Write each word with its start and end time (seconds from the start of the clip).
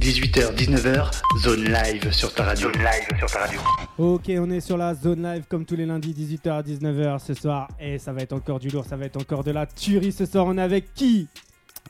18h, 0.00 0.54
19h, 0.56 1.10
zone 1.40 1.64
live 1.64 2.10
sur 2.10 2.32
ta 2.32 2.44
radio. 2.44 2.72
Zone 2.72 2.82
live 2.82 3.18
sur 3.18 3.30
ta 3.30 3.40
radio. 3.40 3.60
Ok, 3.98 4.30
on 4.38 4.50
est 4.50 4.60
sur 4.60 4.78
la 4.78 4.94
zone 4.94 5.22
live 5.22 5.44
comme 5.46 5.66
tous 5.66 5.76
les 5.76 5.84
lundis, 5.84 6.14
18h 6.14 6.50
à 6.50 6.62
19h 6.62 7.18
ce 7.18 7.34
soir. 7.34 7.68
Et 7.78 7.98
ça 7.98 8.12
va 8.14 8.22
être 8.22 8.32
encore 8.32 8.58
du 8.60 8.68
lourd, 8.70 8.86
ça 8.86 8.96
va 8.96 9.04
être 9.04 9.18
encore 9.20 9.44
de 9.44 9.50
la 9.50 9.66
tuerie 9.66 10.12
ce 10.12 10.24
soir. 10.24 10.46
On 10.46 10.56
est 10.56 10.62
avec 10.62 10.94
qui? 10.94 11.28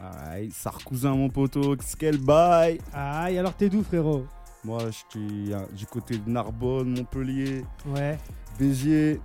Aïe, 0.00 0.50
Sarcousin, 0.52 1.14
mon 1.14 1.28
poteau, 1.28 1.76
quel 2.00 2.16
bail 2.18 2.78
Aïe, 2.92 3.38
alors 3.38 3.54
t'es 3.54 3.68
d'où, 3.68 3.84
frérot? 3.84 4.26
Moi, 4.64 4.80
je 4.86 5.18
suis 5.18 5.52
euh, 5.54 5.58
du 5.76 5.86
côté 5.86 6.18
de 6.18 6.28
Narbonne, 6.28 6.88
Montpellier, 6.98 7.64
Ouais. 7.94 8.18
Béziers, 8.58 9.20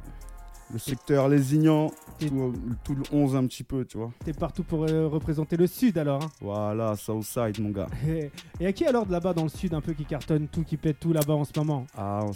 le 0.74 0.80
secteur 0.80 1.30
Lézignan, 1.30 1.92
T'es- 2.18 2.28
tout, 2.30 2.54
tout 2.84 2.96
le 2.96 3.04
11 3.12 3.36
un 3.36 3.46
petit 3.46 3.64
peu, 3.64 3.86
tu 3.86 3.98
vois. 3.98 4.12
T'es 4.24 4.34
partout 4.34 4.64
pour 4.64 4.84
euh, 4.86 5.08
représenter 5.08 5.58
le 5.58 5.68
sud 5.68 5.98
alors. 5.98 6.24
hein. 6.24 6.30
Voilà, 6.42 6.96
Southside, 6.96 7.60
mon 7.60 7.70
gars. 7.70 7.88
Et 8.60 8.66
à 8.66 8.74
qui 8.74 8.86
alors 8.86 9.06
de 9.06 9.12
là-bas 9.12 9.34
dans 9.34 9.44
le 9.44 9.50
sud 9.50 9.74
un 9.74 9.82
peu 9.82 9.94
qui 9.94 10.06
cartonne 10.06 10.48
tout, 10.48 10.64
qui 10.64 10.78
pète 10.78 11.00
tout 11.00 11.14
là-bas 11.14 11.34
en 11.36 11.46
ce 11.46 11.52
moment? 11.58 11.86
Ah, 11.98 12.22
on 12.26 12.32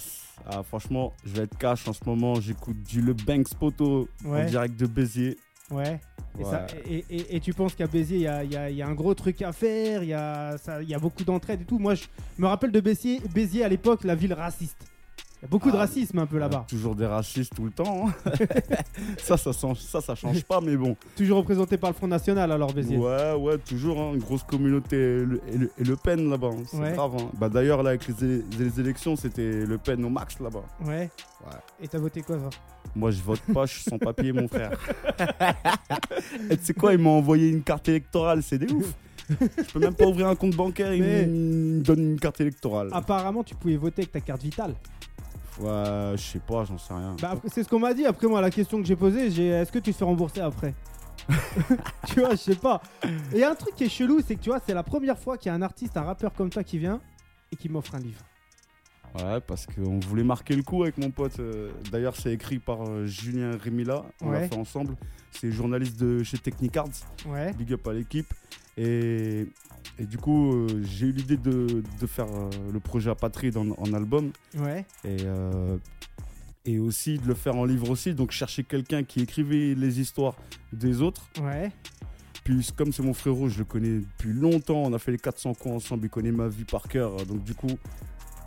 ah, 0.45 0.63
franchement, 0.63 1.11
je 1.25 1.31
vais 1.33 1.43
être 1.43 1.57
cash 1.57 1.87
en 1.87 1.93
ce 1.93 2.03
moment, 2.05 2.35
j'écoute 2.35 2.81
du 2.83 3.01
Le 3.01 3.13
Banks 3.13 3.53
Poto 3.55 4.07
Ouais. 4.23 4.43
en 4.43 4.45
direct 4.45 4.79
de 4.79 4.85
Béziers. 4.85 5.37
Ouais. 5.71 5.99
Et, 6.39 6.43
Ouais. 6.43 6.49
ça- 6.49 6.65
et- 6.89 7.05
et- 7.09 7.35
et 7.35 7.39
tu 7.39 7.53
penses 7.53 7.75
qu'à 7.75 7.87
Béziers, 7.87 8.17
il 8.17 8.21
y 8.23 8.27
a, 8.27 8.43
il 8.43 8.51
y 8.51 8.55
a- 8.55 8.69
il 8.69 8.75
y 8.77 8.81
a 8.81 8.87
un 8.87 8.93
gros 8.93 9.13
truc 9.13 9.41
à 9.41 9.51
faire, 9.51 10.01
il 10.03 10.09
y 10.09 10.13
a, 10.13 10.57
ça- 10.57 10.81
y 10.81 10.93
a 10.93 10.99
beaucoup 10.99 11.23
d'entraide 11.23 11.61
et 11.61 11.65
tout. 11.65 11.77
Moi, 11.79 11.95
je 11.95 12.05
me 12.37 12.47
rappelle 12.47 12.71
de 12.71 12.79
Béziers, 12.79 13.21
Béziers 13.33 13.63
à 13.63 13.69
l'époque, 13.69 14.03
la 14.03 14.15
ville 14.15 14.33
raciste. 14.33 14.88
Il 15.41 15.43
y 15.43 15.45
a 15.45 15.47
beaucoup 15.49 15.71
de 15.71 15.75
Ah, 15.77 15.79
racisme 15.79 16.19
un 16.19 16.25
peu 16.25 16.37
là-bas. 16.37 16.65
Toujours 16.67 16.95
des 16.95 17.05
racistes 17.05 17.53
tout 17.55 17.63
le 17.63 17.71
temps. 17.71 18.07
hein. 18.09 18.13
ça, 19.17 19.37
ça, 19.37 19.53
change, 19.53 19.79
ça, 19.79 20.01
ça 20.01 20.13
change 20.13 20.43
pas, 20.43 20.59
mais 20.59 20.75
bon. 20.75 20.97
Toujours 21.15 21.37
représenté 21.37 21.77
par 21.77 21.89
le 21.89 21.95
Front 21.95 22.07
National 22.07 22.51
alors 22.51 22.73
Béziers. 22.73 22.97
Ouais, 22.97 23.33
ouais, 23.35 23.57
toujours, 23.57 24.01
hein, 24.01 24.11
une 24.15 24.19
grosse 24.19 24.43
communauté 24.43 24.97
et 24.97 25.25
le, 25.25 25.41
et 25.47 25.57
le- 25.57 25.71
et 25.77 25.83
Le 25.85 25.95
Pen 25.95 26.29
là-bas, 26.29 26.49
hein, 26.51 26.63
c'est 26.69 26.77
Ouais. 26.77 26.91
grave. 26.91 27.11
hein. 27.17 27.29
Bah, 27.39 27.47
D'ailleurs, 27.47 27.83
là, 27.83 27.91
avec 27.91 28.05
les, 28.19 28.79
élections, 28.81 29.15
c'était 29.15 29.65
Le 29.65 29.77
Pen 29.77 30.03
au 30.03 30.09
max 30.09 30.37
là-bas. 30.41 30.63
Ouais. 30.85 31.09
Ouais. 31.45 31.57
Et 31.81 31.87
t'as 31.87 31.99
voté 31.99 32.21
quoi 32.21 32.37
ça 32.37 32.49
Moi, 32.93 33.11
je 33.11 33.21
vote 33.21 33.39
pas, 33.53 33.65
je 33.65 33.75
suis 33.75 33.83
sans 33.83 33.97
papier, 33.97 34.33
mon 34.33 34.49
frère. 34.49 34.77
et 36.49 36.57
tu 36.57 36.65
sais 36.65 36.73
quoi, 36.73 36.91
ils 36.93 36.99
m'ont 36.99 37.17
envoyé 37.17 37.47
une 37.49 37.63
carte 37.63 37.87
électorale, 37.87 38.43
c'est 38.43 38.57
des 38.57 38.71
ouf. 38.73 38.93
Je 39.29 39.71
peux 39.73 39.79
même 39.79 39.93
pas 39.93 40.05
ouvrir 40.07 40.27
un 40.27 40.35
compte 40.35 40.55
bancaire, 40.55 40.89
Mais- 40.91 41.25
me 41.27 41.81
donnent 41.81 42.11
une 42.13 42.19
carte 42.19 42.41
électorale. 42.41 42.89
Apparemment, 42.91 43.43
tu 43.43 43.55
pouvais 43.55 43.77
voter 43.77 44.01
avec 44.01 44.11
ta 44.11 44.19
carte 44.21 44.41
vitale. 44.41 44.73
Ouais, 45.59 46.13
je 46.15 46.21
sais 46.21 46.39
pas, 46.39 46.63
j'en 46.63 46.77
sais 46.77 46.93
rien. 46.93 47.15
Bah, 47.21 47.31
après, 47.31 47.49
c'est 47.49 47.63
ce 47.63 47.69
qu'on 47.69 47.79
m'a 47.79 47.93
dit. 47.93 48.05
Après, 48.05 48.27
moi, 48.27 48.39
la 48.41 48.49
question 48.49 48.79
que 48.81 48.85
j'ai 48.87 48.95
posée, 48.95 49.29
j'ai 49.31 49.47
est-ce 49.47 49.71
que 49.71 49.79
tu 49.79 49.91
te 49.91 49.97
fais 49.97 50.05
rembourser 50.05 50.39
après 50.41 50.73
Tu 52.07 52.19
vois, 52.21 52.31
je 52.31 52.35
sais 52.37 52.55
pas. 52.55 52.81
Et 53.33 53.43
un 53.43 53.55
truc 53.55 53.75
qui 53.75 53.83
est 53.83 53.89
chelou, 53.89 54.21
c'est 54.25 54.35
que 54.35 54.41
tu 54.41 54.49
vois, 54.49 54.59
c'est 54.65 54.73
la 54.73 54.83
première 54.83 55.17
fois 55.17 55.37
qu'il 55.37 55.49
y 55.49 55.51
a 55.51 55.55
un 55.55 55.61
artiste, 55.61 55.97
un 55.97 56.03
rappeur 56.03 56.33
comme 56.33 56.49
toi 56.49 56.63
qui 56.63 56.77
vient 56.77 56.99
et 57.51 57.55
qui 57.55 57.69
m'offre 57.69 57.95
un 57.95 57.99
livre. 57.99 58.21
Ouais, 59.15 59.41
parce 59.41 59.65
qu'on 59.65 59.99
voulait 59.99 60.23
marquer 60.23 60.55
le 60.55 60.61
coup 60.63 60.83
avec 60.83 60.97
mon 60.97 61.09
pote. 61.09 61.39
euh, 61.39 61.71
D'ailleurs, 61.91 62.15
c'est 62.15 62.31
écrit 62.31 62.59
par 62.59 62.83
euh, 62.87 63.05
Julien 63.05 63.57
Remila, 63.57 64.05
on 64.21 64.29
Ouais. 64.29 64.41
l'a 64.41 64.47
fait 64.47 64.55
ensemble. 64.57 64.95
C'est 65.31 65.51
journaliste 65.51 65.99
de 65.99 66.23
chez 66.23 66.37
Technicards. 66.37 66.87
Ouais. 67.25 67.51
Big 67.53 67.73
up 67.73 67.87
à 67.87 67.93
l'équipe. 67.93 68.31
Et, 68.79 69.45
et 69.99 70.05
du 70.05 70.17
coup, 70.17 70.53
euh, 70.53 70.67
j'ai 70.83 71.07
eu 71.07 71.11
l'idée 71.11 71.35
de, 71.35 71.83
de 71.99 72.07
faire 72.07 72.27
euh, 72.27 72.49
le 72.71 72.79
projet 72.79 73.09
Apatride 73.09 73.57
en, 73.57 73.71
en 73.71 73.93
album. 73.93 74.31
Ouais. 74.57 74.85
Et, 75.03 75.17
euh, 75.25 75.77
et 76.63 76.79
aussi 76.79 77.17
de 77.17 77.27
le 77.27 77.33
faire 77.33 77.57
en 77.57 77.65
livre 77.65 77.89
aussi. 77.89 78.13
Donc, 78.13 78.31
chercher 78.31 78.63
quelqu'un 78.63 79.03
qui 79.03 79.19
écrivait 79.19 79.75
les 79.75 79.99
histoires 79.99 80.35
des 80.71 81.01
autres. 81.01 81.29
Ouais. 81.41 81.71
Puis, 82.45 82.69
comme 82.75 82.93
c'est 82.93 83.03
mon 83.03 83.13
frérot, 83.13 83.49
je 83.49 83.59
le 83.59 83.65
connais 83.65 83.99
depuis 83.99 84.31
longtemps. 84.31 84.81
On 84.83 84.93
a 84.93 84.99
fait 84.99 85.11
les 85.11 85.17
400 85.17 85.55
coups 85.55 85.75
ensemble. 85.75 86.05
Il 86.05 86.09
connaît 86.09 86.31
ma 86.31 86.47
vie 86.47 86.63
par 86.63 86.87
cœur. 86.87 87.25
Donc, 87.25 87.43
du 87.43 87.53
coup. 87.53 87.77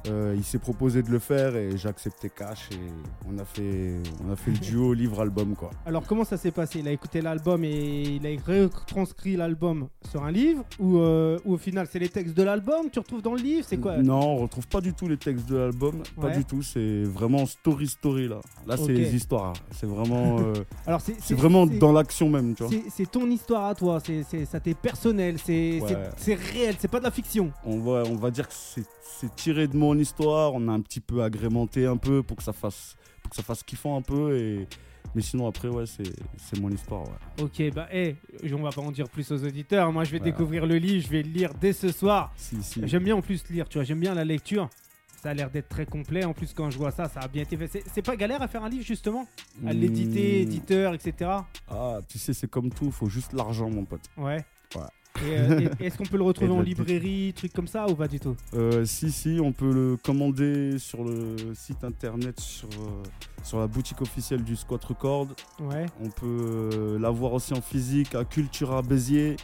Euh, 0.08 0.34
il 0.36 0.42
s'est 0.44 0.58
proposé 0.58 1.02
de 1.02 1.10
le 1.10 1.18
faire 1.18 1.54
et 1.56 1.76
j'ai 1.76 1.88
accepté 1.88 2.28
cash 2.30 2.68
et 2.72 2.76
on 3.32 3.38
a 3.38 3.44
fait, 3.44 3.94
on 4.26 4.32
a 4.32 4.36
fait 4.36 4.50
le 4.50 4.58
duo 4.58 4.92
livre-album 5.02 5.54
quoi. 5.54 5.70
Alors, 5.86 6.04
comment 6.06 6.24
ça 6.24 6.36
s'est 6.36 6.50
passé? 6.50 6.80
Il 6.80 6.88
a 6.88 6.92
écouté 6.92 7.20
l'album 7.20 7.64
et 7.64 8.02
il 8.02 8.26
a 8.26 8.30
retranscrit 8.46 9.36
l'album 9.36 9.88
sur 10.10 10.24
un 10.24 10.30
livre 10.32 10.64
ou, 10.78 10.98
euh, 10.98 11.38
ou 11.44 11.54
au 11.54 11.58
final, 11.58 11.86
c'est 11.90 11.98
les 11.98 12.08
textes 12.08 12.36
de 12.36 12.42
l'album? 12.42 12.86
Que 12.86 12.90
tu 12.90 12.98
retrouves 12.98 13.22
dans 13.22 13.34
le 13.34 13.42
livre? 13.42 13.64
C'est 13.68 13.78
quoi? 13.78 13.96
Non, 13.98 14.20
on 14.20 14.36
retrouve 14.38 14.66
pas 14.66 14.80
du 14.80 14.92
tout 14.94 15.08
les 15.08 15.16
textes 15.16 15.48
de 15.48 15.56
l'album, 15.56 16.02
pas 16.20 16.30
du 16.30 16.44
tout. 16.44 16.62
C'est 16.62 17.02
vraiment 17.04 17.46
story 17.46 17.86
story 17.88 18.28
là. 18.28 18.40
Là, 18.66 18.76
c'est 18.76 18.92
les 18.92 19.14
histoires. 19.14 19.52
C'est 19.70 19.86
vraiment, 19.86 20.38
euh, 20.40 20.54
Alors, 20.86 21.00
c'est 21.00 21.16
c'est 21.20 21.34
vraiment 21.34 21.66
dans 21.66 21.92
l'action 21.92 22.28
même, 22.28 22.54
tu 22.54 22.64
vois. 22.64 22.72
c'est- 22.90 23.10
ton 23.12 23.28
histoire 23.30 23.66
à 23.66 23.74
toi, 23.74 23.98
c'est 24.04 24.22
c'est- 24.28 24.44
ça 24.46 24.58
t'est 24.60 24.74
personnel, 24.74 25.36
c'est 25.44 25.80
Ouais. 25.80 25.96
c'est 26.16 26.34
réel, 26.34 26.74
c'est 26.78 26.88
pas 26.88 26.98
de 26.98 27.04
la 27.04 27.10
fiction. 27.10 27.52
On 27.64 27.78
va, 27.80 28.04
on 28.10 28.16
va 28.16 28.30
dire 28.30 28.48
que 28.48 28.54
c'est 28.56 28.84
c'est 29.20 29.34
tiré 29.36 29.68
de 29.68 29.76
mon 29.76 29.91
histoire. 29.98 30.54
On 30.54 30.68
a 30.68 30.72
un 30.72 30.80
petit 30.80 31.00
peu 31.00 31.22
agrémenté 31.22 31.86
un 31.86 31.96
peu 31.96 32.22
pour 32.22 32.36
que 32.36 32.42
ça 32.42 32.52
fasse, 32.52 32.96
pour 33.22 33.30
que 33.30 33.36
ça 33.36 33.42
fasse 33.42 33.62
kiffant 33.62 33.96
un 33.96 34.02
peu. 34.02 34.36
Et 34.38 34.66
mais 35.14 35.20
sinon 35.22 35.46
après 35.48 35.68
ouais, 35.68 35.84
c'est 35.86 36.60
mon 36.60 36.70
histoire. 36.70 37.02
Ouais. 37.02 37.42
Ok, 37.44 37.74
bah, 37.74 37.88
hé, 37.92 38.16
on 38.52 38.62
va 38.62 38.70
pas 38.70 38.80
en 38.82 38.90
dire 38.92 39.08
plus 39.08 39.30
aux 39.32 39.44
auditeurs. 39.44 39.92
Moi, 39.92 40.04
je 40.04 40.12
vais 40.12 40.20
découvrir 40.20 40.64
le 40.66 40.76
livre, 40.76 41.04
je 41.04 41.10
vais 41.10 41.22
le 41.22 41.30
lire 41.30 41.52
dès 41.60 41.72
ce 41.72 41.90
soir. 41.92 42.32
Si 42.36 42.62
si. 42.62 42.80
J'aime 42.86 43.04
bien 43.04 43.16
en 43.16 43.20
plus 43.22 43.42
lire, 43.50 43.68
tu 43.68 43.78
vois, 43.78 43.84
j'aime 43.84 44.00
bien 44.00 44.14
la 44.14 44.24
lecture. 44.24 44.68
Ça 45.22 45.30
a 45.30 45.34
l'air 45.34 45.50
d'être 45.50 45.68
très 45.68 45.86
complet. 45.86 46.24
En 46.24 46.32
plus, 46.32 46.52
quand 46.52 46.68
je 46.70 46.76
vois 46.78 46.90
ça, 46.90 47.08
ça 47.08 47.20
a 47.20 47.28
bien 47.28 47.42
été 47.42 47.56
fait. 47.56 47.84
C'est- 47.86 48.02
pas 48.02 48.16
galère 48.16 48.42
à 48.42 48.48
faire 48.48 48.64
un 48.64 48.68
livre, 48.68 48.84
justement? 48.84 49.24
À 49.64 49.72
l'éditer, 49.72 50.40
Hmm. 50.40 50.48
éditeur, 50.48 50.94
etc. 50.94 51.30
Ah, 51.70 52.00
tu 52.08 52.18
sais, 52.18 52.32
c'est 52.32 52.48
comme 52.50 52.70
tout. 52.70 52.90
Faut 52.90 53.08
juste 53.08 53.32
l'argent, 53.32 53.70
mon 53.70 53.84
pote. 53.84 54.00
Ouais. 54.16 54.44
Ouais. 54.74 54.82
Euh, 55.22 55.68
est-ce 55.80 55.98
qu'on 55.98 56.04
peut 56.04 56.16
le 56.16 56.22
retrouver 56.22 56.52
en 56.52 56.60
librairie, 56.60 57.32
trucs 57.34 57.52
comme 57.52 57.66
ça, 57.66 57.86
ou 57.88 57.94
pas 57.94 58.08
du 58.08 58.20
tout? 58.20 58.36
Euh, 58.54 58.84
si, 58.84 59.10
si, 59.10 59.38
on 59.42 59.52
peut 59.52 59.72
le 59.72 59.96
commander 59.96 60.78
sur 60.78 61.04
le 61.04 61.36
site 61.54 61.84
internet, 61.84 62.40
sur, 62.40 62.68
euh, 62.68 63.02
sur 63.42 63.60
la 63.60 63.66
boutique 63.66 64.00
officielle 64.02 64.42
du 64.42 64.56
Squat 64.56 64.84
Record. 64.84 65.28
Ouais. 65.60 65.86
On 66.00 66.08
peut 66.08 66.98
l'avoir 67.00 67.32
aussi 67.34 67.54
en 67.54 67.60
physique 67.60 68.14
à 68.14 68.24
Cultura 68.24 68.82
Béziers, 68.82 69.36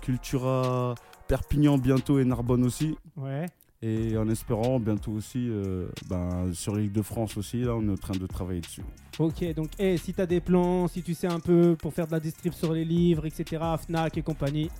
Cultura 0.00 0.94
Perpignan 1.28 1.78
bientôt 1.78 2.18
et 2.18 2.24
Narbonne 2.24 2.64
aussi. 2.64 2.96
Ouais. 3.16 3.46
Et 3.86 4.16
en 4.16 4.26
espérant 4.30 4.80
bientôt 4.80 5.12
aussi 5.12 5.46
euh, 5.50 5.88
ben, 6.08 6.50
sur 6.54 6.74
l'île 6.74 6.90
de 6.92 7.02
France 7.02 7.36
aussi, 7.36 7.62
là 7.62 7.74
on 7.74 7.86
est 7.86 7.92
en 7.92 7.96
train 7.96 8.14
de 8.16 8.26
travailler 8.26 8.62
dessus. 8.62 8.82
Ok, 9.18 9.44
donc 9.54 9.68
hé, 9.78 9.98
si 9.98 10.14
t'as 10.14 10.24
des 10.24 10.40
plans, 10.40 10.88
si 10.88 11.02
tu 11.02 11.12
sais 11.12 11.26
un 11.26 11.38
peu 11.40 11.76
pour 11.78 11.92
faire 11.92 12.06
de 12.06 12.12
la 12.12 12.20
distrib 12.20 12.54
sur 12.54 12.72
les 12.72 12.84
livres, 12.84 13.26
etc., 13.26 13.62
Fnac 13.86 14.16
et 14.16 14.22
compagnie, 14.22 14.70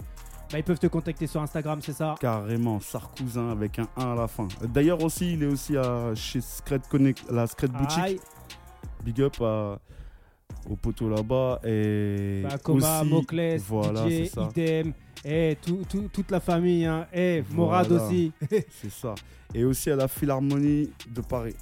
bah, 0.50 0.58
ils 0.58 0.64
peuvent 0.64 0.78
te 0.78 0.86
contacter 0.86 1.26
sur 1.26 1.42
Instagram, 1.42 1.80
c'est 1.82 1.92
ça? 1.92 2.14
Carrément, 2.18 2.80
Sarcousin 2.80 3.50
avec 3.50 3.78
un 3.78 3.88
1 3.96 4.12
à 4.12 4.14
la 4.14 4.26
fin. 4.26 4.48
D'ailleurs 4.72 5.02
aussi, 5.04 5.34
il 5.34 5.42
est 5.42 5.46
aussi 5.48 5.76
à, 5.76 6.14
chez 6.14 6.40
Scred 6.40 6.86
Connect, 6.88 7.24
la 7.30 7.46
Scred 7.46 7.72
Boutique. 7.72 7.98
Aïe, 8.02 8.18
Big 9.04 9.20
up 9.20 9.36
à- 9.42 9.78
au 10.70 10.76
poteau 10.76 11.10
là-bas. 11.10 11.60
Et 11.64 12.42
bah, 12.42 12.56
Coma, 12.58 13.04
Mocles, 13.04 13.58
voilà, 13.68 14.08
DJ. 14.08 14.30
Idem, 14.50 14.92
et 15.24 15.56
tout, 15.62 15.82
tout- 15.88 16.08
toute 16.12 16.30
la 16.30 16.40
famille, 16.40 16.84
hein. 16.84 17.06
Eh, 17.12 17.42
Morad 17.50 17.86
Voilà. 17.88 18.04
aussi. 18.04 18.32
C'est 18.50 18.90
ça. 18.90 19.14
Et 19.54 19.64
aussi 19.64 19.90
à 19.90 19.96
la 19.96 20.08
Philharmonie 20.08 20.90
de 21.08 21.20
Paris, 21.20 21.54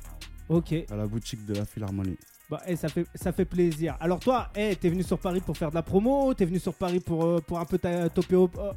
ok, 0.49 0.75
à 0.91 0.97
la 0.97 1.06
boutique 1.06 1.45
de 1.47 1.55
la 1.55 1.65
Philharmonie. 1.65 2.17
Bah, 2.53 2.61
eh, 2.67 2.77
ça, 2.77 2.89
fait, 2.89 3.07
ça 3.15 3.33
fait 3.33 3.45
plaisir. 3.45 3.97
Alors 4.01 4.21
toi, 4.21 4.49
eh, 4.55 4.77
t'es 4.77 4.89
venu 4.91 5.03
sur 5.03 5.19
Paris 5.19 5.41
pour 5.41 5.57
faire 5.57 5.71
de 5.71 5.75
la 5.75 5.83
promo, 5.83 6.35
t'es 6.35 6.45
venu 6.45 6.59
sur 6.59 6.75
Paris 6.75 7.01
pour, 7.01 7.25
euh, 7.25 7.41
pour 7.47 7.59
un 7.59 7.65
peu 7.65 7.79
toquer 8.15 8.37
au- 8.37 8.51
euh, 8.59 8.73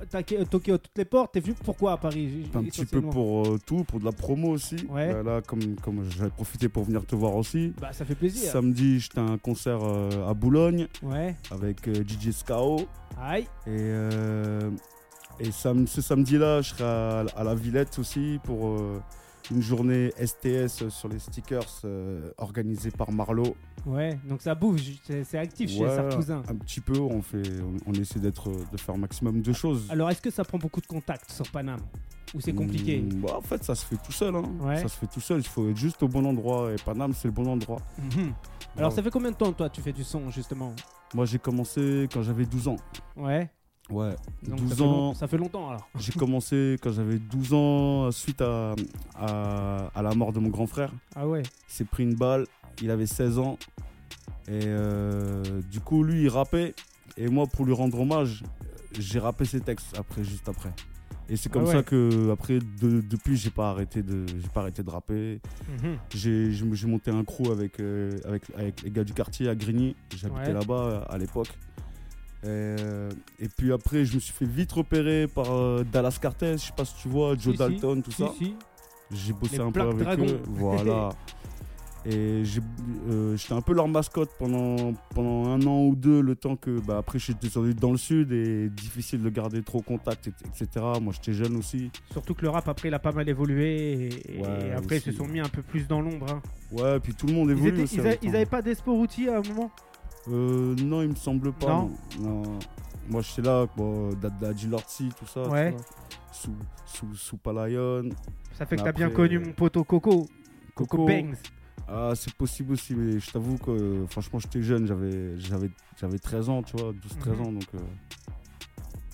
toquer 0.50 0.72
à 0.74 0.78
toutes 0.78 0.98
les 0.98 1.06
portes, 1.06 1.34
t'es 1.34 1.40
venu 1.42 1.54
pourquoi 1.64 1.92
à 1.94 1.98
Paris 1.98 2.50
Un 2.56 2.64
petit 2.64 2.86
peu 2.86 3.02
pour 3.02 3.46
euh, 3.48 3.60
tout, 3.66 3.84
pour 3.84 4.00
de 4.00 4.06
la 4.06 4.12
promo 4.12 4.50
aussi. 4.52 4.78
Ouais. 4.90 5.14
Bah, 5.14 5.24
là, 5.24 5.42
comme, 5.42 5.76
comme 5.84 6.04
j'avais 6.10 6.30
profité 6.30 6.70
pour 6.70 6.84
venir 6.86 7.06
te 7.06 7.16
voir 7.16 7.36
aussi. 7.36 7.74
Bah 7.82 7.92
ça 7.94 8.06
fait 8.06 8.16
plaisir. 8.16 8.52
Samedi, 8.52 9.00
j'étais 9.00 9.20
à 9.20 9.24
un 9.24 9.38
concert 9.38 9.80
euh, 9.84 10.30
à 10.30 10.34
Boulogne 10.34 10.88
Ouais, 11.04 11.36
avec 11.52 11.88
DJ 11.90 12.32
Scao. 12.32 12.82
aïe, 13.22 13.46
Et, 13.68 13.92
et 15.40 15.52
sam- 15.52 15.88
ce 15.88 16.02
samedi-là, 16.02 16.62
je 16.62 16.70
serai 16.70 16.84
à, 16.84 17.26
à 17.36 17.44
la 17.44 17.56
Villette 17.56 18.00
aussi 18.00 18.40
pour 18.44 18.78
une 19.52 19.62
journée 19.62 20.12
STS 20.24 20.90
sur 20.90 21.08
les 21.10 21.20
stickers 21.20 21.82
euh, 21.86 22.32
organisée 22.38 22.92
par 22.92 23.12
Marlowe. 23.12 23.56
ouais, 23.86 24.18
donc 24.28 24.42
ça 24.42 24.56
bouge, 24.56 24.82
c'est 25.24 25.38
actif 25.38 25.70
chez 25.72 25.82
Ouais, 25.86 25.96
Sarkousin. 25.96 26.42
Un 26.48 26.56
petit 26.56 26.82
peu, 26.82 27.00
on, 27.00 27.22
fait, 27.22 27.44
on, 27.62 27.92
on 27.92 27.94
essaie 27.94 28.20
d'être, 28.20 28.50
de 28.72 28.78
faire 28.78 28.96
un 28.96 29.00
maximum 29.00 29.42
de 29.42 29.54
choses. 29.54 29.88
Alors, 29.90 30.10
est-ce 30.10 30.22
que 30.22 30.32
ça 30.32 30.44
prend 30.44 30.58
beaucoup 30.58 30.82
de 30.82 30.88
contacts 30.88 31.32
sur 31.32 31.50
Paname? 31.52 31.80
Ou 32.34 32.42
c'est 32.42 32.54
compliqué? 32.54 33.02
Mm, 33.02 33.22
bah, 33.22 33.38
en 33.38 33.42
fait, 33.42 33.64
ça 33.64 33.76
se 33.76 33.86
fait 33.86 33.98
tout 34.04 34.12
seul. 34.12 34.36
hein. 34.36 34.44
Ouais. 34.60 34.78
Ça 34.78 34.88
se 34.90 34.98
fait 34.98 35.08
tout 35.08 35.22
seul. 35.22 35.40
Il 35.40 35.48
faut 35.48 35.70
être 35.70 35.78
juste 35.78 36.02
au 36.04 36.08
bon 36.10 36.26
endroit. 36.26 36.72
Et 36.74 36.76
Paname, 36.84 37.14
c'est 37.14 37.28
le 37.30 37.34
bon 37.34 37.48
endroit. 37.48 37.80
Mhm. 38.00 38.34
Alors, 38.78 38.92
ça 38.92 39.02
fait 39.02 39.12
combien 39.12 39.32
de 39.32 39.38
temps, 39.38 39.54
toi, 39.54 39.70
tu 39.70 39.80
fais 39.82 39.94
du 39.94 40.04
son, 40.04 40.30
justement? 40.32 40.74
Moi, 41.14 41.26
j'ai 41.26 41.40
commencé 41.40 42.10
quand 42.12 42.24
j'avais 42.24 42.46
12 42.46 42.68
ans. 42.68 42.76
Ouais. 43.16 43.50
Ouais, 43.90 44.16
Donc, 44.48 44.60
12 44.62 44.70
ça, 44.70 44.76
fait 44.76 44.82
long- 44.84 44.90
ans. 45.10 45.14
ça 45.14 45.28
fait 45.28 45.38
longtemps, 45.38 45.70
alors. 45.70 45.88
J'ai 46.00 46.12
commencé 46.14 46.78
quand 46.82 46.92
j'avais 46.92 47.20
12 47.20 47.54
ans 47.54 48.12
suite 48.12 48.42
à, 48.42 48.74
à, 49.16 49.92
à 49.94 50.02
la 50.02 50.14
mort 50.16 50.34
de 50.34 50.40
mon 50.40 50.50
grand 50.50 50.66
frère. 50.66 50.92
Ah 51.16 51.28
ouais. 51.28 51.44
Il 51.44 51.72
s'est 51.74 51.84
pris 51.86 52.04
une 52.04 52.16
balle, 52.16 52.46
il 52.82 52.90
avait 52.90 53.06
16 53.06 53.38
ans. 53.38 53.58
Et 54.48 54.62
euh, 54.66 55.44
du 55.72 55.80
coup, 55.82 56.04
lui, 56.04 56.24
il 56.24 56.30
rappait. 56.30 56.74
Et 57.18 57.28
moi, 57.30 57.46
pour 57.48 57.66
lui 57.66 57.74
rendre 57.74 58.00
hommage, 58.00 58.44
j'ai 59.00 59.20
rappé 59.20 59.46
ses 59.46 59.62
textes 59.62 59.96
après, 59.98 60.24
juste 60.24 60.50
après. 60.50 60.74
Et 61.30 61.38
c'est 61.38 61.50
comme 61.52 61.64
Ah 61.64 61.68
ouais. 61.70 61.74
ça 61.74 61.84
que 61.84 62.30
après 62.32 62.60
de- 62.60 63.02
depuis 63.02 63.36
j'ai 63.36 63.50
pas 63.50 63.72
arrêté 63.72 64.04
de 64.04 64.28
j'ai 64.28 64.48
pas 64.48 64.62
arrêté 64.62 64.84
de 64.84 64.90
rapper. 64.92 65.40
Mhm. 65.82 65.98
J'ai 66.14 66.86
monté 66.86 67.10
un 67.10 67.24
crew 67.24 67.50
avec, 67.52 67.80
euh, 67.80 68.12
avec 68.26 68.44
avec 68.56 68.84
les 68.84 68.92
gars 68.92 69.04
du 69.04 69.14
quartier 69.14 69.50
à 69.50 69.56
Grigny. 69.56 69.96
J'habitais 70.16 70.40
Ouais. 70.50 70.54
là-bas 70.54 71.08
à 71.10 71.18
l'époque. 71.18 71.50
Euh, 72.46 73.10
Et, 73.40 73.48
puis 73.50 73.72
après 73.74 74.06
je 74.06 74.16
me 74.16 74.20
suis 74.20 74.34
fait 74.34 74.46
vite 74.46 74.72
repérer 74.72 75.28
par 75.28 75.52
euh, 75.52 75.84
Dallas 75.92 76.18
Cartel, 76.22 76.58
je 76.60 76.66
sais 76.66 76.74
pas 76.76 76.86
si 76.86 76.94
tu 77.02 77.08
vois, 77.08 77.36
Joe 77.38 77.54
Si. 77.54 77.58
Dalton, 77.60 78.02
tout 78.04 78.12
Si, 78.12 78.22
ça. 78.22 78.32
si. 78.38 78.56
J'ai 79.12 79.34
bossé 79.34 79.58
Les 79.58 79.64
un 79.64 79.72
peu 79.72 79.82
avec 79.82 79.98
Dragons. 79.98 80.26
eux. 80.26 80.42
Voilà. 80.48 81.10
Et 82.08 82.44
euh, 83.10 83.36
j'étais 83.36 83.54
un 83.56 83.62
peu 83.62 83.74
leur 83.74 83.88
mascotte 83.88 84.30
pendant, 84.38 84.94
pendant 85.16 85.50
un 85.50 85.60
an 85.66 85.86
ou 85.86 85.96
deux, 85.96 86.22
le 86.22 86.36
temps 86.36 86.56
que. 86.56 86.80
Bah, 86.80 86.98
après, 87.00 87.18
je 87.18 87.24
suis 87.24 87.34
descendu 87.34 87.74
dans 87.74 87.90
le 87.92 87.98
sud 87.98 88.32
et 88.32 88.70
difficile 88.70 89.24
de 89.24 89.30
garder 89.32 89.64
trop 89.64 89.82
contact, 89.82 90.28
et- 90.28 90.32
etc. 90.48 90.86
Moi, 91.02 91.14
j'étais 91.16 91.34
jeune 91.34 91.56
aussi. 91.58 91.90
Surtout 92.12 92.36
que 92.36 92.44
le 92.44 92.50
rap 92.50 92.68
après 92.70 92.90
il 92.90 92.94
a 92.94 93.00
pas 93.00 93.12
mal 93.12 93.28
évolué 93.28 94.10
et, 94.30 94.40
Ouais, 94.40 94.68
et 94.68 94.72
après 94.74 94.98
ils 94.98 95.02
se 95.02 95.12
sont 95.14 95.26
mis 95.28 95.40
un 95.40 95.50
peu 95.50 95.64
plus 95.64 95.88
dans 95.88 96.00
l'ombre. 96.00 96.28
hein. 96.30 96.42
Ouais, 96.72 97.00
puis 97.00 97.16
tout 97.16 97.26
le 97.26 97.34
monde 97.34 97.50
Ils, 97.50 97.54
évolue 97.58 97.70
étaient- 97.74 97.82
aussi. 97.84 97.96
ils, 97.96 98.08
a- 98.08 98.16
ils 98.22 98.36
avaient 98.36 98.46
pas 98.46 98.62
d'espoir 98.62 98.96
outil 98.98 99.28
à 99.28 99.40
un 99.40 99.42
moment? 99.42 99.72
Euh, 100.30 100.76
non, 100.76 101.02
il 101.02 101.10
me 101.10 101.16
semble 101.16 101.54
pas. 101.54 101.68
Non 101.68 101.92
Non. 102.20 102.42
Non. 102.44 102.60
Moi, 103.10 103.22
j'étais 103.22 103.44
là, 103.44 103.68
bon, 103.78 104.10
Daddy 104.42 104.68
Lordsy, 104.68 105.10
tout 105.18 105.28
ça. 105.28 105.44
tu 105.44 105.50
Ouais. 105.50 105.72
vois. 105.72 105.82
Sous, 106.32 106.56
sous, 106.86 107.16
sous 107.16 107.38
Palayon. 107.38 108.10
Ça 108.54 108.66
fait 108.66 108.76
que 108.78 108.82
t'as 108.82 108.92
bien 108.92 109.10
connu 109.10 109.40
mon 109.40 109.52
poteau 109.54 109.84
Coco. 109.84 110.28
Coco, 110.74 110.98
Coco. 110.98 111.06
Bangs. 111.06 111.36
Ah, 111.88 112.14
c'est 112.16 112.34
possible 112.34 112.74
aussi, 112.74 112.96
mais 112.96 113.20
je 113.20 113.32
t'avoue 113.32 113.58
que 113.58 114.06
franchement, 114.10 114.40
j'étais 114.40 114.62
jeune, 114.64 114.88
j'avais, 114.88 115.38
j'avais, 115.40 115.70
j'avais 115.98 116.18
13 116.18 116.50
ans, 116.50 116.64
tu 116.64 116.76
vois, 116.78 116.92
12-13 116.94 117.36
Mhm. 117.38 117.42
ans, 117.46 117.52
donc 117.52 117.68
euh, 117.76 117.80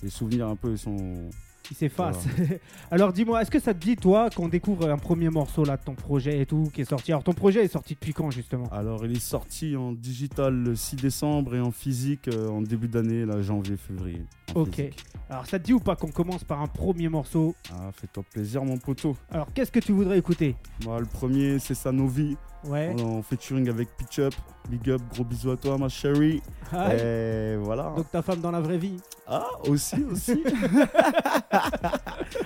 les 0.02 0.08
souvenirs 0.08 0.48
un 0.48 0.56
peu, 0.56 0.70
ils 0.70 0.78
sont. 0.78 1.28
S'efface. 1.74 2.26
Alors 2.90 3.12
dis-moi, 3.12 3.42
est-ce 3.42 3.50
que 3.50 3.58
ça 3.60 3.74
te 3.74 3.78
dit 3.78 3.96
toi 3.96 4.28
qu'on 4.30 4.48
découvre 4.48 4.88
un 4.90 4.98
premier 4.98 5.30
morceau 5.30 5.64
là 5.64 5.76
de 5.76 5.82
ton 5.82 5.94
projet 5.94 6.40
et 6.40 6.46
tout 6.46 6.70
qui 6.72 6.82
est 6.82 6.84
sorti? 6.88 7.12
Alors 7.12 7.24
ton 7.24 7.32
projet 7.32 7.64
est 7.64 7.68
sorti 7.68 7.94
depuis 7.94 8.12
quand 8.12 8.30
justement? 8.30 8.66
Alors, 8.70 9.04
il 9.04 9.12
est 9.16 9.20
sorti 9.20 9.76
en 9.76 9.92
digital 9.92 10.54
le 10.54 10.74
6 10.76 10.96
décembre 10.96 11.54
et 11.54 11.60
en 11.60 11.70
physique 11.70 12.28
euh, 12.28 12.48
en 12.48 12.60
début 12.62 12.88
d'année, 12.88 13.24
là, 13.24 13.40
janvier-février. 13.42 14.24
en 14.54 14.60
Ok. 14.62 14.74
physique. 14.76 15.04
Alors 15.30 15.46
ça 15.46 15.58
te 15.58 15.64
dit 15.64 15.72
ou 15.72 15.80
pas 15.80 15.96
qu'on 15.96 16.10
commence 16.10 16.44
par 16.44 16.60
un 16.60 16.66
premier 16.66 17.08
morceau? 17.08 17.54
Ah, 17.72 17.90
fais-toi 17.94 18.22
plaisir, 18.30 18.64
mon 18.64 18.76
poteau. 18.78 19.16
Alors 19.30 19.48
qu'est-ce 19.54 19.72
que 19.72 19.80
tu 19.80 19.92
voudrais 19.92 20.18
écouter? 20.18 20.56
Moi, 20.84 21.00
le 21.00 21.06
premier, 21.06 21.58
c'est 21.58 21.74
Sanovi, 21.74 22.36
Ouais. 22.64 22.94
en 23.02 23.22
featuring 23.22 23.68
avec 23.68 23.88
Pitch 23.96 24.18
Up. 24.20 24.34
Big 24.68 24.88
up, 24.90 25.02
gros 25.12 25.24
bisous 25.24 25.50
à 25.50 25.56
toi, 25.56 25.76
ma 25.76 25.88
chérie. 25.88 26.40
Ah, 26.72 26.94
Et 26.94 27.56
voilà. 27.56 27.92
Donc 27.96 28.08
ta 28.10 28.22
femme 28.22 28.40
dans 28.40 28.52
la 28.52 28.60
vraie 28.60 28.78
vie 28.78 28.96
Ah, 29.26 29.48
aussi, 29.68 30.04
aussi. 30.04 30.44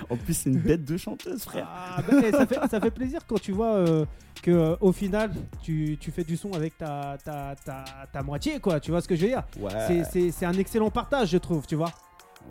en 0.09 0.15
plus, 0.17 0.33
c'est 0.33 0.49
une 0.49 0.59
bête 0.59 0.83
de 0.83 0.97
chanteuse, 0.97 1.43
frère. 1.43 1.67
Ah, 1.69 2.01
bah, 2.01 2.17
eh, 2.23 2.31
ça, 2.31 2.45
fait, 2.47 2.59
ça 2.69 2.79
fait 2.79 2.91
plaisir 2.91 3.21
quand 3.27 3.39
tu 3.39 3.51
vois 3.51 3.73
euh, 3.75 4.05
que 4.41 4.51
euh, 4.51 4.75
au 4.81 4.91
final 4.91 5.31
tu, 5.61 5.97
tu 5.99 6.11
fais 6.11 6.23
du 6.23 6.37
son 6.37 6.51
avec 6.53 6.77
ta, 6.77 7.17
ta, 7.23 7.55
ta, 7.63 7.83
ta 8.11 8.23
moitié 8.23 8.59
quoi, 8.59 8.79
tu 8.79 8.91
vois 8.91 9.01
ce 9.01 9.07
que 9.07 9.15
je 9.15 9.21
veux 9.21 9.27
dire? 9.27 9.43
Ouais. 9.59 9.69
C'est- 9.87 10.03
C'est 10.11 10.31
c'est 10.31 10.45
un 10.45 10.53
excellent 10.53 10.89
partage 10.89 11.29
je 11.29 11.37
trouve, 11.37 11.65
tu 11.67 11.75
vois 11.75 11.91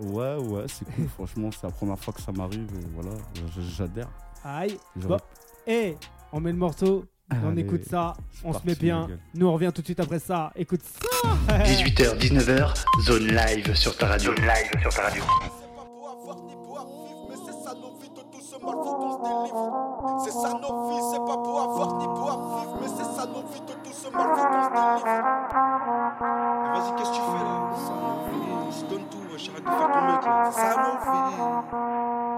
Ouais, 0.00 0.36
ouais, 0.36 0.64
c'est 0.68 0.84
cool. 0.94 1.08
Franchement, 1.08 1.48
c'est 1.52 1.66
la 1.66 1.72
première 1.72 1.98
fois 1.98 2.12
que 2.12 2.20
ça 2.20 2.30
m'arrive 2.32 2.68
et 2.76 2.86
voilà, 2.94 3.16
j'adhère. 3.76 4.08
Aïe 4.44 4.76
Bon. 4.94 5.16
Et 5.66 5.96
on 6.32 6.40
met 6.40 6.52
le 6.52 6.58
morceau, 6.58 7.06
on 7.30 7.48
Allez, 7.50 7.62
écoute 7.62 7.84
ça, 7.88 8.14
on 8.44 8.48
se 8.48 8.54
parti, 8.54 8.68
met 8.68 8.74
bien. 8.76 9.08
Nous 9.34 9.46
on 9.46 9.52
revient 9.52 9.72
tout 9.74 9.80
de 9.80 9.86
suite 9.86 10.00
après 10.00 10.18
ça. 10.18 10.52
Écoute 10.54 10.82
ça 10.82 11.00
18h, 11.64 12.18
19h, 12.18 12.74
zone 13.02 13.26
live 13.26 13.74
sur 13.74 13.96
ta 13.96 14.06
radio. 14.06 14.34
Zone 14.34 14.44
live 14.44 14.80
sur 14.82 14.94
ta 14.94 15.02
radio. 15.02 15.22
C'est 15.58 15.74
pas 15.74 15.84
pour 15.84 16.08
avoir 16.10 16.36
ni 16.44 16.54
pour 16.54 16.78
vivre, 16.78 17.26
mais 17.28 17.36
c'est 17.44 17.52
ça 17.64 17.74
nos 17.74 17.94
vies 18.00 18.10
de 18.10 18.20
tout 18.30 18.40
ce 18.40 18.54
mal, 18.64 18.74
faut 18.74 18.94
qu'on 18.94 19.12
se 19.12 19.18
délivre. 19.18 20.20
C'est 20.24 21.18
pas 21.18 21.36
pour 21.36 21.60
avoir 21.60 21.96
ni 21.98 22.04
pour 22.06 22.30
vivre, 22.30 22.78
mais 22.80 22.88
c'est 22.88 23.10
ça 23.16 23.26
nos 23.26 23.42
vies 23.48 23.60
de 23.60 23.72
tout 23.84 23.92
ce 23.92 24.08
mal, 24.10 24.26
faut 24.36 24.46
qu'on 24.46 24.62
se 24.62 24.70
délivre. 24.70 25.06
Eh, 26.64 26.70
Vas-y, 26.78 26.90
qu'est-ce 26.96 27.10
que 27.10 27.14
tu 27.16 27.20
fais 27.20 27.42
là? 27.44 27.50
Ça 27.76 27.92
nos 27.92 28.16
vies, 28.30 28.78
je 28.78 28.84
donne 28.86 29.06
tout, 29.10 29.22
wesh, 29.32 29.48
arrête 29.50 29.64
de 29.64 29.68
faire 29.68 29.90
ton 29.92 30.02
mec 30.06 30.22
là. 30.24 30.50
C'est 30.52 30.60
ça 30.60 30.76
nos 30.76 30.96
vies. 31.02 32.35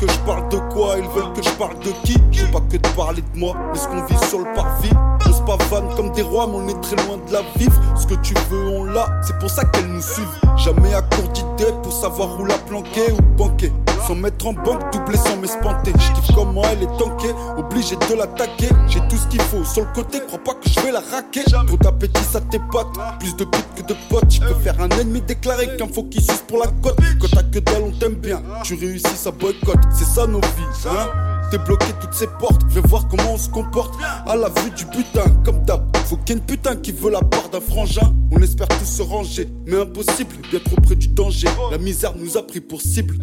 Que 0.00 0.10
je 0.10 0.18
parle 0.20 0.48
de 0.48 0.56
quoi 0.72 0.96
Ils 0.96 1.08
veulent 1.08 1.32
que 1.34 1.42
je 1.42 1.50
parle 1.50 1.78
de 1.80 1.90
qui? 2.04 2.16
J'ai 2.32 2.46
pas 2.46 2.60
que 2.60 2.78
de 2.78 2.88
parler 2.96 3.22
de 3.22 3.38
moi, 3.38 3.54
mais 3.70 3.78
ce 3.78 3.86
qu'on 3.86 4.04
vit 4.06 4.26
sur 4.28 4.38
le 4.38 4.52
parvis. 4.54 4.90
On 5.28 5.32
se 5.32 5.42
pavane 5.42 5.94
comme 5.94 6.10
des 6.12 6.22
rois, 6.22 6.46
mais 6.46 6.56
on 6.56 6.68
est 6.68 6.80
très 6.80 6.96
loin 6.96 7.18
de 7.26 7.32
la 7.32 7.42
vivre. 7.56 7.78
Ce 7.96 8.06
que 8.06 8.14
tu 8.14 8.34
veux, 8.50 8.68
on 8.68 8.84
l'a, 8.84 9.06
c'est 9.22 9.38
pour 9.38 9.50
ça 9.50 9.64
qu'elles 9.66 9.86
nous 9.86 10.00
suivent. 10.00 10.26
Jamais 10.56 10.94
à 10.94 11.02
court 11.02 11.28
d'idées 11.28 11.72
pour 11.82 11.92
savoir 11.92 12.40
où 12.40 12.46
la 12.46 12.56
planquer 12.58 13.12
ou 13.12 13.22
banquer. 13.36 13.72
Sans 14.10 14.16
mettre 14.16 14.44
en 14.48 14.54
banque, 14.54 14.92
doubler 14.92 15.16
sans 15.18 15.36
m'espanter. 15.36 15.92
Je 15.92 16.12
kiffe 16.20 16.34
comment 16.34 16.64
elle 16.64 16.82
est 16.82 16.98
tankée, 16.98 17.32
obligé 17.56 17.94
de 17.94 18.14
l'attaquer. 18.16 18.68
J'ai 18.88 18.98
tout 19.08 19.16
ce 19.16 19.28
qu'il 19.28 19.40
faut 19.40 19.64
sur 19.64 19.82
le 19.82 19.92
côté, 19.94 20.18
crois 20.26 20.40
pas 20.42 20.54
que 20.54 20.68
je 20.68 20.80
vais 20.80 20.90
la 20.90 20.98
raquer. 20.98 21.44
Trop 21.44 21.76
d'appétit, 21.76 22.24
ça 22.24 22.40
t'épate. 22.40 22.88
Plus 23.20 23.36
de 23.36 23.44
pute 23.44 23.68
que 23.76 23.82
de 23.82 23.94
potes. 24.08 24.28
Je 24.28 24.40
préfère 24.40 24.80
un 24.80 24.88
ennemi 24.98 25.20
déclaré 25.20 25.76
qu'un 25.76 25.86
faux 25.86 26.02
qui 26.02 26.20
suce 26.20 26.42
pour 26.48 26.58
la 26.58 26.66
cote. 26.82 26.98
Quand 27.20 27.28
t'as 27.32 27.44
que 27.44 27.60
dalle, 27.60 27.84
on 27.84 27.92
t'aime 27.92 28.14
bien. 28.14 28.42
Tu 28.64 28.74
réussis, 28.74 29.14
ça 29.14 29.30
boycotte. 29.30 29.78
C'est 29.96 30.06
ça 30.06 30.26
nos 30.26 30.40
vies, 30.40 30.88
hein. 30.88 31.29
Débloquer 31.50 31.92
toutes 32.00 32.14
ces 32.14 32.28
portes, 32.38 32.62
viens 32.68 32.82
voir 32.84 33.08
comment 33.08 33.34
on 33.34 33.38
se 33.38 33.48
comporte 33.48 33.94
à 34.26 34.36
la 34.36 34.48
vue 34.48 34.70
du 34.70 34.86
putain, 34.86 35.24
comme 35.44 35.64
d'hab. 35.64 35.84
Faut 36.06 36.16
qu'il 36.16 36.30
y 36.30 36.32
ait 36.32 36.40
une 36.40 36.46
putain 36.46 36.76
qui 36.76 36.92
veut 36.92 37.10
la 37.10 37.22
part 37.22 37.48
d'un 37.48 37.60
frangin. 37.60 38.14
On 38.30 38.40
espère 38.40 38.68
tous 38.68 38.84
se 38.84 39.02
ranger, 39.02 39.48
mais 39.66 39.80
impossible, 39.80 40.36
bien 40.50 40.60
trop 40.64 40.76
près 40.76 40.94
du 40.94 41.08
danger. 41.08 41.48
La 41.72 41.78
misère 41.78 42.12
nous 42.16 42.36
a 42.36 42.42
pris 42.42 42.60
pour 42.60 42.80
cible. 42.80 43.16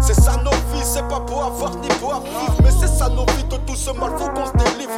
C'est 0.00 0.14
ça 0.14 0.36
nos 0.44 0.50
vies, 0.50 0.84
c'est 0.84 1.06
pas 1.08 1.20
pour 1.20 1.42
avoir 1.42 1.76
ni 1.76 1.88
pour 2.00 2.12
vivre, 2.20 2.56
mais 2.62 2.70
c'est 2.70 2.88
ça 2.88 3.08
nos 3.08 3.24
vies 3.24 3.44
de 3.44 3.56
tout 3.66 3.76
ce 3.76 3.90
mal, 3.90 4.10
faut 4.18 4.28
qu'on 4.28 4.46
se 4.46 4.52
délivre. 4.52 4.90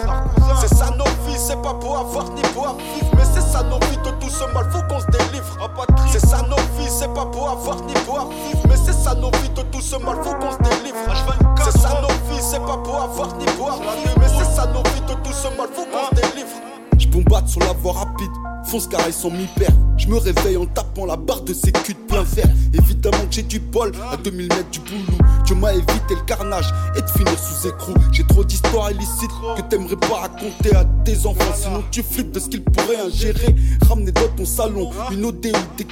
C'est 0.60 0.74
ça 0.74 0.90
nos 0.96 1.04
vies, 1.04 1.38
c'est 1.38 1.60
pas 1.62 1.74
pour 1.74 1.96
avoir 1.98 2.30
ni 2.32 2.42
pour 2.54 2.76
vivre, 2.76 3.10
mais 3.16 3.24
c'est 3.52 3.58
ça 3.58 3.64
nos 3.64 3.78
vies 3.80 3.98
de 3.98 4.10
tout 4.18 4.30
ce 4.30 4.44
mal, 4.54 4.66
faut 4.70 4.82
qu'on 4.88 5.00
se 5.00 5.06
délivre. 5.06 5.70
C'est 6.10 6.26
ça 6.26 6.42
nos 6.48 6.56
vies, 6.78 6.88
c'est 6.88 7.12
pas 7.12 7.26
pour 7.26 7.50
avoir 7.50 7.82
ni 7.82 7.92
pour 8.06 8.20
vivre, 8.30 8.62
mais 8.68 8.76
c'est 8.76 8.94
ça 8.94 9.14
nos 9.14 9.30
vies 9.30 9.50
de 9.50 9.62
tout 9.70 9.80
ce 9.80 9.96
mal, 9.96 10.16
faut 10.22 10.34
qu'on 10.34 10.52
se 10.52 10.58
délivre. 10.58 10.96
C'est 11.64 11.78
ça 11.78 12.00
nos 12.00 12.08
vies, 12.08 12.42
c'est 12.42 12.60
pas 12.60 12.78
pour 12.78 13.02
avoir 13.02 13.36
ni 13.36 13.44
pour 13.56 13.70
vivre, 13.72 14.14
mais 14.18 14.28
c'est 14.28 14.56
ça 14.56 14.66
nos 14.66 14.82
vies 14.82 15.00
de 15.06 15.14
tout 15.22 15.32
ce 15.32 15.48
mal, 15.56 15.68
faut 15.74 15.84
qu'on 15.84 16.16
se 16.16 16.20
délivre. 16.22 16.48
Je 16.98 17.08
bombarde 17.08 17.48
sur 17.48 17.60
la 17.60 17.72
voie 17.72 17.92
rapide, 17.92 18.30
fonce 18.64 18.86
car 18.86 19.00
ils 19.06 19.12
sont 19.12 19.30
mi-père. 19.30 19.72
Je 19.98 20.08
me 20.08 20.16
réveille 20.16 20.56
en 20.56 20.66
tapant 20.66 21.04
la 21.04 21.16
barre 21.16 21.42
de 21.42 21.52
sécu 21.52 21.94
de 21.94 21.98
plein 21.98 22.24
fer. 22.24 22.46
Évidemment 22.72 23.18
que 23.28 23.32
j'ai 23.32 23.42
du 23.42 23.60
bol 23.60 23.92
à 24.10 24.16
2000 24.16 24.48
mètres 24.48 24.70
du 24.70 24.80
boulot. 24.80 25.18
Dieu 25.44 25.54
m'a 25.54 25.74
évité 25.74 26.14
le 26.14 26.22
carnage 26.22 26.72
et 26.96 27.02
de 27.02 27.06
finir 27.08 27.38
sous 27.38 27.68
écrou. 27.68 27.92
J'ai 28.12 28.26
trop 28.26 28.44
d'histoires 28.44 28.90
illicites 28.90 29.30
que 29.56 29.62
t'aimerais 29.62 29.96
pas 29.96 30.20
raconter 30.20 30.74
à 30.74 30.84
tes 31.04 31.26
enfants. 31.26 31.52
Sinon 31.54 31.82
tu 31.90 32.02
flippes 32.02 32.32
de 32.32 32.40
ce 32.40 32.48
qu'ils 32.48 32.62
pourraient 32.62 33.00
ingérer. 33.00 33.54
Ramener 33.88 34.12
dans 34.12 34.28
ton 34.36 34.44
salon 34.44 34.90
une 35.10 35.24
OD 35.24 35.46
ou 35.46 35.76
des. 35.76 35.86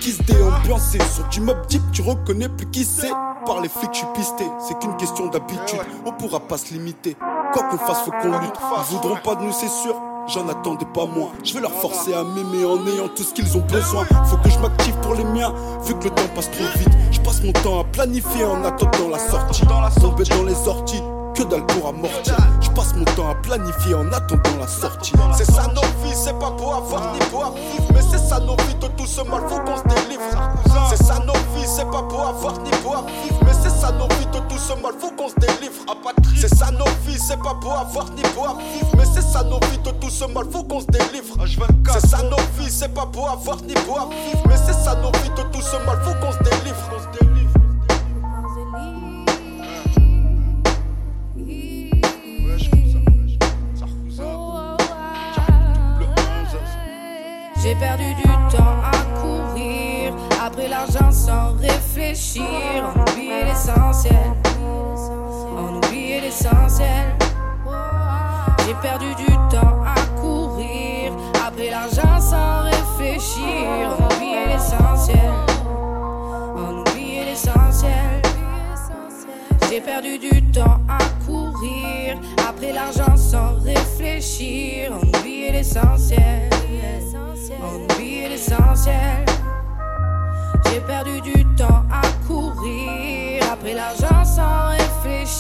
Sur 1.15 1.29
du 1.29 1.41
mob 1.41 1.67
deep, 1.69 1.83
tu 1.93 2.03
reconnais 2.03 2.49
plus 2.49 2.67
qui 2.71 2.85
c'est. 2.85 3.11
Par 3.47 3.61
les 3.61 3.69
flics, 3.69 3.91
je 3.93 3.99
suis 3.99 4.07
pisté. 4.15 4.45
C'est 4.67 4.79
qu'une 4.79 4.97
question 4.97 5.27
d'habitude. 5.27 5.81
On 6.07 6.13
pourra 6.13 6.41
pas 6.41 6.59
se 6.59 6.73
limiter. 6.73 7.17
Quoi 7.53 7.65
qu'on 7.65 7.79
fasse, 7.79 8.03
faut 8.05 8.11
qu'on 8.11 8.39
lutte. 8.39 8.55
Ils 8.79 8.95
voudront 8.95 9.17
pas 9.23 9.35
de 9.35 9.43
nous, 9.43 9.53
c'est 9.53 9.69
sûr. 9.69 9.95
J'en 10.29 10.49
attendais 10.49 10.87
pas 10.95 11.07
moins. 11.07 11.31
Je 11.43 11.55
vais 11.55 11.61
leur 11.61 11.73
forcer 11.73 12.15
à 12.15 12.23
m'aimer 12.23 12.65
en 12.65 12.87
ayant 12.87 13.09
tout 13.09 13.23
ce 13.23 13.33
qu'ils 13.35 13.57
ont 13.57 13.65
besoin. 13.67 14.05
Faut 14.27 14.37
que 14.37 14.51
je 14.51 14.59
m'active 14.59 14.95
pour 15.03 15.15
les 15.15 15.25
miens, 15.25 15.53
vu 15.85 15.95
que 15.95 16.05
le 16.05 16.11
temps 16.11 16.23
passe 16.35 16.51
trop 16.51 16.79
vite. 16.79 16.93
Je 17.11 17.21
passe 17.21 17.43
mon 17.43 17.53
temps 17.53 17.81
à 17.81 17.85
planifier 17.85 18.45
en 18.45 18.65
attendant 18.65 19.09
la 19.11 19.19
sortie. 19.19 19.63
Tomber 20.01 20.25
dans 20.25 20.45
les 20.45 20.55
sorties, 20.55 21.03
que 21.35 21.43
dalle 21.43 21.67
pour 21.67 21.89
amortir. 21.89 22.37
Je 22.61 22.71
passe 22.71 22.95
mon 22.95 23.05
temps 23.05 23.31
à 23.31 23.35
planifier 23.35 23.95
en 23.95 24.11
attendant 24.13 24.57
la 24.61 24.67
sortie. 24.67 25.13
C'est 25.37 25.51
ça 25.51 25.67
nos 25.75 25.81
vies, 26.03 26.15
c'est 26.15 26.39
pas 26.39 26.51
pour 26.53 26.75
avoir 26.75 27.13
ni 27.13 27.19
pour 27.31 27.45
vivre, 27.55 27.93
mais 27.95 28.03
c'est 28.11 28.19
ça 28.19 28.41
nos 28.41 28.57
vies 28.57 28.75
de 28.81 28.87
tout 28.97 29.07
ce 29.07 29.23
mal, 29.23 29.43
faut 29.49 29.61
qu'on 29.61 29.77
se 29.77 29.83
délivre. 29.83 30.23
C'est 30.89 31.03
ça 31.03 31.19
nos 31.21 31.33
vies, 31.33 31.67
c'est 31.67 31.91
pas 31.91 32.03
pour 32.03 32.27
avoir 32.27 32.59
ni 32.61 32.71
pour 32.83 32.97
vivre, 32.97 33.41
mais 33.45 33.53
c'est 33.63 33.71
ça 33.71 33.93
nos 33.93 34.09
vies 34.09 34.27
de 34.27 34.39
tout 34.49 34.59
ce 34.59 34.73
mal, 34.75 34.93
faut 35.01 35.11
qu'on 35.11 35.29
se 35.29 35.35
délivre. 35.37 35.75
C'est 36.41 36.55
ça 36.55 36.71
nos 36.71 36.85
vies, 37.07 37.19
c'est 37.19 37.37
pas 37.43 37.55
pour 37.61 37.73
avoir 37.73 38.07
ni 38.13 38.23
pour 38.23 38.57
vivre, 38.57 38.91
mais 38.97 39.05
c'est 39.13 39.23
ça 39.23 39.43
nos 39.45 39.61
vies 39.71 39.79
de 39.79 39.91
tout 39.91 40.11
ce 40.11 40.25
mal, 40.25 40.45
faut 40.51 40.65
qu'on 40.65 40.81
se 40.81 40.87
délivre. 40.87 41.37
C'est 41.93 42.07
ça 42.07 42.23
nos 42.23 42.37
vies, 42.59 42.71
c'est 42.71 42.95
pas 42.95 43.07
pour 43.07 43.29
avoir 43.29 43.57
ni 43.63 43.75
pour 43.75 43.99
vivre, 43.99 44.43
mais 44.49 44.57
c'est 44.57 44.73
ça 44.73 44.95
nos 44.97 45.13
vies 45.23 45.31
de 45.31 45.43
tout 45.53 45.63
ce 45.63 45.77
mal, 45.87 45.99
faut 46.03 46.15
qu'on 46.15 46.33
se 46.33 46.39
délivre. 46.39 47.40
J'ai 57.63 57.75
perdu 57.75 58.15
du 58.15 58.23
temps 58.23 58.81
à 58.83 59.21
courir. 59.21 60.15
Après 60.43 60.67
l'argent 60.67 61.13
sans 61.13 61.53
réfléchir. 61.61 62.43
On 62.97 63.01
oublie 63.03 63.29
l'essentiel. 63.45 64.33
On 65.59 65.77
oublie 65.77 66.21
l'essentiel. 66.23 67.15
J'ai 68.67 68.75
perdu 68.81 69.15
du 69.15 69.27
temps 69.51 69.77
à 69.85 70.01
courir. 70.19 71.13
Après 71.47 71.69
l'argent 71.69 72.19
sans 72.19 72.63
réfléchir. 72.63 73.91
On 73.99 74.05
oublie 74.07 74.47
l'essentiel. 74.49 75.33
On 76.57 76.81
oublie 76.81 77.25
l'essentiel. 77.27 78.23
J'ai 79.69 79.83
perdu 79.83 80.19
du 80.19 80.43
temps 80.51 80.81
à 80.89 80.99
courir. 81.27 82.19
Après 82.49 82.73
l'argent 82.73 83.17
sans 83.19 83.61
réfléchir. 83.63 84.93
On 84.93 85.07
oublie 85.07 85.51
l'essentiel. 85.53 86.49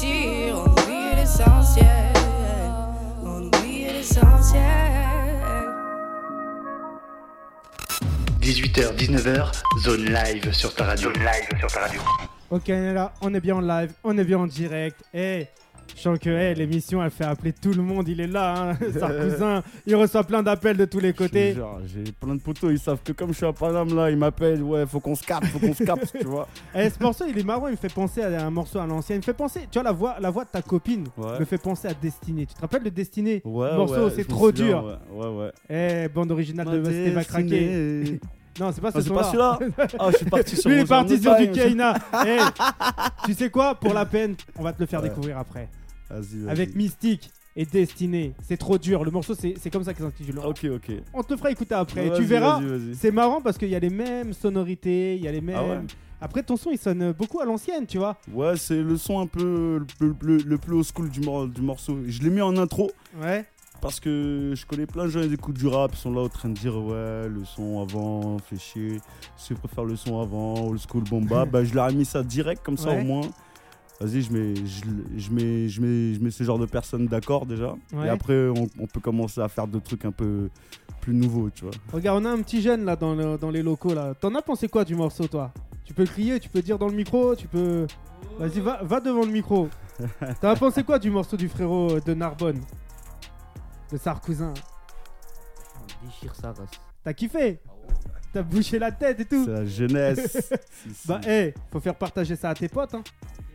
Réfléchir. 0.01 0.57
On 0.57 0.71
oublie 0.71 1.15
l'essentiel. 1.17 2.13
On 3.25 3.43
oublie 3.43 3.85
l'essentiel. 3.85 4.63
18h, 8.41 8.97
19h, 8.97 9.53
zone 9.81 10.05
live 10.05 10.53
sur 10.53 10.75
ta 10.75 10.85
radio. 10.85 11.13
Zone 11.13 11.23
live 11.23 11.59
sur 11.59 11.71
ta 11.71 11.81
radio. 11.81 12.01
Ok, 12.51 12.65
on 12.69 12.73
est 12.73 12.95
là, 12.95 13.13
on 13.21 13.33
est 13.33 13.41
bien 13.41 13.57
en 13.57 13.61
live, 13.61 13.93
on 14.03 14.19
est 14.19 14.25
bien 14.25 14.39
en 14.39 14.47
direct. 14.47 15.05
Eh, 15.15 15.47
je 15.97 16.01
sens 16.01 16.19
que 16.19 16.55
l'émission, 16.55 17.03
elle 17.03 17.11
fait 17.11 17.25
appeler 17.25 17.53
tout 17.53 17.73
le 17.73 17.83
monde. 17.83 18.09
Il 18.09 18.21
est 18.21 18.27
là, 18.27 18.71
hein, 18.71 18.75
cousin. 19.31 19.63
Il 19.87 19.97
reçoit 19.97 20.25
plein 20.25 20.43
d'appels 20.43 20.77
de 20.77 20.85
tous 20.85 21.01
les 21.01 21.13
côtés. 21.13 21.57
J'ai 21.87 22.13
plein 22.13 22.35
de 22.35 22.41
potos, 22.41 22.71
ils 22.73 22.79
savent 22.79 23.01
que 23.05 23.13
comme 23.13 23.31
je 23.31 23.37
suis 23.37 23.47
à 23.47 23.53
Paname 23.53 23.95
là, 23.95 24.11
ils 24.11 24.17
m'appellent, 24.17 24.63
ouais, 24.63 24.87
faut 24.87 25.01
qu'on 25.01 25.15
se 25.15 25.23
capte, 25.23 25.47
faut 25.47 25.59
qu'on 25.59 25.75
se 25.75 25.85
capte, 25.85 26.13
tu 26.21 26.27
vois. 26.27 26.49
Eh, 26.75 26.89
ce 26.91 27.03
morceau, 27.03 27.25
il 27.29 27.39
est 27.39 27.45
marrant. 27.45 27.69
Il 27.69 27.73
me 27.73 27.77
fait 27.77 27.93
penser 27.93 28.23
à 28.23 28.47
un 28.47 28.51
morceau 28.51 28.79
à 28.79 28.87
l'ancienne. 28.87 29.19
Il 29.19 29.21
me 29.21 29.25
fait 29.25 29.33
penser, 29.35 29.61
tu 29.71 29.75
vois, 29.79 29.83
la 29.83 29.93
voix, 29.93 30.17
la 30.21 30.31
voix 30.31 30.45
de 30.45 30.51
ta 30.51 30.63
copine 30.63 31.07
Ouais. 31.17 31.39
me 31.41 31.45
fait 31.45 31.59
penser 31.59 31.89
à 31.89 31.95
Destinée. 31.95 32.47
Tu 32.47 32.55
te 32.55 32.61
rappelles 32.61 32.83
de 32.83 32.89
Destinée 32.91 33.43
Ouais, 33.45 33.75
morceau, 33.77 34.07
ouais, 34.07 34.13
c'est 34.15 34.27
trop 34.27 34.51
dur. 34.53 34.99
Ouais, 35.13 35.27
ouais. 35.27 35.51
Eh, 35.69 36.09
bande 36.09 36.31
originale 36.31 36.71
de 36.71 36.79
Ma 36.81 36.91
Steve 36.91 37.15
va 37.15 37.25
craquer. 37.25 38.21
Non, 38.59 38.73
c'est 38.73 38.81
pas 38.81 38.89
Ah, 38.89 38.93
ce 38.97 39.01
c'est 39.03 39.09
son-là. 39.09 39.21
pas 39.21 39.59
celui-là 39.59 39.87
Ah, 39.99 40.09
je 40.11 40.17
suis 40.19 40.27
parti 40.27 40.57
sur 40.57 40.69
Lui, 40.71 40.77
il 40.77 40.81
mon 40.81 40.85
est 40.85 40.89
parti 40.89 41.23
genre 41.23 41.37
sur 41.37 41.47
de 41.47 41.53
du. 41.53 41.59
Kaina. 41.59 41.95
Eh, 42.27 42.39
tu 43.25 43.35
sais 43.35 43.49
quoi? 43.49 43.75
Pour 43.75 43.95
la 43.95 44.05
peine, 44.05 44.35
on 44.59 44.63
va 44.63 44.73
te 44.73 44.81
le 44.81 44.87
faire 44.87 45.01
Ouais. 45.03 45.09
découvrir 45.09 45.39
après. 45.39 45.69
Avec 46.49 46.75
Mystique 46.75 47.31
et 47.57 47.65
Destinée. 47.67 48.35
C'est 48.43 48.57
trop 48.57 48.79
dur. 48.79 49.05
Le 49.05 49.11
morceau, 49.11 49.35
c'est 49.35 49.55
c'est 49.61 49.71
comme 49.71 49.85
ça 49.85 49.93
qu'ils 49.95 50.05
s'intitule. 50.05 50.39
Ok, 50.39 50.65
ok. 50.65 50.93
On 51.15 51.23
te 51.23 51.33
le 51.33 51.37
fera 51.39 51.51
écouter 51.51 51.75
après. 51.75 52.11
Tu 52.17 52.23
verras, 52.23 52.61
vas-y, 52.61 52.69
vas-y. 52.69 52.95
c'est 52.95 53.11
marrant 53.11 53.41
parce 53.41 53.59
qu'il 53.59 53.69
y 53.69 53.75
a 53.75 53.81
les 53.81 53.91
mêmes 53.91 54.33
sonorités, 54.33 55.17
il 55.17 55.23
y 55.23 55.29
a 55.29 55.33
les 55.33 55.41
mêmes. 55.41 55.57
Ah 55.59 55.65
ouais 55.67 55.81
Après, 56.21 56.43
ton 56.43 56.57
son, 56.57 56.71
il 56.71 56.79
sonne 56.79 57.13
beaucoup 57.13 57.41
à 57.41 57.45
l'ancienne, 57.45 57.87
tu 57.87 57.99
vois. 57.99 58.17
Ouais, 58.33 58.57
c'est 58.57 58.83
le 58.83 58.97
son 58.97 59.21
un 59.21 59.27
peu 59.27 59.81
le, 60.01 60.15
le- 60.21 60.37
le 60.37 60.59
plus 60.59 60.75
old 60.77 60.85
school 60.87 61.09
du, 61.11 61.21
mor- 61.21 61.49
du 61.49 61.63
morceau. 61.63 61.99
Je 62.07 62.23
l'ai 62.23 62.31
mis 62.31 62.41
en 62.43 62.57
intro 62.57 62.91
Ouais. 63.21 63.45
parce 63.81 63.99
que 64.01 64.53
je 64.55 64.65
connais 64.67 64.87
plein 64.87 65.05
de 65.07 65.09
gens, 65.11 65.21
ils 65.23 65.33
écoutent 65.33 65.57
du 65.59 65.67
rap, 65.67 65.91
ils 65.95 65.99
sont 65.99 66.13
là 66.13 66.21
en 66.21 66.29
train 66.29 66.51
de 66.51 66.55
dire 66.55 66.77
ouais, 66.77 67.29
le 67.29 67.43
son 67.45 67.81
avant, 67.83 68.39
fait 68.39 68.59
chier. 68.59 69.01
Je 69.49 69.55
préfère 69.55 69.85
le 69.85 69.97
son 69.97 70.21
avant, 70.21 70.69
old 70.69 70.79
school 70.89 71.03
bomba. 71.05 71.45
bah, 71.53 71.65
je 71.65 71.75
leur 71.75 71.89
ai 71.89 71.95
mis 71.95 72.05
ça 72.05 72.23
direct 72.23 72.63
comme 72.63 72.77
ça 72.77 72.91
Ouais. 72.91 73.01
au 73.01 73.05
moins. 73.05 73.23
Vas-y, 74.01 74.23
je 74.23 74.33
mets, 74.33 74.55
je, 74.57 74.81
je 75.19 75.31
mets, 75.31 75.69
je 75.69 75.81
mets, 75.83 76.15
je 76.15 76.21
mets 76.21 76.31
ce 76.31 76.43
genre 76.43 76.59
de 76.59 76.65
personnes 76.67 77.07
d'accord 77.07 77.45
déjà. 77.45 77.75
Ouais. 77.93 78.07
Et 78.07 78.09
après, 78.09 78.49
on, 78.49 78.67
on 78.79 78.87
peut 78.87 79.01
commencer 79.01 79.41
à 79.43 79.49
faire 79.49 79.67
d'autres 79.67 79.85
trucs 79.85 80.05
un 80.07 80.13
peu 80.13 80.49
plus 81.03 81.13
nouveaux, 81.15 81.51
tu 81.51 81.65
vois. 81.65 81.73
Regarde, 81.93 82.23
on 82.23 82.25
a 82.27 82.31
un 82.31 82.41
petit 82.41 82.63
jeune 82.63 82.85
là 82.87 82.97
dans, 82.97 83.15
le- 83.15 83.37
dans 83.37 83.51
les 83.51 83.63
locaux 83.63 83.93
là. 83.95 84.15
T'en 84.15 84.35
as 84.35 84.43
pensé 84.43 84.69
quoi 84.69 84.85
du 84.85 84.95
morceau, 84.95 85.27
toi? 85.29 85.53
Tu 85.85 85.93
peux 85.93 86.05
crier, 86.07 86.41
tu 86.41 86.49
peux 86.49 86.63
dire 86.63 86.79
dans 86.79 86.89
le 86.89 86.95
micro, 86.95 87.35
tu 87.37 87.47
peux. 87.47 87.87
Vas-y, 88.39 88.61
va, 88.61 88.83
va 88.83 89.01
devant 89.01 89.25
le 89.25 89.33
micro. 89.33 89.69
T'en 90.41 90.49
as 90.49 90.57
pensé 90.57 90.83
quoi 90.83 90.99
du 90.99 91.11
morceau 91.11 91.37
du 91.37 91.49
frérot 91.49 91.97
euh, 91.97 92.01
de 92.01 92.15
Narbonne? 92.15 92.61
De 93.93 93.99
Sarcousin 93.99 94.55
Déchire 96.05 96.35
sa 96.35 96.49
race. 96.53 96.71
T'as 97.05 97.13
kiffé? 97.13 97.61
T'as 98.33 98.43
bouché 98.43 98.79
la 98.79 98.93
tête 98.93 99.21
et 99.21 99.25
tout 99.25 99.45
C'est 99.45 99.51
la 99.53 99.67
jeunesse. 99.67 100.53
Si, 100.71 100.95
si. 100.95 101.09
Bah, 101.09 101.21
eh, 101.29 101.53
faut 101.71 101.81
faire 101.81 101.97
partager 101.97 102.37
ça 102.37 102.51
à 102.51 102.55
tes 102.55 102.69
potes. 102.69 102.95
Hein. 102.95 103.03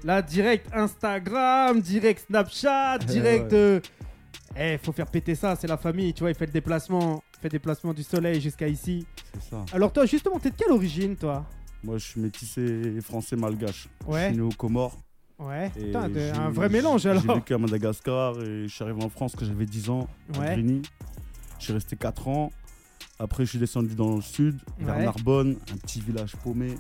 Là, 0.06 0.22
direct 0.22 0.68
Instagram, 0.74 1.82
direct 1.82 2.26
Snapchat, 2.28 3.00
direct. 3.00 3.52
Ouais. 3.52 3.58
euh, 3.58 3.80
Eh, 4.58 4.78
faut 4.78 4.92
faire 4.94 5.08
péter 5.08 5.36
ça, 5.36 5.56
c'est 5.60 5.68
la 5.68 5.76
famille, 5.78 6.14
tu 6.14 6.22
vois. 6.22 6.30
Il 6.30 6.36
fait 6.36 6.46
le 6.46 6.52
déplacement, 6.54 7.22
il 7.34 7.42
fait 7.42 7.48
le 7.48 7.58
déplacement 7.60 7.94
du 7.94 8.04
soleil 8.04 8.40
jusqu'à 8.40 8.68
ici. 8.70 9.06
C'est 9.34 9.50
ça. 9.50 9.66
Alors, 9.74 9.92
toi, 9.92 10.06
justement, 10.06 10.40
t'es 10.40 10.52
de 10.52 10.56
quelle 10.56 10.72
origine, 10.72 11.16
toi? 11.18 11.46
Moi, 11.84 11.98
je 11.98 12.06
suis 12.06 12.22
métissé 12.22 13.02
français 13.02 13.36
malgache. 13.36 13.90
Je 14.08 14.12
Ouais, 14.14 14.28
suis 14.30 14.38
né 14.38 14.42
aux 14.44 14.50
Comores. 14.50 14.98
ouais. 15.40 15.70
Putain, 15.72 16.10
j'ai- 16.14 16.32
un 16.32 16.50
vrai 16.52 16.70
mélange 16.70 17.02
J'ai 17.02 17.10
alors. 17.10 17.36
vécu 17.36 17.54
à 17.54 17.58
Madagascar 17.58 18.40
et 18.42 18.68
je 18.68 18.74
suis 18.74 18.84
arrivé 18.84 19.04
en 19.04 19.10
France 19.10 19.36
quand 19.38 19.44
j'avais 19.46 19.66
10 19.66 19.90
ans, 19.90 20.08
à 20.36 20.40
Ouais. 20.40 20.54
Grigny. 20.54 20.82
Je 21.60 21.64
suis 21.66 21.74
resté 21.74 21.96
4 21.98 22.28
ans. 22.30 22.52
Après, 23.20 23.44
je 23.46 23.50
suis 23.50 23.60
descendu 23.60 23.94
dans 23.96 24.16
le 24.16 24.22
sud, 24.22 24.58
vers. 24.80 25.00
Narbonne, 25.00 25.58
un 25.74 25.78
petit 25.78 26.00
village 26.00 26.36
paumé. 26.44 26.76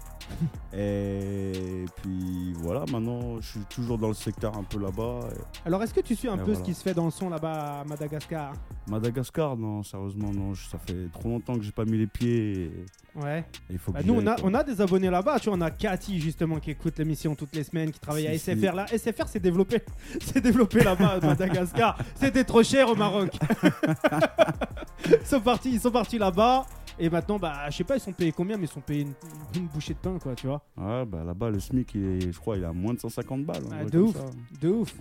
Et 0.73 1.85
puis 2.01 2.53
voilà, 2.57 2.81
maintenant, 2.91 3.39
je 3.41 3.47
suis 3.47 3.59
toujours 3.69 3.97
dans 3.97 4.09
le 4.09 4.13
secteur 4.13 4.57
un 4.57 4.63
peu 4.63 4.79
là-bas. 4.79 5.21
Et 5.31 5.67
Alors, 5.67 5.81
est-ce 5.83 5.93
que 5.93 6.01
tu 6.01 6.15
suis 6.15 6.27
un 6.27 6.37
Et 6.37 6.43
peu 6.43 6.53
ce 6.55 6.61
qui 6.61 6.73
se 6.73 6.83
fait 6.83 6.93
dans 6.93 7.05
le 7.05 7.11
son 7.11 7.29
là-bas 7.29 7.81
à 7.81 7.83
Madagascar? 7.85 8.53
Madagascar, 8.87 9.55
non, 9.57 9.83
sérieusement, 9.83 10.31
non. 10.33 10.53
Ça 10.55 10.77
fait 10.77 11.09
trop 11.13 11.29
longtemps 11.29 11.55
que 11.55 11.63
j'ai 11.63 11.71
pas 11.71 11.85
mis 11.85 11.97
les 11.97 12.07
pieds. 12.07 12.51
Et 12.65 12.85
Ouais. 13.15 13.45
il 13.69 13.77
faut 13.77 13.91
Bah, 13.93 14.01
nous, 14.03 14.15
on 14.15 14.27
a, 14.27 14.35
quoi. 14.35 14.43
on 14.49 14.53
a 14.53 14.63
des 14.63 14.81
abonnés 14.81 15.09
là-bas. 15.09 15.39
Tu 15.39 15.49
vois, 15.49 15.57
on 15.57 15.61
a 15.61 15.71
Cathy, 15.71 16.19
justement, 16.19 16.59
qui 16.59 16.71
écoute 16.71 16.97
l'émission 16.99 17.33
toutes 17.35 17.55
les 17.55 17.63
semaines, 17.63 17.91
qui 17.91 17.99
travaille 17.99 18.27
à 18.27 18.33
Si, 18.37 18.39
SFR. 18.39 18.73
Là, 18.75 18.85
SFR 18.87 19.27
s'est 19.27 19.39
développé, 19.39 19.81
s'est 20.21 20.41
développé 20.41 20.83
là-bas 20.83 21.19
à 21.21 21.25
Madagascar. 21.25 21.97
C'était 22.15 22.43
trop 22.43 22.63
cher 22.63 22.89
au 22.89 22.95
Maroc. 22.95 23.31
ils 25.05 25.25
sont 25.25 25.39
partis, 25.41 25.71
ils 25.73 25.79
sont 25.79 25.91
partis 25.91 26.17
là-bas. 26.17 26.65
Et 26.97 27.09
maintenant, 27.09 27.37
bah, 27.37 27.69
je 27.69 27.75
sais 27.77 27.83
pas, 27.83 27.95
ils 27.97 27.99
sont 28.01 28.13
payés 28.13 28.31
combien, 28.31 28.57
mais 28.57 28.65
ils 28.65 28.69
sont 28.69 28.79
payés 28.81 29.01
une, 29.01 29.13
une 29.55 29.67
bouchée 29.67 29.93
de 29.93 29.99
pain, 29.99 30.17
quoi, 30.17 30.33
tu 30.35 30.47
vois. 30.47 30.61
Ouais, 30.77 31.05
bah 31.05 31.23
là-bas, 31.25 31.49
le 31.49 31.59
SMIC, 31.59 31.93
il 31.95 32.03
est, 32.05 32.31
je 32.31 32.39
crois, 32.39 32.55
il 32.57 32.63
est 32.63 32.67
à 32.67 32.71
moins 32.73 32.93
de 32.93 32.99
150 32.99 33.43
balles. 33.45 33.63
truc 33.63 33.91
de 33.91 33.99
ouf. 33.99 34.15
De 34.61 34.69
ouf, 34.69 34.95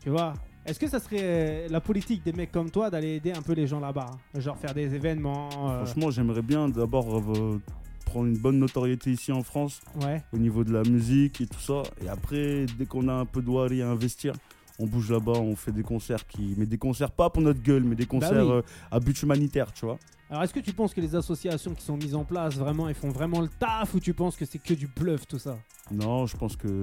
tu 0.00 0.10
vois. 0.10 0.34
Est-ce 0.64 0.78
que 0.78 0.86
ça 0.86 1.00
serait 1.00 1.16
euh, 1.20 1.68
la 1.68 1.80
politique 1.80 2.22
des 2.24 2.32
mecs 2.32 2.52
comme 2.52 2.70
toi 2.70 2.88
d'aller 2.88 3.16
aider 3.16 3.32
un 3.32 3.42
peu 3.42 3.52
les 3.52 3.66
gens 3.66 3.80
là-bas 3.80 4.06
hein 4.34 4.40
Genre 4.40 4.56
faire 4.56 4.72
des 4.72 4.94
événements 4.94 5.48
euh, 5.68 5.84
Franchement, 5.84 6.12
j'aimerais 6.12 6.42
bien 6.42 6.68
d'abord 6.68 7.18
euh, 7.18 7.60
prendre 8.06 8.26
une 8.28 8.38
bonne 8.38 8.60
notoriété 8.60 9.10
ici 9.10 9.32
en 9.32 9.42
France 9.42 9.80
Ouais, 10.00 10.22
au 10.32 10.38
niveau 10.38 10.62
de 10.62 10.72
la 10.72 10.84
musique 10.84 11.40
et 11.40 11.46
tout 11.48 11.58
ça. 11.58 11.82
Et 12.04 12.08
après, 12.08 12.66
dès 12.78 12.86
qu'on 12.86 13.08
a 13.08 13.12
un 13.14 13.24
peu 13.24 13.42
de 13.42 13.50
wari 13.50 13.82
à 13.82 13.88
investir, 13.90 14.34
on 14.78 14.86
bouge 14.86 15.10
là-bas, 15.10 15.32
on 15.32 15.56
fait 15.56 15.72
des 15.72 15.82
concerts 15.82 16.24
qui. 16.28 16.54
Mais 16.56 16.66
des 16.66 16.78
concerts 16.78 17.10
pas 17.10 17.28
pour 17.28 17.42
notre 17.42 17.60
gueule, 17.60 17.82
mais 17.82 17.96
des 17.96 18.06
concerts 18.06 18.32
Bah 18.32 18.44
oui. 18.44 18.50
euh, 18.52 18.62
à 18.92 19.00
but 19.00 19.20
humanitaire, 19.20 19.72
tu 19.72 19.84
vois. 19.84 19.98
Alors, 20.32 20.44
est-ce 20.44 20.54
que 20.54 20.60
tu 20.60 20.72
penses 20.72 20.94
que 20.94 21.00
les 21.02 21.14
associations 21.14 21.74
qui 21.74 21.82
sont 21.84 21.98
mises 21.98 22.14
en 22.14 22.24
place, 22.24 22.54
vraiment, 22.54 22.88
elles 22.88 22.94
font 22.94 23.10
vraiment 23.10 23.42
le 23.42 23.48
taf 23.48 23.92
ou 23.94 24.00
tu 24.00 24.14
penses 24.14 24.34
que 24.34 24.46
c'est 24.46 24.56
que 24.58 24.72
du 24.72 24.86
bluff 24.86 25.26
tout 25.28 25.38
ça? 25.38 25.58
Non, 25.90 26.24
je 26.26 26.34
pense 26.38 26.56
que 26.56 26.82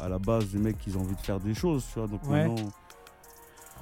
à 0.00 0.08
la 0.08 0.18
base, 0.18 0.46
les 0.54 0.58
mecs, 0.58 0.78
ils 0.86 0.96
ont 0.96 1.02
envie 1.02 1.14
de 1.14 1.20
faire 1.20 1.38
des 1.38 1.52
choses, 1.52 1.84
tu 1.92 1.98
vois. 1.98 2.08
Donc 2.08 2.22
Ouais. 2.26 2.48
maintenant. 2.48 2.70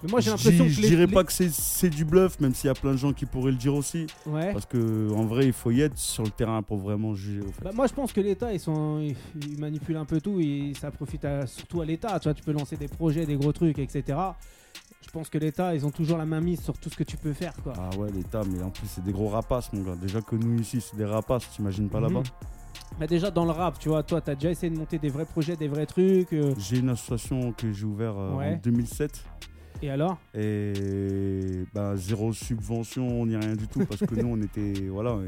Mais 0.02 0.10
moi, 0.10 0.20
j'ai 0.20 0.30
l'impression 0.30 0.64
que 0.64 0.70
Je 0.70 0.80
les- 0.80 0.88
dirais 0.88 1.06
les- 1.06 1.12
pas 1.14 1.22
que 1.22 1.32
c'est- 1.32 1.52
c'est 1.54 1.88
du 1.88 2.04
bluff, 2.04 2.40
même 2.40 2.52
s'il 2.52 2.66
y 2.66 2.70
a 2.70 2.75
plein 2.75 2.90
de 2.90 2.96
gens 2.96 3.12
qui 3.12 3.26
pourraient 3.26 3.52
le 3.52 3.56
dire 3.56 3.75
aussi. 3.76 4.08
Ouais. 4.26 4.52
Parce 4.52 4.66
que 4.66 5.08
en 5.14 5.25
vrai, 5.25 5.46
il 5.46 5.52
faut 5.52 5.70
y 5.70 5.82
être 5.82 5.96
sur 5.96 6.25
le 6.25 6.30
terrain 6.30 6.60
pour 6.62 6.78
vraiment 6.78 7.14
juger. 7.14 7.42
Au 7.42 7.52
fait. 7.52 7.62
Bah, 7.62 7.70
moi, 7.72 7.86
je 7.86 7.92
pense 7.94 8.12
que 8.12 8.20
l'État, 8.20 8.52
ils 8.52 8.58
sont, 8.60 8.98
ils, 8.98 9.14
ils 9.52 9.60
manipulent 9.60 9.96
un 9.98 10.04
peu 10.04 10.20
tout 10.20 10.40
et 10.40 10.72
ça 10.80 10.90
profite 10.90 11.25
à- 11.25 11.46
surtout 11.46 11.80
à 11.80 11.84
l'État. 11.84 12.18
Tu 12.18 12.25
vois, 12.25 12.34
tu 12.34 12.42
peux 12.42 12.50
lancer 12.52 12.76
des 12.76 12.88
projets, 12.88 13.25
des 13.25 13.36
gros 13.36 13.52
trucs, 13.52 13.78
etc. 13.78 14.18
Je 15.06 15.10
pense 15.12 15.28
que 15.30 15.38
l'État, 15.38 15.75
ils 15.75 15.86
ont 15.86 15.90
toujours 15.90 16.18
la 16.18 16.26
main 16.26 16.40
mise 16.40 16.60
sur 16.60 16.76
tout 16.76 16.90
ce 16.90 16.96
que 16.96 17.04
tu 17.04 17.16
peux 17.16 17.32
faire, 17.32 17.54
quoi. 17.62 17.72
Ah 17.76 17.90
ouais, 17.96 18.10
l'État, 18.10 18.42
mais 18.50 18.62
en 18.62 18.70
plus, 18.70 18.86
c'est 18.86 19.02
des 19.04 19.12
gros 19.12 19.28
rapaces, 19.28 19.72
mon 19.72 19.82
gars. 19.82 19.96
Déjà 19.96 20.20
que 20.20 20.36
nous, 20.36 20.58
ici, 20.60 20.80
c'est 20.80 20.96
des 20.96 21.04
rapaces, 21.04 21.48
t'imagines 21.50 21.88
pas 21.88 22.00
là-bas 22.00 22.20
Mhm. 22.20 22.98
Bah, 23.00 23.06
déjà 23.06 23.30
dans 23.30 23.44
le 23.44 23.50
rap, 23.52 23.78
tu 23.78 23.88
vois, 23.88 24.02
toi, 24.02 24.20
t'as 24.20 24.34
déjà 24.34 24.50
essayé 24.50 24.70
de 24.72 24.78
monter 24.78 24.98
des 24.98 25.08
vrais 25.08 25.25
projets, 25.25 25.56
des 25.56 25.68
vrais 25.68 25.86
trucs. 25.86 26.32
euh, 26.32 26.54
J'ai 26.58 26.78
une 26.78 26.90
association 26.90 27.52
que 27.52 27.72
j'ai 27.72 27.84
ouverte 27.84 28.16
euh, 28.18 28.34
Ouais. 28.36 28.54
en 28.54 28.60
2007 28.62 29.25
et 29.83 29.90
alors 29.90 30.18
et 30.35 31.64
bah, 31.75 31.97
zéro 31.97 32.33
subvention 32.33 33.26
ni 33.26 33.37
rien 33.37 33.54
du 33.56 33.66
tout 33.68 33.85
parce 33.87 34.00
que 34.00 34.14
nous 34.14 34.28
on 34.28 34.40
était 34.42 34.87
voilà 34.88 35.18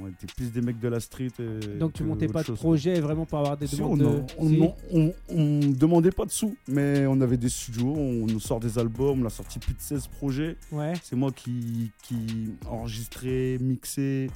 on 0.00 0.08
était 0.08 0.26
plus 0.36 0.52
des 0.52 0.60
mecs 0.60 0.78
de 0.78 0.88
la 0.88 1.00
street. 1.00 1.30
euh, 1.40 1.78
Donc, 1.78 1.94
tu 1.94 2.02
montais 2.04 2.26
pas 2.28 2.42
de 2.42 2.46
chose. 2.46 2.58
projet 2.58 3.00
vraiment 3.00 3.24
pour 3.26 3.38
avoir 3.38 3.56
des 3.56 3.66
Si, 3.66 3.76
demandes 3.76 4.02
on, 4.02 4.12
de. 4.12 4.22
on, 4.38 4.48
Si. 4.48 4.60
on- 4.60 4.74
on- 4.92 5.12
on 5.30 5.60
demandait 5.72 6.10
pas 6.10 6.24
de 6.24 6.30
sous, 6.30 6.56
mais 6.68 7.06
on 7.06 7.20
avait 7.20 7.36
des 7.36 7.48
studios, 7.48 7.94
on 7.96 8.26
nous 8.26 8.40
sort 8.40 8.60
des 8.60 8.78
albums, 8.78 9.22
on 9.22 9.26
a 9.26 9.30
sorti 9.30 9.58
plus 9.58 9.74
de 9.74 9.80
16 9.80 10.06
projets. 10.08 10.56
Ouais. 10.72 10.92
C'est 11.02 11.16
moi 11.16 11.30
qui, 11.32 11.90
qui 12.02 12.50
enregistrais, 12.68 13.58
mixais, 13.60 14.28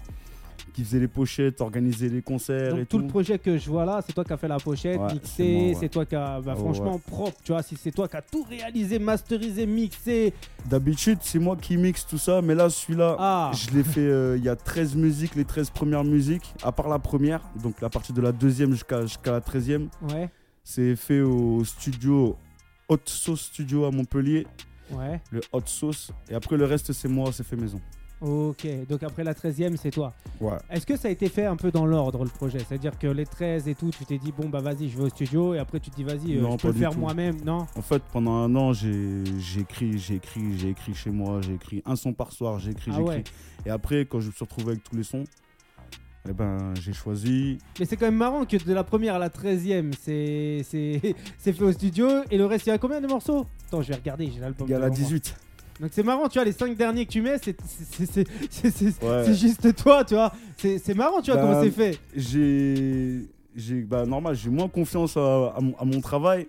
qui 0.72 0.84
faisait 0.84 0.98
les 1.00 1.08
pochettes, 1.08 1.60
organisait 1.60 2.08
les 2.08 2.22
concerts 2.22 2.74
et 2.74 2.78
Donc 2.80 2.88
tout 2.88 2.96
tout. 2.98 3.02
le 3.02 3.08
projet 3.08 3.38
que 3.38 3.58
je 3.58 3.68
vois 3.70 3.84
là, 3.84 4.00
c'est 4.06 4.12
toi 4.12 4.24
qui 4.24 4.32
as 4.32 4.36
fait 4.36 4.48
la 4.48 4.58
pochette, 4.58 5.00
Ouais, 5.00 5.12
mixé, 5.14 5.42
ouais. 5.68 5.76
c'est 5.78 5.88
toi 5.88 6.04
qui 6.06 6.14
as, 6.16 6.40
bah, 6.40 6.54
Oh, 6.56 6.60
franchement 6.60 6.94
ouais. 6.94 7.00
propre, 7.06 7.36
tu 7.44 7.52
vois, 7.52 7.62
si 7.62 7.76
c'est 7.76 7.90
toi 7.90 8.08
qui 8.08 8.16
as 8.16 8.22
tout 8.22 8.42
réalisé, 8.48 8.98
masterisé, 8.98 9.66
mixé. 9.66 10.32
D'habitude, 10.68 11.18
c'est 11.22 11.38
moi 11.38 11.56
qui 11.56 11.76
mixe 11.76 12.06
tout 12.06 12.18
ça, 12.18 12.42
mais 12.42 12.54
là, 12.54 12.68
celui-là, 12.70 13.16
Ah, 13.18 13.50
je 13.54 13.70
l'ai 13.76 13.84
fait, 13.84 14.00
euh, 14.00 14.36
il 14.36 14.44
y 14.44 14.48
a 14.48 14.56
13 14.56 14.94
musiques, 14.96 15.34
les 15.34 15.44
13 15.44 15.70
premières 15.70 16.04
musiques, 16.04 16.54
à 16.62 16.72
part 16.72 16.88
la 16.88 16.98
première, 16.98 17.40
donc 17.62 17.82
à 17.82 17.88
partir 17.88 18.14
de 18.14 18.20
la 18.20 18.32
deuxième 18.32 18.72
jusqu'à 18.72 19.02
jusqu'à 19.02 19.32
la 19.32 19.40
13e, 19.40 19.88
ouais, 20.12 20.28
c'est 20.64 20.94
fait 20.96 21.20
au 21.20 21.64
studio 21.64 22.36
Hot 22.88 22.98
Sauce 23.04 23.42
Studio 23.42 23.84
à 23.84 23.90
Montpellier, 23.90 24.46
ouais. 24.92 25.20
le 25.30 25.40
Hot 25.52 25.62
Sauce, 25.66 26.10
et 26.28 26.34
après 26.34 26.56
le 26.56 26.64
reste, 26.64 26.92
c'est 26.92 27.08
moi, 27.08 27.30
c'est 27.32 27.44
fait 27.44 27.56
maison. 27.56 27.80
Ok, 28.20 28.66
donc 28.86 29.02
après 29.02 29.24
la 29.24 29.32
13e, 29.32 29.76
c'est 29.76 29.90
toi. 29.90 30.12
Ouais. 30.40 30.52
Est-ce 30.68 30.84
que 30.84 30.96
ça 30.96 31.08
a 31.08 31.10
été 31.10 31.28
fait 31.30 31.46
un 31.46 31.56
peu 31.56 31.70
dans 31.70 31.86
l'ordre 31.86 32.22
le 32.24 32.28
projet? 32.30 32.58
C'est-à-dire 32.58 32.98
que 32.98 33.06
les 33.06 33.24
13 33.24 33.66
et 33.66 33.74
tout, 33.74 33.90
tu 33.90 34.04
t'es 34.04 34.18
dit, 34.18 34.30
bon 34.36 34.48
bah 34.50 34.60
vas-y, 34.60 34.90
je 34.90 34.98
vais 34.98 35.04
au 35.04 35.08
studio, 35.08 35.54
et 35.54 35.58
après 35.58 35.80
tu 35.80 35.90
te 35.90 35.96
dis, 35.96 36.04
vas-y, 36.04 36.36
euh, 36.36 36.50
je 36.52 36.56
peux 36.58 36.68
le 36.68 36.74
faire 36.74 36.94
moi-même, 36.96 37.36
non? 37.44 37.66
En 37.76 37.82
fait, 37.82 38.02
pendant 38.12 38.32
un 38.34 38.54
an, 38.56 38.74
j'ai 38.74 39.22
écrit, 39.58 39.98
j'ai 39.98 40.16
écrit, 40.16 40.58
j'ai 40.58 40.68
écrit 40.68 40.94
chez 40.94 41.10
moi, 41.10 41.40
j'ai 41.40 41.54
écrit 41.54 41.82
un 41.86 41.96
son 41.96 42.12
par 42.12 42.32
soir, 42.32 42.58
j'ai 42.58 42.72
écrit, 42.72 42.90
Ah 42.92 42.96
j'ai 42.98 43.02
ouais. 43.02 43.20
écrit. 43.20 43.32
Et 43.64 43.70
après, 43.70 44.04
quand 44.04 44.20
je 44.20 44.26
me 44.28 44.32
suis 44.32 44.44
retrouvé 44.44 44.72
avec 44.72 44.84
tous 44.84 44.96
les 44.96 45.02
sons, 45.02 45.24
eh 46.28 46.34
ben, 46.34 46.74
j'ai 46.78 46.92
choisi. 46.92 47.56
Mais 47.78 47.86
c'est 47.86 47.96
quand 47.96 48.04
même 48.04 48.16
marrant 48.16 48.44
que 48.44 48.62
de 48.62 48.74
la 48.74 48.84
première 48.84 49.14
à 49.14 49.18
la 49.18 49.30
13e, 49.30 49.92
c'est 49.98 50.62
fait 51.38 51.62
au 51.62 51.72
studio, 51.72 52.06
et 52.30 52.36
le 52.36 52.44
reste, 52.44 52.66
il 52.66 52.68
y 52.68 52.72
a 52.72 52.78
combien 52.78 53.00
de 53.00 53.06
morceaux? 53.06 53.46
Attends, 53.68 53.80
je 53.80 53.88
vais 53.88 53.94
regarder, 53.96 54.30
j'ai 54.30 54.40
l'album. 54.40 54.66
Il 54.68 54.72
y 54.72 54.74
a 54.74 54.78
la 54.78 54.90
devant 54.90 55.00
moi. 55.00 55.08
18. 55.08 55.36
Donc 55.80 55.90
c'est 55.92 56.02
marrant, 56.02 56.28
tu 56.28 56.38
vois, 56.38 56.44
les 56.44 56.52
5 56.52 56.76
derniers 56.76 57.06
que 57.06 57.10
tu 57.10 57.22
mets, 57.22 57.38
c'est 57.38 57.56
Ouais. 59.02 59.34
juste 59.34 59.74
toi, 59.76 60.04
tu 60.04 60.14
vois. 60.14 60.32
C'est 60.58 60.94
marrant, 60.94 61.20
tu 61.22 61.30
vois, 61.30 61.40
Bah, 61.40 61.48
comment 61.48 61.62
c'est 61.62 61.70
fait. 61.70 61.98
J'ai, 62.14 63.22
j'ai, 63.56 63.80
bah, 63.82 64.04
normal, 64.04 64.34
j'ai 64.36 64.50
moins 64.50 64.68
confiance 64.68 65.16
à, 65.16 65.54
à 65.56 65.60
mon, 65.60 65.74
à 65.78 65.84
mon 65.84 66.00
travail 66.00 66.46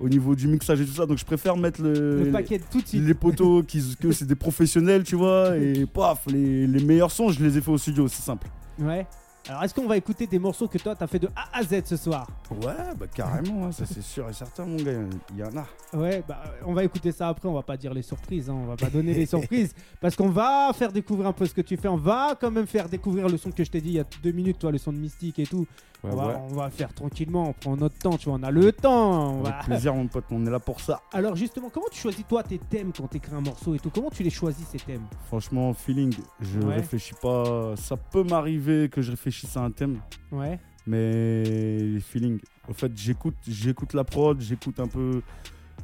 au 0.00 0.08
niveau 0.08 0.34
du 0.34 0.46
mixage 0.46 0.80
et 0.80 0.84
tout 0.84 0.92
ça, 0.92 1.06
donc 1.06 1.16
je 1.16 1.24
préfère 1.24 1.56
mettre 1.56 1.80
le, 1.80 2.24
Le 2.24 2.30
paquet 2.30 2.60
tout 2.70 2.82
de 2.82 2.86
suite. 2.86 3.02
les 3.02 3.14
poteaux 3.14 3.62
qui, 3.66 3.80
que 3.98 4.12
c'est 4.12 4.26
des 4.26 4.34
professionnels, 4.34 5.04
tu 5.04 5.14
vois, 5.16 5.56
et 5.56 5.86
paf, 5.86 6.26
les, 6.26 6.66
les 6.66 6.84
meilleurs 6.84 7.10
sons, 7.10 7.30
je 7.30 7.42
les 7.42 7.56
ai 7.56 7.60
fait 7.62 7.70
au 7.70 7.78
studio, 7.78 8.06
c'est 8.08 8.20
simple. 8.22 8.46
Ouais. 8.78 9.06
Alors, 9.48 9.62
est-ce 9.62 9.74
qu'on 9.74 9.86
va 9.86 9.96
écouter 9.96 10.26
des 10.26 10.40
morceaux 10.40 10.66
que 10.66 10.78
toi, 10.78 10.96
t'as 10.96 11.06
fait 11.06 11.20
de 11.20 11.28
A 11.36 11.58
à 11.58 11.62
Z 11.62 11.82
ce 11.84 11.96
soir 11.96 12.26
Ouais, 12.50 12.94
bah 12.98 13.06
carrément, 13.14 13.66
hein, 13.66 13.72
ça 13.72 13.86
c'est 13.86 14.02
sûr 14.02 14.28
et 14.28 14.32
certain, 14.32 14.66
mon 14.66 14.76
gars, 14.76 14.92
il 15.30 15.36
y 15.36 15.42
en 15.44 15.56
a. 15.56 15.96
Ouais, 15.96 16.24
bah, 16.26 16.42
on 16.64 16.72
va 16.72 16.82
écouter 16.82 17.12
ça 17.12 17.28
après. 17.28 17.48
On 17.48 17.52
va 17.52 17.62
pas 17.62 17.76
dire 17.76 17.94
les 17.94 18.02
surprises, 18.02 18.50
hein, 18.50 18.56
on 18.56 18.66
va 18.66 18.76
pas 18.76 18.90
donner 18.90 19.14
les 19.14 19.26
surprises 19.26 19.72
parce 20.00 20.16
qu'on 20.16 20.30
va 20.30 20.72
faire 20.74 20.90
découvrir 20.90 21.28
un 21.28 21.32
peu 21.32 21.46
ce 21.46 21.54
que 21.54 21.60
tu 21.60 21.76
fais. 21.76 21.86
On 21.86 21.96
va 21.96 22.36
quand 22.40 22.50
même 22.50 22.66
faire 22.66 22.88
découvrir 22.88 23.28
le 23.28 23.36
son 23.38 23.52
que 23.52 23.62
je 23.62 23.70
t'ai 23.70 23.80
dit 23.80 23.90
il 23.90 23.96
y 23.96 24.00
a 24.00 24.04
deux 24.22 24.32
minutes, 24.32 24.58
toi, 24.58 24.72
le 24.72 24.78
son 24.78 24.92
de 24.92 24.98
Mystique 24.98 25.38
et 25.38 25.46
tout. 25.46 25.66
Ouais, 26.04 26.10
on, 26.12 26.16
va, 26.16 26.26
ouais. 26.28 26.34
on 26.50 26.54
va 26.54 26.70
faire 26.70 26.92
tranquillement, 26.94 27.48
on 27.48 27.52
prend 27.52 27.76
notre 27.76 27.98
temps, 27.98 28.16
tu 28.16 28.28
vois, 28.28 28.38
on 28.38 28.42
a 28.42 28.50
le 28.50 28.70
temps. 28.72 29.38
on 29.38 29.42
va- 29.42 29.50
Avec 29.56 29.66
plaisir, 29.66 29.94
mon 29.94 30.06
pote, 30.06 30.24
on 30.30 30.44
est 30.46 30.50
là 30.50 30.60
pour 30.60 30.80
ça. 30.80 31.00
Alors, 31.12 31.34
justement, 31.36 31.70
comment 31.70 31.86
tu 31.90 31.98
choisis 32.00 32.24
toi 32.28 32.42
tes 32.42 32.58
thèmes 32.58 32.92
quand 32.96 33.08
tu 33.08 33.16
écris 33.16 33.34
un 33.34 33.40
morceau 33.40 33.74
et 33.74 33.78
tout? 33.78 33.90
Comment 33.90 34.10
tu 34.10 34.22
les 34.22 34.30
choisis 34.30 34.66
ces 34.68 34.78
thèmes? 34.78 35.06
Franchement, 35.26 35.72
feeling, 35.74 36.14
je 36.40 36.60
Ouais. 36.60 36.74
réfléchis 36.76 37.14
pas. 37.20 37.74
Ça 37.76 37.96
peut 37.96 38.22
m'arriver 38.22 38.88
que 38.88 39.00
je 39.02 39.10
réfléchisse 39.10 39.56
à 39.56 39.60
un 39.62 39.70
thème, 39.70 39.98
Ouais. 40.30 40.60
mais 40.86 41.98
feeling. 42.00 42.38
En 42.68 42.72
fait, 42.72 42.92
j'écoute, 42.96 43.36
j'écoute 43.48 43.94
la 43.94 44.04
prod, 44.04 44.40
j'écoute 44.40 44.78
un 44.80 44.88
peu 44.88 45.22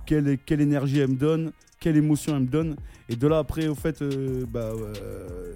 quelle, 0.06 0.38
quelle 0.38 0.60
énergie 0.60 0.98
elle 1.00 1.10
me 1.10 1.16
donne, 1.16 1.52
quelle 1.80 1.96
émotion 1.96 2.36
elle 2.36 2.42
me 2.42 2.48
donne, 2.48 2.76
et 3.08 3.16
de 3.16 3.26
là 3.26 3.38
après, 3.38 3.66
au 3.68 3.74
fait, 3.74 4.02
euh, 4.02 4.44
bah, 4.48 4.70
euh, 4.74 5.54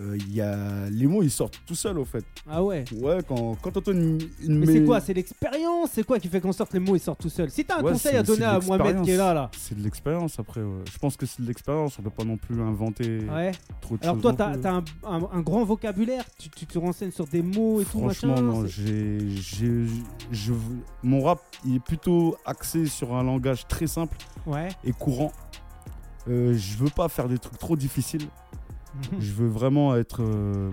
euh, 0.00 0.18
y 0.28 0.40
a 0.40 0.88
les 0.90 1.06
mots, 1.06 1.22
ils 1.22 1.30
sortent 1.30 1.60
tout 1.66 1.74
seuls, 1.76 1.98
au 1.98 2.04
fait. 2.04 2.24
Ah 2.50 2.62
ouais. 2.64 2.84
Ouais, 3.00 3.18
quand, 3.26 3.56
quand 3.62 3.70
t'entends 3.70 3.92
une, 3.92 4.18
une 4.42 4.58
Mais 4.58 4.66
c'est 4.66 4.84
quoi? 4.84 5.00
C'est 5.00 5.14
l'expérience? 5.14 5.90
C'est 5.92 6.02
quoi 6.04 6.18
qui 6.18 6.28
fait 6.28 6.40
qu'en 6.40 6.52
sorte 6.52 6.72
les 6.72 6.80
mots 6.80 6.96
ils 6.96 7.00
sortent 7.00 7.20
tout 7.20 7.28
seuls? 7.28 7.50
Si 7.50 7.64
t'as 7.64 7.78
un 7.78 7.82
Ouais, 7.82 7.92
conseil 7.92 8.16
à 8.16 8.22
donner 8.24 8.44
à 8.44 8.58
Mohamed 8.58 9.02
qui 9.02 9.12
est 9.12 9.16
là, 9.16 9.32
là. 9.32 9.50
C'est 9.56 9.78
de 9.78 9.82
l'expérience 9.84 10.38
après. 10.38 10.62
ouais. 10.62 10.82
Je 10.92 10.98
pense 10.98 11.16
que 11.16 11.26
c'est 11.26 11.42
de 11.42 11.46
l'expérience. 11.46 11.96
On 11.98 12.02
peut 12.02 12.10
pas 12.10 12.24
non 12.24 12.36
plus 12.36 12.60
inventer 12.60 13.20
Ouais. 13.30 13.52
trop 13.80 13.96
de 13.96 14.02
Alors 14.02 14.14
choses. 14.16 14.22
toi, 14.22 14.32
non 14.32 14.60
t'as 14.60 14.70
un, 14.72 14.84
un- 15.04 15.28
un 15.32 15.40
grand 15.42 15.64
vocabulaire, 15.64 16.24
tu, 16.38 16.50
tu 16.50 16.66
te 16.66 16.78
renseignes 16.78 17.12
sur 17.12 17.26
des 17.26 17.42
mots 17.42 17.80
et 17.80 17.84
tout, 17.84 17.98
Franchement, 18.00 18.30
machin. 18.32 18.42
non. 18.42 18.66
j'ai- 18.66 19.18
je, 20.32 20.52
mon 21.02 21.22
rap, 21.22 21.40
il 21.64 21.76
est 21.76 21.80
plutôt 21.84 22.36
axé 22.44 22.86
sur 22.86 23.14
un 23.14 23.22
langage 23.22 23.66
très 23.68 23.86
simple 23.86 24.16
Ouais. 24.46 24.68
et 24.82 24.92
courant. 24.92 25.32
Euh, 26.28 26.54
je 26.56 26.76
veux 26.78 26.90
pas 26.90 27.08
faire 27.08 27.28
des 27.28 27.38
trucs 27.38 27.58
trop 27.58 27.76
difficiles. 27.76 28.26
je 29.18 29.32
veux 29.32 29.48
vraiment 29.48 29.96
être, 29.96 30.22
euh, 30.22 30.70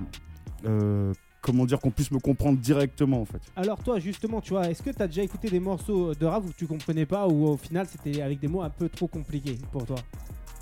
euh, 0.65 1.13
comment 1.41 1.65
dire, 1.65 1.79
qu'on 1.79 1.91
puisse 1.91 2.11
me 2.11 2.19
comprendre 2.19 2.59
directement 2.59 3.21
en 3.21 3.25
fait. 3.25 3.41
Alors 3.55 3.81
toi, 3.83 3.99
justement, 3.99 4.41
tu 4.41 4.51
vois, 4.51 4.69
est-ce 4.69 4.81
que 4.81 4.89
t'as 4.91 5.07
déjà 5.07 5.23
écouté 5.23 5.49
des 5.49 5.59
morceaux 5.59 6.13
de 6.13 6.25
rap 6.25 6.43
où 6.45 6.53
tu 6.53 6.67
comprenais 6.67 7.05
pas 7.05 7.27
ou 7.27 7.47
au 7.47 7.57
final 7.57 7.87
c'était 7.87 8.21
avec 8.21 8.39
des 8.39 8.47
mots 8.47 8.61
un 8.61 8.69
peu 8.69 8.89
trop 8.89 9.07
compliqués 9.07 9.57
pour 9.71 9.85
toi? 9.85 9.97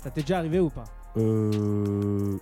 Ça 0.02 0.10
t'est 0.10 0.22
déjà 0.22 0.38
arrivé 0.38 0.60
ou 0.60 0.70
pas? 0.70 0.84
Euh, 1.16 2.38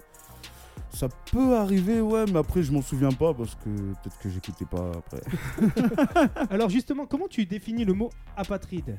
ça 0.90 1.09
peut 1.31 1.57
arriver, 1.57 2.01
ouais, 2.01 2.25
mais 2.33 2.38
après 2.38 2.62
je 2.62 2.73
m'en 2.73 2.83
souviens 2.83 3.12
pas 3.12 3.35
parce 3.35 3.55
que 3.57 3.69
peut-être 3.69 4.19
que 4.19 4.29
j'écoutais 4.29 4.64
pas 4.64 4.90
après. 4.97 5.21
Alors 6.51 6.69
justement, 6.69 7.07
comment 7.07 7.29
tu 7.29 7.45
définis 7.47 7.85
le 7.85 7.95
mot 7.95 8.11
apatride? 8.37 8.99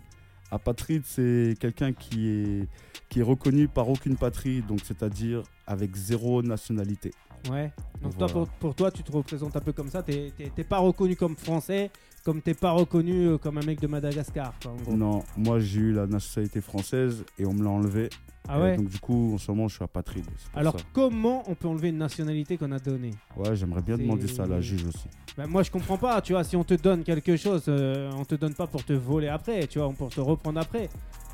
Apatride, 0.51 1.03
c'est 1.05 1.55
quelqu'un 1.59 1.93
qui 1.93 2.29
est, 2.29 2.67
qui 3.09 3.19
est 3.19 3.23
reconnu 3.23 3.67
par 3.67 3.89
aucune 3.89 4.15
patrie, 4.15 4.61
donc 4.61 4.79
c'est-à-dire 4.83 5.43
avec 5.67 5.95
zéro 5.95 6.41
nationalité. 6.41 7.11
Ouais. 7.49 7.71
Donc 8.01 8.17
toi, 8.17 8.27
pour, 8.27 8.47
pour 8.47 8.75
toi, 8.75 8.91
tu 8.91 9.03
te 9.03 9.11
représentes 9.11 9.55
un 9.55 9.61
peu 9.61 9.73
comme 9.73 9.89
ça. 9.89 10.03
T'es 10.03 10.31
pas 10.67 10.79
reconnu 10.79 11.15
comme 11.15 11.35
français, 11.37 11.91
comme 12.23 12.41
t'es 12.41 12.53
pas 12.53 12.71
reconnu 12.71 13.27
euh, 13.27 13.37
comme 13.37 13.57
un 13.57 13.65
mec 13.65 13.79
de 13.79 13.87
Madagascar, 13.87 14.53
quoi, 14.61 14.71
en 14.71 14.75
gros. 14.75 14.95
Non, 14.95 15.23
moi 15.37 15.59
j'ai 15.59 15.79
eu 15.79 15.91
la 15.93 16.07
nationalité 16.07 16.61
française 16.61 17.23
et 17.37 17.45
on 17.45 17.53
me 17.53 17.63
l'a 17.63 17.69
enlevé. 17.69 18.09
Ah 18.51 18.59
ouais. 18.59 18.77
Donc 18.77 18.89
du 18.89 18.99
coup, 18.99 19.33
en 19.35 19.37
ce 19.37 19.51
moment, 19.51 19.67
je 19.67 19.75
suis 19.75 19.83
apatride. 19.83 20.25
Alors 20.55 20.77
ça. 20.79 20.85
comment 20.91 21.43
on 21.47 21.53
peut 21.55 21.67
enlever 21.67 21.89
une 21.89 21.97
nationalité 21.99 22.57
qu'on 22.57 22.71
a 22.71 22.79
donnée? 22.79 23.11
Ouais, 23.37 23.55
j'aimerais 23.55 23.81
bien 23.83 23.97
demander 23.97 24.27
ça 24.27 24.43
à 24.43 24.47
la 24.47 24.59
juge 24.59 24.85
aussi. 24.87 25.07
Ben, 25.37 25.45
moi 25.47 25.61
je 25.63 25.69
comprends 25.71 25.97
pas, 25.97 26.19
tu 26.21 26.33
vois, 26.33 26.43
si 26.43 26.55
on 26.55 26.63
te 26.63 26.73
donne 26.73 27.03
quelque 27.03 27.37
chose, 27.37 27.63
euh, 27.67 28.11
on 28.17 28.25
te 28.25 28.35
donne 28.35 28.55
pas 28.55 28.65
pour 28.67 28.83
te 28.83 28.93
voler 28.93 29.27
après, 29.27 29.67
tu 29.67 29.79
vois, 29.79 29.89
pour 29.93 30.09
te 30.09 30.19
reprendre 30.19 30.59
après. 30.59 30.89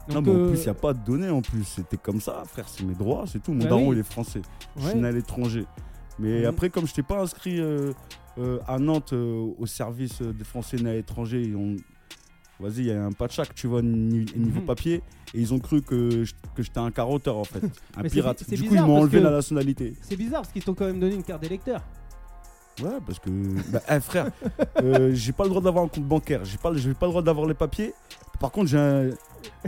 non, 0.10 0.22
mais 0.22 0.30
en 0.30 0.36
euh, 0.36 0.50
plus, 0.50 0.60
il 0.60 0.64
n'y 0.64 0.70
a 0.70 0.74
pas 0.74 0.94
de 0.94 1.04
données 1.06 1.30
en 1.30 1.42
plus. 1.42 1.64
C'était 1.64 1.98
comme 1.98 2.20
ça, 2.20 2.44
frère, 2.46 2.68
c'est 2.68 2.84
mes 2.84 2.94
droits, 2.96 3.24
c'est 3.28 3.42
tout. 3.42 3.54
Mon 3.54 3.64
Bah 3.64 3.70
daron, 3.70 3.88
oui. 3.90 3.96
il 3.96 4.00
est 4.00 4.04
français. 4.04 4.42
Je 4.78 4.90
suis 4.90 5.00
né 5.00 5.08
à 5.08 5.12
l'étranger. 5.12 5.66
Mais 6.20 6.46
après, 6.46 6.70
comme 6.70 6.86
je 6.88 6.94
t'ai 6.94 7.04
pas 7.04 7.22
inscrit 7.22 7.60
euh, 7.60 7.92
euh, 8.38 8.60
à 8.68 8.78
Nantes 8.80 9.14
euh, 9.14 9.54
au 9.58 9.66
service 9.66 10.22
euh, 10.22 10.34
des 10.34 10.44
Français 10.44 10.78
nés 10.78 10.90
à 10.90 10.94
l'étranger, 10.94 11.42
vas-y, 12.60 12.78
il 12.80 12.86
y 12.86 12.92
a 12.92 13.04
un 13.04 13.12
patchak, 13.12 13.54
tu 13.56 13.68
vois, 13.68 13.82
ni- 13.82 14.26
niveau 14.36 14.60
Mhm. 14.62 14.66
papier, 14.66 14.96
et 15.34 15.40
ils 15.42 15.54
ont 15.54 15.60
cru 15.60 15.82
que 15.82 16.24
je- 16.24 16.34
que 16.56 16.64
j'étais 16.64 16.80
un 16.80 16.92
carotteur 16.92 17.38
en 17.38 17.44
fait, 17.44 17.62
un 17.98 18.04
Mais 18.04 18.10
pirate. 18.10 18.44
c'est 18.48 18.56
Du 18.56 18.64
coup, 18.68 18.76
ils 18.76 18.82
m'ont 18.82 18.98
enlevé 19.00 19.20
la 19.22 19.32
nationalité. 19.32 19.94
C'est 20.02 20.16
bizarre 20.16 20.42
parce 20.42 20.54
qu'ils 20.54 20.64
t'ont 20.64 20.74
quand 20.74 20.86
même 20.86 21.00
donné 21.00 21.16
une 21.16 21.24
carte 21.24 21.42
d'électeur. 21.42 21.82
Ouais, 22.82 22.98
parce 23.06 23.20
que, 23.20 23.30
bah, 23.72 23.82
eh, 23.90 24.00
frère, 24.02 24.32
euh, 24.84 25.12
j'ai 25.14 25.32
pas 25.32 25.44
le 25.46 25.50
droit 25.50 25.62
d'avoir 25.62 25.86
un 25.86 25.88
compte 25.88 26.04
bancaire, 26.04 26.44
j'ai 26.44 26.58
pas, 26.58 26.74
j'ai 26.74 26.94
pas 26.94 27.06
le 27.06 27.12
droit 27.12 27.22
d'avoir 27.22 27.48
les 27.48 27.54
papiers. 27.54 27.94
Par 28.40 28.52
contre, 28.52 28.68
j'ai 28.68 28.78
un, 28.78 29.10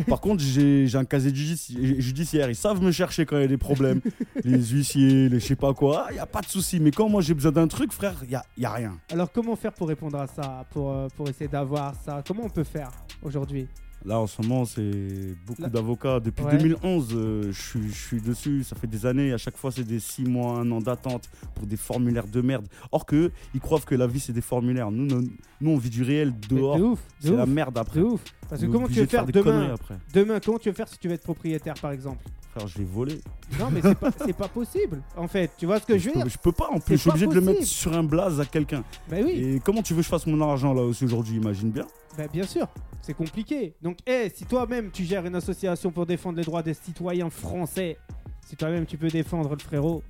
par 0.07 0.19
contre, 0.21 0.43
j'ai 0.43 0.87
un 0.95 1.05
casier 1.05 1.33
judici- 1.33 1.99
judiciaire. 2.01 2.49
Ils 2.49 2.55
savent 2.55 2.81
me 2.81 2.91
chercher 2.91 3.25
quand 3.25 3.37
il 3.37 3.41
y 3.41 3.45
a 3.45 3.47
des 3.47 3.57
problèmes. 3.57 4.01
les 4.43 4.63
huissiers, 4.63 5.29
les 5.29 5.39
je 5.39 5.45
sais 5.45 5.55
pas 5.55 5.73
quoi. 5.73 6.07
Il 6.11 6.17
y 6.17 6.19
a 6.19 6.25
pas 6.25 6.41
de 6.41 6.47
souci. 6.47 6.79
Mais 6.79 6.91
quand 6.91 7.09
moi 7.09 7.21
j'ai 7.21 7.33
besoin 7.33 7.51
d'un 7.51 7.67
truc, 7.67 7.91
frère, 7.91 8.15
il 8.23 8.31
y 8.31 8.35
a, 8.35 8.43
y 8.57 8.65
a 8.65 8.71
rien. 8.73 8.97
Alors 9.11 9.31
comment 9.31 9.55
faire 9.55 9.73
pour 9.73 9.87
répondre 9.87 10.19
à 10.19 10.27
ça, 10.27 10.65
pour, 10.71 10.91
euh, 10.91 11.07
pour 11.15 11.29
essayer 11.29 11.47
d'avoir 11.47 11.93
ça? 12.05 12.23
Comment 12.27 12.43
on 12.45 12.49
peut 12.49 12.63
faire 12.63 12.89
aujourd'hui? 13.21 13.67
Là, 14.05 14.19
en 14.19 14.27
ce 14.27 14.41
moment, 14.41 14.63
c'est 14.63 15.35
beaucoup 15.45 15.67
d'avocats. 15.69 16.19
Depuis 16.19 16.43
Ouais. 16.45 16.57
2011, 16.57 17.09
euh, 17.13 17.51
je 17.51 17.61
suis- 17.61 17.89
je 17.89 17.95
suis 18.07 18.21
dessus. 18.21 18.63
Ça 18.63 18.75
fait 18.75 18.87
des 18.87 19.05
années. 19.05 19.33
À 19.33 19.37
chaque 19.37 19.57
fois, 19.57 19.71
c'est 19.71 19.83
des 19.83 19.99
6 19.99 20.23
mois, 20.23 20.59
1 20.59 20.71
an 20.71 20.79
d'attente 20.79 21.29
pour 21.55 21.65
des 21.65 21.75
formulaires 21.77 22.27
de 22.27 22.41
merde. 22.41 22.67
Or 22.91 23.05
que 23.05 23.31
ils 23.53 23.59
croient 23.59 23.79
que 23.81 23.95
la 23.95 24.07
vie, 24.07 24.19
c'est 24.19 24.33
des 24.33 24.41
formulaires. 24.41 24.91
Nous, 24.91 25.05
nous, 25.05 25.27
nous, 25.59 25.71
on 25.71 25.77
vit 25.77 25.89
du 25.89 26.03
réel 26.03 26.33
dehors. 26.49 26.77
C'est 27.19 27.31
la 27.35 27.45
merde 27.45 27.73
de 27.75 27.79
après. 27.79 27.99
ouf. 28.01 28.21
Parce 28.49 28.61
que 28.61 28.67
comment 28.67 28.87
tu 28.87 28.93
veux 28.93 29.05
faire 29.07 29.25
faire 29.25 29.43
demain 29.43 29.73
après. 29.73 29.95
Demain, 30.13 30.39
comment 30.43 30.57
tu 30.59 30.69
veux 30.69 30.75
faire 30.75 30.87
si 30.87 30.97
tu 30.97 31.07
veux 31.09 31.15
être 31.15 31.23
propriétaire 31.23 31.73
par 31.81 31.91
exemple? 31.91 32.23
Frère, 32.55 32.67
je 32.67 32.77
l'ai 32.77 32.85
volé. 32.85 33.19
Non 33.59 33.69
mais 33.71 33.81
c'est 33.81 33.95
pas, 33.95 34.09
c'est 34.25 34.33
pas 34.35 34.47
possible 34.47 35.01
en 35.17 35.27
fait. 35.27 35.51
Tu 35.57 35.65
vois 35.65 35.79
ce 35.81 35.85
que 35.85 35.97
je 35.97 36.05
veux 36.07 36.13
peux, 36.13 36.19
dire? 36.21 36.29
je 36.29 36.37
peux 36.37 36.51
pas 36.53 36.69
en 36.71 36.75
C'est 36.77 36.85
plus. 36.85 36.95
Je 36.95 37.01
suis 37.01 37.09
obligé 37.09 37.27
de 37.27 37.33
le 37.33 37.41
mettre 37.41 37.63
sur 37.65 37.93
un 37.93 38.03
blaze 38.03 38.39
à 38.39 38.45
quelqu'un. 38.45 38.83
Bah 39.09 39.17
oui, 39.21 39.31
Et 39.31 39.59
comment 39.59 39.81
tu 39.81 39.93
veux 39.93 39.99
que 39.99 40.05
je 40.05 40.09
fasse 40.09 40.25
mon 40.27 40.39
argent 40.41 40.73
là 40.73 40.81
aussi 40.83 41.03
aujourd'hui? 41.03 41.35
Imagine 41.35 41.71
bien. 41.71 41.85
Bah 42.17 42.27
bien 42.31 42.45
sûr, 42.45 42.67
c'est 43.01 43.13
compliqué. 43.13 43.75
Donc 43.81 43.97
eh, 44.05 44.29
si 44.33 44.45
toi-même 44.45 44.91
tu 44.91 45.03
gères 45.03 45.25
une 45.25 45.35
association 45.35 45.91
pour 45.91 46.05
défendre 46.05 46.37
les 46.37 46.43
droits 46.43 46.63
des 46.63 46.73
citoyens 46.73 47.29
français, 47.29 47.97
si 48.45 48.55
toi-même 48.55 48.85
tu 48.85 48.97
peux 48.97 49.09
défendre 49.09 49.51
le 49.51 49.59
frérot, 49.61 50.01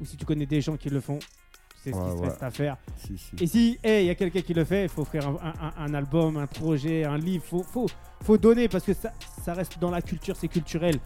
ou 0.00 0.04
si 0.04 0.16
tu 0.16 0.24
connais 0.24 0.46
des 0.46 0.60
gens 0.60 0.76
qui 0.76 0.88
le 0.90 1.00
font, 1.00 1.18
c'est 1.82 1.92
ce 1.92 1.96
Ouais, 1.96 2.10
qui 2.10 2.16
se 2.18 2.22
reste 2.22 2.42
à 2.42 2.50
faire. 2.50 2.76
Si, 2.96 3.18
si. 3.18 3.30
Et 3.40 3.46
si 3.46 3.78
eh, 3.82 4.00
il 4.02 4.06
y 4.06 4.10
a 4.10 4.14
quelqu'un 4.14 4.40
qui 4.40 4.54
le 4.54 4.64
fait, 4.64 4.84
il 4.84 4.88
faut 4.88 5.02
offrir 5.02 5.26
un, 5.28 5.36
un- 5.36 5.72
un 5.84 5.94
album, 5.94 6.36
un 6.36 6.46
projet, 6.46 7.04
un 7.04 7.18
livre, 7.18 7.44
faut, 7.44 7.62
faut, 7.62 7.86
faut 8.22 8.38
donner 8.38 8.68
parce 8.68 8.84
que 8.84 8.94
ça, 8.94 9.12
ça 9.44 9.54
reste 9.54 9.78
dans 9.78 9.90
la 9.90 10.00
culture, 10.02 10.36
c'est 10.36 10.48
culturel. 10.48 10.98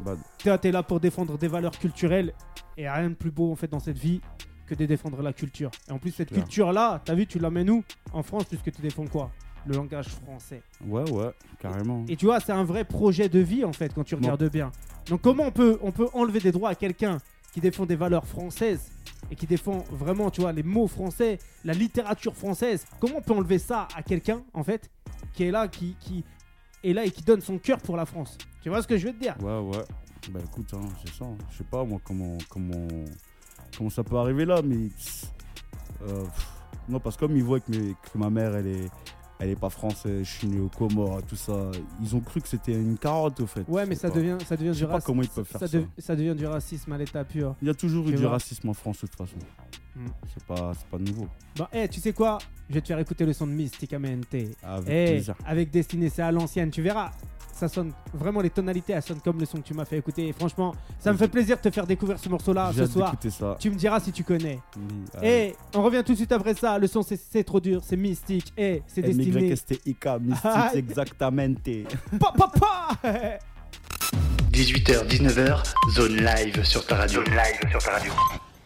Bah, 0.00 0.16
t'es 0.58 0.72
là 0.72 0.82
pour 0.82 0.98
défendre 0.98 1.38
des 1.38 1.46
valeurs 1.48 1.78
culturelles 1.78 2.32
et 2.76 2.88
rien 2.90 3.10
de 3.10 3.14
plus 3.14 3.30
beau 3.30 3.52
en 3.52 3.54
fait 3.56 3.68
dans 3.68 3.78
cette 3.78 3.96
vie 3.98 4.20
que 4.66 4.74
de 4.74 4.86
défendre 4.86 5.22
la 5.22 5.32
culture. 5.32 5.70
Et 5.88 5.92
en 5.92 5.98
plus, 5.98 6.10
cette 6.10 6.30
culture-là, 6.32 7.00
t'as 7.04 7.14
vu, 7.14 7.26
tu 7.26 7.38
l'amènes 7.38 7.70
où? 7.70 7.84
En 8.12 8.22
France, 8.24 8.44
puisque 8.46 8.72
tu 8.72 8.82
défends 8.82 9.06
quoi? 9.06 9.30
Le 9.66 9.74
langage 9.76 10.08
français. 10.08 10.62
ouais, 10.86 11.08
ouais, 11.10 11.30
carrément. 11.58 12.04
Et 12.08 12.16
tu 12.16 12.26
vois, 12.26 12.40
c'est 12.40 12.52
un 12.52 12.64
vrai 12.64 12.84
projet 12.84 13.28
de 13.28 13.38
vie 13.40 13.64
en 13.64 13.72
fait 13.72 13.92
quand 13.94 14.04
tu 14.04 14.14
Bon. 14.14 14.22
regardes 14.22 14.50
bien. 14.50 14.70
Donc, 15.06 15.22
comment 15.22 15.44
on 15.44 15.50
peut, 15.52 15.78
on 15.82 15.90
peut 15.92 16.08
enlever 16.12 16.40
des 16.40 16.52
droits 16.52 16.70
à 16.70 16.74
quelqu'un 16.74 17.18
qui 17.52 17.60
défend 17.60 17.86
des 17.86 17.96
valeurs 17.96 18.26
françaises 18.26 18.90
et 19.30 19.36
qui 19.36 19.46
défend 19.46 19.84
vraiment, 19.90 20.30
tu 20.30 20.42
vois, 20.42 20.52
les 20.52 20.62
mots 20.62 20.86
français, 20.86 21.38
la 21.64 21.72
littérature 21.74 22.34
française? 22.36 22.86
Comment 23.00 23.16
on 23.18 23.22
peut 23.22 23.32
enlever 23.32 23.58
ça 23.58 23.88
à 23.96 24.02
quelqu'un 24.02 24.42
en 24.52 24.62
fait 24.64 24.90
qui 25.32 25.44
est 25.44 25.50
là, 25.50 25.68
qui, 25.68 25.96
qui 26.00 26.24
est 26.82 26.92
là 26.92 27.04
et 27.06 27.10
qui 27.10 27.22
donne 27.22 27.40
son 27.40 27.58
cœur 27.58 27.78
pour 27.78 27.96
la 27.96 28.04
France? 28.06 28.36
Tu 28.62 28.68
vois 28.68 28.82
ce 28.82 28.86
que 28.88 28.96
je 28.98 29.06
veux 29.06 29.12
te 29.14 29.20
dire? 29.20 29.34
Ouais, 29.40 29.58
ouais. 29.60 29.84
Bah 30.30 30.40
écoute, 30.44 30.72
hein, 30.74 30.80
c'est 31.04 31.12
ça. 31.14 31.24
hein. 31.24 31.36
Je 31.50 31.58
sais 31.58 31.64
pas 31.64 31.84
moi 31.84 32.00
comment, 32.04 32.36
comment, 32.48 32.86
comment 33.76 33.90
ça 33.90 34.02
peut 34.04 34.16
arriver 34.16 34.44
là, 34.44 34.60
mais. 34.62 34.88
euh, 36.02 36.24
non, 36.88 37.00
parce 37.00 37.16
que 37.16 37.20
comme 37.26 37.36
ils 37.36 37.44
voient 37.44 37.60
que, 37.60 37.70
mes- 37.70 37.94
que 37.94 38.18
ma 38.18 38.28
mère, 38.30 38.54
elle 38.56 38.66
est, 38.66 38.90
elle 39.40 39.50
est 39.50 39.56
pas 39.58 39.68
française, 39.70 40.24
je 40.24 40.30
suis 40.30 40.46
né 40.46 40.60
au 40.60 40.68
Comores, 40.68 41.22
tout 41.24 41.36
ça, 41.36 41.70
ils 42.00 42.14
ont 42.16 42.20
cru 42.20 42.40
que 42.40 42.48
c'était 42.48 42.72
une 42.72 42.96
carotte 42.98 43.40
au 43.40 43.46
fait. 43.46 43.64
Ouais, 43.68 43.84
mais 43.86 43.94
ça 43.94 44.08
pas. 44.10 44.16
devient, 44.16 44.36
ça 44.46 44.56
devient 44.56 44.72
Je 44.72 44.78
du 44.80 44.84
pas 44.86 44.92
racisme. 44.92 45.06
comment 45.06 45.22
ils 45.22 45.28
peuvent 45.28 45.44
faire 45.44 45.60
ça. 45.60 45.68
dev- 45.68 45.86
ça 45.98 46.16
devient 46.16 46.34
du 46.36 46.46
racisme 46.46 46.92
à 46.92 46.98
l'état 46.98 47.24
pur. 47.24 47.54
Il 47.62 47.68
y 47.68 47.70
a 47.70 47.74
toujours 47.74 48.08
eu 48.08 48.14
du 48.14 48.26
racisme 48.26 48.68
en 48.68 48.74
France 48.74 48.96
de 49.02 49.06
toute 49.06 49.16
façon. 49.16 49.36
Hmm. 49.96 50.06
C'est 50.32 50.44
pas, 50.44 50.72
pas 50.90 50.98
nouveau. 50.98 51.28
Bon, 51.56 51.66
eh, 51.72 51.88
tu 51.88 52.00
sais 52.00 52.12
quoi? 52.12 52.38
Je 52.68 52.74
vais 52.74 52.80
te 52.80 52.88
faire 52.88 52.98
écouter 52.98 53.24
le 53.26 53.32
son 53.32 53.46
de 53.46 53.52
Mysticamente. 53.52 54.34
Avec 54.62 54.88
Eh, 54.88 55.04
plaisir. 55.12 55.34
avec 55.46 55.70
Destiné, 55.70 56.08
c'est 56.10 56.22
à 56.22 56.32
l'ancienne. 56.32 56.70
Tu 56.70 56.82
verras, 56.82 57.12
ça 57.54 57.68
sonne 57.68 57.92
vraiment 58.12 58.40
les 58.40 58.50
tonalités, 58.50 58.92
elles 58.92 59.02
sonnent 59.02 59.20
comme 59.20 59.38
le 59.38 59.46
son 59.46 59.58
que 59.58 59.62
tu 59.62 59.74
m'as 59.74 59.84
fait 59.84 59.98
écouter. 59.98 60.28
Et 60.28 60.32
franchement, 60.32 60.74
ça 60.98 61.12
me 61.12 61.18
fait 61.18 61.28
plaisir 61.28 61.56
de 61.56 61.62
te 61.62 61.70
faire 61.70 61.86
découvrir 61.86 62.18
ce 62.18 62.28
morceau-là 62.28 62.72
ce 62.74 62.86
soir. 62.86 63.14
ça. 63.30 63.56
Tu 63.60 63.70
me 63.70 63.76
diras 63.76 64.00
si 64.00 64.12
tu 64.12 64.24
connais. 64.24 64.60
Oui, 64.76 64.82
Et 65.22 65.56
on 65.74 65.82
revient 65.82 66.02
tout 66.04 66.12
de 66.12 66.16
suite 66.18 66.32
après 66.32 66.54
ça. 66.54 66.78
Le 66.78 66.86
son, 66.86 67.02
c'est 67.02 67.44
trop 67.44 67.60
dur, 67.60 67.80
c'est 67.84 67.96
mystique. 67.96 68.52
Et 68.56 68.82
c'est 68.86 69.02
destiné. 69.02 69.40
MYSTIK, 69.50 70.06
mystique, 70.20 70.46
Aïe. 70.46 70.70
exactamente. 70.78 71.70
Pa, 72.18 72.32
pa, 72.36 72.50
pa 72.58 73.38
18h, 74.52 75.06
19h, 75.08 75.62
zone 75.94 76.16
live 76.16 76.64
sur 76.64 76.86
ta 76.86 76.96
radio. 76.96 77.24
Zone 77.24 77.34
live 77.34 77.70
sur 77.70 77.82
ta 77.82 77.92
radio. 77.92 78.12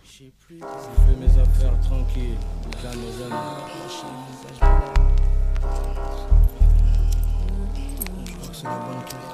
Je 0.05 0.11
sais 0.11 0.33
plus, 0.46 0.59
je 0.59 1.03
fais 1.03 1.16
mes 1.18 1.40
affaires 1.40 1.81
tranquilles. 1.81 2.37
Dans 8.62 8.71
mes 8.71 8.75
amis. 8.75 9.05
Je 9.09 9.28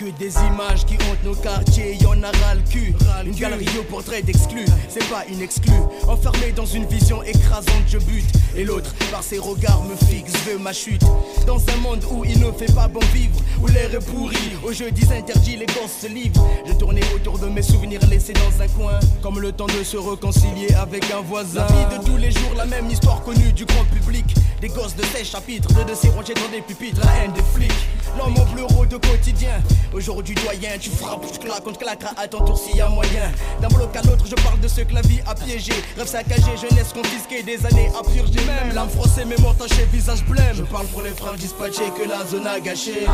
Que 0.00 0.06
des 0.18 0.32
images 0.46 0.86
qui 0.86 0.94
hantent 0.94 1.22
nos 1.24 1.34
quartiers, 1.34 1.98
y 2.00 2.06
en 2.06 2.22
a 2.22 2.30
ras 2.30 2.54
le 2.54 2.62
cul. 2.62 2.94
Une 3.22 3.34
galerie 3.34 3.66
de 3.66 3.82
portraits 3.82 4.24
d'exclus, 4.24 4.64
c'est 4.88 5.06
pas 5.10 5.26
une 5.28 5.42
exclue. 5.42 5.74
Enfermé 6.08 6.52
dans 6.56 6.64
une 6.64 6.86
vision 6.86 7.22
écrasante, 7.22 7.84
je 7.86 7.98
bute. 7.98 8.24
Et 8.56 8.64
l'autre, 8.64 8.94
par 9.12 9.22
ses 9.22 9.38
regards, 9.38 9.82
me 9.84 9.94
fixe, 10.06 10.32
veut 10.46 10.56
ma 10.56 10.72
chute. 10.72 11.02
Dans 11.46 11.58
un 11.58 11.76
monde 11.82 12.02
où 12.10 12.24
il 12.24 12.40
ne 12.40 12.50
fait 12.50 12.74
pas 12.74 12.88
bon 12.88 13.00
vivre, 13.12 13.38
où 13.62 13.66
l'air 13.66 13.94
est 13.94 14.10
pourri, 14.10 14.38
aux 14.64 14.72
jeudis 14.72 15.06
interdits, 15.12 15.58
les 15.58 15.66
gosses 15.66 16.00
se 16.00 16.06
livrent. 16.06 16.48
Je 16.66 16.72
tournais 16.72 17.04
autour 17.14 17.38
de 17.38 17.48
mes 17.48 17.62
souvenirs 17.62 18.00
laissés 18.08 18.32
dans 18.32 18.64
un 18.64 18.68
coin, 18.68 18.98
comme 19.20 19.38
le 19.38 19.52
temps 19.52 19.66
de 19.66 19.84
se 19.84 19.98
réconcilier 19.98 20.72
avec 20.80 21.10
un 21.10 21.20
voisin. 21.20 21.66
La 21.68 21.76
vie 21.76 21.98
de 21.98 22.06
tous 22.06 22.16
les 22.16 22.30
jours, 22.30 22.54
la 22.56 22.64
même 22.64 22.88
histoire 22.88 23.22
connue 23.22 23.52
du 23.52 23.66
grand 23.66 23.84
public. 23.84 24.24
Des 24.62 24.68
gosses 24.68 24.96
de 24.96 25.04
ces 25.14 25.24
chapitres, 25.24 25.68
de 25.74 25.90
de 25.90 25.94
ces 25.94 26.08
rangés 26.08 26.34
dans 26.34 26.50
des 26.50 26.62
pupitres, 26.62 27.00
la 27.04 27.24
haine 27.24 27.32
des 27.32 27.42
flics. 27.54 27.70
L'homme 28.16 28.34
en 28.38 28.44
bleu 28.54 28.64
de 28.90 28.96
quotidien. 28.96 29.62
Aujourd'hui, 29.92 30.36
doyen, 30.36 30.78
tu 30.78 30.88
frappes, 30.90 31.26
je 31.32 31.38
claque, 31.38 31.62
on 31.66 31.72
te 31.72 31.78
claquera 31.78 32.12
à 32.16 32.28
ton 32.28 32.44
tour 32.44 32.56
s'il 32.56 32.76
y 32.76 32.80
a 32.80 32.88
moyen. 32.88 33.32
D'un 33.60 33.68
bloc 33.68 33.94
à 33.96 34.02
l'autre, 34.02 34.24
je 34.24 34.36
parle 34.36 34.60
de 34.60 34.68
ce 34.68 34.82
que 34.82 34.94
la 34.94 35.00
vie 35.02 35.20
a 35.26 35.34
piégé. 35.34 35.72
Rêve 35.96 36.06
saccagé, 36.06 36.56
jeunesse 36.56 36.92
confisquée, 36.92 37.42
des 37.42 37.64
années 37.66 37.90
à 37.98 38.02
purger. 38.02 38.44
Même 38.46 38.74
l'âme 38.74 38.88
froissée, 38.88 39.24
mais 39.24 39.36
mortachée, 39.38 39.86
visage 39.92 40.24
blême. 40.24 40.54
Je 40.54 40.62
parle 40.62 40.86
pour 40.86 41.02
les 41.02 41.10
frères 41.10 41.34
dispatchés 41.34 41.90
que 41.98 42.08
la 42.08 42.24
zone 42.24 42.46
a 42.46 42.60
gâché. 42.60 43.06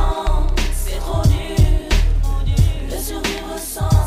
C'est 0.74 0.98
trop 0.98 1.22
dur 1.22 1.56
de 2.90 3.02
survivre 3.02 3.56
sans 3.58 4.05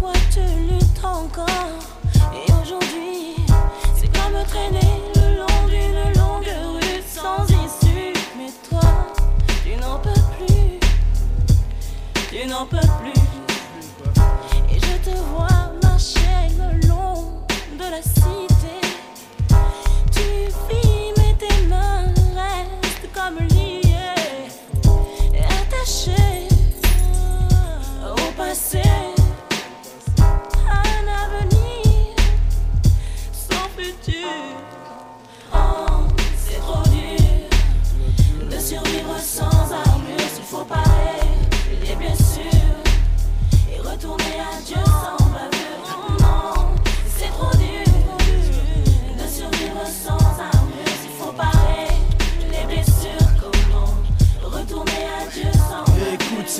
pourquoi 0.00 0.18
tu 0.32 0.40
luttes 0.40 1.04
encore. 1.04 1.46
Et 2.34 2.50
aujourd'hui, 2.52 3.36
c'est 3.94 4.10
comme 4.16 4.42
traîner 4.46 5.02
le 5.16 5.38
long 5.38 5.66
d'une 5.68 6.18
longue 6.18 6.46
rue 6.74 7.02
sans 7.06 7.44
issue. 7.44 8.14
Mais 8.36 8.50
toi, 8.68 8.80
tu 9.64 9.76
n'en 9.76 9.98
peux 9.98 10.20
plus. 10.38 10.80
Tu 12.30 12.46
n'en 12.46 12.66
peux 12.66 12.78
plus. 12.78 13.22
Et 14.74 14.78
je 14.80 15.10
te 15.10 15.16
vois 15.34 15.72
marcher 15.82 16.48
le 16.58 16.88
long 16.88 17.42
de 17.78 17.90
la 17.90 18.02
cité. 18.02 18.49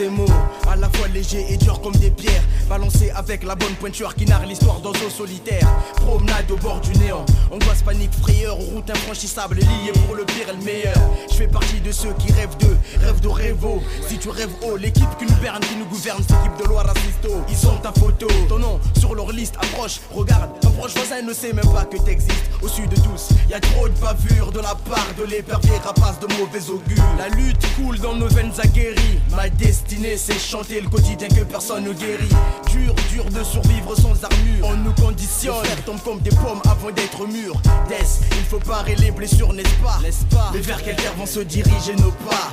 Ces 0.00 0.08
mots, 0.08 0.24
à 0.66 0.76
la 0.76 0.88
fois 0.88 0.99
légers 1.20 1.46
et 1.50 1.56
durs 1.58 1.80
comme 1.82 1.94
des 1.96 2.10
pierres, 2.10 2.42
balancés 2.68 3.10
avec 3.10 3.44
la 3.44 3.54
bonne 3.54 3.74
pointure 3.74 4.14
qui 4.14 4.24
narre 4.24 4.46
l'histoire 4.46 4.80
d'oiseaux 4.80 5.10
solitaires. 5.10 5.68
Promenade 5.96 6.50
au 6.50 6.56
bord 6.56 6.80
du 6.80 6.92
néant, 6.98 7.26
angoisse, 7.50 7.82
panique, 7.82 8.12
frayeur, 8.22 8.56
route 8.56 8.88
infranchissable, 8.88 9.56
liée 9.56 9.92
pour 10.06 10.14
le 10.14 10.24
pire 10.24 10.48
et 10.48 10.56
le 10.56 10.64
meilleur. 10.64 10.96
Je 11.30 11.34
fais 11.34 11.48
partie 11.48 11.80
de 11.80 11.92
ceux 11.92 12.14
qui 12.18 12.32
rêvent 12.32 12.56
d'eux, 12.58 12.76
rêvent 13.00 13.20
de 13.20 13.28
rêvo. 13.28 13.82
Si 14.08 14.18
tu 14.18 14.30
rêves 14.30 14.54
haut, 14.62 14.76
l'équipe 14.76 15.10
qui 15.18 15.26
nous 15.26 15.40
berne, 15.42 15.60
qui 15.60 15.76
nous 15.76 15.84
gouverne, 15.86 16.22
c'est 16.26 16.34
l'équipe 16.36 16.56
de 16.62 16.68
Loire 16.68 16.88
Assisto. 16.88 17.44
Ils 17.50 17.66
ont 17.68 17.76
ta 17.76 17.92
photo, 17.92 18.26
ton 18.48 18.58
nom 18.58 18.80
sur 18.98 19.14
leur 19.14 19.30
liste, 19.30 19.56
approche, 19.56 20.00
regarde. 20.14 20.50
Un 20.64 20.70
proche 20.70 20.94
voisin 20.94 21.20
ne 21.20 21.34
sait 21.34 21.52
même 21.52 21.70
pas 21.74 21.84
que 21.84 21.98
t'existes. 21.98 22.50
Au 22.62 22.68
sud 22.68 22.88
de 22.88 22.96
tous, 22.96 23.28
y 23.48 23.54
a 23.54 23.60
trop 23.60 23.88
de 23.88 23.98
bavures 24.00 24.52
de 24.52 24.60
la 24.60 24.74
part 24.74 25.08
de 25.18 25.24
l'épervier 25.24 25.76
rapace 25.84 26.18
de 26.20 26.28
mauvais 26.38 26.70
augure. 26.70 27.04
La 27.18 27.28
lutte 27.28 27.66
coule 27.76 27.98
dans 27.98 28.14
nos 28.14 28.28
veines 28.28 28.52
aguerries. 28.58 29.20
Ma 29.36 29.48
destinée, 29.50 30.16
c'est 30.16 30.38
chanter 30.38 30.80
le 30.80 30.88
quotidien 30.88 31.09
que 31.16 31.44
personne 31.44 31.84
ne 31.84 31.92
guérit. 31.92 32.28
Dur, 32.70 32.94
dur 33.10 33.24
de 33.24 33.42
survivre 33.44 33.94
sans 33.96 34.22
armure. 34.24 34.64
On 34.64 34.76
nous 34.76 34.92
conditionne, 34.92 35.64
les 35.64 35.82
tombent 35.82 36.02
comme 36.02 36.20
des 36.20 36.30
pommes 36.30 36.62
avant 36.70 36.90
d'être 36.90 37.26
mûrs. 37.26 37.60
Death, 37.88 38.20
il 38.32 38.44
faut 38.44 38.58
parer 38.58 38.94
les 38.96 39.10
blessures, 39.10 39.52
n'est-ce 39.52 39.74
pas? 39.82 39.98
N'est-ce 40.02 40.24
pas? 40.26 40.50
Mais 40.52 40.60
vers 40.60 40.82
quel 40.82 40.96
terre 40.96 41.14
vont 41.16 41.26
se 41.26 41.40
diriger 41.40 41.94
nos 41.96 42.10
pas 42.10 42.52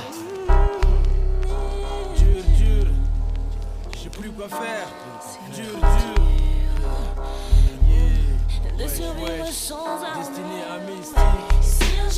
Dur, 2.16 2.42
dur, 2.56 2.86
je 3.94 3.98
sais 3.98 4.10
plus 4.10 4.30
quoi 4.30 4.48
faire. 4.48 4.88
Dur, 5.54 5.64
dur. 5.64 6.24
Yeah. 7.88 8.84
De 8.84 8.88
survivre 8.88 9.52
sans 9.52 10.02
armure. 10.02 10.18
Destiné 10.18 10.62
à 10.64 10.78
mystique. 10.90 11.16
Si 11.62 11.84
un 12.00 12.10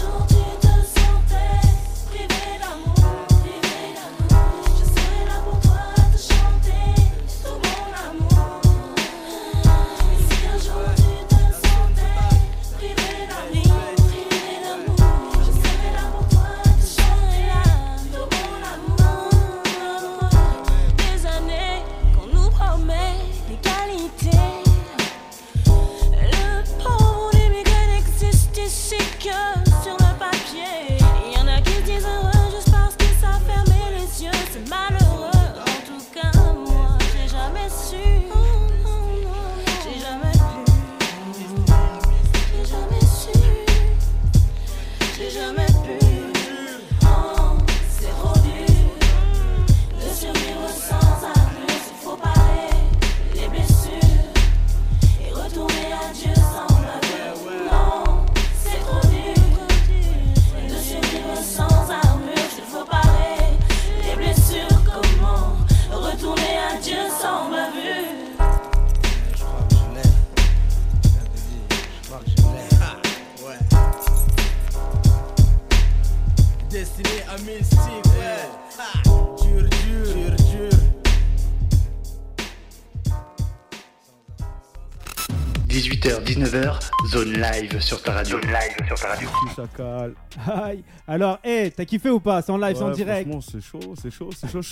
zone 87.11 87.33
live 87.33 87.81
sur 87.81 88.01
ta 88.03 88.13
radio. 88.13 88.39
Zone 88.41 88.51
live 88.51 88.87
sur 88.87 88.99
ta 89.01 89.09
radio. 89.09 89.29
Chacal. 89.57 90.15
Aïe. 90.47 90.85
Alors, 91.09 91.39
hé, 91.45 91.73
t'as 91.77 91.85
kiffé 91.85 92.09
ou 92.09 92.21
pas? 92.21 92.41
C'est 92.41 92.53
en 92.53 92.57
live, 92.57 92.77
c'est 92.77 92.85
en 92.85 92.89
Ouais, 92.91 92.95
direct. 92.95 93.29
Franchement, 93.29 93.41
c'est 93.41 93.61
chaud, 93.61 93.95
c'est 94.01 94.11
chaud, 94.13 94.31
c'est 94.33 94.49
chaud. 94.51 94.63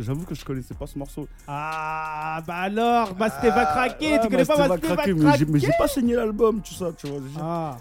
J'avoue 0.00 0.24
que 0.24 0.34
je 0.34 0.44
connaissais 0.44 0.72
pas 0.74 0.86
ce 0.86 0.98
morceau. 0.98 1.28
Ah, 1.46 2.42
bah 2.46 2.54
alors, 2.56 3.14
Masté 3.18 3.48
va 3.50 3.66
craquer. 3.66 4.12
Ouais, 4.12 4.20
tu 4.22 4.28
connais 4.28 4.44
pas 4.46 4.56
Masté 4.56 4.68
va 4.88 4.94
craquer, 4.96 5.14
craquer 5.14 5.44
mais 5.46 5.58
j'ai- 5.60 5.68
pas 5.78 5.88
saigné 5.88 6.14
l'album, 6.14 6.62
tu 6.62 6.72
sais, 6.74 6.84
tu 6.96 7.06
vois. 7.06 7.20
Ah. 7.40 7.76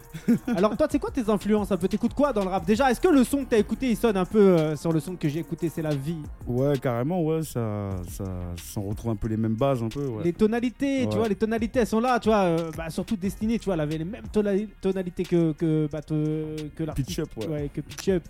Alors 0.56 0.76
toi, 0.76 0.88
c'est 0.90 1.00
quoi 1.00 1.12
tes 1.12 1.30
influences 1.30 1.72
un 1.72 1.78
peu? 1.78 1.88
T'écoutes 1.88 2.14
quoi 2.14 2.34
dans 2.34 2.44
le 2.44 2.50
rap? 2.50 2.66
Déjà, 2.66 2.92
est-ce 2.92 3.00
que 3.00 3.08
le 3.08 3.24
son 3.24 3.46
que 3.46 3.52
t'as 3.52 3.58
écouté, 3.58 3.90
il 3.92 3.96
sonne 3.98 4.18
un 4.18 4.26
peu 4.26 4.40
euh, 4.40 4.76
sur 4.76 4.92
le 4.92 5.00
son 5.00 5.16
que 5.16 5.30
j'ai 5.30 5.40
écouté, 5.40 5.70
c'est 5.74 5.82
la 5.82 5.96
vie? 5.96 6.18
Ouais, 6.46 6.78
carrément, 6.78 7.22
ouais, 7.24 7.44
ça, 7.44 7.90
ça, 8.10 8.24
ça 8.58 8.80
on 8.82 8.90
retrouve 8.90 9.12
un 9.12 9.16
peu 9.16 9.28
les 9.30 9.38
mêmes 9.38 9.56
bases, 9.56 9.82
un 9.82 9.88
peu, 9.90 10.06
ouais. 10.06 10.24
Les 10.26 10.34
tonalités, 10.34 11.08
tu 11.10 11.18
vois, 11.18 11.28
les 11.30 11.36
tonalités, 11.36 11.80
elles 11.80 11.88
sont 11.88 12.00
là, 12.02 12.20
tu 12.20 12.28
vois. 12.30 12.44
euh, 12.44 12.72
bah, 12.76 12.90
surtout 12.90 13.16
Destiny, 13.16 13.60
tu 13.60 13.66
vois, 13.66 13.76
elle 13.76 13.82
avait 13.96 14.04
les 14.04 14.10
mêmes 14.10 14.26
tona- 14.32 14.68
tonalités 14.82 15.24
que 15.24 15.52
que 15.54 15.88
bah, 15.92 16.02
te- 16.02 16.68
que 16.76 16.84
l'artiste. 16.84 17.08
Pitch 17.08 17.20
Up, 17.20 17.30
ouais. 17.50 17.70
que 17.74 17.82
Pitch 17.82 18.10
Up. 18.10 18.24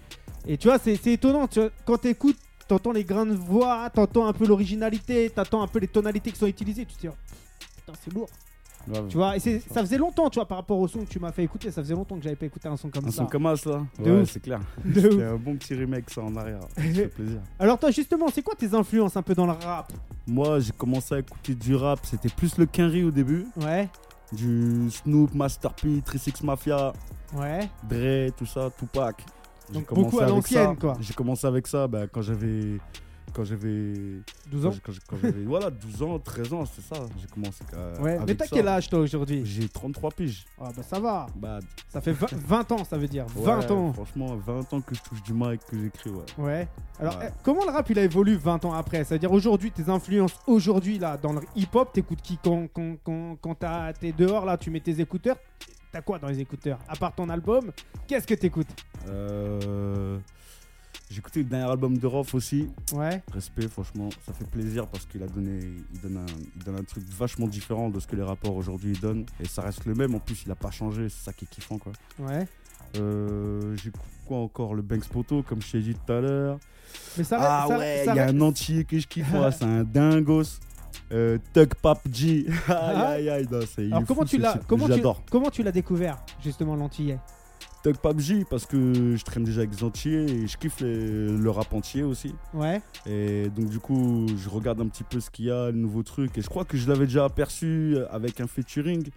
Et 0.48 0.58
tu 0.58 0.68
vois, 0.68 0.78
c'est 0.80 0.96
c'est 0.96 1.14
étonnant. 1.14 1.48
Tu 1.48 1.60
vois, 1.60 1.70
quand 1.86 1.98
t'écoutes, 1.98 2.38
t'entends 2.68 2.92
les 2.92 3.04
grains 3.04 3.26
de 3.26 3.34
voix, 3.36 3.90
t'entends 3.90 4.28
un 4.28 4.34
peu 4.34 4.46
l'originalité, 4.46 5.30
t'entends 5.30 5.62
un 5.64 5.68
peu 5.68 5.80
les 5.80 5.88
tonalités 5.88 6.32
qui 6.32 6.38
sont 6.40 6.48
utilisées. 6.48 6.86
Tu 6.86 6.96
te 6.96 7.02
dis, 7.02 7.08
oh, 7.08 7.16
putain, 7.86 7.94
c'est 8.04 8.14
lourd. 8.14 8.28
Tu 9.08 9.16
vois, 9.16 9.38
et 9.38 9.40
c'est- 9.40 9.62
ça 9.72 9.80
faisait 9.80 9.98
longtemps, 9.98 10.30
tu 10.30 10.40
vois, 10.40 10.46
par 10.46 10.58
rapport 10.58 10.78
au 10.78 10.90
son 10.90 11.06
que 11.06 11.10
tu 11.10 11.18
m'as 11.18 11.32
fait 11.32 11.44
écouter, 11.46 11.72
ça 11.72 11.82
faisait 11.82 11.94
longtemps 11.94 12.18
que 12.18 12.24
j'avais 12.24 12.36
pas 12.36 12.48
écouté 12.48 12.68
un 12.68 12.76
son 12.76 12.90
comme 12.90 13.06
Un 13.06 13.12
ça. 13.12 13.18
son 13.20 13.28
comme 13.28 13.44
De 13.44 14.12
Ouais, 14.12 14.26
c'est 14.26 14.42
clair. 14.42 14.60
C'était 14.94 15.24
un 15.24 15.38
bon 15.38 15.56
petit 15.56 15.74
remake, 15.74 16.10
ça, 16.10 16.22
en 16.22 16.36
arrière. 16.36 16.60
Ça 16.76 16.82
fait 16.84 17.08
plaisir. 17.08 17.40
Alors 17.60 17.80
toi, 17.80 17.92
justement, 17.92 18.28
c'est 18.34 18.42
quoi 18.42 18.56
tes 18.56 18.74
influences 18.74 19.16
un 19.16 19.22
peu 19.22 19.34
dans 19.36 19.46
le 19.46 19.54
rap? 19.54 19.94
Moi, 20.28 20.60
j'ai 20.60 20.74
commencé 20.74 21.16
à 21.16 21.20
écouter 21.20 21.56
du 21.56 21.76
rap. 21.76 22.00
C'était 22.04 22.28
plus 22.28 22.58
le 22.58 22.66
Quinry 22.66 23.06
au 23.06 23.12
début. 23.12 23.46
Ouais, 23.62 23.88
Du 24.36 24.90
Snoop, 24.90 25.34
Master 25.34 25.74
P, 25.74 26.02
36 26.04 26.44
Mafia, 26.44 26.94
ouais. 27.36 27.70
Dre, 27.90 28.34
tout 28.36 28.46
ça, 28.46 28.70
Tupac. 28.78 29.24
Donc 29.72 29.94
beaucoup 29.94 30.20
à 30.20 30.24
avec 30.24 30.36
l'ancienne, 30.36 30.70
ça. 30.74 30.76
quoi. 30.80 30.98
J'ai 31.00 31.14
commencé 31.14 31.48
avec 31.48 31.68
ça 31.68 31.88
bah, 31.88 32.08
quand 32.12 32.22
j'avais. 32.22 32.80
Quand 33.34 33.44
j'avais. 33.44 33.94
12 34.52 34.66
ans 34.68 34.72
Quand, 34.84 35.18
j'avais. 35.22 35.44
voilà, 35.44 35.70
12 35.72 36.04
ans, 36.04 36.20
13 36.20 36.54
ans, 36.54 36.64
c'est 36.66 36.82
ça. 36.84 37.02
J'ai 37.20 37.28
commencé 37.28 37.64
euh, 37.74 37.98
Ouais, 38.00 38.14
avec 38.16 38.28
mais 38.28 38.36
t'as 38.36 38.48
quel 38.48 38.68
âge 38.68 38.90
toi 38.90 39.00
aujourd'hui? 39.00 39.42
J'ai 39.46 39.68
33 39.68 40.12
piges. 40.12 40.46
Ah 40.62 40.70
bah 40.76 40.84
ça 40.84 41.00
va, 41.00 41.26
Bah, 41.36 41.60
ça 41.90 42.00
fait 42.02 42.12
20, 42.12 42.32
20 42.34 42.72
ans 42.74 42.84
ça 42.84 42.98
veut 42.98 43.08
dire, 43.08 43.26
20 43.36 43.60
ouais, 43.60 43.72
ans. 43.72 43.94
Franchement, 43.94 44.36
20 44.36 44.74
ans 44.74 44.82
que 44.82 44.94
je 44.96 45.02
touche 45.02 45.24
du 45.24 45.34
mic, 45.34 45.62
que 45.66 45.80
j'écris, 45.80 46.12
ouais. 46.12 46.24
Ouais. 46.38 46.68
Alors 47.00 47.18
Ouais. 47.18 47.30
eh, 47.30 47.34
comment 47.44 47.66
le 47.66 47.72
rap 47.72 47.90
il 47.90 47.98
a 47.98 48.04
évolué 48.04 48.36
20 48.36 48.64
ans 48.66 48.74
après? 48.74 49.04
C'est-à-dire 49.04 49.32
aujourd'hui 49.32 49.72
tes 49.72 49.90
influences 49.90 50.40
aujourd'hui 50.46 51.00
là 51.00 51.18
dans 51.18 51.34
le 51.34 51.42
hip-hop, 51.56 51.92
t'écoutes 51.92 52.22
qui 52.22 52.38
quand 52.38 52.68
quand 52.74 52.98
quand, 53.04 53.38
quand 53.42 53.56
t'as- 53.56 53.94
t'es 53.94 54.12
dehors 54.12 54.46
là, 54.46 54.58
tu 54.58 54.70
mets 54.70 54.80
tes 54.80 55.00
écouteurs, 55.02 55.38
t'as 55.92 56.02
quoi 56.02 56.20
dans 56.20 56.28
les 56.28 56.40
écouteurs? 56.40 56.78
À 56.88 56.96
part 56.96 57.14
ton 57.16 57.28
album, 57.30 57.72
qu'est-ce 58.08 58.28
que 58.28 58.36
t'écoutes? 58.36 58.68
Euh, 59.10 60.18
J'ai 61.14 61.20
écouté 61.20 61.44
le 61.44 61.46
dernier 61.50 61.70
album 61.70 61.96
de 61.96 62.08
Rof 62.08 62.34
aussi. 62.34 62.70
Ouais. 62.92 63.22
Respect, 63.32 63.68
franchement, 63.68 64.10
ça 64.26 64.34
fait 64.34 64.48
plaisir 64.48 64.88
parce 64.88 65.06
qu'il 65.06 65.22
a 65.22 65.28
donné, 65.28 65.60
il 65.94 66.02
donne, 66.02 66.18
un, 66.18 66.26
il 66.56 66.64
donne 66.64 66.78
un 66.78 66.84
truc 66.84 67.04
vachement 67.08 67.46
différent 67.46 67.90
de 67.90 68.00
ce 68.00 68.08
que 68.08 68.16
les 68.16 68.24
rappeurs 68.24 68.56
aujourd'hui 68.56 68.94
donnent. 69.00 69.26
Et 69.40 69.46
ça 69.48 69.62
reste 69.62 69.86
le 69.86 69.94
même, 69.94 70.16
en 70.16 70.20
plus 70.20 70.42
il 70.44 70.52
a 70.52 70.56
pas 70.56 70.72
changé, 70.72 71.10
c'est 71.10 71.26
ça 71.26 71.32
qui 71.32 71.46
est 71.46 71.48
kiffant 71.48 71.78
quoi. 71.78 71.92
Ouais. 72.18 72.48
Euh, 72.98 73.76
J'écoute 73.76 74.02
quoi 74.26 74.38
encore? 74.40 74.74
Le 74.74 74.82
Banks 74.82 75.08
Poto, 75.08 75.44
comme 75.44 75.62
je 75.62 75.72
t'ai 75.74 75.82
dit 75.82 75.94
tout 75.94 76.12
à 76.14 76.20
l'heure. 76.20 76.58
Mais 77.16 77.24
ça 77.24 77.38
Ah 77.40 77.66
ça- 77.68 77.78
ouais, 77.78 78.06
il 78.08 78.16
y 78.16 78.20
a 78.20 78.26
un 78.30 78.42
entier 78.42 78.84
que 78.84 78.98
je 78.98 79.06
kiffe, 79.08 79.28
c'est 79.52 79.66
un 79.66 79.84
dingos. 79.84 80.60
Euh, 81.12 81.38
Tug 81.54 81.76
Pap 81.76 82.00
G. 82.12 82.48
aïe 82.68 83.30
aïe 83.30 83.30
aïe, 83.30 83.48
non, 83.52 83.60
Ah. 83.62 83.82
Alors 83.98 84.06
comment 84.08 84.22
fou, 84.22 84.28
tu 84.28 84.38
l'as 84.40 84.54
tu 84.54 84.60
comment 85.30 85.50
tu 85.52 85.62
l'as 85.62 85.72
découvert 85.72 86.24
justement 86.44 86.76
l'antillais? 86.76 87.20
Tug 87.84 87.98
Pap 87.98 88.18
G 88.20 88.46
parce 88.50 88.66
que 88.66 89.16
je 89.16 89.24
traîne 89.24 89.44
déjà 89.44 89.60
avec 89.60 89.72
des 89.72 89.84
entiers 89.84 90.24
et 90.26 90.48
je 90.48 90.58
kiffe 90.58 90.80
les- 90.80 91.28
le 91.38 91.50
rap 91.50 91.74
entier 91.74 92.04
aussi. 92.04 92.34
Ouais. 92.54 92.82
Et 93.06 93.50
donc 93.50 93.70
du 93.70 93.80
coup, 93.80 94.26
je 94.38 94.48
regarde 94.50 94.80
un 94.82 94.88
petit 94.88 95.04
peu 95.04 95.20
ce 95.20 95.30
qu'il 95.30 95.46
y 95.46 95.52
a, 95.52 95.68
le 95.72 95.78
nouveau 95.78 96.02
truc. 96.04 96.38
Et 96.38 96.42
je 96.42 96.48
crois 96.50 96.64
que 96.66 96.78
je 96.78 96.88
l'avais 96.88 97.06
déjà 97.06 97.26
aperçu 97.26 97.98
avec 98.10 98.40
un 98.40 98.48
featuring. 98.48 99.08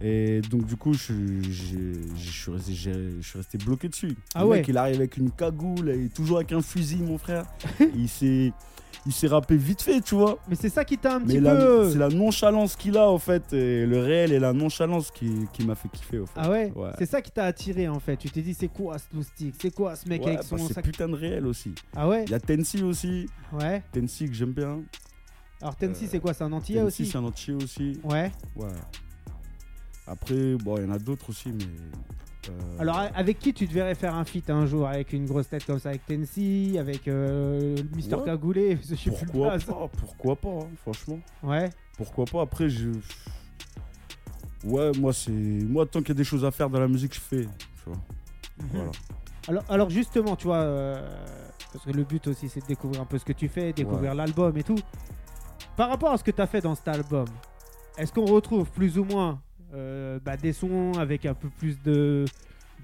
Et 0.00 0.40
donc 0.50 0.64
du 0.66 0.76
coup, 0.76 0.94
je, 0.94 1.12
je 1.42 2.30
suis 2.30 2.50
resté, 2.50 2.72
j'ai- 2.72 3.20
je 3.20 3.28
suis 3.28 3.38
resté 3.38 3.58
bloqué 3.58 3.88
dessus. 3.88 4.16
Ah 4.34 4.42
le 4.42 4.48
ouais. 4.48 4.56
mec, 4.58 4.68
il 4.68 4.76
arrive 4.76 4.96
avec 4.96 5.16
une 5.16 5.30
cagoule 5.30 5.90
et 5.90 6.08
toujours 6.08 6.38
avec 6.38 6.52
un 6.52 6.62
fusil, 6.62 7.02
mon 7.02 7.18
frère. 7.18 7.46
il 7.94 8.08
s'est, 8.08 8.52
il 9.04 9.12
s'est 9.12 9.26
rappé 9.26 9.56
vite 9.56 9.82
fait, 9.82 10.00
tu 10.00 10.14
vois. 10.14 10.38
Mais 10.48 10.54
c'est 10.54 10.68
ça 10.68 10.84
qui 10.84 10.96
t'a 10.96 11.16
un 11.16 11.20
petit 11.20 11.38
Mais 11.40 11.50
peu 11.50 11.90
c'est 11.90 11.98
la 11.98 12.08
nonchalance 12.08 12.76
qu'il 12.76 12.96
a 12.96 13.08
en 13.08 13.18
fait, 13.18 13.52
et 13.52 13.84
le 13.84 13.98
réel 13.98 14.32
et 14.32 14.38
la 14.38 14.52
nonchalance 14.52 15.10
qui, 15.10 15.48
qui 15.52 15.66
m'a 15.66 15.74
fait 15.74 15.88
kiffer 15.88 16.18
au 16.20 16.26
fait. 16.26 16.32
Ah 16.36 16.50
ouais, 16.50 16.72
Ouais. 16.76 16.90
C'est 16.98 17.06
ça 17.06 17.20
qui 17.20 17.30
t'a 17.30 17.44
attiré 17.44 17.88
en 17.88 17.98
fait. 18.00 18.16
Tu 18.16 18.30
t'es 18.30 18.42
dit 18.42 18.54
c'est 18.54 18.68
quoi 18.68 18.98
ce 18.98 19.04
loustic 19.14 19.54
C'est 19.60 19.74
quoi 19.74 19.96
ce 19.96 20.08
mec 20.08 20.22
Ouais, 20.22 20.34
avec 20.34 20.42
son 20.44 20.56
bah, 20.56 20.62
c'est 20.68 20.74
sac 20.74 20.84
putain 20.84 21.08
de 21.08 21.14
réel 21.14 21.46
aussi. 21.46 21.74
Ah 21.96 22.08
ouais 22.08 22.24
Il 22.24 22.30
y 22.30 22.34
a 22.34 22.40
Tensi 22.40 22.82
aussi, 22.82 23.26
Ouais. 23.52 23.82
Tensi 23.92 24.26
que 24.26 24.34
j'aime 24.34 24.52
bien. 24.52 24.80
Alors 25.60 25.76
Euh, 25.80 25.92
c'est 25.94 26.20
quoi 26.20 26.34
C'est 26.34 26.44
un 26.44 26.52
antillais 26.52 26.80
Tensi 26.80 27.02
aussi 27.02 27.06
c'est 27.10 27.18
un 27.18 27.24
entier 27.24 27.54
aussi. 27.54 28.00
Ouais. 28.04 28.30
Ouais. 28.56 28.68
Après, 30.06 30.56
bon, 30.56 30.76
il 30.78 30.84
y 30.84 30.86
en 30.86 30.92
a 30.92 30.98
d'autres 30.98 31.30
aussi, 31.30 31.50
mais. 31.52 31.64
Euh, 32.48 32.80
Alors 32.80 33.02
avec 33.14 33.38
qui 33.38 33.52
tu 33.54 33.66
te 33.68 33.72
verrais 33.72 33.94
faire 33.94 34.14
un 34.14 34.24
feat 34.24 34.50
un 34.50 34.66
jour? 34.66 34.86
Avec 34.86 35.12
une 35.12 35.26
grosse 35.26 35.48
tête 35.48 35.64
comme 35.64 35.78
ça 35.78 35.90
avec 35.90 36.06
Tennessee 36.06 36.76
Avec 36.78 37.08
euh, 37.08 37.76
Mister 37.94 38.16
Ouais. 38.16 38.24
Cagoulé 38.24 38.78
Je 38.88 38.94
sais 38.94 39.10
pourquoi 39.10 39.58
pas 39.58 39.88
Pourquoi 39.98 40.36
pas, 40.36 40.48
hein, 40.48 40.68
franchement. 40.82 41.18
Ouais. 41.42 41.70
Pourquoi 41.96 42.24
pas 42.24 42.42
Après, 42.42 42.68
je. 42.68 42.90
Ouais, 44.64 44.92
moi, 44.98 45.12
c'est. 45.12 45.30
Moi, 45.30 45.86
tant 45.86 46.00
qu'il 46.00 46.10
y 46.10 46.12
a 46.12 46.14
des 46.14 46.24
choses 46.24 46.44
à 46.44 46.50
faire 46.50 46.70
dans 46.70 46.80
la 46.80 46.88
musique, 46.88 47.14
je 47.14 47.20
fais. 47.20 47.42
Tu 47.44 47.82
vois. 47.86 47.98
Voilà. 48.70 48.90
Alors, 49.48 49.64
alors 49.68 49.90
justement, 49.90 50.36
tu 50.36 50.46
vois, 50.46 50.58
euh, 50.58 51.08
parce 51.72 51.84
que 51.84 51.90
le 51.90 52.04
but 52.04 52.26
aussi 52.28 52.48
c'est 52.48 52.60
de 52.60 52.66
découvrir 52.66 53.00
un 53.00 53.04
peu 53.04 53.18
ce 53.18 53.24
que 53.24 53.32
tu 53.32 53.48
fais, 53.48 53.72
découvrir 53.72 54.14
l'album 54.14 54.56
et 54.56 54.62
tout. 54.62 54.78
Par 55.76 55.88
rapport 55.88 56.12
à 56.12 56.18
ce 56.18 56.22
que 56.22 56.30
tu 56.30 56.40
as 56.40 56.46
fait 56.46 56.60
dans 56.60 56.74
cet 56.74 56.86
album, 56.88 57.26
est-ce 57.98 58.12
qu'on 58.12 58.26
retrouve 58.26 58.70
plus 58.70 58.98
ou 58.98 59.04
moins 59.04 59.40
bah, 59.72 60.36
des 60.36 60.52
sons 60.52 60.92
avec 60.98 61.24
un 61.26 61.34
peu 61.34 61.48
plus 61.48 61.76
de, 61.82 62.24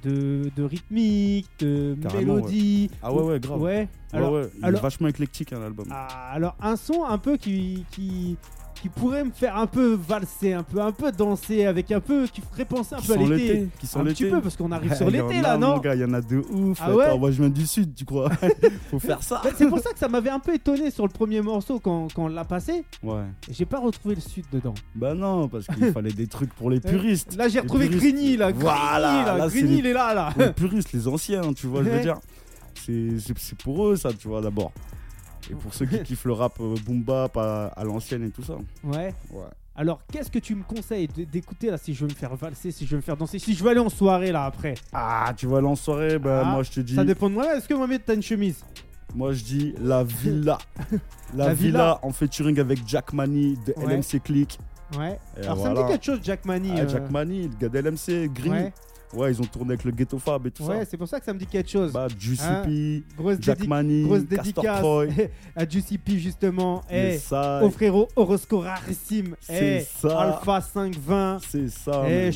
de, 0.04 0.50
de 0.56 0.62
rythmique, 0.62 1.48
de 1.58 1.96
Carrément, 2.02 2.36
mélodie 2.36 2.90
Ah 3.02 3.12
ouais, 3.12 3.22
ouais, 3.22 3.40
grave. 3.40 3.60
Ouais. 3.60 3.76
Ouais, 3.76 3.88
Alors, 4.12 4.32
ouais, 4.32 4.48
il 4.58 4.64
alors- 4.64 4.78
est 4.80 4.82
vachement 4.82 5.08
éclectique, 5.08 5.52
hein, 5.52 5.60
l'album. 5.60 5.86
ah, 5.90 6.30
alors 6.32 6.56
un 6.60 6.76
son 6.76 7.04
un 7.04 7.18
peu 7.18 7.36
qui, 7.36 7.84
qui, 7.90 8.36
qui 8.80 8.88
pourrait 8.88 9.24
me 9.24 9.30
faire 9.30 9.56
un 9.56 9.66
peu 9.66 9.94
valser, 9.94 10.52
un 10.52 10.62
peu, 10.62 10.80
un 10.80 10.92
peu 10.92 11.10
danser, 11.10 11.66
avec 11.66 11.90
un 11.90 12.00
peu, 12.00 12.26
qui 12.26 12.40
ferait 12.40 12.64
penser 12.64 12.94
un 12.94 12.98
Qui 12.98 13.08
peu 13.08 13.12
à 13.14 13.16
l'été. 13.16 13.68
qui 13.80 13.86
sent 13.86 13.98
Un 13.98 14.04
petit 14.04 14.24
peu, 14.26 14.40
parce 14.40 14.56
qu'on 14.56 14.70
arrive 14.70 14.94
sur 14.94 15.10
l'été 15.10 15.40
là, 15.40 15.56
non 15.58 15.80
il 15.84 16.00
y 16.00 16.04
en 16.04 16.12
a 16.14 16.20
de 16.20 16.36
ouf. 16.38 16.78
Ah 16.80 16.84
Attends, 16.86 16.94
ouais 16.96 17.18
moi, 17.18 17.30
je 17.30 17.40
viens 17.42 17.50
du 17.50 17.66
sud, 17.66 17.94
tu 17.94 18.04
crois? 18.04 18.30
Faut 18.90 18.98
faire 18.98 19.22
ça. 19.22 19.42
C'est 19.56 19.68
pour 19.68 19.80
ça 19.80 19.92
que 19.92 19.98
ça 19.98 20.08
m'avait 20.08 20.30
un 20.30 20.38
peu 20.38 20.54
étonné 20.54 20.90
sur 20.90 21.04
le 21.04 21.12
premier 21.12 21.40
morceau 21.40 21.80
quand, 21.80 22.08
quand 22.14 22.24
on 22.24 22.28
l'a 22.28 22.44
passé. 22.44 22.84
Ouais. 23.02 23.22
J'ai 23.50 23.64
pas 23.66 23.80
retrouvé 23.80 24.14
le 24.14 24.20
sud 24.20 24.44
dedans. 24.52 24.74
Bah 24.94 25.14
non, 25.14 25.48
parce 25.48 25.66
qu'il 25.66 25.84
fallait 25.92 26.12
des 26.12 26.26
trucs 26.26 26.52
pour 26.54 26.70
les 26.70 26.80
puristes. 26.80 27.34
Là, 27.36 27.48
j'ai 27.48 27.60
retrouvé 27.60 27.88
puristes. 27.88 28.02
Grigny, 28.14 28.36
là. 28.36 28.52
Grigny, 28.52 28.62
Voilà, 28.64 29.36
là, 29.36 29.48
Grigny, 29.48 29.68
les- 29.68 29.78
il 29.78 29.86
est 29.86 29.92
là, 29.92 30.14
là. 30.14 30.30
Pour 30.32 30.42
les 30.42 30.52
puristes, 30.52 30.92
les 30.92 31.08
anciens, 31.08 31.52
tu 31.52 31.66
vois, 31.66 31.82
je 31.82 31.88
veux 31.90 32.00
dire. 32.00 32.18
C'est 32.74 33.58
pour 33.62 33.88
eux, 33.88 33.96
ça, 33.96 34.10
tu 34.12 34.28
vois, 34.28 34.40
d'abord. 34.40 34.72
Et 35.50 35.54
pour 35.54 35.72
ceux 35.74 35.86
qui 35.86 36.02
kiffent 36.02 36.24
le 36.24 36.32
rap 36.32 36.54
euh, 36.60 36.74
boom 36.84 37.02
bap 37.02 37.36
à, 37.36 37.66
à 37.68 37.84
l'ancienne 37.84 38.24
et 38.24 38.30
tout 38.30 38.42
ça. 38.42 38.54
Ouais. 38.84 39.14
Ouais. 39.32 39.44
Alors, 39.76 40.00
qu'est-ce 40.12 40.30
que 40.30 40.40
tu 40.40 40.54
me 40.56 40.64
conseilles 40.64 41.06
de- 41.08 41.22
d'écouter 41.24 41.70
là 41.70 41.78
si 41.78 41.94
je 41.94 42.00
veux 42.04 42.10
me 42.10 42.14
faire 42.14 42.34
valser, 42.34 42.72
si 42.72 42.84
je 42.84 42.90
veux 42.90 42.96
me 42.96 43.02
faire 43.02 43.16
danser, 43.16 43.38
si 43.38 43.54
je 43.54 43.62
veux 43.62 43.70
aller 43.70 43.78
en 43.80 43.88
soirée 43.88 44.32
là 44.32 44.44
après? 44.46 44.74
Ah, 44.92 45.32
tu 45.36 45.46
vas 45.46 45.58
aller 45.58 45.66
en 45.68 45.76
soirée, 45.76 46.18
bah 46.18 46.42
Ah, 46.44 46.50
moi 46.50 46.62
je 46.64 46.70
te 46.72 46.80
dis. 46.80 46.94
Ça 46.96 47.04
dépend 47.04 47.28
de 47.30 47.34
moi. 47.34 47.56
Est-ce 47.56 47.68
que 47.68 47.74
Mohamed 47.74 48.02
t'as 48.04 48.14
une 48.14 48.22
chemise? 48.22 48.64
Moi 49.14 49.32
je 49.32 49.44
dis 49.44 49.74
la 49.80 50.02
villa. 50.04 50.58
La, 51.36 51.48
La 51.48 51.54
villa, 51.54 51.70
Villa. 51.70 51.98
en 52.02 52.10
featuring 52.10 52.58
avec 52.58 52.80
Jack 52.86 53.12
Money 53.12 53.54
de 53.66 53.74
Ouais. 53.76 53.96
LMC 53.96 54.20
Click. 54.24 54.58
Ouais. 54.98 55.18
Et 55.38 55.44
Alors, 55.44 55.58
ça 55.62 55.68
me 55.68 55.74
voilà. 55.74 55.82
dit 55.86 55.92
quelque 55.92 56.04
chose, 56.06 56.20
Jack 56.22 56.44
Mani. 56.46 56.70
Ah, 56.74 56.80
euh, 56.80 56.88
Jack 56.88 57.10
Money, 57.10 57.42
le 57.42 57.56
gars 57.60 57.68
d'LMC, 57.68 58.28
Green. 58.32 58.52
Ouais, 58.52 58.72
Ouais. 59.14 59.32
ils 59.32 59.40
ont 59.40 59.44
tourné 59.46 59.72
avec 59.72 59.84
le 59.84 59.90
Ghetto 59.92 60.18
Fab 60.18 60.46
et 60.46 60.50
tout 60.50 60.62
ouais 60.64 60.80
ça. 60.80 60.84
c'est 60.90 60.96
pour 60.96 61.08
ça 61.08 61.18
que 61.18 61.24
ça 61.26 61.32
me 61.32 61.38
dit 61.38 61.46
quelque 61.46 61.70
chose. 61.70 61.92
Bah, 61.92 62.08
Juicy 62.18 62.42
Hein, 62.44 62.62
P, 62.64 63.02
grosse 63.16 63.36
Jack 63.40 63.66
Money, 63.66 64.02
grosse 64.02 64.24
dédicace 64.24 64.78
Troy. 64.80 65.06
à 65.56 65.68
Juicy 65.68 65.98
P 65.98 66.18
justement. 66.18 66.82
Mais 66.90 67.14
Eh, 67.14 67.18
ça, 67.18 67.62
au 67.64 67.70
frérot 67.70 68.08
Orosco 68.16 68.60
rarissime. 68.60 69.34
C'est 69.40 69.78
Eh, 69.82 69.86
ça. 70.00 70.18
Alpha 70.20 70.60
520. 70.60 71.38
c'est 71.48 71.68
ça. 71.68 72.04
Eh, 72.08 72.28
Eh 72.28 72.32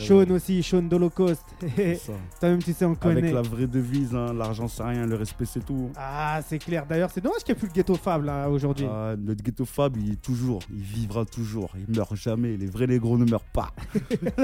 Sean 0.00 0.16
ouais, 0.18 0.30
aussi, 0.30 0.62
Sean 0.62 0.82
d'Holocaust. 0.82 1.42
c'est 1.76 1.94
ça. 1.96 2.12
Toi-même, 2.40 2.62
tu 2.62 2.72
sais, 2.72 2.84
on 2.84 2.94
connaît. 2.94 3.18
Avec 3.20 3.34
la 3.34 3.42
vraie 3.42 3.66
devise, 3.66 4.14
hein, 4.14 4.32
l'argent 4.34 4.68
c'est 4.68 4.82
rien, 4.82 5.06
le 5.06 5.14
respect 5.16 5.44
c'est 5.46 5.64
tout. 5.64 5.90
Ah, 5.96 6.40
c'est 6.46 6.58
clair. 6.58 6.84
D'ailleurs, 6.86 7.10
c'est 7.10 7.20
dommage 7.20 7.38
qu'il 7.44 7.54
n'y 7.54 7.58
ait 7.58 7.60
plus 7.60 7.68
le 7.68 7.72
ghetto 7.74 7.94
Fab 7.94 8.24
là 8.24 8.48
aujourd'hui. 8.50 8.86
Ah, 8.90 9.14
notre 9.18 9.42
ghetto 9.42 9.64
Fab, 9.64 9.96
il 9.96 10.12
est 10.12 10.22
toujours, 10.22 10.60
il 10.70 10.82
vivra 10.82 11.24
toujours, 11.24 11.70
il 11.76 11.94
meurt 11.94 12.14
jamais. 12.14 12.56
Les 12.56 12.66
vrais 12.66 12.86
négros 12.86 13.18
ne 13.18 13.24
meurent 13.30 13.40
pas. 13.52 13.70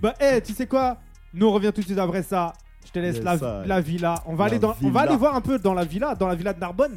Bah, 0.00 0.14
eh, 0.20 0.40
tu 0.40 0.52
sais 0.54 0.66
quoi? 0.66 0.96
Nous, 1.34 1.46
on 1.46 1.52
revient 1.52 1.72
tout 1.74 1.80
de 1.82 1.86
suite 1.86 1.98
après 1.98 2.22
ça. 2.22 2.52
Je 2.86 2.90
te 2.90 2.98
laisse 2.98 3.16
Yes, 3.16 3.24
la, 3.24 3.38
ça. 3.38 3.62
la 3.66 3.80
villa. 3.80 4.22
On 4.26 4.34
va, 4.34 4.44
La 4.46 4.50
aller 4.52 4.58
dans, 4.58 4.68
on 4.70 4.72
va 4.72 4.88
villa. 4.88 5.00
aller 5.02 5.16
voir 5.16 5.34
un 5.36 5.40
peu 5.42 5.58
dans 5.58 5.74
la 5.74 5.84
villa, 5.84 6.14
dans 6.14 6.26
la 6.26 6.34
villa 6.34 6.52
de 6.54 6.60
Narbonne. 6.60 6.96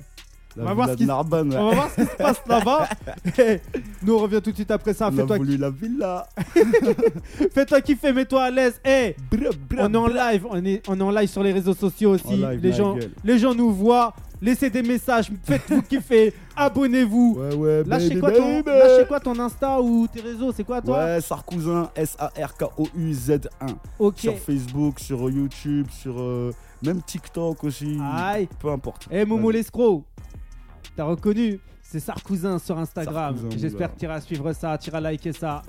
On 0.58 0.64
va 0.66 0.74
voir 0.74 0.90
ce 0.90 0.94
qui 0.96 1.04
se- 1.04 1.08
Narbonne, 1.08 1.50
ouais. 1.52 1.58
On 1.58 1.70
va 1.70 1.76
voir 1.76 1.90
ce 1.90 1.96
qui 2.02 2.08
se 2.08 2.16
passe 2.16 2.42
là-bas. 2.48 2.90
Et 3.40 3.60
nous, 4.04 4.14
on 4.14 4.20
revient 4.20 4.42
tout 4.44 4.52
de 4.52 4.56
suite 4.56 4.72
après 4.72 4.94
ça. 4.94 5.12
Fais-toi 5.12 5.38
voulu 5.38 5.58
la 5.58 5.70
villa. 5.70 6.28
fais-toi 7.54 7.82
kiffer, 7.82 8.14
mets-toi 8.14 8.44
à 8.44 8.52
l'aise. 8.52 8.80
Hey, 8.84 9.16
bra, 9.32 9.50
on 9.88 9.94
est 9.94 9.98
en 9.98 10.08
live. 10.08 10.46
On 10.50 10.64
est, 10.66 10.82
on 10.88 11.00
est 11.00 11.04
en 11.04 11.12
live 11.12 11.30
sur 11.30 11.44
les 11.44 11.52
réseaux 11.52 11.74
sociaux 11.74 12.12
aussi. 12.12 12.36
Live, 12.38 12.60
les, 12.62 12.74
gens, 12.74 12.96
gueule. 12.96 13.12
les 13.24 13.40
gens 13.40 13.54
nous 13.56 13.72
voient. 13.72 14.14
Laissez 14.42 14.70
des 14.70 14.84
messages. 14.84 15.32
Faites-vous 15.44 15.82
kiffer. 15.90 16.34
Abonnez-vous. 16.56 17.38
Ouais, 17.40 17.56
ouais, 17.56 17.84
Lâchez 17.86 18.20
quoi, 18.20 18.32
ton, 18.32 18.62
lâchez 18.66 19.06
quoi 19.08 19.20
ton 19.22 19.40
Insta 19.40 19.82
ou 19.82 20.06
tes 20.08 20.20
réseaux 20.22 20.52
C'est 20.52 20.66
quoi 20.66 20.82
toi? 20.82 20.98
Ouais, 21.04 21.22
Sarkouzin, 21.22 21.90
S-A-R-K-O-U-Z-1. 21.96 23.76
Ok. 24.00 24.20
Sur 24.20 24.38
Facebook, 24.38 25.00
sur 25.00 25.30
YouTube, 25.30 25.88
sur 25.90 26.16
euh, 26.20 26.52
même 26.84 27.02
TikTok 27.02 27.64
aussi. 27.64 27.98
Aïe. 28.02 28.48
Peu 28.60 28.70
importe. 28.70 29.08
Eh 29.12 29.24
Momo 29.26 29.50
l'escroc, 29.50 30.04
t'as 30.96 31.04
reconnu 31.04 31.60
C'est 31.82 32.00
Sarkouzin 32.00 32.60
sur 32.60 32.78
Instagram. 32.78 33.36
Sarkouzin, 33.36 33.58
J'espère 33.60 33.94
que 33.94 34.00
tu 34.00 34.06
iras 34.06 34.22
suivre 34.22 34.54
ça, 34.54 34.78
tu 34.78 34.90
iras 34.90 35.00
liker 35.02 35.34
ça, 35.34 35.62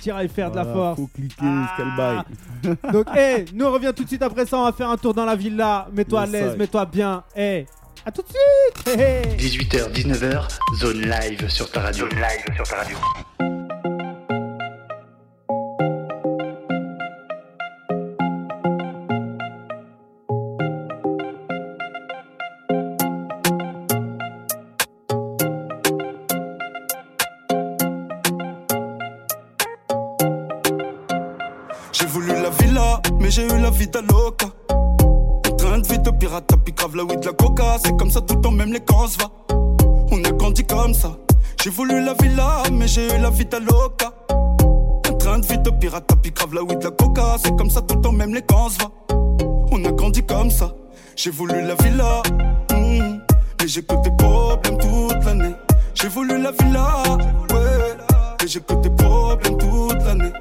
tu 0.00 0.08
iras 0.08 0.24
y 0.24 0.28
faire 0.28 0.50
de 0.50 0.56
la 0.56 0.64
force. 0.64 0.98
Faut 1.00 1.06
cliquer, 1.08 1.36
Ah. 1.42 1.74
quel 1.76 1.96
bail. 1.96 2.76
Donc, 2.92 3.06
eh, 3.16 3.44
nous 3.54 3.64
on 3.66 3.72
revient 3.72 3.92
tout 3.94 4.02
de 4.04 4.08
suite 4.08 4.22
après 4.22 4.46
ça. 4.46 4.58
On 4.58 4.64
va 4.64 4.72
faire 4.72 4.90
un 4.90 4.96
tour 4.96 5.14
dans 5.14 5.24
la 5.24 5.36
villa. 5.36 5.88
Mets-toi 5.92 6.22
à 6.22 6.26
l'aise, 6.26 6.56
mets-toi 6.56 6.84
bien. 6.86 7.22
Eh, 7.36 7.66
à 8.04 8.10
tout 8.10 8.22
de 8.22 8.28
suite. 8.28 8.98
Eh, 8.98 9.22
eh. 9.34 9.36
18h, 9.36 9.90
19h, 9.92 10.48
zone 10.80 11.00
live 11.02 11.48
sur 11.48 11.70
ta 11.70 11.80
radio. 11.82 12.08
Zone 12.08 12.18
live 12.18 12.56
sur 12.56 12.64
ta 12.64 12.76
radio. 12.76 12.96
La 36.90 37.04
weed, 37.04 37.24
la 37.24 37.32
coca. 37.32 37.78
C'est 37.82 37.96
comme 37.96 38.10
ça 38.10 38.20
tout 38.20 38.34
le 38.34 38.40
temps, 38.40 38.50
même 38.50 38.72
les 38.72 38.80
se 38.80 39.18
va. 39.18 39.30
On 40.10 40.22
a 40.24 40.30
grandi 40.32 40.64
comme 40.64 40.94
ça. 40.94 41.16
J'ai 41.62 41.70
voulu 41.70 42.04
la 42.04 42.14
villa, 42.14 42.62
mais 42.72 42.88
j'ai 42.88 43.06
eu 43.06 43.20
la 43.20 43.30
vida 43.30 43.58
loca. 43.60 44.12
En 45.08 45.14
train 45.16 45.38
de 45.38 45.46
vie 45.46 45.58
de 45.58 45.70
pirate, 45.70 46.10
puis 46.22 46.32
grave 46.32 46.54
la 46.54 46.62
weed, 46.62 46.82
la 46.82 46.90
coca. 46.90 47.36
C'est 47.42 47.56
comme 47.56 47.70
ça 47.70 47.80
tout 47.82 47.96
le 47.96 48.00
temps, 48.00 48.12
même 48.12 48.34
les 48.34 48.40
se 48.40 48.78
va. 48.78 48.90
On 49.70 49.84
a 49.84 49.92
grandi 49.92 50.22
comme 50.22 50.50
ça. 50.50 50.74
J'ai 51.16 51.30
voulu 51.30 51.54
la 51.62 51.74
villa, 51.74 52.22
hmm, 52.72 53.18
mais 53.60 53.68
j'ai 53.68 53.82
que 53.82 53.94
des 54.02 54.10
problèmes 54.16 54.78
toute 54.78 55.24
l'année. 55.24 55.54
J'ai 55.94 56.08
voulu 56.08 56.40
la 56.40 56.50
villa, 56.52 57.02
ouais, 57.52 57.96
mais 58.40 58.48
j'ai 58.48 58.60
que 58.60 58.74
des 58.74 58.90
problèmes 58.90 59.58
toute 59.58 60.04
l'année. 60.04 60.32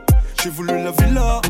J'ai 0.42 0.50
voulu 0.50 0.84
la 0.84 0.92
villa, 0.92 1.42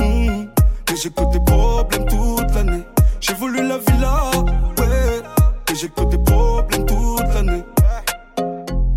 hmm, 0.00 0.46
mais 0.88 0.96
j'ai 0.96 1.10
que 1.10 1.32
des 1.32 1.40
problèmes 1.40 2.06
toute 2.06 2.54
l'année. 2.54 2.84
J'ai 3.20 3.34
voulu 3.34 3.66
la 3.66 3.78
villa, 3.78 4.30
ouais, 4.78 5.22
mais 5.68 5.74
j'ai 5.74 5.88
que 5.88 6.04
des 6.04 6.18
problèmes 6.18 6.86
toute 6.86 7.34
l'année. 7.34 7.62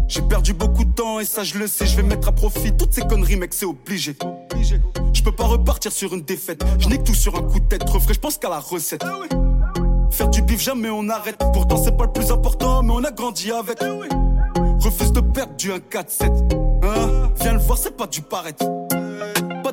J'ai 0.08 0.22
perdu 0.22 0.54
beaucoup 0.54 0.86
de 0.86 0.92
temps 0.94 1.20
et 1.20 1.26
ça 1.26 1.44
je 1.44 1.58
le 1.58 1.68
sais, 1.68 1.86
je 1.86 1.98
vais 1.98 2.04
mettre 2.04 2.30
à 2.30 2.32
profit 2.32 2.72
toutes 2.72 2.94
ces 2.94 3.02
conneries 3.02 3.36
mec 3.36 3.54
c'est 3.54 3.66
obligé. 3.66 4.16
Je 5.14 5.24
peux 5.24 5.32
pas 5.32 5.44
repartir 5.44 5.92
sur 5.92 6.14
une 6.14 6.22
défaite, 6.22 6.64
je 6.80 6.88
n'ai 6.88 7.00
que 7.00 7.04
tout 7.04 7.14
sur 7.14 7.36
un 7.36 7.42
coup 7.42 7.60
de 7.60 7.66
tête, 7.66 7.84
refrais, 7.90 8.14
je 8.14 8.20
pense 8.20 8.38
qu'à 8.38 8.50
la 8.50 8.60
recette. 8.60 9.04
Faire 10.12 10.30
du 10.30 10.42
bif 10.42 10.62
jamais 10.62 10.90
on 10.90 11.10
arrête, 11.10 11.38
pourtant 11.52 11.78
c'est 11.78 11.98
pas 11.98 12.06
le 12.06 12.14
plus 12.14 12.32
important 12.32 12.82
mais 12.82 12.94
on 12.94 13.04
a 13.04 13.12
grandi 13.12 13.52
avec. 13.52 13.80
Refuse 14.80 15.12
de 15.12 15.22
perdre 15.22 15.56
du 15.56 15.72
1-4-7. 15.72 16.54
Hein? 16.84 17.32
Viens 17.42 17.54
le 17.54 17.60
voir, 17.60 17.78
c'est 17.78 17.96
pas 17.96 18.08
du 18.08 18.22
paraître. 18.22 18.66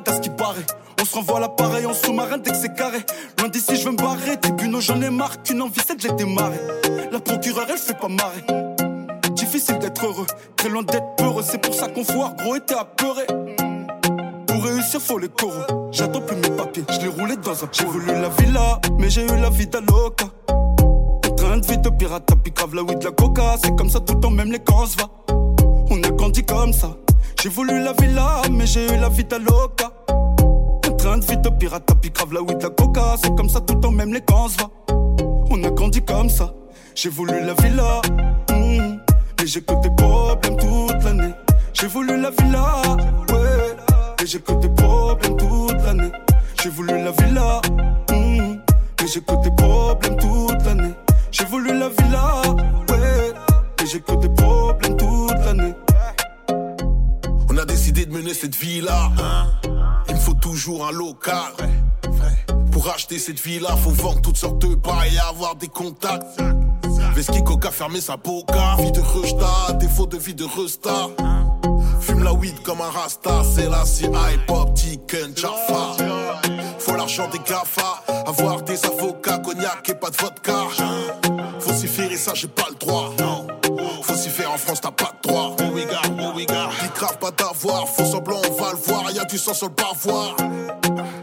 Pas 0.03 0.11
d'as 0.11 0.19
qui 0.19 0.29
paraît. 0.29 0.65
On 0.99 1.05
se 1.05 1.15
renvoie 1.15 1.37
à 1.37 1.39
l'appareil 1.41 1.85
en 1.85 1.93
sous-marin 1.93 2.37
dès 2.37 2.51
que 2.51 2.57
c'est 2.57 2.73
carré. 2.73 2.99
Loin 3.39 3.49
d'ici, 3.49 3.75
je 3.75 3.85
veux 3.85 3.91
me 3.91 3.97
barrer. 3.97 4.37
Tribunaux, 4.39 4.81
j'en 4.81 5.01
ai 5.01 5.09
marre. 5.09 5.41
Qu'une 5.43 5.61
envie, 5.61 5.81
c'est 5.85 5.95
que 5.95 6.01
j'ai 6.01 6.13
démarré. 6.13 6.59
La 7.11 7.19
procureure, 7.19 7.67
elle 7.69 7.77
fait 7.77 7.97
pas 7.97 8.07
marrer. 8.07 8.43
Difficile 9.33 9.79
d'être 9.79 10.05
heureux, 10.05 10.27
très 10.55 10.69
loin 10.69 10.83
d'être 10.83 11.15
peureux. 11.17 11.43
C'est 11.45 11.57
pour 11.57 11.73
ça 11.73 11.87
qu'on 11.87 12.03
foire, 12.03 12.35
gros, 12.35 12.55
et 12.55 12.59
t'es 12.61 12.75
apeuré. 12.75 13.25
Pour 14.47 14.63
réussir, 14.63 15.01
faut 15.01 15.17
les 15.17 15.29
coraux. 15.29 15.89
J'attends 15.91 16.21
plus 16.21 16.35
mes 16.35 16.55
papiers, 16.55 16.83
je 16.89 16.99
l'ai 16.99 17.07
roulé 17.07 17.35
dans 17.37 17.63
un 17.63 17.69
J'ai 17.71 17.85
voulu 17.85 18.07
la 18.07 18.29
villa, 18.29 18.79
mais 18.97 19.09
j'ai 19.09 19.23
eu 19.23 19.37
la 19.41 19.49
vida 19.49 19.79
loca. 19.81 20.25
En 20.49 21.35
train 21.35 21.57
de 21.57 21.65
vie 21.65 21.77
de 21.77 21.89
pirate, 21.89 22.29
puis 22.43 22.51
grave 22.51 22.75
la 22.75 22.83
weed, 22.83 23.03
la 23.03 23.11
coca. 23.11 23.55
C'est 23.63 23.75
comme 23.75 23.89
ça 23.89 23.99
tout 23.99 24.13
le 24.13 24.19
temps, 24.19 24.29
même 24.29 24.51
les 24.51 24.59
se 24.59 24.97
va. 24.97 25.09
On 25.89 26.01
a 26.03 26.09
grandi 26.11 26.43
comme 26.43 26.73
ça. 26.73 26.95
J'ai 27.41 27.49
voulu 27.49 27.83
la 27.83 27.93
villa, 27.93 28.41
mais 28.51 28.65
j'ai 28.65 28.85
eu 28.85 28.97
la 28.99 29.09
vida 29.09 29.37
loca. 29.39 29.91
En 30.87 30.95
train 30.95 31.17
de 31.17 31.25
vie 31.25 31.37
de 31.37 31.49
pirate, 31.49 31.89
puis 32.01 32.11
grave 32.11 32.33
la 32.33 32.41
weed, 32.41 32.61
la 32.61 32.69
coca. 32.69 33.15
C'est 33.21 33.35
comme 33.35 33.49
ça 33.49 33.61
tout 33.61 33.75
temps, 33.75 33.91
même 33.91 34.13
les 34.13 34.19
se 34.19 34.57
va. 34.61 34.69
On 35.49 35.63
a 35.63 35.69
grandi 35.71 36.01
comme 36.01 36.29
ça. 36.29 36.53
J'ai 36.93 37.09
voulu 37.09 37.33
la 37.45 37.53
villa, 37.53 38.01
hmm, 38.51 38.97
mais 39.39 39.47
j'ai 39.47 39.61
que 39.61 39.73
des 39.81 39.89
problèmes 39.91 40.57
toute 40.57 41.03
l'année. 41.03 41.33
J'ai 41.73 41.87
voulu 41.87 42.21
la 42.21 42.29
villa, 42.29 42.81
ouais, 43.31 43.75
mais 44.19 44.25
j'ai 44.25 44.39
que 44.39 44.51
des 44.53 44.69
problèmes 44.69 45.37
toute 45.37 45.83
l'année. 45.85 46.11
J'ai 46.61 46.69
voulu 46.69 47.03
la 47.03 47.11
villa, 47.11 47.61
hmm, 48.11 48.57
mais 48.99 49.07
j'ai 49.07 49.21
que 49.21 49.43
des 49.43 49.51
problèmes 49.51 50.17
toute 50.17 50.65
l'année. 50.65 50.93
J'ai 51.31 51.45
voulu 51.45 51.79
la 51.79 51.89
villa, 51.89 52.41
ouais, 52.89 53.33
mais 53.79 53.85
j'ai 53.87 54.01
que 54.01 54.15
des 54.15 54.29
problèmes 54.29 54.97
toute 54.97 55.09
l'année. 55.09 55.30
Décidé 57.71 58.05
de 58.05 58.11
mener 58.11 58.33
cette 58.33 58.53
vie-là. 58.53 59.09
Il 60.09 60.15
me 60.15 60.19
faut 60.19 60.33
toujours 60.33 60.85
un 60.85 60.91
local. 60.91 61.53
Pour 62.69 62.89
acheter 62.89 63.17
cette 63.17 63.39
vie-là, 63.39 63.77
faut 63.77 63.91
vendre 63.91 64.19
toutes 64.19 64.35
sortes 64.35 64.59
de 64.59 64.75
bails 64.75 65.15
et 65.15 65.19
avoir 65.19 65.55
des 65.55 65.69
contacts. 65.69 66.37
Veski 67.15 67.41
Coca 67.45 67.71
fermer 67.71 68.01
sa 68.01 68.17
boca. 68.17 68.75
Vie 68.77 68.91
de 68.91 68.99
rejta, 68.99 69.71
défaut 69.79 70.05
de 70.05 70.17
vie 70.17 70.33
de 70.33 70.43
resta. 70.43 71.07
Fume 72.01 72.25
la 72.25 72.33
weed 72.33 72.61
comme 72.61 72.81
un 72.81 72.91
rasta. 72.91 73.41
C'est 73.55 73.69
la 73.69 73.85
CI, 73.85 74.09
pop, 74.47 74.73
Tiken, 74.73 75.31
Jaffa. 75.33 75.95
Faut 76.77 76.97
l'argent 76.97 77.29
des 77.29 77.39
GAFA. 77.39 78.03
Avoir 78.27 78.63
des 78.63 78.83
avocats, 78.85 79.37
cognac 79.37 79.87
et 79.87 79.95
pas 79.95 80.09
de 80.09 80.17
vodka. 80.17 80.67
Faut 81.61 81.73
s'y 81.73 81.87
faire 81.87 82.11
et 82.11 82.17
ça, 82.17 82.33
j'ai 82.35 82.49
pas 82.49 82.67
le 82.69 82.75
droit. 82.75 83.13
Faut 84.03 84.15
s'y 84.15 84.29
faire 84.29 84.51
en 84.51 84.57
France, 84.57 84.81
t'as 84.81 84.91
pas 84.91 85.13
de 85.23 85.29
droit. 85.29 85.55
Oui, 85.73 85.85
oui, 86.35 86.45
gars. 86.45 86.69
Dit 86.81 86.89
grave 86.95 87.17
pas 87.19 87.31
d'avoir. 87.31 87.87
Faut 87.87 88.05
semblant, 88.05 88.37
on 88.49 88.53
va 88.61 88.71
le 88.71 88.77
voir. 88.77 89.11
Y'a 89.11 89.25
du 89.25 89.37
sang 89.37 89.53
sur 89.53 89.69
le 89.69 89.75
bavoir. 89.75 90.35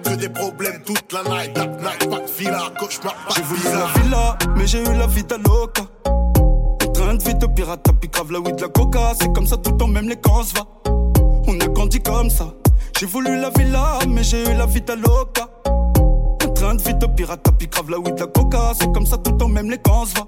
Que 0.05 0.17
des 0.17 0.29
problèmes 0.29 0.83
toute 0.85 1.13
la 1.13 1.23
night. 1.25 1.53
Dark 1.55 1.71
night, 1.81 2.11
pas 2.11 2.21
de 2.21 2.31
villa. 2.39 2.73
Cauchemar, 2.79 3.15
pas 3.15 3.35
J'ai 3.35 3.43
de 3.43 3.47
voulu 3.47 3.61
villa. 3.61 3.79
la 3.79 4.03
villa, 4.03 4.39
mais 4.57 4.67
j'ai 4.67 4.81
eu 4.83 4.95
la 4.95 5.07
vida 5.07 5.37
loca. 5.39 5.83
En 6.07 6.93
train 6.93 7.15
de 7.15 7.23
vie 7.23 7.35
de 7.35 7.47
pirate, 7.47 7.87
puis 8.01 8.09
grave 8.09 8.33
la 8.33 8.41
weed, 8.41 8.61
la 8.61 8.69
coca. 8.69 9.13
C'est 9.21 9.33
comme 9.33 9.47
ça 9.47 9.57
tout 9.57 9.71
le 9.71 9.77
temps, 9.77 9.87
même 9.87 10.09
les 10.09 10.17
se 10.17 10.55
va. 10.55 10.67
On 11.47 11.59
a 11.61 11.67
grandi 11.69 12.01
comme 12.01 12.31
ça. 12.31 12.47
J'ai 12.99 13.07
voulu 13.07 13.39
la 13.41 13.51
villa, 13.51 13.99
mais 14.09 14.23
j'ai 14.23 14.43
eu 14.43 14.55
la 14.57 14.67
vida 14.67 14.97
loca. 14.97 15.49
En 16.45 16.53
train 16.53 16.75
de 16.75 16.83
vie 16.83 16.95
de 16.95 17.07
pirate, 17.07 17.47
puis 17.59 17.69
grave 17.69 17.91
la 17.91 17.99
weed, 17.99 18.19
la 18.19 18.27
coca. 18.27 18.73
C'est 18.79 18.93
comme 18.93 19.07
ça 19.07 19.17
tout 19.19 19.31
le 19.33 19.37
temps, 19.37 19.49
même 19.49 19.71
les 19.71 19.77
se 19.77 20.15
va. 20.19 20.27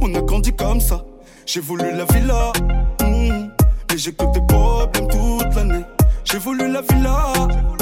On 0.00 0.14
a 0.14 0.20
grandi 0.22 0.52
comme 0.52 0.80
ça. 0.80 1.04
J'ai 1.44 1.60
voulu 1.60 1.84
la 1.92 2.04
villa, 2.04 2.52
mais 3.92 3.98
j'ai 3.98 4.12
que 4.12 4.24
des 4.32 4.40
problèmes 4.40 5.08
toute 5.08 5.54
l'année. 5.54 5.84
J'ai 6.24 6.38
voulu 6.38 6.72
la 6.72 6.80
villa, 6.80 7.32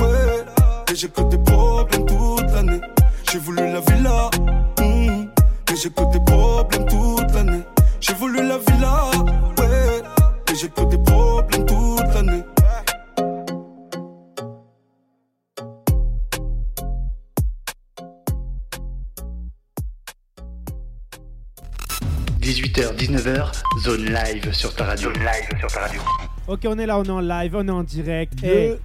ouais, 0.00 0.44
mais 0.88 0.94
j'ai 0.96 1.08
que 1.08 1.22
des 1.22 1.38
problèmes 1.38 2.06
toute 2.06 2.50
l'année. 2.52 2.80
J'ai 3.30 3.38
voulu 3.38 3.72
la 3.72 3.80
villa, 3.80 4.30
hmm, 4.80 5.26
mais 5.68 5.76
j'ai 5.76 5.90
que 5.90 6.12
des 6.12 6.20
problèmes 6.20 6.86
19h, 23.10 23.50
zone 23.80 24.04
live 24.04 24.52
sur 24.52 24.72
ta 24.72 24.84
radio. 24.84 25.12
Zone 25.12 25.18
live 25.24 25.58
sur 25.58 25.68
ta 25.68 25.80
radio. 25.80 26.00
Ok, 26.46 26.60
on 26.64 26.78
est 26.78 26.86
là, 26.86 26.96
on 26.96 27.02
est 27.02 27.10
en 27.10 27.18
live, 27.18 27.56
on 27.56 27.66
est 27.66 27.70
en 27.72 27.82
direct. 27.82 28.40
Yeah. 28.40 28.52
Eh, 28.54 28.76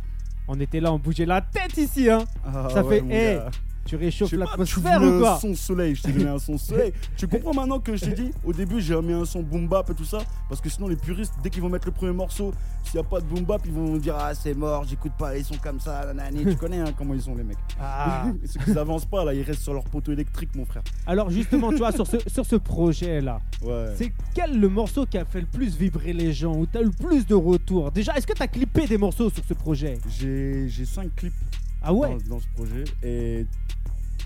on 0.48 0.60
était 0.60 0.80
là, 0.80 0.92
on 0.92 0.98
bougeait 0.98 1.28
la 1.28 1.42
tête 1.42 1.78
ici, 1.78 2.10
hein. 2.10 2.24
Ah 2.44 2.68
Ça 2.74 2.84
ouais, 2.84 2.96
fait, 2.96 3.02
mon 3.02 3.12
eh, 3.12 3.36
gars. 3.36 3.52
Tu 3.86 3.96
réchauffes 3.96 4.32
l'atmosphère 4.32 5.00
ou 5.02 5.06
un 5.06 5.20
quoi 5.20 5.38
son 5.40 5.54
soleil, 5.54 5.94
je 5.96 6.02
t'ai 6.02 6.12
donné 6.12 6.28
un 6.30 6.40
son 6.40 6.58
soleil. 6.58 6.92
tu 7.18 7.28
comprends 7.28 7.54
maintenant 7.54 7.80
que 7.80 7.96
je 7.96 8.06
t'ai 8.06 8.14
dit 8.14 8.32
Au 8.44 8.52
début, 8.52 8.82
j'ai 8.82 9.00
mis 9.02 9.14
un 9.14 9.26
son 9.26 9.42
boom 9.44 9.68
bap 9.68 9.88
et 9.92 9.94
tout 9.94 10.06
ça. 10.06 10.20
Parce 10.50 10.60
que 10.60 10.70
sinon, 10.70 10.88
les 10.88 10.96
puristes, 10.96 11.34
dès 11.44 11.50
qu'ils 11.52 11.62
vont 11.62 11.70
mettre 11.70 11.86
le 11.86 11.92
premier 11.92 12.12
morceau, 12.14 12.52
s'il 12.84 13.00
n'y 13.00 13.06
a 13.06 13.08
pas 13.10 13.20
de 13.22 13.26
boom 13.26 13.44
bap, 13.44 13.62
ils 13.66 13.72
vont 13.72 13.96
dire 13.98 14.16
Ah, 14.18 14.34
c'est 14.34 14.56
mort, 14.56 14.86
j'écoute 14.90 15.12
pas 15.20 15.34
les 15.36 15.44
sons 15.44 15.58
comme 15.62 15.80
ça. 15.80 16.04
nanani. 16.14 16.44
tu 16.52 16.56
connais 16.56 16.80
hein, 16.80 16.94
comment 16.98 17.14
ils 17.14 17.22
sont, 17.22 17.36
les 17.36 17.44
mecs. 17.44 17.58
Ah. 17.80 18.26
C'est 18.46 18.64
qu'ils 18.64 18.78
avancent 18.78 19.06
pas, 19.06 19.24
là, 19.24 19.34
ils 19.36 19.44
restent 19.44 19.62
sur 19.62 19.74
leur 19.74 19.84
poteau 19.84 20.12
électrique, 20.14 20.56
mon 20.56 20.66
frère. 20.66 20.84
Alors 21.06 21.30
justement, 21.30 21.70
tu 21.70 21.78
vois, 21.78 21.92
sur 21.92 22.08
ce, 22.08 22.18
sur 22.28 22.46
ce 22.46 22.56
projet-là, 22.56 23.40
Ouais. 23.62 23.94
c'est 23.98 24.12
quel 24.34 24.60
le 24.60 24.68
morceau 24.70 25.06
qui 25.06 25.18
a 25.18 25.26
fait 25.26 25.40
le 25.42 25.46
plus 25.48 25.76
vibrer 25.78 26.12
les 26.14 26.34
gens 26.34 26.56
Où 26.56 26.66
t'as 26.66 26.82
eu 26.82 26.86
le 26.86 26.92
plus 26.92 27.26
de 27.26 27.34
retours? 27.36 27.92
Déjà, 27.92 28.16
est-ce 28.16 28.28
que 28.28 28.34
t'as 28.34 28.48
clippé 28.48 28.86
des 28.88 28.98
morceaux 28.98 29.30
sur 29.30 29.44
ce 29.44 29.54
projet? 29.54 29.98
J'ai 30.10 30.68
j'ai 30.70 30.86
cinq 30.86 31.16
clips 31.16 31.34
Ah 31.82 31.94
ouais? 31.94 32.18
dans, 32.28 32.36
dans 32.36 32.40
ce 32.42 32.48
projet. 32.56 32.84
Et 33.04 33.46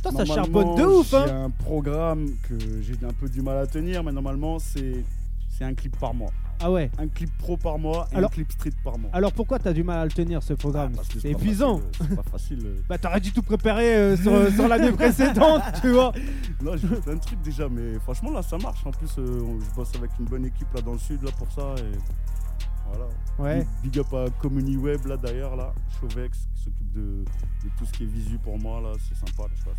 Toi, 0.01 0.11
ça 0.13 0.25
charbonne 0.25 0.75
de 0.75 0.83
ouf, 0.83 1.13
hein 1.13 1.23
J'ai 1.27 1.33
un 1.33 1.49
programme 1.49 2.27
que 2.47 2.55
j'ai 2.81 2.93
un 3.05 3.13
peu 3.13 3.27
du 3.29 3.41
mal 3.41 3.57
à 3.57 3.67
tenir, 3.67 4.03
mais 4.03 4.11
normalement, 4.11 4.59
c'est 4.59 5.03
c'est 5.49 5.65
un 5.65 5.73
clip 5.73 5.97
par 5.99 6.13
mois. 6.13 6.31
Ah 6.61 6.71
ouais 6.71 6.89
Un 6.97 7.07
clip 7.07 7.29
pro 7.37 7.57
par 7.57 7.77
mois 7.77 8.07
et 8.13 8.15
Alors- 8.15 8.29
un 8.29 8.33
clip 8.33 8.49
street 8.51 8.71
par 8.83 8.97
mois. 8.97 9.09
Alors 9.13 9.33
pourquoi 9.33 9.59
t'as 9.59 9.73
du 9.73 9.83
mal 9.83 9.97
à 9.99 10.05
le 10.05 10.11
tenir 10.11 10.41
ce 10.41 10.53
programme 10.53 10.93
Ah, 10.97 11.01
C'est 11.21 11.29
épuisant 11.31 11.79
facile, 11.79 12.07
C'est 12.09 12.15
pas 12.15 12.23
facile. 12.31 12.59
euh. 12.65 12.75
Bah 12.89 12.97
t'aurais 12.97 13.19
dû 13.19 13.31
tout 13.33 13.41
préparer 13.41 13.93
euh, 13.95 14.15
sur, 14.17 14.53
sur 14.53 14.67
l'année 14.69 14.91
précédente, 14.93 15.61
tu 15.81 15.89
vois 15.91 16.13
Non, 16.61 16.77
j'ai 16.77 16.87
fait 16.87 17.01
plein 17.01 17.15
de 17.15 17.19
trucs 17.19 17.41
déjà, 17.41 17.67
mais 17.69 17.99
franchement, 17.99 18.31
là, 18.31 18.41
ça 18.41 18.57
marche. 18.57 18.85
En 18.85 18.91
plus, 18.91 19.09
euh, 19.19 19.41
je 19.59 19.75
bosse 19.75 19.91
avec 19.97 20.11
une 20.19 20.25
bonne 20.25 20.45
équipe 20.45 20.67
là 20.73 20.81
dans 20.81 20.93
le 20.93 20.99
sud 20.99 21.21
là 21.23 21.31
pour 21.37 21.51
ça. 21.51 21.75
Et 21.77 21.97
voilà. 22.89 23.07
Ouais. 23.37 23.65
Big, 23.83 23.91
big 23.93 23.99
up 23.99 24.13
à 24.13 24.25
Comedy 24.41 24.75
Web 24.77 25.05
là 25.05 25.17
d'ailleurs, 25.17 25.55
là. 25.55 25.73
Chauvex 25.99 26.47
qui 26.55 26.63
s'occupe 26.63 26.91
de, 26.93 27.23
de 27.63 27.69
tout 27.77 27.85
ce 27.85 27.91
qui 27.93 28.03
est 28.03 28.07
visu 28.07 28.37
pour 28.37 28.57
moi 28.59 28.81
là. 28.81 28.91
C'est 29.07 29.15
sympa, 29.15 29.47
tu 29.55 29.63
vois. 29.63 29.73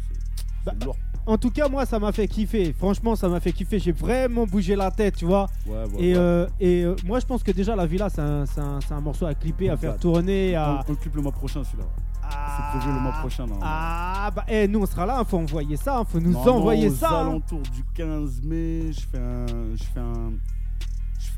Bah, 0.64 0.72
lourd. 0.84 0.96
En 1.26 1.38
tout 1.38 1.50
cas, 1.50 1.68
moi, 1.68 1.86
ça 1.86 1.98
m'a 1.98 2.12
fait 2.12 2.28
kiffer. 2.28 2.72
Franchement, 2.74 3.16
ça 3.16 3.28
m'a 3.28 3.40
fait 3.40 3.52
kiffer. 3.52 3.78
J'ai 3.78 3.92
vraiment 3.92 4.44
bougé 4.46 4.76
la 4.76 4.90
tête, 4.90 5.16
tu 5.16 5.24
vois. 5.24 5.46
Ouais, 5.66 5.72
ouais, 5.84 5.88
Et, 6.02 6.14
euh, 6.16 6.46
et 6.58 6.82
euh, 6.84 6.96
moi, 7.04 7.18
je 7.20 7.24
pense 7.26 7.42
que 7.42 7.50
déjà, 7.50 7.74
la 7.76 7.86
villa, 7.86 8.08
c'est 8.11 8.20
un, 8.20 9.00
morceau 9.00 9.24
à 9.26 9.34
clipper, 9.34 9.70
à 9.70 9.76
faire 9.78 9.96
tourner. 9.96 10.54
À... 10.56 10.82
On, 10.86 10.88
on 10.88 10.92
le 10.92 10.96
clip 10.96 11.14
le 11.16 11.22
mois 11.22 11.32
prochain 11.32 11.62
celui-là. 11.64 11.84
C'est 12.22 12.78
prévu 12.78 12.94
le 12.94 13.00
mois 13.00 13.12
prochain. 13.12 13.46
Non, 13.46 13.58
Ah, 13.62 14.30
bah, 14.34 14.44
eh, 14.48 14.68
nous, 14.68 14.80
on 14.82 14.86
sera 14.86 15.06
là. 15.06 15.18
hein, 15.20 15.24
Faut 15.24 15.38
envoyer 15.38 15.76
ça. 15.76 15.98
hein, 15.98 16.04
Faut 16.04 16.20
nous 16.20 16.36
envoyer 16.36 16.88
aux 16.88 16.94
ça. 16.94 17.11
hein. 17.11 17.20
alentours 17.28 17.62
du 17.62 17.82
15 17.94 18.42
mai, 18.42 18.92
je 18.92 19.00
fais 19.00 19.18
un, 19.18 19.46
je 19.76 19.82
fais 19.82 20.00
un, 20.00 20.32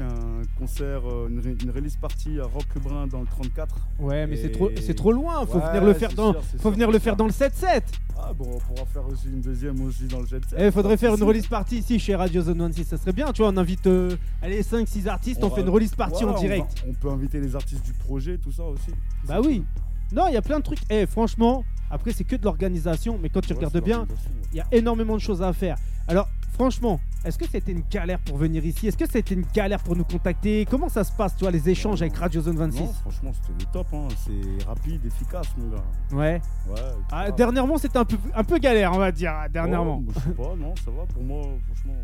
un 0.03 0.43
concert, 0.59 1.01
euh, 1.09 1.29
une, 1.29 1.41
ré- 1.41 1.57
une 1.63 1.71
release 1.71 1.97
party 1.97 2.39
à 2.41 2.45
Roquebrun 2.45 3.07
dans 3.07 3.21
le 3.21 3.27
34. 3.27 3.75
Ouais, 4.01 4.27
mais 4.27 4.37
c'est 4.37 4.51
trop, 4.51 4.71
c'est 4.81 4.95
trop 4.95 5.13
loin. 5.13 5.45
Faut 5.47 5.59
Ouais, 5.59 5.69
venir 5.69 5.85
le 5.85 5.95
faire 5.95 6.13
dans, 6.13 6.33
sûr, 6.33 6.43
faut 6.61 6.71
venir 6.71 6.91
le 6.91 6.99
faire 6.99 7.17
dans 7.17 7.27
le 7.27 7.33
7-7. 7.33 7.83
Ah 8.19 8.33
bon, 8.33 8.45
on 8.55 8.59
pourra 8.59 8.87
faire 8.87 9.07
aussi 9.09 9.27
une 9.29 9.41
deuxième 9.41 9.81
aussi 9.85 10.05
dans 10.05 10.21
le 10.21 10.27
jet 10.27 10.45
set. 10.49 10.59
Eh, 10.61 10.71
faudrait 10.71 10.97
faire 10.97 11.15
une 11.15 11.23
release 11.25 11.47
party 11.47 11.79
ici 11.79 11.99
chez 11.99 12.15
Radio 12.15 12.43
Zone 12.43 12.59
26. 12.59 12.85
Ça 12.85 12.97
serait 12.97 13.13
bien, 13.13 13.33
tu 13.33 13.43
vois. 13.43 13.51
On 13.51 13.57
invite 13.57 13.87
euh, 13.87 14.17
allez, 14.43 14.63
5-6 14.63 15.09
artistes. 15.09 15.43
On, 15.43 15.51
fait 15.51 15.63
va- 15.63 15.67
une 15.69 15.73
release 15.73 15.95
party 15.95 16.25
Ouais, 16.25 16.31
en 16.31 16.37
on 16.37 16.41
direct. 16.41 16.67
va- 16.85 16.91
On, 16.91 16.95
peut 16.95 17.11
inviter 17.11 17.41
les 17.41 17.57
artistes 17.57 17.85
du 17.85 17.93
projet, 17.93 18.39
tout 18.39 18.53
ça 18.53 18.65
aussi. 18.65 18.91
Bah 19.27 19.41
oui. 19.43 19.65
Non, 20.13 20.29
il 20.29 20.35
y 20.35 20.37
a 20.37 20.43
plein 20.43 20.59
de 20.59 20.63
trucs. 20.65 20.81
Eh, 20.91 21.07
franchement, 21.07 21.65
après, 21.91 22.13
c'est 22.13 22.25
que 22.25 22.37
de 22.37 22.45
l'organisation. 22.45 23.19
Mais 23.21 23.29
quand 23.29 23.41
tu 23.41 23.51
Ouais, 23.53 23.57
regardes 23.57 23.83
bien, 23.83 24.07
il 24.53 24.59
y 24.59 24.61
a 24.61 24.67
énormément 24.71 25.15
de 25.15 25.21
choses 25.21 25.43
à 25.43 25.53
faire. 25.53 25.77
Alors, 26.07 26.29
franchement, 26.53 27.01
est-ce 27.25 27.39
que 27.39 27.47
c'était 27.49 27.73
une 27.73 27.83
galère 27.91 28.19
pour 28.21 28.37
venir 28.37 28.65
ici? 28.65 28.87
Est-ce 28.89 28.97
que 28.97 29.09
c'était 29.09 29.35
une 29.35 29.45
galère 29.55 29.81
pour 29.83 29.97
nous 29.97 30.05
contacter? 30.05 30.67
Comment 30.69 30.89
ça 30.89 31.05
se 31.05 31.13
passe, 31.13 31.35
tu 31.37 31.45
vois, 31.45 31.51
les 31.51 31.69
échanges 31.69 32.03
avec 32.03 32.17
Radio 32.17 32.41
Zone 32.41 32.57
26 32.57 32.81
Non, 32.81 32.93
franchement, 32.93 33.31
c'était 33.35 33.65
le 33.65 33.73
top. 33.73 33.87
Hein. 33.93 34.09
C'est 34.25 34.65
rapide, 34.67 35.05
efficace, 35.07 35.47
mon 35.57 35.69
gars. 35.69 35.85
Ouais. 36.13 36.41
Ouais. 36.69 36.81
Ah, 37.11 37.31
dernièrement, 37.31 37.79
c'était 37.79 37.99
un 37.99 38.05
peu, 38.05 38.17
un 38.35 38.45
peu 38.45 38.59
galère, 38.59 38.93
on 38.93 38.99
va 38.99 39.13
dire. 39.13 39.33
Dernièrement. 39.53 39.99
Oh, 40.01 40.05
bah, 40.07 40.13
je 40.17 40.21
sais 40.31 40.37
pas, 40.37 40.55
non, 40.57 40.75
ça 40.85 40.91
va. 40.91 41.07
Pour 41.07 41.23
moi, 41.23 41.43
franchement. 41.67 41.95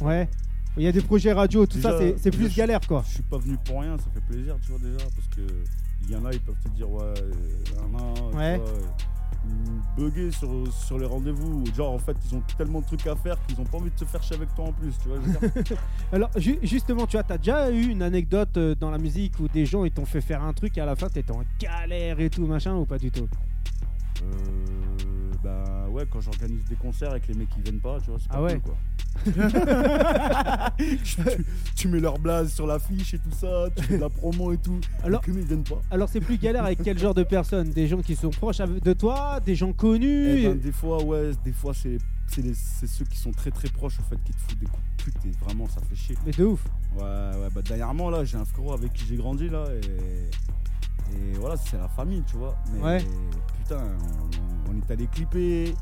Ouais. 0.00 0.28
Il 0.76 0.84
y 0.84 0.86
a 0.86 0.92
des 0.92 1.00
projets 1.00 1.32
radio, 1.32 1.66
tout 1.66 1.80
ça, 1.80 1.98
Déjà- 1.98 2.16
c'est- 2.18 2.30
plus 2.30 2.54
galère, 2.54 2.80
quoi. 2.86 3.02
Je 3.08 3.14
suis 3.14 3.22
pas 3.22 3.38
venu 3.38 3.56
pour 3.64 3.80
rien, 3.80 3.96
ça 3.98 4.04
fait 4.14 4.20
plaisir, 4.32 4.56
tu 4.64 4.70
vois, 4.72 4.78
déjà. 4.80 5.04
Parce 5.16 5.26
que 5.34 5.52
il 6.04 6.10
y 6.12 6.16
en 6.16 6.24
a, 6.24 6.32
ils 6.32 6.40
peuvent 6.40 6.54
te 6.64 6.68
dire, 6.68 6.88
ouais, 6.88 7.02
euh, 7.02 7.32
nan, 7.82 7.90
nan, 7.92 8.14
tu 8.30 8.36
Ouais. 8.36 8.56
vois, 8.58 8.66
bugger 9.96 10.30
sur, 10.32 10.48
sur 10.72 10.98
les 10.98 11.06
rendez-vous. 11.06 11.64
Genre, 11.74 11.92
en 11.92 11.98
fait, 11.98 12.16
ils 12.28 12.36
ont 12.36 12.42
tellement 12.56 12.80
de 12.80 12.86
trucs 12.86 13.06
à 13.06 13.16
faire 13.16 13.36
qu'ils 13.46 13.60
ont 13.60 13.64
pas 13.64 13.78
envie 13.78 13.90
de 13.90 13.98
se 13.98 14.04
faire 14.04 14.22
chier 14.22 14.36
avec 14.36 14.54
toi 14.54 14.66
en 14.66 14.72
plus, 14.72 14.92
tu 15.02 15.08
vois. 15.08 15.18
je. 15.64 15.74
Alors, 16.12 16.30
ju- 16.36 16.58
justement, 16.62 17.06
tu 17.06 17.16
vois, 17.16 17.22
t'as 17.24 17.38
déjà 17.38 17.70
eu 17.70 17.86
une 17.88 18.02
anecdote 18.02 18.56
euh, 18.56 18.74
dans 18.74 18.90
la 18.90 18.98
musique 18.98 19.38
où 19.40 19.48
des 19.48 19.66
gens 19.66 19.84
ils 19.84 19.90
t'ont 19.92 20.06
fait 20.06 20.20
faire 20.20 20.42
un 20.42 20.52
truc 20.52 20.76
et 20.78 20.80
à 20.80 20.86
la 20.86 20.96
fin 20.96 21.08
t'étais 21.08 21.32
en 21.32 21.42
galère 21.60 22.20
et 22.20 22.30
tout, 22.30 22.46
machin, 22.46 22.74
ou 22.76 22.84
pas 22.84 22.98
du 22.98 23.10
tout? 23.10 23.28
Euh, 24.22 25.32
bah 25.42 25.86
ouais, 25.90 26.04
quand 26.10 26.20
j'organise 26.20 26.64
des 26.64 26.74
concerts 26.76 27.10
avec 27.10 27.28
les 27.28 27.34
mecs 27.34 27.48
qui 27.50 27.60
viennent 27.62 27.80
pas, 27.80 27.98
tu 28.00 28.10
vois, 28.10 28.18
c'est 28.20 28.28
pas 28.28 28.34
Ah 28.38 28.42
ouais. 28.42 28.60
cool, 28.60 28.72
quoi. 28.72 28.76
tu, 31.76 31.88
mets 31.88 31.98
leur 32.00 32.18
blaze 32.18 32.52
sur 32.52 32.66
l'affiche 32.66 33.14
et 33.14 33.18
tout 33.18 33.32
ça, 33.32 33.66
tu 33.76 33.82
fais 33.82 33.96
de 33.96 34.00
la 34.00 34.08
promo 34.08 34.52
et 34.52 34.58
tout. 34.58 34.78
Alors- 35.02 35.22
et 35.26 35.30
ils 35.30 35.38
viennent 35.40 35.64
pas. 35.64 35.80
Alors, 35.90 36.08
c'est 36.08 36.20
plus 36.20 36.38
galère 36.38 36.64
avec 36.64 36.82
quel 36.82 36.98
genre 36.98 37.14
de 37.14 37.24
personnes? 37.24 37.70
Des 37.70 37.88
gens 37.88 38.00
qui 38.00 38.14
sont 38.16 38.30
proches 38.30 38.58
de 38.58 38.92
toi 38.92 39.40
Des 39.44 39.54
gens 39.54 39.72
connus? 39.72 40.28
Eh 40.38 40.48
ben, 40.48 40.58
des 40.58 40.72
fois, 40.72 41.02
ouais, 41.02 41.30
des 41.44 41.52
fois, 41.52 41.72
c'est 41.74 41.98
c'est 42.28 42.42
les- 42.42 42.54
c'est 42.54 42.86
ceux 42.86 43.06
qui 43.06 43.16
sont 43.18 43.32
très 43.32 43.50
très 43.50 43.68
proches, 43.68 43.98
en 44.00 44.02
fait, 44.02 44.18
qui 44.22 44.32
te 44.32 44.38
foutent 44.40 44.58
des 44.58 44.66
coups 44.66 44.82
de 44.98 45.02
pute 45.04 45.16
et 45.26 45.30
vraiment, 45.44 45.66
ça 45.68 45.80
fait 45.88 45.96
chier. 45.96 46.16
Mais 46.26 46.32
de 46.32 46.44
ouf. 46.44 46.62
Ouais, 46.96 47.02
ouais, 47.02 47.48
bah 47.54 47.62
dernièrement, 47.62 48.10
là, 48.10 48.22
j'ai 48.24 48.36
un 48.36 48.44
frérot 48.44 48.74
avec 48.74 48.92
qui 48.92 49.06
j'ai 49.06 49.16
grandi, 49.16 49.48
là, 49.48 49.64
et, 49.72 50.30
et 51.12 51.32
voilà, 51.38 51.56
c'est 51.56 51.78
la 51.78 51.88
famille, 51.88 52.22
tu 52.26 52.36
vois. 52.36 52.54
Mais 52.72 52.80
Ouais. 52.82 53.04
putain, 53.58 53.78
on, 54.68 54.72
on 54.72 54.76
est 54.76 54.90
allé 54.90 55.06
clipper. 55.06 55.74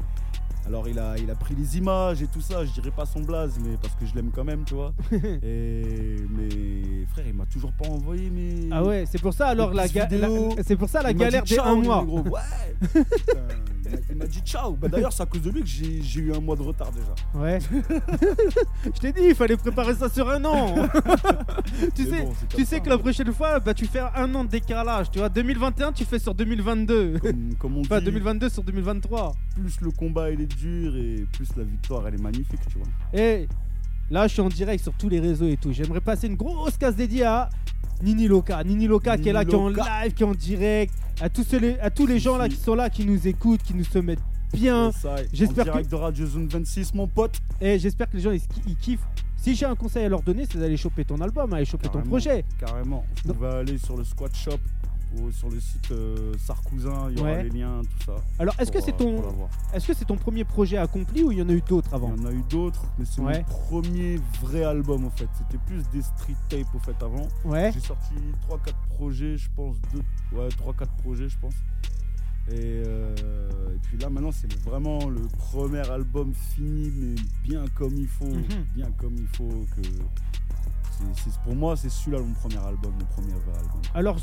Alors, 0.67 0.89
il 0.89 0.99
a, 0.99 1.17
il 1.17 1.31
a 1.31 1.35
pris 1.37 1.55
les 1.55 1.79
images 1.79 2.23
et 2.23 2.27
tout 2.27 2.41
ça, 2.41 2.64
je 2.64 2.73
dirais 2.73 2.91
pas 2.91 3.07
son 3.07 3.21
blaze, 3.21 3.55
mais 3.64 3.77
parce 3.81 3.95
que 3.95 4.05
je 4.05 4.14
l'aime 4.17 4.31
quand 4.35 4.43
même, 4.43 4.64
tu 4.64 4.75
vois. 4.75 4.93
et, 5.12 6.17
mais 6.29 7.07
frère, 7.12 7.25
il 7.27 7.35
m'a 7.35 7.47
toujours 7.47 7.73
pas 7.73 7.87
envoyé 7.89 8.29
mes. 8.31 8.69
Ah 8.73 8.83
ouais, 8.83 9.05
c'est 9.09 9.21
pour 9.21 9.33
ça 9.33 9.47
alors 9.49 9.71
Les 9.71 9.77
la, 9.77 9.89
ga- 9.89 10.09
la- 10.11 10.62
c'est 10.67 10.75
pour 10.77 10.89
ça 10.89 11.03
la 11.03 11.12
Il 11.12 11.17
galère 11.17 11.45
des 11.45 11.59
un 11.61 11.77
mois. 11.77 12.01
négro. 12.01 12.21
Ouais. 12.23 12.41
Putain, 12.81 13.99
il 14.11 14.17
m'a- 14.17 14.27
dit 14.27 14.41
ciao. 14.41 14.73
Bah, 14.73 14.89
D'ailleurs, 14.89 15.12
c'est 15.12 15.23
à 15.23 15.27
cause 15.27 15.43
de 15.43 15.51
lui 15.51 15.61
que 15.61 15.69
j'ai 15.69 16.03
j'ai 16.03 16.21
eu 16.21 16.33
un 16.35 16.41
mois 16.41 16.57
de 16.57 16.62
retard 16.62 16.91
déjà. 16.91 17.14
Ouais. 17.41 17.59
Je 18.85 19.01
t'ai 19.01 19.12
dit, 19.12 19.21
il 19.29 19.35
fallait 19.37 19.57
préparer 19.57 19.95
ça 19.95 20.09
sur 20.09 20.29
un 20.29 20.45
an. 20.45 20.75
tu 21.95 22.03
Mais 22.03 22.11
sais, 22.11 22.23
bon, 22.25 22.33
tu 22.49 22.64
sais 22.64 22.77
ça, 22.77 22.81
que 22.81 22.89
la 22.89 22.99
prochaine 22.99 23.33
fois, 23.33 23.61
bah, 23.61 23.73
tu 23.75 23.87
fais 23.87 24.01
un 24.17 24.35
an 24.35 24.43
de 24.43 24.49
décalage. 24.51 25.11
Tu 25.12 25.21
vois, 25.21 25.29
2021, 25.29 25.93
tu 25.93 26.05
fais 26.05 26.19
sur 26.19 26.35
2022. 26.35 27.19
Comme, 27.21 27.55
comme 27.59 27.77
on 27.79 27.83
dit, 27.83 27.89
2022 27.89 28.49
sur 28.49 28.64
2023. 28.64 29.33
plus 29.55 29.81
le 29.81 29.91
combat 29.93 30.31
il 30.31 30.41
est 30.41 30.47
dur 30.57 30.96
et 30.96 31.26
plus 31.32 31.48
la 31.57 31.64
victoire 31.64 32.07
elle 32.07 32.14
est 32.14 32.22
magnifique, 32.22 32.61
tu 32.68 32.78
vois. 32.78 32.88
Et 33.12 33.46
là, 34.11 34.26
je 34.26 34.32
suis 34.34 34.42
en 34.42 34.48
direct 34.48 34.82
sur 34.82 34.92
tous 34.94 35.09
les 35.09 35.20
réseaux 35.20 35.46
et 35.46 35.57
tout. 35.57 35.72
J'aimerais 35.72 36.00
passer 36.00 36.26
une 36.26 36.36
grosse 36.36 36.76
case 36.76 36.96
dédiée 36.96 37.24
à 37.24 37.48
Nini 38.02 38.28
Loca. 38.28 38.62
Nini 38.64 38.86
Loca 38.86 39.16
qui 39.18 39.28
est 39.28 39.32
là, 39.32 39.44
qui 39.44 39.52
est 39.52 39.59
en 39.59 39.68
live, 39.68 40.14
qui 40.14 40.22
est 40.22 40.26
en 40.26 40.34
direct. 40.34 40.94
À 41.20 41.28
tous, 41.28 41.46
à 41.80 41.90
tous 41.90 42.07
les 42.07 42.18
gens 42.18 42.36
là 42.36 42.48
qui 42.48 42.57
sont 42.57 42.74
là, 42.74 42.90
qui 42.90 43.07
nous 43.07 43.26
écoutent, 43.26 43.62
qui 43.62 43.74
nous 43.74 43.84
se 43.84 43.98
mettent 43.98 44.22
bien. 44.52 44.90
J'espère 45.32 45.64
direct 45.64 45.90
de 45.90 45.96
Radio 45.96 46.26
Zone 46.26 46.48
26, 46.48 46.94
mon 46.94 47.07
pote. 47.07 47.38
Et 47.61 47.78
j'espère 47.78 48.09
que 48.11 48.16
les 48.16 48.22
gens 48.22 48.32
ils, 48.32 48.42
ils 48.66 48.76
kiffent. 48.76 49.07
Si 49.36 49.54
j'ai 49.54 49.66
un 49.66 49.76
conseil 49.76 50.04
à 50.04 50.09
leur 50.09 50.22
donner, 50.22 50.44
c'est 50.50 50.59
d'aller 50.59 50.76
choper 50.76 51.04
ton 51.04 51.20
album, 51.20 51.52
aller 51.52 51.64
choper 51.64 51.88
ton 51.88 52.02
projet. 52.02 52.44
Carrément. 52.59 53.04
Vous 53.24 53.34
pouvez 53.34 53.48
aller 53.48 53.78
sur 53.78 53.96
le 53.96 54.04
Squat 54.04 54.34
Shop 54.34 54.59
ou 55.18 55.30
sur 55.30 55.48
le 55.50 55.61
site 55.61 55.90
euh, 55.92 56.32
Sarcousin, 56.38 57.09
il 57.11 57.18
y 57.18 57.20
aura 57.20 57.30
Ouais. 57.32 57.42
les 57.44 57.50
liens, 57.50 57.80
tout 57.82 58.04
ça. 58.07 58.16
Alors, 58.38 58.54
est-ce 58.59 58.70
que 58.72 58.80
c'est 58.80 58.94
euh, 58.94 58.96
ton, 59.22 59.22
est-ce 59.72 59.86
que 59.86 59.94
c'est 59.94 60.04
ton 60.04 60.16
premier 60.16 60.44
projet 60.44 60.76
accompli 60.76 61.22
ou 61.22 61.32
il 61.32 61.38
y 61.38 61.42
en 61.42 61.48
a 61.48 61.52
eu 61.52 61.62
d'autres 61.62 61.94
avant 61.94 62.12
Il 62.16 62.22
y 62.22 62.26
en 62.26 62.28
a 62.28 62.32
eu 62.32 62.42
d'autres, 62.50 62.84
mais 62.98 63.04
c'est 63.04 63.20
Ouais. 63.20 63.38
mon 63.38 63.44
premier 63.44 64.20
vrai 64.42 64.64
album 64.64 65.04
en 65.07 65.11
fait. 65.11 65.28
C'était 65.38 65.62
plus 65.64 65.82
des 65.92 66.02
street 66.02 66.34
tapes 66.48 66.74
au 66.74 66.78
fait 66.80 67.00
avant. 67.02 67.26
Ouais. 67.44 67.70
J'ai 67.72 67.80
sorti 67.80 68.14
3-4 68.48 68.74
projets, 68.96 69.36
je 69.38 69.48
pense. 69.54 69.76
Deux, 69.92 70.02
ouais, 70.38 70.48
3-4 70.48 70.86
projets, 71.02 71.28
je 71.28 71.38
pense. 71.38 71.54
Et, 72.48 72.54
euh, 72.86 73.14
et 73.74 73.78
puis 73.82 73.98
là, 73.98 74.09
maintenant, 74.09 74.30
c'est 74.30 74.52
vraiment 74.62 75.09
le 75.09 75.22
premier 75.36 75.88
album 75.90 76.32
fini, 76.34 76.92
mais 76.96 77.14
bien 77.42 77.64
comme 77.74 77.94
il 77.96 78.07
faut. 78.07 78.24
Mhm. 78.26 78.44
Bien 78.74 78.90
comme 78.98 79.16
il 79.16 79.26
faut. 79.36 79.64
que 79.74 79.88
Pour 81.44 81.55
moi, 81.55 81.76
c'est 81.76 81.88
celui-là 81.90 82.20
mon 82.20 82.32
premier 82.34 82.57
album, 82.59 82.92
mon 82.99 83.07
premier 83.07 83.32
vrai 83.32 83.59
album. 83.59 83.80
Alors, 83.94 84.16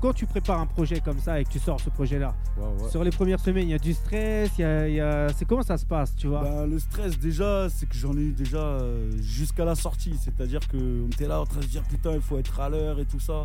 quand 0.00 0.12
tu 0.12 0.26
prépares 0.26 0.60
un 0.60 0.66
projet 0.66 1.00
comme 1.00 1.18
ça 1.18 1.40
et 1.40 1.44
que 1.44 1.50
tu 1.50 1.58
sors 1.58 1.80
ce 1.80 1.90
projet-là, 1.90 2.34
Ouais, 2.58 2.82
ouais. 2.82 2.90
sur 2.90 3.04
les 3.04 3.10
premières 3.10 3.40
semaines, 3.40 3.68
il 3.68 3.72
y 3.72 3.74
a 3.74 3.78
du 3.78 3.92
stress, 3.94 4.50
il 4.58 4.62
y 4.62 4.64
a, 4.64 4.88
il 4.88 4.94
y 4.94 5.00
a- 5.00 5.28
c'est 5.36 5.44
comment 5.44 5.62
ça 5.62 5.76
se 5.78 5.86
passe, 5.86 6.14
tu 6.16 6.26
vois? 6.28 6.42
Ben, 6.42 6.66
le 6.66 6.78
stress 6.78 7.18
déjà, 7.18 7.68
c'est 7.68 7.86
que 7.86 7.94
j'en 7.96 8.12
ai 8.14 8.20
eu 8.22 8.32
déjà 8.32 8.58
euh, 8.58 9.10
jusqu'à 9.20 9.64
la 9.64 9.74
sortie. 9.74 10.14
C'est-à-dire 10.20 10.60
qu'on 10.68 11.06
était 11.06 11.26
là 11.28 11.40
en 11.40 11.46
train 11.46 11.58
de 11.60 11.64
se 11.64 11.68
dire 11.70 11.82
putain, 11.84 12.12
il 12.12 12.20
faut 12.20 12.38
être 12.38 12.58
à 12.60 12.68
l'heure 12.68 12.98
et 12.98 13.04
tout 13.04 13.20
ça. 13.20 13.44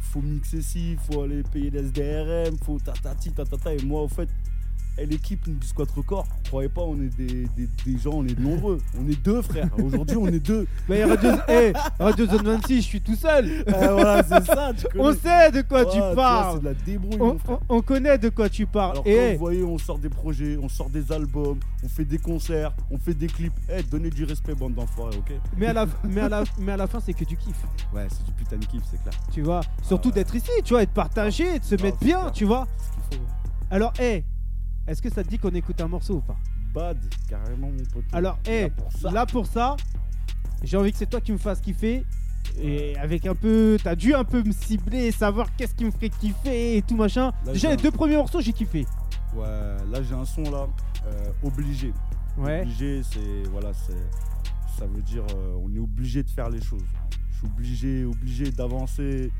Faut 0.00 0.20
mixer 0.22 0.62
ci, 0.62 0.96
faut 1.10 1.22
aller 1.22 1.42
payer 1.42 1.70
les 1.70 1.80
SDRM, 1.86 2.56
faut 2.64 2.78
tatati 2.78 3.32
tatata. 3.32 3.74
Et 3.74 3.82
moi, 3.84 4.00
au 4.02 4.08
fait, 4.08 4.28
Et 4.96 5.06
l'équipe 5.06 5.42
du 5.58 5.66
squat 5.66 5.90
record, 5.90 6.24
croyez 6.46 6.68
pas, 6.68 6.82
on 6.82 6.94
est 6.94 7.16
des, 7.16 7.46
des- 7.56 7.68
des 7.84 7.98
gens, 7.98 8.12
on 8.14 8.26
est 8.26 8.38
nombreux. 8.38 8.78
On 8.96 9.08
est 9.10 9.20
deux, 9.24 9.42
frère. 9.42 9.68
Aujourd'hui, 9.84 10.16
on 10.16 10.28
est 10.28 10.38
deux. 10.38 10.68
Mais 10.88 11.02
Radio, 11.04 11.30
eh, 11.48 11.72
Radio 11.98 12.26
Zone 12.26 12.42
26, 12.44 12.76
je 12.76 12.80
suis 12.86 13.00
tout 13.00 13.16
seul. 13.16 13.64
Euh, 13.68 13.92
voilà, 13.92 14.22
c'est 14.22 14.44
ça. 14.46 14.70
Tu 14.72 14.86
On 14.96 15.12
sait 15.12 15.50
de 15.50 15.62
quoi 15.62 15.80
Ouais, 15.84 15.90
tu 15.92 15.98
vois, 15.98 16.10
C'est 16.10 16.14
parles. 16.14 16.60
de 16.60 16.64
la 16.66 16.74
débrouille, 16.74 17.38
On, 17.68 17.82
connaît 17.82 18.18
de 18.18 18.28
quoi 18.28 18.48
tu 18.48 18.66
parles. 18.66 18.92
Alors, 18.92 19.06
Et 19.06 19.14
quand 19.16 19.20
eh, 19.20 19.32
vous 19.32 19.38
voyez, 19.40 19.62
on 19.64 19.78
sort 19.78 19.98
des 19.98 20.08
projets, 20.08 20.56
on 20.62 20.68
sort 20.68 20.88
des 20.90 21.10
albums, 21.10 21.58
on 21.82 21.88
fait 21.88 22.04
des 22.04 22.18
concerts, 22.18 22.72
on 22.90 22.96
fait 22.98 23.14
des 23.14 23.26
clips. 23.26 23.52
Eh, 23.68 23.82
donnez 23.82 24.10
du 24.10 24.22
respect, 24.24 24.54
bande 24.54 24.74
d'enfoirés, 24.74 25.16
ok 25.16 25.32
mais, 25.56 25.66
à 25.66 25.72
la, 25.72 25.86
mais, 26.04 26.20
à 26.20 26.28
la, 26.28 26.44
mais 26.60 26.72
à 26.72 26.76
la 26.76 26.86
fin, 26.86 27.00
c'est 27.00 27.14
que 27.14 27.24
tu 27.24 27.36
kiffes. 27.36 27.64
Ouais, 27.92 28.06
c'est 28.10 28.24
du 28.24 28.30
putain 28.32 28.58
de 28.58 28.64
kiff, 28.66 28.82
c'est 28.90 29.02
clair. 29.02 29.14
Tu 29.32 29.42
vois. 29.42 29.62
Surtout 29.82 30.10
ouais. 30.10 30.14
d'être 30.14 30.36
ici, 30.36 30.50
tu 30.64 30.74
vois, 30.74 30.84
et 30.84 30.86
de 30.86 30.92
partager, 30.92 31.58
de 31.58 31.64
se 31.64 31.74
Ah, 31.78 31.82
mettre 31.82 31.98
bien, 31.98 32.20
clair. 32.20 32.32
tu 32.32 32.44
vois. 32.44 32.68
Faut. 33.10 33.18
Alors, 33.70 33.92
eh, 34.00 34.22
est-ce 34.86 35.00
que 35.02 35.10
ça 35.10 35.22
te 35.24 35.28
dit 35.28 35.38
qu'on 35.38 35.50
écoute 35.50 35.80
un 35.80 35.88
morceau 35.88 36.16
ou 36.16 36.20
pas 36.20 36.36
Bad, 36.72 36.98
carrément, 37.28 37.68
mon 37.70 37.84
pote. 37.92 38.04
Alors, 38.12 38.38
eh, 38.46 38.62
Là 38.62 38.70
pour 38.70 38.92
ça. 38.92 39.10
là 39.10 39.26
pour 39.26 39.46
ça, 39.46 39.76
j'ai 40.62 40.76
envie 40.76 40.90
que 40.92 40.98
c'est 40.98 41.06
toi 41.10 41.20
qui 41.20 41.32
me 41.32 41.38
fasses 41.38 41.60
kiffer. 41.60 42.04
Et 42.60 42.96
avec 42.98 43.26
un 43.26 43.34
peu, 43.34 43.78
t'as 43.82 43.94
dû 43.96 44.14
un 44.14 44.22
peu 44.24 44.42
me 44.42 44.52
cibler, 44.52 45.10
savoir 45.12 45.54
qu'est-ce 45.56 45.74
qui 45.74 45.84
me 45.84 45.90
ferait 45.90 46.10
kiffer 46.10 46.76
et 46.76 46.82
tout 46.82 46.94
machin. 46.96 47.32
Là, 47.46 47.52
Déjà 47.52 47.68
les 47.68 47.74
un- 47.74 47.76
deux 47.82 47.90
premiers 47.90 48.16
morceaux 48.16 48.40
j'ai 48.40 48.52
kiffé. 48.52 48.86
Ouais, 49.34 49.44
là 49.90 50.02
j'ai 50.02 50.14
un 50.14 50.24
son 50.26 50.42
là, 50.42 50.66
euh, 51.06 51.30
obligé. 51.42 51.92
Ouais. 52.36 52.60
Obligé, 52.62 53.02
c'est 53.02 53.48
voilà, 53.50 53.72
c'est 53.72 53.96
ça 54.78 54.86
veut 54.86 55.02
dire 55.02 55.24
euh, 55.34 55.56
on 55.64 55.74
est 55.74 55.78
obligé 55.78 56.22
de 56.22 56.28
faire 56.30 56.50
les 56.50 56.60
choses. 56.60 56.82
Je 57.32 57.38
suis 57.38 57.46
obligé, 57.46 58.04
obligé 58.04 58.50
d'avancer 58.50 59.32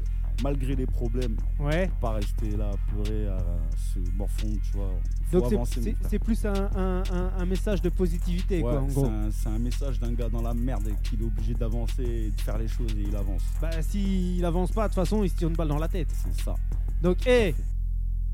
malgré 0.43 0.75
les 0.75 0.87
problèmes. 0.87 1.37
Ouais. 1.59 1.91
Pas 2.01 2.13
rester 2.13 2.51
là 2.57 2.71
à 2.71 2.91
pleurer, 2.93 3.29
à 3.29 3.39
se 3.77 3.99
morfondre, 4.17 4.57
tu 4.71 4.77
vois. 4.77 4.91
Faut 5.31 5.41
Donc 5.41 5.67
c'est- 5.67 5.95
c'est 6.09 6.19
plus 6.19 6.45
un, 6.45 6.53
un- 6.77 7.03
un- 7.13 7.33
un 7.39 7.47
message 7.47 7.81
de 7.83 7.89
positivité 7.89 8.57
Ouais, 8.57 8.63
quoi 8.63 8.81
en 8.83 8.89
c'est 8.89 8.95
gros. 8.95 9.07
un, 9.07 9.31
c'est 9.31 9.49
un 9.49 9.59
message 9.59 9.99
d'un 10.01 10.13
gars 10.13 10.29
dans 10.29 10.43
la 10.43 10.55
merde 10.55 10.89
et 10.89 11.09
qu'il 11.09 11.23
est 11.23 11.25
obligé 11.25 11.55
d'avancer 11.55 12.03
et 12.05 12.31
de 12.31 12.41
faire 12.41 12.59
les 12.59 12.69
choses 12.69 12.93
et 12.97 13.03
il 13.09 13.17
avance. 13.17 13.43
Bah 13.61 13.71
s'il 13.83 14.45
avance 14.45 14.71
pas, 14.73 14.83
de 14.85 14.89
toute 14.95 15.03
façon 15.03 15.23
il 15.25 15.31
se 15.31 15.37
tire 15.37 15.49
une 15.49 15.55
balle 15.57 15.69
dans 15.69 15.79
la 15.79 15.89
tête. 15.89 16.09
C'est 16.13 16.43
ça. 16.43 16.55
Donc 17.03 17.19
eh, 17.27 17.55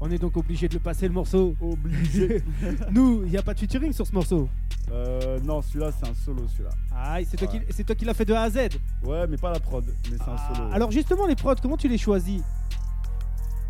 on 0.01 0.11
est 0.11 0.19
donc 0.19 0.37
obligé 0.37 0.69
de 0.69 0.75
le 0.75 0.81
passer 0.81 1.07
le 1.07 1.15
morceau. 1.15 1.55
Obligé. 1.61 2.43
Nous, 2.91 3.23
il 3.25 3.31
n'y 3.31 3.37
a 3.37 3.43
pas 3.43 3.55
de 3.55 3.61
featuring 3.61 3.93
sur 3.93 4.07
ce 4.07 4.13
morceau. 4.13 4.49
Euh, 4.91 5.39
non, 5.45 5.63
celui-là 5.63 5.91
c'est 5.93 6.09
un 6.09 6.15
solo 6.15 6.47
celui-là. 6.49 6.71
Aïe, 6.97 7.27
c'est 7.31 7.37
toi, 7.37 7.49
Ouais. 7.49 7.61
qui- 7.61 7.73
c'est 7.73 7.85
toi 7.85 7.95
qui 7.95 8.05
l'as 8.05 8.15
fait 8.15 8.25
de 8.25 8.35
A 8.35 8.43
à 8.43 8.51
Z. 8.51 8.57
Ouais, 9.05 9.27
mais 9.29 9.37
pas 9.37 9.53
la 9.53 9.61
prod, 9.61 9.85
mais 10.11 10.17
c'est 10.17 10.29
un 10.29 10.37
Ah, 10.37 10.53
solo. 10.55 10.69
alors 10.73 10.91
justement 10.91 11.27
les 11.27 11.37
prods, 11.37 11.55
comment 11.63 11.77
tu 11.77 11.87
les 11.89 11.99
choisis? 11.99 12.43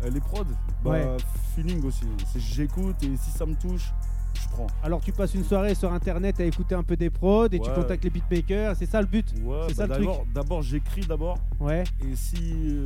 Euh, 0.03 0.09
les 0.09 0.19
prods, 0.19 0.45
bah, 0.83 0.89
Ouais. 0.91 1.17
feeling 1.55 1.83
aussi. 1.85 2.05
J'écoute 2.35 3.03
et 3.03 3.15
si 3.17 3.29
ça 3.29 3.45
me 3.45 3.53
touche, 3.55 3.91
je 4.35 4.47
prends. 4.49 4.67
Alors 4.83 5.01
tu 5.01 5.11
passes 5.11 5.33
une 5.33 5.43
soirée 5.43 5.75
sur 5.75 5.91
internet 5.91 6.39
à 6.39 6.43
écouter 6.45 6.75
un 6.75 6.83
peu 6.83 6.95
des 6.95 7.09
prods 7.09 7.45
et 7.51 7.59
tu 7.59 7.69
contactes 7.71 8.03
les 8.03 8.09
beatmakers, 8.09 8.75
c'est 8.75 8.85
ça 8.85 9.01
le 9.01 9.07
but? 9.07 9.25
Ouais, 9.43 9.57
C'est 9.69 9.77
bah 9.87 9.93
ça 9.93 9.99
le 9.99 10.05
truc? 10.05 10.33
d'abord, 10.33 10.61
j'écris 10.61 11.05
d'abord 11.05 11.37
Ouais. 11.59 11.83
et 12.01 12.15
si, 12.15 12.37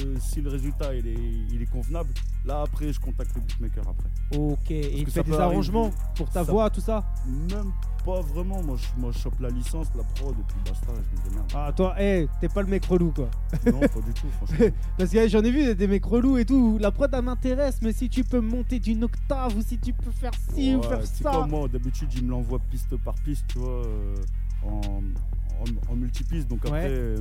euh, 0.01 0.15
si 0.19 0.41
le 0.41 0.49
résultat 0.49 0.93
il 0.95 1.07
est, 1.07 1.15
il 1.51 1.61
est 1.61 1.69
convenable, 1.71 2.09
là 2.45 2.61
après 2.61 2.91
je 2.93 2.99
contacte 2.99 3.31
le 3.35 3.41
beatmaker 3.41 3.83
après. 3.87 4.37
Ok, 4.37 4.71
et 4.71 4.97
il 4.99 5.09
fait 5.09 5.23
des 5.23 5.33
arrangements 5.33 5.91
pour 6.15 6.29
ta 6.29 6.43
Ça- 6.45 6.51
voix, 6.51 6.69
tout 6.69 6.81
ça? 6.81 7.03
Même 7.27 7.71
pas 8.05 8.21
vraiment, 8.21 8.61
moi 8.61 8.77
je, 8.77 9.01
moi, 9.01 9.11
je 9.11 9.17
chope 9.19 9.39
la 9.39 9.49
licence, 9.49 9.87
la 9.95 10.03
prod 10.03 10.33
et 10.39 10.43
puis 10.47 10.57
basta, 10.65 10.87
je 10.93 11.17
me 11.23 11.29
démerde. 11.29 11.51
Ah 11.55 11.73
toi, 11.75 11.95
eh, 11.99 12.27
t'es 12.39 12.47
pas 12.47 12.61
le 12.61 12.67
mec 12.67 12.85
relou 12.85 13.11
quoi. 13.11 13.29
non, 13.65 13.79
pas 13.79 13.87
du 13.87 14.13
tout, 14.13 14.27
franchement. 14.37 14.67
Parce 14.97 15.09
que 15.09 15.17
eh, 15.17 15.29
j'en 15.29 15.43
ai 15.43 15.51
vu 15.51 15.73
des- 15.75 15.87
mecs 15.87 16.05
relous 16.05 16.37
et 16.37 16.45
tout. 16.45 16.77
La 16.79 16.91
prod 16.91 17.09
elle 17.13 17.21
m'intéresse, 17.23 17.79
mais 17.81 17.91
si 17.93 18.07
tu 18.09 18.23
peux 18.23 18.39
monter 18.41 18.79
d'une 18.79 19.03
octave 19.03 19.57
ou 19.57 19.61
si 19.61 19.77
tu 19.79 19.91
peux 19.93 20.11
faire 20.11 20.31
ci 20.53 20.75
ou 20.75 20.83
faire 20.83 21.05
ça. 21.05 21.31
comme 21.31 21.49
moi, 21.49 21.67
d'habitude 21.67 22.09
il 22.15 22.25
me 22.25 22.31
l'envoie 22.31 22.59
piste 22.71 22.95
par 22.97 23.15
piste, 23.25 23.45
tu 23.47 23.57
vois, 23.59 23.83
euh, 23.85 24.15
en, 24.63 24.79
en, 24.79 25.91
en 25.91 25.95
multipiste, 25.95 26.47
donc 26.47 26.59
après 26.65 26.83
Ouais. 26.83 26.87
euh, 26.89 27.17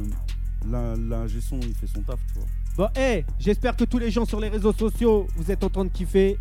l'in- 0.71 0.97
l'ingé 0.97 1.41
son 1.41 1.59
il 1.61 1.75
fait 1.75 1.87
son 1.87 2.03
taf, 2.03 2.19
tu 2.33 2.39
vois. 2.39 2.49
Bon, 2.77 2.89
eh, 3.01 3.25
j'espère 3.39 3.77
que 3.77 3.85
tous 3.85 3.99
les 3.99 4.11
gens 4.11 4.25
sur 4.25 4.41
les 4.41 4.49
réseaux 4.49 4.73
sociaux, 4.73 5.29
vous 5.37 5.51
êtes 5.51 5.63
en 5.65 5.71
train 5.71 5.85
de 5.85 5.91
kiffer. 5.91 6.37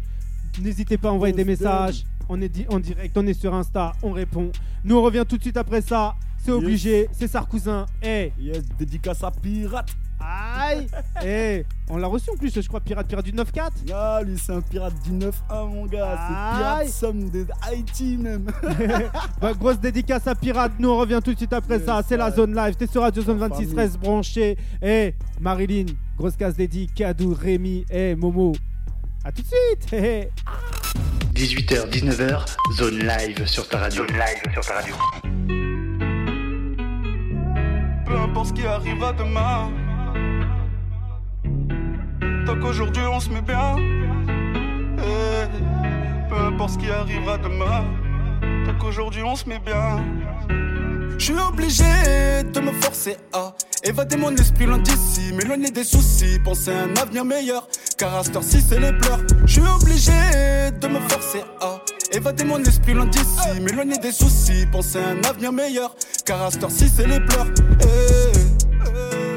N'hésitez 0.61 0.97
pas 0.97 1.09
à 1.09 1.11
envoyer 1.11 1.33
des 1.33 1.45
messages. 1.45 2.05
On 2.30 2.41
est 2.41 2.49
di- 2.49 2.65
en 2.69 2.80
direct, 2.80 3.17
on 3.17 3.26
est 3.28 3.34
sur 3.34 3.53
Insta, 3.53 3.93
on 4.01 4.11
répond. 4.11 4.51
Nous 4.84 4.95
on 4.97 5.01
revient 5.01 5.24
tout 5.28 5.38
de 5.38 5.41
suite 5.41 5.57
après 5.57 5.82
ça. 5.82 6.15
C'est 6.38 6.51
Yes. 6.51 6.57
obligé, 6.61 7.09
c'est 7.13 7.28
Sarcousin. 7.28 7.86
Eh, 8.01 8.32
Yes, 8.39 8.63
dédicace 8.78 9.24
à 9.24 9.32
Pirate 9.32 9.89
aïe 10.19 10.88
Eh, 11.26 11.65
on 11.89 11.97
l'a 11.97 12.07
reçu 12.07 12.30
en 12.32 12.36
plus, 12.38 12.53
je 12.53 12.65
crois, 12.67 12.80
Pirate 12.82 13.07
Pirate 13.07 13.26
du 13.26 13.32
9-4. 13.34 13.71
Ah, 13.93 14.21
lui, 14.26 14.38
c'est 14.38 14.51
un 14.53 14.61
pirate 14.61 14.93
du 15.03 15.11
9-1, 15.11 15.65
mon 15.67 15.86
gars. 15.86 16.17
C'est 16.17 16.57
pirate 16.57 16.88
somme 16.89 17.30
de 17.30 17.45
Haïti, 17.61 18.17
même. 18.17 18.45
Bah, 19.41 19.53
grosse 19.53 19.80
dédicace 19.80 20.26
à 20.28 20.36
Pirate, 20.36 20.74
nous 20.80 20.89
on 20.89 20.97
revient 20.97 21.19
tout 21.24 21.32
de 21.34 21.38
suite 21.38 21.53
après 21.53 21.76
Yes, 21.78 21.86
ça. 21.86 22.01
C'est 22.07 22.17
la 22.17 22.32
zone 22.32 22.55
live, 22.55 22.76
t'es 22.76 22.88
sur 22.88 23.01
Radio 23.01 23.21
Zone 23.24 23.38
26, 23.38 23.63
famille. 23.63 23.76
reste 23.76 23.99
branché. 23.99 24.57
Eh, 24.82 25.13
Marilyn, 25.41 25.86
grosse 26.17 26.36
case 26.38 26.55
dédiée, 26.55 26.88
Kadou, 26.93 27.34
Rémi, 27.34 27.86
eh, 27.89 28.15
Momo. 28.15 28.53
À 29.26 29.32
tout 29.32 29.41
de 29.41 29.47
suite 29.47 29.88
eh. 29.93 30.30
18h, 31.43 31.89
19h, 31.89 32.45
zone 32.71 32.99
live 32.99 33.45
sur 33.45 33.67
ta 33.67 33.79
radio. 33.79 34.07
Zone 34.07 34.15
live 34.15 34.53
sur 34.53 34.65
ta 34.65 34.75
radio. 34.75 34.95
Peu 38.05 38.17
importe 38.17 38.47
ce 38.47 38.53
qui 38.53 38.65
arrivera 38.65 39.11
demain. 39.11 39.69
Tant 42.45 42.57
qu'aujourd'hui 42.61 43.03
on 43.03 43.19
se 43.19 43.29
met 43.29 43.41
bien. 43.41 43.75
Eh, 44.99 46.29
Peu 46.29 46.37
importe 46.47 46.69
ce 46.69 46.77
qui 46.77 46.89
arrivera 46.89 47.37
demain. 47.37 47.83
Tant 48.65 48.75
qu'aujourd'hui 48.79 49.23
on 49.23 49.35
se 49.35 49.45
met 49.49 49.59
bien. 49.59 50.01
Je 51.24 51.32
suis 51.32 51.39
obligé 51.39 51.86
de 52.53 52.59
me 52.59 52.74
forcer 52.82 53.15
à 53.32 53.53
évader 53.82 54.17
mon 54.17 54.36
esprit 54.36 54.65
loin 54.65 54.80
d'ici, 54.80 55.32
m'éloigner 55.34 55.71
des 55.71 55.86
soucis, 55.86 56.38
penser 56.43 56.71
à 56.71 56.84
un 56.84 56.93
avenir 56.97 57.24
meilleur. 57.24 57.65
Car 57.97 58.13
à 58.13 58.26
cette 58.26 58.36
heure-ci, 58.36 58.59
c'est 58.59 58.78
les 58.78 58.91
pleurs. 58.91 59.21
Je 59.45 59.53
suis 59.53 59.61
obligé 59.61 60.11
de 60.82 60.88
me 60.89 60.99
forcer 61.07 61.41
à 61.61 61.80
évader 62.11 62.43
mon 62.43 62.61
esprit 62.65 62.93
loin 62.93 63.05
d'ici, 63.05 63.61
m'éloigner 63.61 63.97
des 63.99 64.11
soucis, 64.11 64.65
penser 64.69 64.99
à 64.99 65.11
un 65.11 65.24
avenir 65.24 65.53
meilleur. 65.53 65.95
Car 66.26 66.41
à 66.41 66.51
cette 66.51 66.61
heure-ci, 66.61 66.91
c'est 66.93 67.07
les 67.07 67.21
pleurs. 67.21 67.47
Eh, 67.80 67.86
eh. 67.86 69.36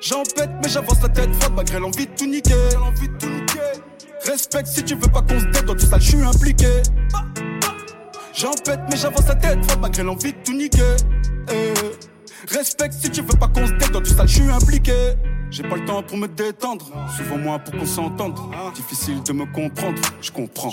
J'en 0.00 0.22
pète, 0.22 0.52
mais 0.62 0.70
j'avance 0.70 1.02
la 1.02 1.10
tête 1.10 1.34
froide 1.34 1.52
malgré 1.54 1.80
l'envie 1.80 2.06
de 2.06 2.12
tout 2.16 2.24
niquer. 2.24 2.54
L'envie 2.76 3.08
de 3.08 3.18
tout 3.18 3.28
niquer. 3.28 3.82
Respecte 4.24 4.68
si 4.68 4.82
tu 4.82 4.94
veux 4.94 5.10
pas 5.12 5.20
qu'on 5.20 5.38
se 5.38 5.44
dette, 5.44 5.66
dans 5.66 5.74
tout 5.74 5.84
ça, 5.84 5.98
je 5.98 6.16
suis 6.16 6.22
impliqué. 6.22 6.80
J'en 8.40 8.52
pète, 8.52 8.80
mais 8.88 8.96
j'avance 8.96 9.28
la 9.28 9.34
tête 9.34 9.58
malgré 9.82 10.02
l'envie 10.02 10.32
de 10.32 10.38
tout 10.42 10.54
niquer. 10.54 10.96
Eh. 11.52 12.54
Respecte 12.54 12.94
si 12.94 13.10
tu 13.10 13.20
veux 13.20 13.38
pas 13.38 13.48
qu'on 13.48 13.66
se 13.66 13.72
dette, 13.72 13.90
dans 13.90 14.00
tout 14.00 14.14
ça, 14.14 14.24
je 14.24 14.34
suis 14.34 14.50
impliqué. 14.50 14.94
J'ai 15.50 15.62
pas 15.62 15.76
le 15.76 15.84
temps 15.84 16.02
pour 16.02 16.16
me 16.16 16.26
détendre, 16.26 16.86
souvent 17.14 17.36
moins 17.36 17.58
pour 17.58 17.78
qu'on 17.78 17.84
s'entende. 17.84 18.38
Difficile 18.74 19.22
de 19.24 19.32
me 19.34 19.44
comprendre, 19.44 20.00
je 20.22 20.30
comprends. 20.30 20.72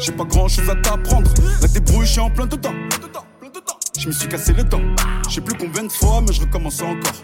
J'ai 0.00 0.10
pas 0.10 0.24
grand 0.24 0.48
chose 0.48 0.68
à 0.68 0.74
t'apprendre, 0.74 1.32
la 1.62 1.68
débrouille, 1.68 2.18
en 2.18 2.30
plein 2.30 2.46
dedans. 2.46 2.74
Je 3.96 4.08
me 4.08 4.12
suis 4.12 4.28
cassé 4.28 4.52
les 4.52 4.64
dents, 4.64 4.82
je 5.28 5.34
sais 5.34 5.40
plus 5.40 5.56
combien 5.56 5.84
de 5.84 5.92
fois, 5.92 6.20
mais 6.20 6.32
je 6.32 6.40
recommence 6.40 6.82
encore. 6.82 7.14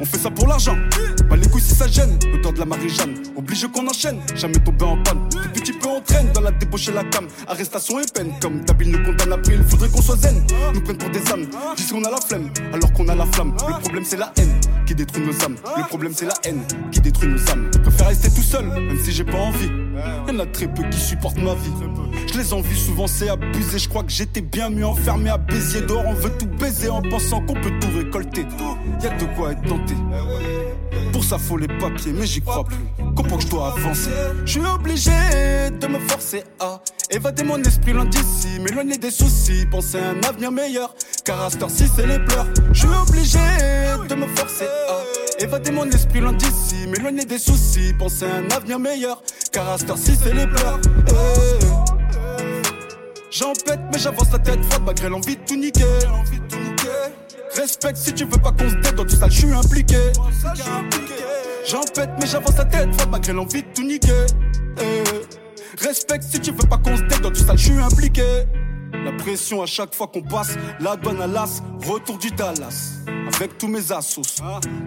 On 0.00 0.04
fait 0.04 0.18
ça 0.18 0.30
pour 0.30 0.46
l'argent, 0.46 0.76
pas 1.28 1.36
les 1.36 1.48
si 1.64 1.74
ça 1.74 1.88
gêne. 1.88 2.18
L'odeur 2.30 2.52
de 2.52 2.58
la 2.58 2.66
Marie-Jeanne, 2.66 3.14
obligé 3.36 3.66
qu'on 3.68 3.86
enchaîne, 3.86 4.20
jamais 4.34 4.58
tomber 4.58 4.84
en 4.84 5.02
panne. 5.02 5.28
Tout 5.30 5.60
petit 5.60 5.72
peu 5.72 5.88
on 5.88 6.00
traîne 6.00 6.30
dans 6.32 6.40
la 6.40 6.50
débauche 6.50 6.88
et 6.88 6.92
la 6.92 7.04
cam. 7.04 7.26
Arrestation 7.46 7.98
et 8.00 8.04
peine, 8.12 8.32
comme 8.40 8.64
Dabil 8.64 8.90
nous 8.90 9.02
condamne 9.02 9.32
après, 9.32 9.54
il 9.54 9.64
faudrait 9.64 9.88
qu'on 9.88 10.02
soit 10.02 10.16
zen. 10.16 10.44
Nous 10.74 10.80
prennent 10.82 10.98
pour 10.98 11.10
des 11.10 11.26
âmes, 11.32 11.46
disent 11.76 11.92
qu'on 11.92 12.04
a 12.04 12.10
la 12.10 12.20
flemme, 12.20 12.50
alors 12.72 12.92
qu'on 12.92 13.08
a 13.08 13.14
la 13.14 13.26
flamme. 13.26 13.54
Le 13.66 13.80
problème 13.80 14.04
c'est 14.04 14.16
la 14.16 14.32
haine 14.36 14.60
qui 14.86 14.94
détruit 14.94 15.24
nos 15.24 15.44
âmes. 15.44 15.56
Le 15.76 15.88
problème 15.88 16.12
c'est 16.14 16.26
la 16.26 16.34
haine 16.44 16.62
qui 16.92 17.00
détruit 17.00 17.28
nos 17.28 17.50
âmes. 17.50 17.70
Je 17.74 17.78
préfère 17.78 18.08
rester 18.08 18.30
tout 18.30 18.42
seul, 18.42 18.66
même 18.66 18.98
si 19.02 19.12
j'ai 19.12 19.24
pas 19.24 19.38
envie. 19.38 19.70
Y'en 20.28 20.38
a 20.40 20.46
très 20.46 20.66
peu 20.66 20.82
qui 20.90 21.00
supportent 21.00 21.38
ma 21.38 21.54
vie. 21.54 21.72
Je 22.32 22.38
les 22.38 22.52
envie 22.52 22.78
souvent, 22.78 23.06
c'est 23.06 23.28
abusé. 23.28 23.78
Je 23.78 23.88
crois 23.88 24.02
que 24.02 24.10
j'étais 24.10 24.40
bien 24.40 24.70
mieux 24.70 24.86
enfermé 24.86 25.30
à 25.30 25.38
Béziers. 25.38 25.82
Dehors, 25.82 26.04
on 26.06 26.14
veut 26.14 26.32
tout 26.38 26.48
baiser 26.58 26.88
en 26.88 27.00
pensant 27.02 27.40
qu'on 27.40 27.54
peut 27.54 27.72
tout 27.80 27.88
récolter. 27.96 28.46
Y 29.02 29.06
a 29.06 29.16
de 29.16 29.24
quoi 29.36 29.52
être 29.52 29.62
tenté. 29.62 29.94
Pour 31.12 31.22
ça, 31.22 31.38
faut 31.38 31.53
les 31.56 31.68
papiers, 31.68 32.12
mais 32.12 32.26
j'y 32.26 32.40
crois 32.40 32.64
plus. 32.64 32.76
Comprends 33.16 33.36
que 33.36 33.42
je 33.42 33.48
dois 33.48 33.74
avancer. 33.76 34.10
Je 34.44 34.50
suis 34.52 34.66
obligé 34.66 35.10
de 35.80 35.86
me 35.86 35.98
forcer 35.98 36.44
à 36.60 36.80
évader 37.10 37.44
mon 37.44 37.62
esprit 37.62 37.92
loin 37.92 38.04
d'ici, 38.04 38.58
m'éloigner 38.60 38.98
des 38.98 39.10
soucis, 39.10 39.66
penser 39.70 39.98
à 39.98 40.10
un 40.10 40.28
avenir 40.28 40.50
meilleur. 40.50 40.94
Car 41.24 41.40
à 41.42 41.50
cette 41.50 41.68
c'est 41.68 42.06
les 42.06 42.18
pleurs. 42.18 42.46
Je 42.72 42.80
suis 42.80 42.88
obligé 42.88 43.38
de 44.08 44.14
me 44.14 44.26
forcer 44.26 44.66
à 44.88 45.42
évader 45.42 45.70
mon 45.70 45.88
esprit 45.90 46.20
loin 46.20 46.32
d'ici, 46.32 46.86
m'éloigner 46.88 47.24
des 47.24 47.38
soucis, 47.38 47.92
penser 47.98 48.26
à 48.26 48.36
un 48.36 48.56
avenir 48.56 48.78
meilleur. 48.78 49.22
Car 49.52 49.68
à 49.70 49.78
cette 49.78 49.90
heure-ci, 49.90 50.12
c'est 50.22 50.34
les 50.34 50.46
pleurs. 50.46 50.80
Eh. 51.08 51.64
J'en 53.30 53.52
pète, 53.52 53.80
mais 53.92 53.98
j'avance 53.98 54.30
la 54.32 54.38
tête 54.38 54.64
froide 54.64 54.82
malgré 54.86 55.08
l'envie 55.08 55.36
de 55.36 55.42
tout 55.44 55.56
niquer. 55.56 55.84
Respecte 57.56 57.96
si 57.98 58.12
tu 58.12 58.24
veux 58.24 58.38
pas 58.38 58.52
qu'on 58.52 58.68
se 58.68 58.74
dette, 58.76 58.94
dans 58.96 59.04
tout 59.04 59.16
ça, 59.16 59.28
je 59.28 59.38
suis 59.38 59.52
impliqué. 59.52 59.96
J'en 61.66 61.82
pète, 61.82 62.10
mais 62.20 62.26
j'avance 62.26 62.56
la 62.56 62.64
tête 62.64 62.92
froide 62.94 63.08
malgré 63.10 63.32
l'envie 63.32 63.62
de 63.62 63.68
tout 63.74 63.84
niquer. 63.84 64.26
Eh. 64.80 65.84
Respecte 65.84 66.24
si 66.24 66.40
tu 66.40 66.50
veux 66.50 66.68
pas 66.68 66.78
qu'on 66.78 66.96
se 66.96 67.02
dette 67.02 67.20
dans 67.20 67.30
du 67.30 67.40
sale, 67.40 67.58
je 67.58 67.64
suis 67.64 67.78
impliqué. 67.78 68.24
La 69.04 69.12
pression 69.12 69.62
à 69.62 69.66
chaque 69.66 69.94
fois 69.94 70.06
qu'on 70.08 70.22
passe, 70.22 70.56
la 70.80 70.96
douane 70.96 71.20
à 71.20 71.26
l'as, 71.26 71.62
retour 71.86 72.18
du 72.18 72.30
Dallas. 72.30 73.03
Avec 73.26 73.58
tous 73.58 73.68
mes 73.68 73.90
assos, 73.92 74.22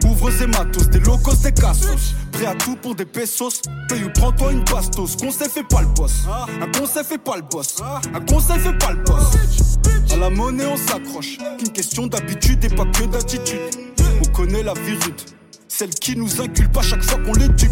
ouvre 0.05 0.41
et 0.41 0.47
matos, 0.47 0.89
des 0.89 0.99
locos, 0.99 1.35
des 1.43 1.51
cassos. 1.51 2.13
Prêt 2.31 2.45
à 2.45 2.55
tout 2.55 2.75
pour 2.75 2.95
des 2.95 3.05
pesos, 3.05 3.61
paye 3.89 4.03
ou 4.03 4.09
prends-toi 4.13 4.51
une 4.51 4.63
bastos. 4.63 5.15
Conseil 5.15 5.49
fait 5.49 5.63
pas 5.63 5.81
le 5.81 5.87
boss, 5.87 6.23
un 6.61 6.79
conseil 6.79 7.03
fait 7.03 7.17
pas 7.17 7.37
le 7.37 7.41
boss, 7.43 7.81
un 8.13 8.19
conseil 8.21 8.59
fait 8.59 8.77
pas 8.77 8.91
le 8.91 9.03
boss. 9.03 9.77
À 10.11 10.17
la 10.17 10.29
monnaie 10.29 10.65
on 10.65 10.77
s'accroche, 10.77 11.37
qu'une 11.57 11.71
question 11.71 12.07
d'habitude 12.07 12.63
et 12.63 12.69
pas 12.69 12.85
que 12.85 13.05
d'attitude. 13.05 13.59
On 14.21 14.31
connaît 14.31 14.63
la 14.63 14.73
vie 14.73 14.93
rude. 14.93 15.21
Celle 15.67 15.89
qui 15.89 16.15
nous 16.15 16.41
inculpe 16.41 16.75
à 16.77 16.81
chaque 16.81 17.03
fois 17.03 17.19
qu'on 17.19 17.33
les 17.33 17.49
dupe. 17.49 17.71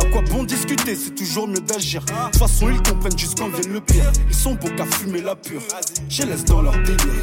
À 0.00 0.04
quoi 0.06 0.22
bon 0.30 0.44
discuter, 0.44 0.94
c'est 0.94 1.14
toujours 1.14 1.48
mieux 1.48 1.60
d'agir. 1.60 2.04
De 2.04 2.12
toute 2.30 2.36
façon, 2.36 2.68
ils 2.68 2.82
comprennent 2.82 3.18
juste 3.18 3.38
quand 3.38 3.48
vient 3.48 3.72
le 3.72 3.80
pire. 3.80 4.10
Ils 4.28 4.34
sont 4.34 4.54
beaux 4.54 4.68
qu'à 4.76 4.84
fumer 4.84 5.22
la 5.22 5.36
pure. 5.36 5.62
Je 6.08 6.22
laisse 6.24 6.44
dans 6.44 6.60
leur 6.60 6.76
délire. 6.82 7.22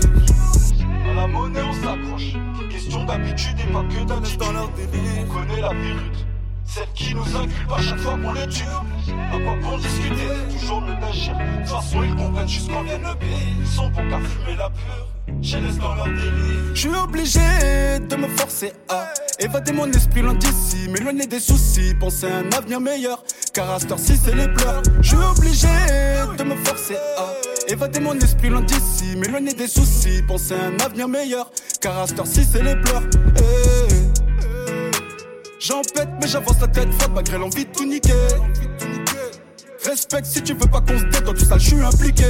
À 1.08 1.14
la 1.14 1.28
monnaie, 1.28 1.62
on 1.62 1.74
s'accroche. 1.74 2.34
Question 2.88 3.04
d'habitude 3.04 3.60
et 3.60 3.74
pas 3.74 3.84
que 3.84 4.08
d'attitude. 4.08 4.40
dans 4.40 4.52
leur 4.54 4.70
délire. 4.70 5.12
On 5.20 5.34
connaît 5.34 5.60
la 5.60 5.70
rude. 5.70 6.18
Celle 6.64 6.88
qui 6.96 7.14
nous 7.14 7.36
inculpe 7.36 7.72
à 7.76 7.82
chaque 7.82 8.00
fois 8.00 8.14
qu'on 8.14 8.32
les 8.32 8.48
tue. 8.48 8.64
À 8.64 9.40
quoi 9.40 9.56
bon 9.62 9.78
discuter, 9.78 10.28
toujours 10.58 10.80
mieux 10.80 10.96
d'agir. 10.96 11.34
De 11.36 11.58
toute 11.58 11.68
façon, 11.68 12.04
ils 12.04 12.16
comprennent 12.16 12.48
juste 12.48 12.72
quand 12.72 12.84
vient 12.84 12.98
le 12.98 13.20
pire. 13.20 13.28
Ils 13.60 13.68
sont 13.68 13.90
beaux 13.90 14.10
qu'à 14.10 14.20
fumer 14.20 14.56
la 14.58 14.70
pure. 14.70 15.08
Je 15.42 15.58
laisse 15.58 15.78
dans 15.80 15.96
leur 15.96 16.06
délire. 16.06 16.74
Je 16.74 16.80
suis 16.80 16.96
obligé 16.96 17.40
de 18.10 18.16
me 18.16 18.28
forcer 18.30 18.72
à 18.88 19.14
évader 19.38 19.74
mon 19.74 19.92
esprit 19.92 20.22
loin 20.22 20.36
d'ici, 20.36 20.88
m'éloigner 20.88 21.28
des 21.28 21.42
soucis, 21.42 21.94
penser 21.94 22.28
à 22.28 22.38
un 22.38 22.50
avenir 22.58 22.80
meilleur. 22.80 23.22
Car 23.54 23.70
à 23.70 23.80
cette 23.82 23.92
heure-ci, 23.92 24.16
c'est 24.16 24.34
les 24.34 24.48
pleurs. 24.48 24.82
Je 25.02 25.10
suis 25.10 25.18
obligé 25.18 25.68
de 26.38 26.44
me 26.46 26.56
forcer 26.64 26.96
à 27.18 27.34
évader 27.68 28.00
mon 28.00 28.18
esprit 28.20 28.50
loin 28.50 28.62
d'ici, 28.62 29.16
m'éloigner 29.18 29.54
des 29.54 29.68
soucis, 29.68 30.22
penser 30.28 30.54
à 30.54 30.68
un 30.68 30.86
avenir 30.86 31.08
meilleur. 31.08 31.52
Car 31.82 32.00
à 32.00 32.08
cette 32.08 32.20
heure-ci, 32.20 32.44
c'est 32.44 32.64
les 32.64 32.76
pleurs. 32.76 33.04
Eh, 33.38 33.94
eh. 33.94 34.92
J'en 35.60 35.82
pète, 35.82 36.10
mais 36.22 36.28
j'avance 36.28 36.60
la 36.62 36.68
tête 36.68 36.92
froide 36.94 37.12
malgré 37.14 37.38
l'envie 37.38 37.66
de 37.66 37.72
tout 37.72 37.86
niquer. 37.86 38.14
Respecte 39.86 40.26
si 40.26 40.42
tu 40.42 40.54
veux 40.54 40.68
pas 40.68 40.82
qu'on 40.82 40.98
se 40.98 41.06
dette 41.06 41.24
dans 41.24 41.34
du 41.34 41.46
sale, 41.46 41.60
je 41.60 41.68
suis 41.68 41.82
impliqué. 41.82 42.26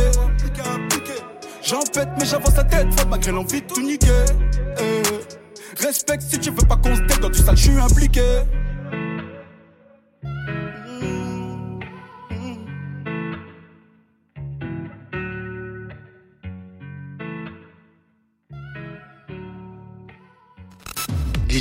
J'en 1.63 1.81
pète, 1.93 2.09
mais 2.19 2.25
j'avance 2.25 2.55
la 2.55 2.63
tête 2.63 2.91
froide 2.93 3.09
malgré 3.09 3.31
l'envie 3.31 3.61
de 3.61 3.67
tout 3.67 3.81
niquer. 3.81 4.25
Eh. 4.79 5.83
Respecte 5.83 6.23
si 6.23 6.39
tu 6.39 6.49
veux 6.49 6.67
pas 6.67 6.77
qu'on 6.77 6.95
se 6.95 7.01
dette 7.01 7.19
dans 7.19 7.29
du 7.29 7.39
sale, 7.39 7.57
je 7.57 7.63
suis 7.63 7.79
impliqué. 7.79 8.21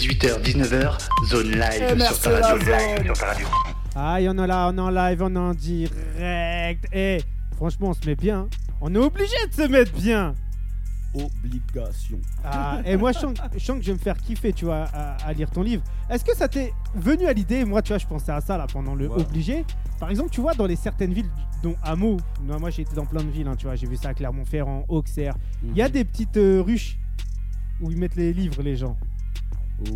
18h, 0.00 0.42
19h, 0.42 0.98
zone 1.26 1.52
live 1.52 1.86
Eh, 1.90 1.94
merci 1.94 2.20
sur 2.20 2.30
ta 2.38 2.48
radio. 2.52 2.68
la 2.70 2.78
Live 2.78 2.96
zone. 2.98 3.04
sur 3.06 3.14
ta 3.14 3.26
radio. 3.32 3.46
Ah, 3.94 4.20
y 4.20 4.28
en 4.28 4.36
a 4.36 4.46
là, 4.46 4.70
on 4.70 4.76
est 4.76 4.80
en 4.82 4.90
live, 4.90 5.22
on 5.22 5.34
est 5.34 5.38
en 5.38 5.54
direct. 5.54 6.84
Eh, 6.92 7.18
franchement, 7.56 7.88
on 7.88 7.94
se 7.94 8.06
met 8.06 8.14
bien. 8.14 8.46
On 8.82 8.94
est 8.94 8.98
obligé 8.98 9.34
de 9.48 9.54
se 9.54 9.66
mettre 9.68 9.92
bien. 9.92 10.34
Obligation. 11.14 12.18
Ah, 12.44 12.80
et 12.84 12.98
moi, 12.98 13.12
je 13.12 13.20
sens, 13.20 13.32
je 13.54 13.58
sens 13.64 13.78
que 13.78 13.82
je 13.84 13.86
vais 13.86 13.94
me 13.94 13.98
faire 13.98 14.18
kiffer, 14.18 14.52
tu 14.52 14.66
vois, 14.66 14.84
à, 14.92 15.16
à 15.26 15.32
lire 15.32 15.48
ton 15.50 15.62
livre. 15.62 15.82
Est-ce 16.10 16.26
que 16.26 16.36
ça 16.36 16.46
t'est 16.46 16.74
venu 16.94 17.24
à 17.26 17.32
l'idée 17.32 17.64
Moi, 17.64 17.80
tu 17.80 17.88
vois, 17.88 17.98
je 17.98 18.06
pensais 18.06 18.32
à 18.32 18.42
ça 18.42 18.58
là 18.58 18.66
pendant 18.70 18.94
le 18.94 19.08
Ouais. 19.08 19.22
obligé. 19.22 19.64
Par 19.98 20.10
exemple, 20.10 20.28
tu 20.28 20.42
vois, 20.42 20.52
dans 20.52 20.66
les 20.66 20.76
certaines 20.76 21.14
villes, 21.14 21.30
dont 21.62 21.74
Hameau, 21.82 22.18
moi, 22.60 22.68
j'ai 22.68 22.82
été 22.82 22.94
dans 22.94 23.06
plein 23.06 23.22
de 23.24 23.30
villes, 23.30 23.48
hein, 23.48 23.56
tu 23.56 23.64
vois, 23.64 23.76
j'ai 23.76 23.86
vu 23.86 23.96
ça 23.96 24.10
à 24.10 24.14
Clermont-Ferrand, 24.14 24.84
Auxerre. 24.88 25.36
Il 25.64 25.74
y 25.74 25.80
a 25.80 25.88
des 25.88 26.04
petites 26.04 26.36
euh, 26.36 26.60
ruches 26.60 26.98
où 27.80 27.90
ils 27.90 27.96
mettent 27.96 28.16
les 28.16 28.34
livres, 28.34 28.62
les 28.62 28.76
gens. 28.76 28.98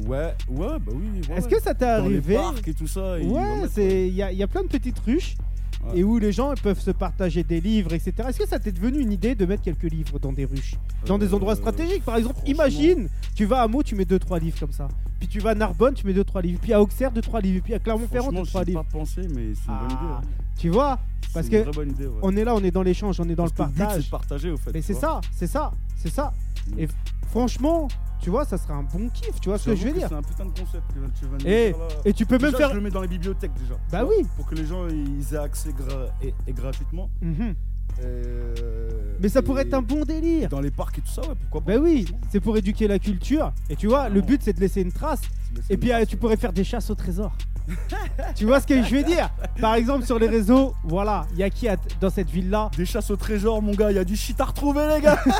Ouais, 0.06 0.34
ouais, 0.48 0.78
bah 0.78 0.92
oui. 0.92 1.20
ouais, 1.28 1.36
Est-ce 1.36 1.46
ouais. 1.46 1.52
que 1.52 1.62
ça 1.62 1.74
t'est 1.74 1.86
Dans 1.86 2.06
les 2.06 2.16
arrivé 2.16 2.34
parcs 2.36 2.68
et 2.68 2.74
tout 2.74 2.86
ça. 2.86 3.18
ils 3.18 3.26
en 3.28 3.32
Ouais, 3.32 3.68
c'est 3.72 4.08
il 4.08 4.14
y 4.14 4.22
a, 4.22 4.30
il 4.30 4.38
y 4.38 4.42
a 4.42 4.46
plein 4.46 4.62
de 4.62 4.68
petites 4.68 4.98
ruches 5.00 5.36
Ouais. 5.82 6.00
et 6.00 6.04
où 6.04 6.18
les 6.18 6.30
gens 6.30 6.52
peuvent 6.62 6.78
se 6.80 6.90
partager 6.90 7.42
des 7.42 7.58
livres, 7.58 7.94
etc. 7.94 8.12
Est-ce 8.28 8.38
que 8.38 8.46
ça 8.46 8.58
t'est 8.58 8.72
devenu 8.72 8.98
une 9.00 9.12
idée 9.12 9.34
de 9.34 9.46
mettre 9.46 9.62
quelques 9.62 9.90
livres 9.90 10.18
dans 10.18 10.30
des 10.32 10.44
ruches, 10.44 10.74
dans 11.06 11.16
des 11.16 11.32
Euh, 11.32 11.36
endroits 11.36 11.56
stratégiques? 11.56 12.04
Par 12.04 12.16
exemple, 12.16 12.34
franchement- 12.34 12.52
imagine, 12.52 13.08
tu 13.34 13.46
vas 13.46 13.62
à 13.62 13.68
Meaux, 13.68 13.82
tu 13.82 13.94
mets 13.94 14.04
2-3 14.04 14.38
livres 14.38 14.58
comme 14.60 14.72
ça. 14.72 14.88
Puis 15.18 15.26
tu 15.28 15.38
vas 15.40 15.50
à 15.50 15.54
Narbonne, 15.54 15.94
tu 15.94 16.06
mets 16.06 16.12
2-3 16.12 16.42
livres. 16.42 16.58
Puis 16.60 16.74
à 16.74 16.82
Auxerre, 16.82 17.10
2-3 17.12 17.40
livres. 17.40 17.62
Puis 17.64 17.72
à 17.72 17.78
Clermont-Ferrand, 17.78 18.24
Franchement, 18.30 18.42
2-3 18.42 18.60
je 18.60 18.66
livres. 18.66 18.82
pas 18.84 18.88
pensé, 18.98 19.22
mais 19.34 19.54
c'est 19.54 19.70
une 19.72 19.78
bonne 19.78 19.86
idée. 19.90 19.96
Ah, 20.02 20.20
hein. 20.22 20.26
Tu 20.58 20.68
vois? 20.68 20.98
Parce 21.32 21.46
C'est 21.46 21.52
une 21.58 21.64
que 21.64 21.70
vraie 21.70 21.72
bonne 21.86 21.90
idée, 21.92 22.06
ouais. 22.06 22.12
on 22.22 22.36
est 22.36 22.44
là, 22.44 22.54
on 22.54 22.60
est 22.62 22.70
dans 22.70 22.82
l'échange, 22.82 23.18
on 23.20 23.28
est 23.30 23.34
dans 23.34 23.44
Parce 23.48 23.52
que 23.52 23.62
le 23.62 23.68
le 23.68 23.72
but, 23.72 23.78
c'est 23.78 23.84
partage. 23.86 24.04
de 24.04 24.10
partager, 24.10 24.50
au 24.50 24.56
fait. 24.58 24.70
Mais 24.74 24.80
tu 24.80 24.86
c'est 24.88 24.92
vois. 24.94 25.00
ça, 25.00 25.20
c'est 25.34 25.46
ça, 25.46 25.72
c'est 25.96 26.10
ça. 26.12 26.32
Et 26.78 26.88
franchement, 27.28 27.88
tu 28.20 28.30
vois, 28.30 28.44
ça 28.44 28.58
serait 28.58 28.74
un 28.74 28.82
bon 28.82 29.08
kiff, 29.08 29.40
tu 29.40 29.48
vois 29.48 29.58
ce 29.58 29.70
que 29.70 29.76
je 29.76 29.86
veux 29.88 29.92
dire 29.92 30.08
C'est 30.08 30.14
un 30.14 30.22
putain 30.22 30.44
de 30.44 30.50
concept 30.50 30.84
que 30.92 31.38
tu 31.40 31.48
Et, 31.48 31.70
dire, 31.70 31.78
là. 31.78 31.88
et 32.04 32.12
tu 32.12 32.26
peux 32.26 32.38
même 32.38 32.54
faire. 32.54 32.70
Je 32.70 32.74
le 32.74 32.80
mets 32.80 32.90
dans 32.90 33.00
les 33.02 33.08
bibliothèques 33.08 33.54
déjà. 33.54 33.74
Bah 33.90 34.04
oui. 34.04 34.26
Pour 34.36 34.46
que 34.46 34.54
les 34.54 34.66
gens 34.66 34.86
ils 34.88 35.34
aient 35.34 35.38
accès 35.38 35.70
gra- 35.70 36.10
et, 36.22 36.34
et 36.46 36.52
gratuitement. 36.52 37.08
Mhm. 37.22 37.54
Euh, 38.02 39.16
Mais 39.20 39.28
ça 39.28 39.40
et 39.40 39.42
pourrait 39.42 39.62
être 39.62 39.74
un 39.74 39.82
bon 39.82 40.04
délire. 40.04 40.48
Dans 40.48 40.60
les 40.60 40.70
parcs 40.70 40.98
et 40.98 41.02
tout 41.02 41.08
ça, 41.10 41.22
ouais, 41.22 41.34
pourquoi 41.40 41.60
pas 41.60 41.74
Bah 41.76 41.82
oui, 41.82 42.06
c'est 42.30 42.40
pour 42.40 42.56
éduquer 42.56 42.88
la 42.88 42.98
culture. 42.98 43.52
Et 43.68 43.76
tu 43.76 43.86
vois, 43.88 44.08
le 44.08 44.20
but 44.20 44.40
c'est 44.42 44.52
de 44.52 44.60
laisser 44.60 44.82
une 44.82 44.92
trace. 44.92 45.20
Et 45.68 45.76
puis 45.76 45.90
euh, 45.90 45.96
trace, 45.96 46.08
tu 46.08 46.14
ouais. 46.14 46.20
pourrais 46.20 46.36
faire 46.36 46.52
des 46.52 46.64
chasses 46.64 46.90
au 46.90 46.94
trésor. 46.94 47.32
tu 48.34 48.44
vois 48.46 48.60
ce 48.60 48.66
que 48.66 48.82
je 48.82 48.96
veux 48.96 49.02
dire? 49.02 49.30
Par 49.60 49.74
exemple 49.74 50.04
sur 50.04 50.18
les 50.18 50.28
réseaux, 50.28 50.74
voilà, 50.84 51.26
il 51.32 51.38
y 51.38 51.42
a 51.42 51.50
qui 51.50 51.68
dans 52.00 52.10
cette 52.10 52.30
ville-là? 52.30 52.70
Des 52.76 52.84
chasses 52.86 53.10
au 53.10 53.16
trésor, 53.16 53.62
mon 53.62 53.72
gars, 53.72 53.90
il 53.90 53.96
y 53.96 53.98
a 53.98 54.04
du 54.04 54.16
shit 54.16 54.40
à 54.40 54.44
retrouver, 54.44 54.86
les 54.94 55.00
gars 55.00 55.18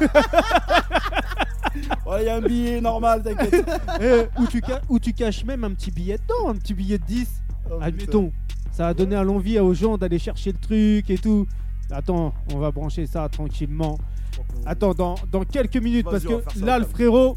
Ouais, 2.07 2.23
il 2.23 2.27
y 2.27 2.29
a 2.29 2.37
un 2.37 2.41
billet 2.41 2.81
normal, 2.81 3.23
t'inquiète. 3.23 3.65
euh, 4.01 4.27
où, 4.39 4.47
tu 4.47 4.63
où 4.89 4.99
tu 4.99 5.13
caches 5.13 5.45
même 5.45 5.63
un 5.65 5.71
petit 5.73 5.91
billet 5.91 6.19
dedans, 6.19 6.51
un 6.51 6.55
petit 6.57 6.75
billet 6.75 6.99
de 6.99 7.05
10. 7.05 7.29
Oh, 7.31 7.75
putain. 7.75 7.85
Admettons, 7.85 8.33
ça 8.73 8.87
va 8.87 8.95
donner 8.95 9.17
à 9.17 9.23
l'envie 9.23 9.59
aux 9.59 9.75
gens 9.75 9.97
d'aller 9.97 10.19
chercher 10.19 10.53
le 10.53 10.59
truc 10.59 11.11
et 11.11 11.19
tout. 11.19 11.47
Attends, 11.91 12.33
on 12.53 12.59
va 12.59 12.71
brancher 12.71 13.07
ça 13.07 13.29
tranquillement. 13.29 13.99
Crois 14.33 14.45
qu'on- 14.49 14.67
Attends, 14.67 14.95
dans, 14.95 15.15
dans 15.31 15.45
quelques 15.45 15.77
minutes, 15.77 16.07
parce 16.11 16.25
que 16.25 16.65
là, 16.65 16.79
le 16.79 16.85
frérot, 16.85 17.37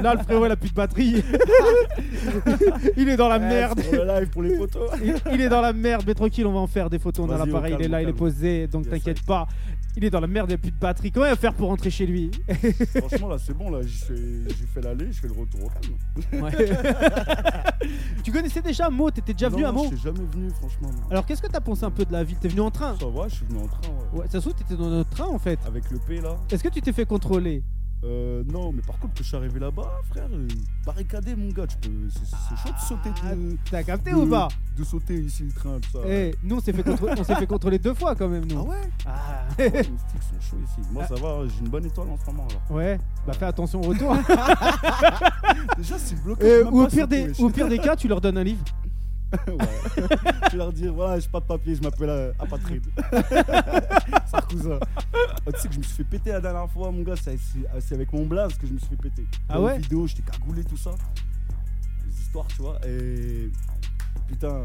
là, 0.00 0.14
le 0.14 0.22
frérot, 0.22 0.46
il 0.46 0.52
a 0.52 0.56
plus 0.56 0.70
de 0.70 0.74
batterie. 0.74 1.22
il 2.96 3.08
est 3.08 3.16
dans 3.16 3.28
la 3.28 3.38
merde. 3.38 3.80
pour 3.82 3.92
le 3.92 4.04
live 4.04 4.28
pour 4.30 4.42
les 4.42 4.56
photos. 4.56 4.90
il, 5.02 5.14
il 5.32 5.40
est 5.40 5.48
dans 5.48 5.60
la 5.60 5.72
merde, 5.72 6.04
mais 6.06 6.14
tranquille, 6.14 6.46
on 6.46 6.52
va 6.52 6.60
en 6.60 6.66
faire 6.66 6.90
des 6.90 6.98
photos. 6.98 7.26
On 7.28 7.32
a 7.32 7.38
l'appareil, 7.38 7.74
il 7.78 7.84
est 7.84 7.88
là, 7.88 8.02
il 8.02 8.08
est 8.08 8.12
posé, 8.12 8.66
donc 8.66 8.84
Yes, 8.84 8.92
t'inquiète 8.94 9.24
pas. 9.24 9.46
Il 9.96 10.04
est 10.04 10.10
dans 10.10 10.20
la 10.20 10.28
merde, 10.28 10.46
il 10.48 10.52
n'y 10.52 10.54
a 10.54 10.58
plus 10.58 10.70
de 10.70 10.78
batterie. 10.78 11.10
Comment 11.10 11.26
il 11.26 11.30
va 11.30 11.36
faire 11.36 11.52
pour 11.52 11.68
rentrer 11.68 11.90
chez 11.90 12.06
lui? 12.06 12.30
Franchement, 12.96 13.28
là, 13.28 13.36
c'est 13.44 13.56
bon, 13.56 13.70
là, 13.70 13.80
j'ai 13.82 14.66
fait, 14.72 14.80
l'aller, 14.80 15.08
je 15.10 15.20
fais 15.20 15.26
le 15.26 15.34
retour 15.34 15.64
au 15.64 15.68
calme. 15.68 16.44
Ouais. 16.44 16.70
Tu 18.22 18.30
connaissais 18.30 18.60
déjà 18.60 18.90
Meaux 18.90 19.10
T'étais 19.10 19.32
déjà 19.32 19.48
venu 19.48 19.64
à 19.64 19.72
Meaux 19.72 19.84
Je 19.90 19.96
suis 19.96 20.04
jamais 20.04 20.20
venu, 20.32 20.50
franchement. 20.50 20.90
non. 20.90 21.10
Alors 21.10 21.24
qu'est-ce 21.26 21.40
que 21.42 21.48
t'as 21.48 21.60
pensé 21.60 21.84
un 21.84 21.90
peu 21.90 22.04
de 22.04 22.12
la 22.12 22.22
ville? 22.22 22.36
T'es 22.38 22.48
venu 22.48 22.60
en 22.60 22.70
train? 22.70 22.94
Ça 23.00 23.06
va, 23.06 23.26
je 23.28 23.36
suis 23.36 23.46
venu 23.46 23.60
en 23.60 23.66
train, 23.66 23.80
ouais. 24.12 24.20
Ouais, 24.20 24.26
ça 24.28 24.40
se 24.40 24.48
trouve, 24.48 24.54
t'étais 24.54 24.76
dans 24.76 24.90
notre 24.90 25.10
train 25.10 25.26
en 25.26 25.38
fait. 25.38 25.58
Avec 25.66 25.90
le 25.90 25.98
P, 25.98 26.20
là. 26.20 26.36
Est-ce 26.50 26.62
que 26.62 26.68
tu 26.68 26.80
t'es 26.82 26.92
fait 26.92 27.06
contrôler? 27.06 27.62
Euh, 28.02 28.42
non, 28.50 28.72
mais 28.72 28.80
par 28.80 28.98
contre, 28.98 29.12
que 29.14 29.22
je 29.22 29.28
suis 29.28 29.36
arrivé 29.36 29.60
là-bas, 29.60 29.92
frère, 30.10 30.26
euh, 30.32 30.48
barricadé, 30.86 31.36
mon 31.36 31.48
gars, 31.50 31.66
tu 31.66 31.76
peux. 31.76 31.90
C'est 32.08 32.24
c'est 32.24 32.56
chaud 32.56 32.72
de 32.74 32.80
sauter 32.80 33.10
Ah, 33.22 33.34
de, 33.34 33.56
T'as 33.70 33.82
capté 33.82 34.10
de- 34.12 34.16
ou 34.16 34.26
pas 34.26 34.48
de 34.78 34.84
sauter 34.84 35.14
ici 35.20 35.42
le 35.44 35.52
train, 35.52 35.78
tout 35.80 35.90
ça. 35.92 35.98
Eh, 36.08 36.34
nous 36.42 36.56
on 36.56 36.60
s'est 36.60 36.72
fait, 36.72 36.82
contrôler- 36.82 37.12
on 37.18 37.24
s'est 37.24 37.34
fait 37.34 37.46
contrôler 37.46 37.78
deux 37.78 37.92
fois 37.92 38.14
quand 38.14 38.28
même, 38.28 38.46
nous. 38.46 38.58
Ah 38.58 38.62
ouais 38.62 38.90
Ah. 39.04 39.10
Ouais, 39.58 39.70
Les 39.70 39.82
sticks 39.82 39.92
sont 40.22 40.40
chauds 40.40 40.56
ici. 40.64 40.88
Moi, 40.90 41.04
ça 41.06 41.14
va, 41.16 41.40
j'ai 41.46 41.58
une 41.62 41.68
bonne 41.68 41.84
étoile 41.84 42.08
en 42.08 42.16
ce 42.16 42.24
moment, 42.30 42.48
là. 42.48 42.74
Ouais, 42.74 42.98
bah 43.26 43.34
fais 43.34 43.44
attention 43.44 43.80
au 43.82 43.88
retour. 43.88 44.16
Déjà, 45.76 45.98
c'est 45.98 46.22
bloqué. 46.22 46.44
Euh, 46.44 46.58
je 46.60 46.64
peux 46.64 46.64
même 46.64 46.74
ou, 46.74 46.80
au 46.80 46.84
pas 46.84 46.90
pire 46.90 47.00
sauter, 47.04 47.22
des, 47.22 47.28
wesh. 47.28 47.40
au 47.40 47.50
pire 47.50 47.68
des 47.68 47.78
cas, 47.78 47.96
tu 47.96 48.08
leur 48.08 48.20
donnes 48.22 48.38
un 48.38 48.44
livre. 48.44 48.64
Ouais. 49.46 49.56
tu 50.50 50.56
leur 50.56 50.72
dire, 50.72 50.92
voilà, 50.92 51.20
j'ai 51.20 51.28
pas 51.28 51.40
de 51.40 51.44
papier, 51.44 51.74
je 51.76 51.82
m'appelle 51.82 52.10
euh, 52.10 52.32
Apatride. 52.38 52.86
Sarkouza. 54.30 54.78
Ah, 54.82 55.52
tu 55.52 55.60
sais 55.60 55.68
que 55.68 55.74
je 55.74 55.78
me 55.78 55.84
suis 55.84 55.94
fait 55.96 56.04
péter 56.04 56.30
la 56.32 56.40
dernière 56.40 56.68
fois, 56.70 56.90
mon 56.90 57.02
gars, 57.02 57.14
c'est 57.16 57.36
c'est- 57.38 57.80
c'est 57.80 57.94
avec 57.94 58.12
mon 58.12 58.26
blaze 58.26 58.54
que 58.58 58.66
je 58.66 58.72
me 58.72 58.78
suis 58.78 58.88
fait 58.88 58.96
péter. 58.96 59.26
Ah 59.48 59.54
Dans 59.54 59.64
ouais 59.64 59.76
une 59.76 59.82
vidéo, 59.82 60.06
j'étais 60.06 60.22
cagoulé, 60.22 60.64
tout 60.64 60.76
ça. 60.76 60.90
Les 62.06 62.12
histoires, 62.20 62.46
tu 62.48 62.62
vois. 62.62 62.78
Et. 62.86 63.50
Putain. 64.28 64.64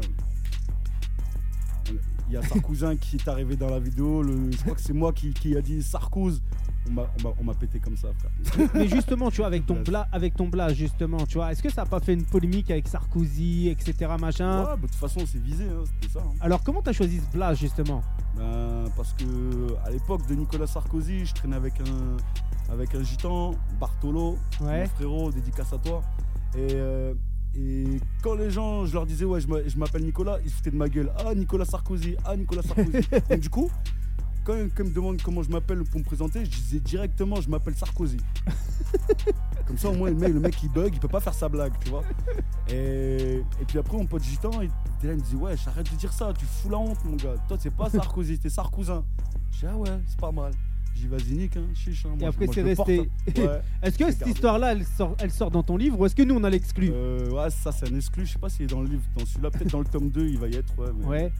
Il 2.28 2.34
y 2.34 2.36
a 2.36 2.42
Sarkouzin 2.42 2.96
qui 2.96 3.16
est 3.16 3.28
arrivé 3.28 3.56
dans 3.56 3.70
la 3.70 3.78
vidéo. 3.78 4.22
Le, 4.22 4.50
je 4.50 4.56
crois 4.58 4.74
que 4.74 4.80
c'est 4.80 4.92
moi 4.92 5.12
qui, 5.12 5.32
qui 5.32 5.56
a 5.56 5.62
dit 5.62 5.82
Sarkouz. 5.82 6.42
On 6.88 6.92
m'a- 7.44 7.54
pété 7.54 7.80
comme 7.80 7.96
ça, 7.96 8.08
frère. 8.18 8.68
Mais 8.74 8.86
justement, 8.88 9.28
tu 9.30 9.38
vois, 9.38 9.46
avec 9.48 9.66
ton 9.66 9.82
blas, 9.82 10.06
avec 10.12 10.34
ton 10.36 10.48
justement, 10.72 11.26
tu 11.26 11.34
vois, 11.38 11.50
est-ce 11.50 11.60
que 11.62 11.68
ça 11.70 11.82
a 11.82 11.86
pas 11.86 11.98
fait 12.00 12.14
une 12.14 12.24
polémique 12.24 12.70
avec 12.70 12.86
Sarkozy, 12.86 13.68
etc. 13.68 14.12
machin? 14.20 14.60
Ouais, 14.60 14.66
bah, 14.66 14.76
de 14.76 14.86
toute 14.86 14.94
façon, 14.94 15.20
c'est 15.26 15.40
visé, 15.42 15.64
hein, 15.64 15.82
c'était 16.00 16.12
ça. 16.12 16.20
hein. 16.24 16.32
Alors 16.40 16.62
comment 16.62 16.82
t'as 16.82 16.92
choisi 16.92 17.18
ce 17.20 17.26
blas 17.36 17.54
justement? 17.54 18.02
Ben, 18.36 18.84
parce 18.96 19.12
que 19.14 19.24
à 19.84 19.90
l'époque 19.90 20.26
de 20.28 20.34
Nicolas 20.36 20.66
Sarkozy, 20.68 21.26
je 21.26 21.34
traînais 21.34 21.56
avec 21.56 21.74
un, 21.80 22.72
avec 22.72 22.94
un 22.94 23.02
gitan, 23.02 23.54
Bartolo, 23.80 24.36
Ouais. 24.60 24.82
mon 24.82 24.88
frérot, 24.90 25.32
dédicace 25.32 25.72
à 25.72 25.78
toi. 25.78 26.02
Et, 26.56 26.68
euh, 26.72 27.14
Et 27.58 28.00
quand 28.22 28.34
les 28.34 28.50
gens, 28.50 28.84
je 28.86 28.92
leur 28.94 29.06
disais, 29.06 29.24
ouais, 29.24 29.40
je 29.40 29.48
m'a- 29.48 29.66
je 29.66 29.76
m'appelle 29.78 30.04
Nicolas, 30.04 30.38
ils 30.44 30.50
se 30.50 30.56
foutaient 30.56 30.70
de 30.70 30.76
ma 30.76 30.88
gueule. 30.88 31.10
Ah, 31.24 31.34
Nicolas 31.34 31.64
Sarkozy, 31.64 32.16
ah, 32.24 32.36
Nicolas 32.36 32.62
Sarkozy. 32.62 32.90
Donc, 33.30 33.40
du 33.40 33.48
coup, 33.48 33.70
quand, 34.44 34.52
quand 34.74 34.84
ils 34.84 34.90
me 34.90 34.94
demandent 34.94 35.22
comment 35.22 35.42
je 35.42 35.50
m'appelle 35.50 35.82
pour 35.84 36.00
me 36.00 36.04
présenter, 36.04 36.44
je 36.44 36.50
disais 36.50 36.80
directement, 36.80 37.40
je 37.40 37.48
m'appelle 37.48 37.74
Sarkozy. 37.74 38.18
Comme 39.66 39.78
ça, 39.78 39.88
au 39.88 39.94
moins, 39.94 40.10
le 40.10 40.16
mec, 40.16 40.32
le 40.32 40.38
mec, 40.40 40.62
il 40.62 40.70
bug, 40.70 40.90
il 40.94 41.00
peut 41.00 41.08
pas 41.08 41.18
faire 41.20 41.34
sa 41.34 41.48
blague, 41.48 41.72
tu 41.82 41.88
vois. 41.90 42.02
Et, 42.68 43.42
et 43.60 43.64
puis 43.66 43.78
après, 43.78 43.96
mon 43.96 44.06
pote 44.06 44.22
gitan, 44.22 44.50
il 44.62 45.08
me 45.08 45.16
dit, 45.16 45.34
ouais, 45.34 45.54
arrête 45.66 45.90
de 45.90 45.96
dire 45.96 46.12
ça, 46.12 46.32
tu 46.38 46.44
fous 46.44 46.68
la 46.68 46.78
honte, 46.78 47.02
mon 47.04 47.16
gars. 47.16 47.34
Toi, 47.48 47.56
c'est 47.58 47.72
pas 47.74 47.88
Sarkozy, 47.90 48.38
t'es 48.38 48.50
Sarcousin. 48.50 49.02
Je 49.50 49.60
dis, 49.60 49.66
ah 49.66 49.76
ouais, 49.76 49.88
c'est 50.06 50.20
pas 50.20 50.30
mal. 50.30 50.52
J'ai 50.96 51.02
dit, 51.02 51.08
vas-y, 51.08 51.34
nique, 51.36 51.56
hein, 51.56 51.66
chiche. 51.74 52.06
hein, 52.06 52.10
Et 52.16 52.20
moi, 52.20 52.28
après, 52.30 52.46
moi, 52.46 52.54
c'est 52.54 52.62
resté. 52.62 53.00
hein. 53.00 53.32
Ouais. 53.42 53.60
Est-ce 53.82 53.98
que 53.98 54.10
cette 54.10 54.26
histoire-là, 54.26 54.72
elle 54.72 54.84
sort, 54.84 55.14
elle 55.20 55.30
sort 55.30 55.50
dans 55.50 55.62
ton 55.62 55.76
livre 55.76 56.00
ou 56.00 56.06
est-ce 56.06 56.14
que 56.14 56.22
nous, 56.22 56.34
on 56.34 56.44
a 56.44 56.50
l'exclu? 56.50 56.90
Euh, 56.92 57.28
ouais, 57.30 57.50
ça 57.50 57.70
c'est 57.72 57.90
un 57.92 57.96
exclu. 57.96 58.24
Je 58.26 58.32
sais 58.32 58.38
pas 58.38 58.48
s'il 58.48 58.64
est 58.64 58.68
dans 58.68 58.80
le 58.80 58.88
livre. 58.88 59.02
Dans 59.16 59.26
celui-là, 59.26 59.50
peut-être 59.50 59.70
dans 59.70 59.78
le 59.80 59.84
tome 59.84 60.08
2, 60.10 60.26
il 60.26 60.38
va 60.38 60.48
y 60.48 60.54
être. 60.56 60.72
Ouais. 60.78 60.88
mais- 60.98 61.06
Ouais. 61.06 61.32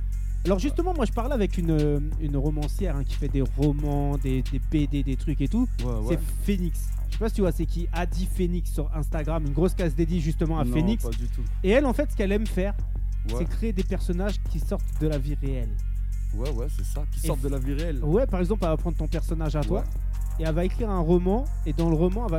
Alors 0.45 0.59
justement, 0.61 0.95
moi 0.95 1.07
je 1.07 1.13
parlais 1.13 1.35
avec 1.35 1.59
une, 1.59 1.73
euh, 1.73 1.99
une 2.21 2.37
romancière 2.37 2.95
hein, 2.97 3.03
qui 3.03 3.15
fait 3.15 3.29
des 3.29 3.43
romans, 3.43 4.17
des, 4.19 4.43
des 4.43 4.61
BD, 4.71 5.03
des 5.03 5.17
trucs 5.17 5.41
et 5.41 5.49
tout. 5.49 5.67
Ouais. 5.85 5.91
C'est 6.11 6.21
Phoenix. 6.45 6.87
Je 7.09 7.13
sais 7.15 7.19
pas 7.19 7.29
si 7.31 7.35
tu 7.37 7.41
vois, 7.41 7.51
c'est 7.51 7.67
qui 7.67 7.89
Adi 7.93 8.27
Phoenix 8.33 8.71
sur 8.73 8.89
Instagram, 8.95 9.45
une 9.47 9.53
grosse 9.55 9.75
case 9.75 9.95
dédiée 9.97 10.21
justement 10.21 10.61
à 10.61 10.65
Non, 10.65 10.73
Phoenix. 10.73 11.03
pas 11.03 11.11
du 11.11 11.27
tout. 11.29 11.41
Et 11.65 11.71
elle, 11.71 11.85
en 11.87 11.93
fait, 11.93 12.11
ce 12.13 12.17
qu'elle 12.17 12.31
aime 12.31 12.47
faire, 12.47 12.75
c'est 13.27 13.49
créer 13.49 13.73
des 13.73 13.83
personnages 13.83 14.37
qui 14.51 14.61
sortent 14.61 14.85
de 15.01 15.09
la 15.09 15.19
vie 15.19 15.35
réelle. 15.43 15.71
Ouais, 16.37 16.51
ouais, 16.51 16.67
c'est 16.77 16.85
ça. 16.85 17.03
Qui 17.13 17.21
sortent 17.21 17.41
de 17.43 17.49
la 17.49 17.59
vie 17.59 17.75
réelle. 17.75 18.03
Ouais, 18.05 18.27
par 18.27 18.41
exemple, 18.41 18.61
elle 18.65 18.71
va 18.71 18.77
prendre 18.77 18.97
ton 18.97 19.09
personnage 19.09 19.57
à 19.57 19.61
toi 19.63 19.81
Ouais. 19.81 19.85
et 20.45 20.49
elle 20.49 20.55
va 20.55 20.65
écrire 20.65 20.91
un 20.91 21.01
roman. 21.01 21.45
Et 21.67 21.73
dans 21.73 21.89
le 21.91 21.97
roman, 21.97 22.27
elle 22.27 22.33
va 22.33 22.39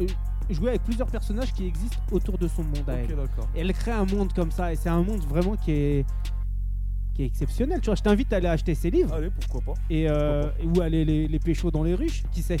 euh, 0.00 0.06
jouer 0.50 0.70
avec 0.70 0.82
plusieurs 0.84 1.08
personnages 1.08 1.52
qui 1.52 1.66
existent 1.66 1.98
autour 2.10 2.38
de 2.38 2.48
son 2.48 2.62
monde 2.62 2.88
à 2.88 2.92
elle. 2.94 3.10
Et 3.54 3.60
elle 3.60 3.72
crée 3.72 3.92
un 3.92 4.04
monde 4.04 4.32
comme 4.32 4.50
ça. 4.50 4.72
Et 4.72 4.76
c'est 4.76 4.88
un 4.88 5.02
monde 5.02 5.20
vraiment 5.28 5.56
qui 5.56 5.72
est, 5.72 6.06
qui 7.14 7.22
est 7.22 7.26
exceptionnel. 7.26 7.80
Tu 7.80 7.86
vois, 7.86 7.94
je 7.94 8.02
t'invite 8.02 8.32
à 8.32 8.36
aller 8.36 8.48
acheter 8.48 8.74
ses 8.74 8.90
livres 8.90 9.12
Allez, 9.14 9.30
pourquoi 9.30 9.74
pas. 9.74 9.80
et 9.90 10.08
euh, 10.08 10.44
ou 10.74 10.80
aller 10.80 11.04
les, 11.04 11.28
les 11.28 11.38
pécho 11.38 11.70
dans 11.70 11.82
les 11.82 11.94
ruches, 11.94 12.22
qui 12.32 12.42
sait. 12.42 12.58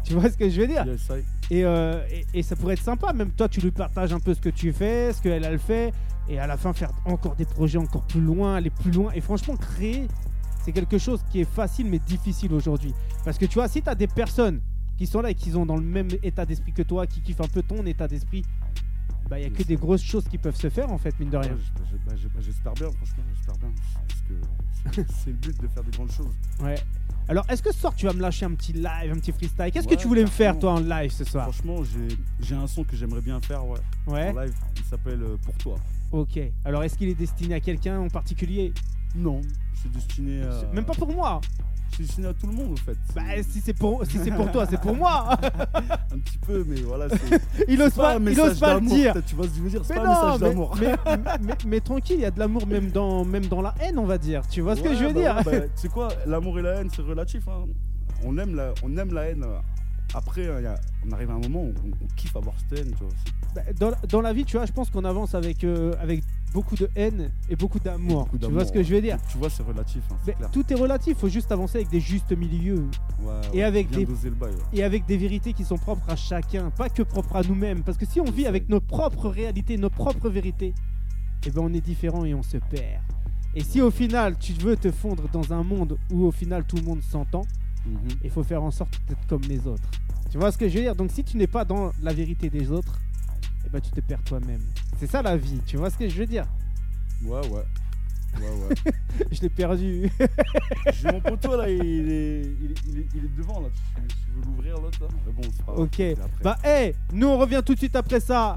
Tu 0.04 0.14
vois 0.14 0.30
ce 0.30 0.36
que 0.36 0.48
je 0.48 0.60
veux 0.60 0.66
dire 0.66 0.84
Yes, 0.86 1.08
I. 1.10 1.54
et, 1.54 1.64
euh, 1.64 2.02
et, 2.10 2.38
et 2.38 2.42
ça 2.42 2.56
pourrait 2.56 2.74
être 2.74 2.82
sympa, 2.82 3.12
même 3.12 3.30
toi 3.30 3.48
tu 3.48 3.60
lui 3.60 3.70
partages 3.70 4.12
un 4.12 4.20
peu 4.20 4.34
ce 4.34 4.40
que 4.40 4.48
tu 4.48 4.72
fais, 4.72 5.12
ce 5.12 5.20
qu'elle 5.22 5.44
elle 5.44 5.58
fait, 5.58 5.92
et 6.28 6.38
à 6.38 6.46
la 6.46 6.56
fin 6.56 6.72
faire 6.72 6.90
encore 7.04 7.36
des 7.36 7.44
projets 7.44 7.78
encore 7.78 8.02
plus 8.06 8.20
loin, 8.20 8.56
aller 8.56 8.70
plus 8.70 8.90
loin. 8.90 9.10
Et 9.14 9.20
franchement, 9.20 9.56
créer, 9.56 10.06
c'est 10.64 10.72
quelque 10.72 10.98
chose 10.98 11.20
qui 11.30 11.40
est 11.40 11.48
facile 11.50 11.86
mais 11.86 11.98
difficile 11.98 12.52
aujourd'hui. 12.54 12.94
Parce 13.24 13.36
que 13.38 13.46
tu 13.46 13.54
vois, 13.54 13.68
si 13.68 13.82
tu 13.82 13.88
as 13.88 13.94
des 13.94 14.06
personnes 14.06 14.60
qui 14.96 15.06
sont 15.06 15.20
là 15.22 15.30
et 15.30 15.34
qui 15.34 15.50
sont 15.50 15.64
dans 15.66 15.76
le 15.76 15.82
même 15.82 16.08
état 16.22 16.44
d'esprit 16.46 16.72
que 16.72 16.82
toi, 16.82 17.06
qui 17.06 17.20
kiffent 17.20 17.40
un 17.40 17.48
peu 17.48 17.62
ton 17.62 17.84
état 17.86 18.06
d'esprit, 18.06 18.42
bah 19.30 19.38
il 19.38 19.42
y 19.42 19.46
a 19.46 19.50
que 19.50 19.62
des 19.62 19.76
grosses 19.76 20.02
choses 20.02 20.24
qui 20.28 20.36
peuvent 20.38 20.56
se 20.56 20.68
faire 20.68 20.90
en 20.92 20.98
fait, 20.98 21.18
mine 21.20 21.30
de 21.30 21.36
rien. 21.36 21.52
Ouais, 21.52 21.58
bah, 22.06 22.12
J'espère 22.40 22.74
bien, 22.74 22.90
franchement, 22.90 23.24
j'espère 23.34 23.56
bien. 23.58 23.70
Parce 24.84 25.02
que 25.06 25.12
c'est- 25.24 25.30
le 25.30 25.36
but 25.36 25.62
de 25.62 25.68
faire 25.68 25.84
des 25.84 25.90
grandes 25.92 26.10
choses. 26.12 26.34
Ouais. 26.60 26.74
Alors, 27.28 27.44
est-ce 27.48 27.62
que 27.62 27.72
ce 27.72 27.78
soir 27.78 27.94
tu 27.94 28.06
vas 28.06 28.12
me 28.12 28.20
lâcher 28.20 28.44
un 28.46 28.54
petit 28.54 28.72
live, 28.72 29.12
un 29.12 29.18
petit 29.18 29.30
freestyle? 29.30 29.70
Qu'est-ce 29.72 29.86
que 29.86 29.94
tu 29.94 30.08
voulais 30.08 30.22
me 30.22 30.26
faire 30.26 30.58
toi 30.58 30.72
en 30.72 30.80
live 30.80 31.12
ce 31.12 31.22
soir? 31.24 31.44
Franchement, 31.44 31.84
j'ai- 31.84 32.16
j'ai 32.40 32.54
un 32.56 32.66
son 32.66 32.82
que 32.82 32.96
j'aimerais 32.96 33.20
bien 33.20 33.40
faire, 33.40 33.64
ouais. 33.66 33.78
Ouais. 34.08 34.30
En 34.30 34.40
live, 34.40 34.54
il 34.76 34.84
s'appelle 34.84 35.22
euh, 35.22 35.36
Pour 35.44 35.54
toi. 35.58 35.76
Ok. 36.10 36.40
Alors, 36.64 36.82
est-ce 36.82 36.98
qu'il 36.98 37.08
est 37.08 37.14
destiné 37.14 37.54
à 37.54 37.60
quelqu'un 37.60 38.00
en 38.00 38.08
particulier? 38.08 38.72
Non, 39.14 39.40
c'est 39.82 39.90
destiné 39.92 40.42
à. 40.42 40.72
Même 40.74 40.84
pas 40.84 40.94
pour 40.94 41.12
moi. 41.12 41.40
C'est 41.96 42.02
destiné 42.04 42.28
à 42.28 42.32
tout 42.34 42.46
le 42.46 42.52
monde, 42.52 42.72
en 42.72 42.76
fait. 42.76 42.96
Bah, 43.14 43.22
si 43.42 43.60
c'est 43.60 43.72
pour, 43.74 44.06
si 44.06 44.18
c'est 44.18 44.30
pour 44.30 44.50
toi, 44.52 44.64
c'est 44.70 44.80
pour 44.80 44.94
moi. 44.94 45.36
Un 46.12 46.18
petit 46.20 46.38
peu, 46.38 46.64
mais 46.66 46.80
voilà. 46.82 47.08
il 47.68 47.82
ose 47.82 47.92
pas, 47.94 48.16
il 48.18 48.40
ose 48.40 48.58
pas 48.60 48.74
le 48.74 48.86
dire. 48.86 49.14
Tu 49.26 49.34
vois 49.34 49.46
ce 49.46 49.50
que 49.50 49.56
je 49.56 49.62
veux 49.62 49.70
dire 49.70 49.84
C'est 49.84 49.94
Mais 49.94 50.00
pas 50.02 50.06
un 50.28 50.32
message 50.36 50.40
d'amour. 50.48 50.76
mais, 50.80 50.94
mais- 51.40 51.54
mais 51.66 51.80
tranquille, 51.80 52.16
il 52.18 52.22
y 52.22 52.26
a 52.26 52.30
de 52.30 52.38
l'amour 52.38 52.64
même 52.66 52.90
dans, 52.92 53.24
même 53.24 53.46
dans 53.46 53.60
la 53.60 53.74
haine, 53.80 53.98
on 53.98 54.06
va 54.06 54.18
dire. 54.18 54.42
Tu 54.48 54.60
vois 54.60 54.76
ce 54.76 54.82
que 54.82 54.94
je 54.94 55.04
veux 55.04 55.12
bah 55.12 55.20
dire? 55.20 55.36
ouais, 55.52 55.60
bah, 55.60 55.66
Tu 55.74 55.82
sais 55.82 55.88
quoi, 55.88 56.08
l'amour 56.26 56.58
et 56.60 56.62
la 56.62 56.74
haine, 56.80 56.88
c'est 56.94 57.02
relatif. 57.02 57.46
hein. 57.48 57.64
On, 58.24 58.38
aime 58.38 58.54
la, 58.54 58.72
on 58.84 58.96
aime 58.96 59.12
la 59.12 59.22
haine. 59.24 59.44
Après, 60.14 60.46
hein, 60.48 60.60
y 60.60 60.66
a- 60.66 60.78
on 61.08 61.12
arrive 61.12 61.30
à 61.30 61.34
un 61.34 61.38
moment 61.40 61.62
où 61.64 61.74
on, 61.84 62.04
on 62.04 62.06
kiffe 62.16 62.36
avoir 62.36 62.54
cette 62.60 62.78
haine. 62.78 62.92
Tu 62.96 63.04
vois, 63.04 63.12
c'est- 63.24 63.54
Bah, 63.54 63.62
dans, 63.78 63.92
dans 64.08 64.20
la 64.20 64.32
vie, 64.32 64.44
tu 64.44 64.56
vois, 64.56 64.66
je 64.66 64.72
pense 64.72 64.90
qu'on 64.90 65.04
avance 65.04 65.34
avec, 65.34 65.64
euh, 65.64 65.92
avec 66.00 66.22
beaucoup 66.52 66.74
de 66.76 66.88
haine 66.96 67.30
et 67.48 67.56
beaucoup 67.56 67.78
d'amour. 67.78 68.28
Tu 68.40 68.50
vois 68.50 68.64
ce 68.64 68.72
que 68.72 68.82
je 68.82 68.94
veux 68.94 69.00
dire 69.00 69.18
Tu 69.30 69.38
vois, 69.38 69.50
c'est 69.50 69.62
relatif. 69.62 70.02
hein, 70.10 70.16
c'est 70.24 70.32
Mais 70.32 70.34
clair. 70.34 70.50
tout 70.50 70.64
est 70.72 70.74
relatif, 70.76 71.18
faut 71.18 71.28
juste 71.28 71.50
avancer 71.52 71.78
avec 71.78 71.88
des 71.90 72.00
justes 72.00 72.32
milieux 72.36 72.86
Ouais, 73.22 73.32
et 73.52 73.56
ouais, 73.58 73.62
avec 73.62 73.88
bien 73.88 73.98
des- 74.00 74.06
doser 74.06 74.28
le 74.30 74.34
bail, 74.34 74.50
ouais. 74.52 74.58
et 74.78 74.82
avec 74.82 75.06
des 75.06 75.16
vérités 75.16 75.52
qui 75.52 75.64
sont 75.64 75.78
propres 75.78 76.08
à 76.10 76.16
chacun, 76.16 76.70
pas 76.70 76.88
que 76.88 77.02
propres 77.02 77.36
à 77.36 77.42
nous-mêmes. 77.42 77.82
Parce 77.82 77.96
que 77.98 78.06
si 78.06 78.20
on 78.20 78.24
vit 78.30 78.46
avec 78.46 78.68
nos 78.68 78.80
propres 78.80 79.28
réalités, 79.28 79.76
nos 79.76 79.90
propres 79.90 80.28
vérités, 80.28 80.74
eh 81.46 81.50
ben 81.50 81.62
on 81.62 81.72
est 81.72 81.80
différent 81.80 82.24
et 82.24 82.34
on 82.34 82.42
se 82.42 82.56
perd. 82.58 83.02
Et 83.54 83.62
si 83.64 83.80
au 83.80 83.90
final 83.90 84.36
tu 84.38 84.52
veux 84.52 84.76
te 84.76 84.90
fondre 84.92 85.24
dans 85.32 85.52
un 85.52 85.62
monde 85.62 85.96
où 86.12 86.24
au 86.24 86.30
final 86.30 86.64
tout 86.64 86.76
le 86.76 86.82
monde 86.82 87.02
s'entend, 87.02 87.42
Mhm. 87.86 87.96
il 88.22 88.30
faut 88.30 88.42
faire 88.44 88.62
en 88.62 88.70
sorte 88.70 89.00
d'être 89.08 89.26
comme 89.26 89.42
les 89.48 89.66
autres. 89.66 89.88
Tu 90.30 90.38
vois 90.38 90.52
ce 90.52 90.58
que 90.58 90.68
je 90.68 90.74
veux 90.76 90.82
dire? 90.82 90.94
Donc 90.94 91.10
si 91.10 91.24
tu 91.24 91.36
n'es 91.38 91.46
pas 91.46 91.64
dans 91.64 91.90
la 92.02 92.12
vérité 92.12 92.50
des 92.50 92.70
autres, 92.70 92.98
eh 93.66 93.70
ben 93.70 93.80
tu 93.80 93.90
te 93.90 94.00
perds 94.00 94.22
toi-même. 94.22 94.60
C'est 95.00 95.06
ça 95.06 95.22
la 95.22 95.36
vie, 95.36 95.60
tu 95.66 95.76
vois 95.78 95.90
ce 95.90 95.96
que 95.96 96.08
je 96.08 96.18
veux 96.18 96.26
dire? 96.26 96.44
Ouais, 97.24 97.40
ouais. 97.48 97.64
Ouais, 98.38 98.42
ouais. 98.68 98.92
Je 99.32 99.40
l'ai 99.40 99.48
perdu. 99.48 100.08
J'ai 100.92 101.10
mon 101.10 101.20
poteau 101.20 101.56
là, 101.56 101.68
il 101.68 101.80
est, 101.80 101.82
il 101.82 102.70
est, 102.70 102.74
il 102.88 102.98
est- 103.00 103.06
il 103.16 103.24
est 103.24 103.36
devant 103.36 103.60
là. 103.60 103.68
Tu, 103.96 104.06
tu 104.06 104.30
veux 104.36 104.42
l'ouvrir 104.46 104.74
l'autre 104.80 104.98
là 105.02 105.08
Mais 105.26 105.32
bon, 105.32 105.42
c'est 105.52 105.64
pas 105.64 105.72
grave, 105.72 105.80
ok. 105.84 106.02
Bah 106.44 106.56
hey, 106.62 106.94
nous 107.12 107.26
on 107.26 107.38
revient 107.38 107.60
tout 107.66 107.74
de 107.74 107.78
suite 107.78 107.96
après 107.96 108.20
ça. 108.20 108.56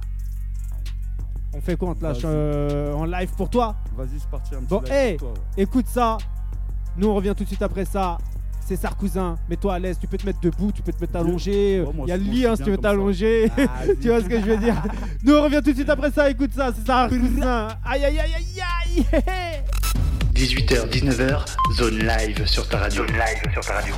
On 1.56 1.62
fait 1.62 1.76
quoi 1.76 1.90
On 1.90 1.96
te 1.96 2.04
lâche 2.04 2.20
euh, 2.24 2.94
en 2.94 3.06
live 3.06 3.32
pour 3.36 3.50
toi? 3.50 3.76
Vas-y, 3.96 4.20
c'est 4.20 4.30
parti 4.30 4.54
un 4.54 4.60
petit 4.60 4.68
Bon, 4.68 4.84
hey, 4.92 5.18
pour 5.18 5.34
toi, 5.34 5.42
ouais. 5.58 5.64
écoute 5.64 5.88
ça. 5.88 6.18
Nous 6.98 7.08
on 7.08 7.16
revient 7.16 7.34
tout 7.36 7.44
de 7.44 7.50
suite 7.50 7.62
après 7.64 7.86
ça. 7.86 8.18
C'est 8.66 8.78
Sarcousin, 8.78 9.38
mets-toi 9.50 9.74
à 9.74 9.80
l'aise, 9.80 9.98
tu 10.00 10.08
peux 10.08 10.18
te 10.18 10.26
mettre 10.26 10.40
debout, 10.40 10.72
tu 10.72 10.82
peux 10.82 10.94
te 10.94 11.02
mettre 11.02 11.18
allongé, 11.18 11.84
il 12.04 12.08
y 12.08 12.12
a 12.12 12.18
le 12.18 12.24
lit 12.24 12.46
hein, 12.46 12.56
si 12.56 12.64
tu 12.64 12.72
veux 12.72 12.78
t'allonger, 12.78 13.52
tu 14.02 14.08
vois 14.08 14.22
ce 14.22 14.26
que 14.26 14.40
je 14.40 14.46
veux 14.46 14.58
dire? 14.58 14.82
Nous 15.24 15.34
on 15.34 15.44
revient 15.44 15.62
tout 15.64 15.72
de 15.72 15.76
suite 15.76 15.90
après 15.90 16.12
ça, 16.12 16.30
écoute 16.30 16.52
ça, 16.56 16.72
c'est 16.74 16.86
Sarcousin, 16.86 17.68
aïe 17.84 18.06
aïe 18.06 18.20
aïe 18.20 18.34
aïe 18.36 19.06
aïe 19.12 19.64
18h, 20.34 20.90
19h, 20.90 21.46
zone 21.78 22.00
live 22.00 22.46
sur 22.48 22.68
ta 22.68 22.80
radio. 22.80 23.06
Zone 23.06 23.16
live 23.16 23.54
sur 23.54 23.62
ta 23.62 23.74
radio. 23.76 23.94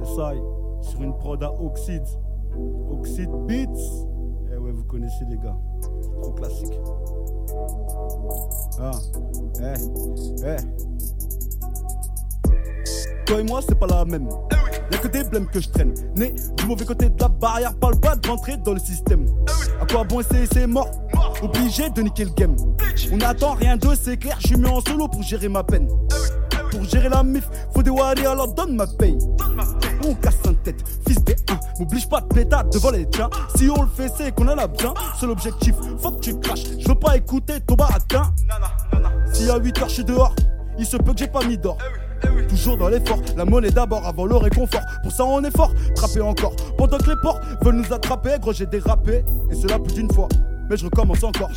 Yes, 0.00 0.16
I. 0.18 0.90
Sur 0.90 1.02
une 1.02 1.16
prod 1.18 1.42
à 1.42 1.52
Oxide. 1.52 2.02
Oxide 2.90 3.30
Beats. 3.46 4.06
Eh 4.52 4.56
ouais, 4.56 4.72
vous 4.72 4.84
connaissez 4.84 5.24
les 5.28 5.36
gars. 5.36 5.56
Trop 6.22 6.32
classique. 6.32 6.72
Ah. 8.80 8.90
Eh. 9.60 9.74
Eh. 10.46 11.19
Toi 13.30 13.38
et 13.38 13.44
moi, 13.44 13.60
c'est 13.62 13.78
pas 13.78 13.86
la 13.86 14.04
même. 14.04 14.28
Y'a 14.90 14.98
que 14.98 15.06
des 15.06 15.22
blèmes 15.22 15.46
que 15.46 15.60
je 15.60 15.68
traîne. 15.68 15.94
Né 16.16 16.34
du 16.56 16.66
mauvais 16.66 16.84
côté 16.84 17.08
de 17.08 17.20
la 17.20 17.28
barrière, 17.28 17.76
parle 17.76 18.00
pas 18.00 18.16
de 18.16 18.28
rentrer 18.28 18.56
dans 18.56 18.72
le 18.72 18.80
système. 18.80 19.24
À 19.80 19.86
quoi 19.86 20.02
bon 20.02 20.18
essayer, 20.18 20.48
c'est 20.52 20.66
mort. 20.66 20.90
Obligé 21.40 21.90
de 21.90 22.02
niquer 22.02 22.24
le 22.24 22.32
game. 22.32 22.56
On 23.12 23.18
n'attend 23.18 23.54
rien 23.54 23.76
de 23.76 23.86
c'est 23.94 24.16
clair, 24.16 24.36
je 24.40 24.48
suis 24.48 24.56
mis 24.56 24.68
en 24.68 24.80
solo 24.80 25.06
pour 25.06 25.22
gérer 25.22 25.48
ma 25.48 25.62
peine. 25.62 25.86
Pour 26.72 26.82
gérer 26.82 27.08
la 27.08 27.22
mif, 27.22 27.48
faut 27.72 27.84
des 27.84 27.90
wari, 27.90 28.26
alors 28.26 28.52
donne 28.52 28.74
ma 28.74 28.88
paye. 28.88 29.16
On 30.04 30.12
casse 30.14 30.38
un 30.48 30.54
tête, 30.54 30.82
fils 31.06 31.22
des 31.22 31.36
1. 31.48 31.78
M'oblige 31.78 32.08
pas 32.08 32.22
de 32.22 32.34
pétard 32.34 32.64
devant 32.64 32.90
les 32.90 33.08
tiens. 33.10 33.30
Si 33.54 33.70
on 33.70 33.82
le 33.82 33.88
fait, 33.88 34.10
c'est 34.16 34.34
qu'on 34.34 34.48
en 34.48 34.58
a 34.58 34.66
bien. 34.66 34.92
Seul 35.20 35.30
objectif, 35.30 35.76
faut 36.00 36.10
que 36.10 36.18
tu 36.18 36.36
craches. 36.40 36.64
Je 36.80 36.88
veux 36.88 36.96
pas 36.96 37.16
écouter 37.16 37.60
ton 37.60 37.76
baratin. 37.76 38.34
Si 39.32 39.48
à 39.48 39.56
8 39.56 39.78
heures 39.78 39.88
je 39.88 39.94
suis 39.94 40.04
dehors, 40.04 40.34
il 40.80 40.84
se 40.84 40.96
peut 40.96 41.12
que 41.12 41.18
j'ai 41.18 41.28
pas 41.28 41.44
mis 41.44 41.56
d'or. 41.56 41.78
Toujours 42.48 42.76
dans 42.76 42.88
l'effort, 42.88 43.18
la 43.36 43.44
monnaie 43.44 43.70
d'abord 43.70 44.04
avant 44.06 44.24
le 44.24 44.36
réconfort. 44.36 44.82
Pour 45.02 45.12
ça 45.12 45.24
on 45.24 45.42
est 45.44 45.56
fort, 45.56 45.72
trapper 45.94 46.20
encore. 46.20 46.54
Pendant 46.76 46.98
que 46.98 47.10
les 47.10 47.16
porcs 47.22 47.40
veulent 47.62 47.76
nous 47.76 47.92
attraper, 47.92 48.38
gros 48.40 48.52
j'ai 48.52 48.66
dérapé. 48.66 49.24
Et 49.50 49.54
cela 49.54 49.78
plus 49.78 49.94
d'une 49.94 50.12
fois. 50.12 50.28
Mais 50.68 50.76
je 50.76 50.84
recommence 50.84 51.22
encore. 51.24 51.50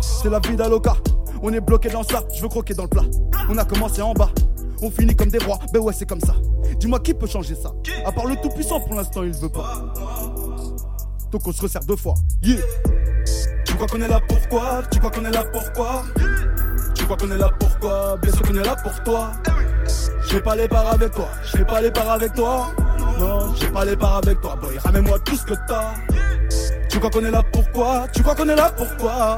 C'est 0.00 0.30
la 0.30 0.40
vie 0.40 0.56
d'Aloca. 0.56 0.94
On 1.42 1.52
est 1.52 1.60
bloqué 1.60 1.90
dans 1.90 2.02
ça, 2.02 2.22
je 2.34 2.42
veux 2.42 2.48
croquer 2.48 2.74
dans 2.74 2.84
le 2.84 2.88
plat. 2.88 3.04
On 3.50 3.58
a 3.58 3.64
commencé 3.64 4.00
en 4.02 4.14
bas, 4.14 4.30
on 4.80 4.90
finit 4.90 5.14
comme 5.14 5.28
des 5.28 5.38
rois. 5.38 5.58
Ben 5.72 5.80
ouais, 5.80 5.92
c'est 5.92 6.06
comme 6.06 6.20
ça. 6.20 6.34
Dis-moi 6.78 7.00
qui 7.00 7.14
peut 7.14 7.26
changer 7.26 7.54
ça? 7.54 7.72
À 8.04 8.12
part 8.12 8.26
le 8.26 8.36
tout-puissant, 8.36 8.80
pour 8.80 8.94
l'instant, 8.94 9.22
il 9.22 9.32
veut 9.32 9.48
pas. 9.48 9.82
Donc 11.30 11.46
on 11.46 11.52
se 11.52 11.60
resserre 11.62 11.84
deux 11.84 11.96
fois. 11.96 12.14
Yeah. 12.42 12.58
Tu 13.64 13.74
crois 13.74 13.86
qu'on 13.86 14.00
est 14.00 14.08
là 14.08 14.20
pourquoi? 14.26 14.82
Tu 14.90 14.98
crois 14.98 15.10
qu'on 15.10 15.24
est 15.24 15.30
là 15.30 15.44
pourquoi? 15.52 16.04
Tu 17.04 17.08
crois 17.08 17.18
qu'on 17.18 17.34
est 17.34 17.38
là 17.38 17.50
pourquoi 17.58 18.16
Bien 18.22 18.32
sûr 18.32 18.40
qu'on 18.40 18.54
est 18.54 18.64
là 18.64 18.76
pour 18.76 19.02
toi. 19.02 19.32
Je 20.26 20.38
pas 20.38 20.56
les 20.56 20.66
parts 20.66 20.88
avec 20.88 21.12
toi, 21.12 21.28
je 21.54 21.62
pas 21.62 21.82
les 21.82 21.90
parts 21.90 22.12
avec 22.12 22.32
toi. 22.32 22.72
Non, 23.20 23.54
je 23.54 23.66
pas 23.66 23.84
les 23.84 23.94
parts 23.94 24.16
avec 24.24 24.40
toi. 24.40 24.56
Boy, 24.56 24.78
ramène-moi 24.78 25.18
tout 25.18 25.36
ce 25.36 25.44
que 25.44 25.52
t'as. 25.68 25.92
Tu 26.88 26.98
crois 26.98 27.10
qu'on 27.10 27.22
est 27.26 27.30
là 27.30 27.42
pourquoi 27.52 28.06
Tu 28.10 28.22
crois 28.22 28.34
qu'on 28.34 28.48
est 28.48 28.56
là 28.56 28.70
pourquoi 28.74 29.36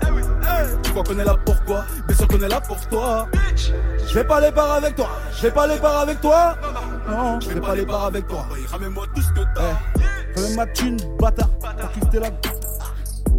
Tu 0.81 0.93
crois 0.93 1.03
qu'on 1.03 1.19
est 1.19 1.25
là 1.25 1.37
pourquoi 1.45 1.85
Bien 2.07 2.17
sûr 2.17 2.29
qu'on 2.29 2.41
est 2.41 2.49
là 2.49 2.61
pour 2.61 2.87
toi. 2.87 3.27
Je 4.07 4.21
pas 4.21 4.41
les 4.41 4.53
parts 4.53 4.73
avec 4.75 4.95
toi, 4.95 5.09
je 5.37 5.49
pas 5.49 5.67
les 5.67 5.79
parts 5.79 5.99
avec 6.03 6.21
toi. 6.21 6.57
Non, 7.11 7.41
je 7.41 7.49
vais 7.49 7.61
pas 7.61 7.75
les 7.75 7.85
parts 7.85 8.05
avec 8.05 8.29
toi. 8.29 8.47
Boy, 8.49 8.65
ramène-moi 8.71 9.07
tout 9.13 9.23
ce 9.23 9.31
que 9.31 9.45
t'as. 9.57 10.41
Ramène 10.41 10.55
ma 10.55 10.67
thune, 10.67 10.99
bâtard. 11.19 11.51
T'as 11.61 12.21
la. 12.21 12.31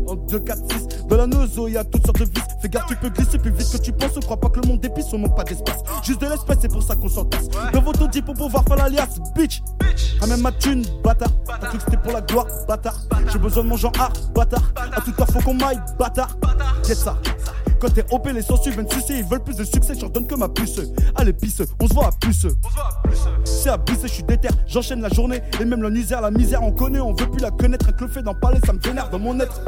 En 0.07 0.15
2, 0.15 0.39
4, 0.39 0.59
6. 0.71 0.87
Dans 1.07 1.17
la 1.17 1.27
nozo, 1.27 1.67
y 1.67 1.77
a 1.77 1.83
toutes 1.83 2.05
sortes 2.05 2.19
de 2.19 2.25
vis. 2.25 2.41
Fais 2.61 2.69
gaffe, 2.69 2.85
tu 2.87 2.95
peux 2.95 3.09
glisser 3.09 3.37
plus 3.37 3.51
vite 3.51 3.71
que 3.71 3.77
tu 3.77 3.91
penses. 3.91 4.19
Crois 4.21 4.37
pas 4.37 4.49
que 4.49 4.59
le 4.59 4.67
monde 4.67 4.81
pisse, 4.93 5.05
on 5.13 5.19
manque 5.19 5.35
pas 5.35 5.43
d'espace. 5.43 5.77
Juste 6.03 6.21
de 6.21 6.27
l'espèce, 6.27 6.57
c'est 6.61 6.71
pour 6.71 6.83
ça 6.83 6.95
qu'on 6.95 7.09
s'entasse. 7.09 7.47
Dans 7.73 7.81
votre 7.81 8.07
dit 8.09 8.21
pour 8.21 8.35
pouvoir 8.35 8.63
faire 8.65 8.77
l'alias, 8.77 9.19
bitch. 9.35 9.61
Ramène 10.19 10.41
ma 10.41 10.51
thune, 10.51 10.83
bâtard. 11.03 11.29
T'as 11.45 11.67
cru 11.67 11.77
que 11.77 11.83
c'était 11.83 11.97
pour 11.97 12.11
la 12.11 12.21
gloire, 12.21 12.47
bâtard. 12.67 12.99
J'ai 13.31 13.39
besoin 13.39 13.63
de 13.63 13.69
mon 13.69 13.77
genre 13.77 13.93
art, 13.99 14.13
bâtard. 14.33 14.71
À 14.75 15.01
tout 15.01 15.13
heure, 15.19 15.27
faut 15.27 15.39
qu'on 15.39 15.53
m'aille, 15.53 15.79
bâtard. 15.97 16.35
Get 16.85 16.95
ça. 16.95 17.17
Quand 17.79 17.93
t'es 17.93 18.03
OP, 18.09 18.27
les 18.33 18.41
sensus 18.41 18.73
viennent 18.73 18.89
sucer, 18.89 19.19
ils 19.19 19.23
veulent 19.23 19.43
plus 19.43 19.55
de 19.55 19.63
succès, 19.63 19.93
je 19.93 20.01
leur 20.01 20.09
donne 20.09 20.25
que 20.25 20.33
ma 20.33 20.49
puce. 20.49 20.81
Allez, 21.15 21.33
pisse, 21.33 21.61
on 21.79 21.87
se 21.87 21.93
voit 21.93 22.07
à 22.07 22.11
puce. 22.11 22.47
C'est 23.43 23.69
abusé, 23.69 24.07
je 24.07 24.13
suis 24.13 24.23
déter, 24.23 24.49
j'enchaîne 24.65 25.01
la 25.01 25.09
journée, 25.09 25.43
et 25.59 25.65
même 25.65 25.83
la 25.83 25.91
misère, 25.91 26.21
la 26.21 26.31
misère, 26.31 26.63
on 26.63 26.71
connaît, 26.71 26.99
on 26.99 27.13
veut 27.13 27.29
plus 27.29 27.39
la 27.39 27.51
connaître, 27.51 27.85
le 27.99 28.07
fait 28.07 28.23
d'en 28.23 28.33
parler, 28.33 28.59
ça 28.65 28.73
me 28.73 28.79
vénère 28.79 29.09
dans 29.09 29.19
mon 29.19 29.39
être. 29.39 29.61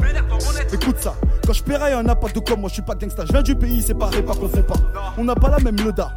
Écoute 0.72 0.98
ça, 1.00 1.16
quand 1.46 1.54
je 1.54 1.64
paierai, 1.64 1.92
y'en 1.92 2.06
a 2.08 2.16
pas 2.16 2.30
de 2.30 2.40
comme 2.40 2.62
moi, 2.62 2.70
je 2.70 2.76
suis 2.76 2.82
pas 2.84 2.96
gangsta, 2.96 3.26
je 3.26 3.32
viens 3.32 3.42
du 3.42 3.56
pays 3.56 3.82
séparé, 3.82 4.22
pas 4.22 4.36
confond 4.36 4.64
pas. 4.64 4.76
On 5.18 5.24
n'a 5.24 5.36
pas 5.36 5.50
la 5.50 5.60
même 5.60 5.78
leda. 5.78 6.14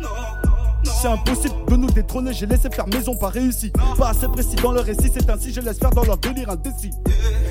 C'est 0.85 1.09
impossible 1.09 1.55
de 1.69 1.77
nous 1.77 1.91
détrôner, 1.91 2.33
j'ai 2.33 2.47
laissé 2.47 2.69
faire 2.71 2.87
maison, 2.89 3.17
pas 3.17 3.29
réussi. 3.29 3.73
Pas 3.99 4.11
assez 4.11 4.29
précis 4.29 4.57
dans 4.57 4.73
le 4.73 4.81
récit, 4.81 5.11
c'est 5.13 5.29
ainsi, 5.31 5.53
je 5.53 5.61
laisse 5.61 5.79
faire 5.79 5.91
dans 5.91 6.05
leur 6.05 6.17
délire 6.17 6.51
indécis. 6.51 6.91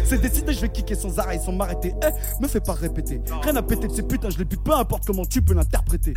C'est 0.06 0.22
décidé, 0.22 0.54
je 0.54 0.62
vais 0.62 0.70
kicker 0.70 0.96
sans 0.96 1.18
arrêt, 1.20 1.40
sans 1.40 1.52
m'arrêter. 1.52 1.94
Eh, 2.04 2.42
me 2.42 2.48
fais 2.48 2.60
pas 2.60 2.74
répéter. 2.74 3.22
Rien 3.42 3.56
à 3.56 3.62
péter 3.62 3.88
de 3.88 3.94
ces 3.94 4.04
putains, 4.04 4.30
je 4.30 4.38
les 4.38 4.46
bute, 4.46 4.64
peu 4.64 4.74
importe 4.74 5.06
comment 5.06 5.26
tu 5.26 5.42
peux 5.42 5.54
l'interpréter. 5.54 6.14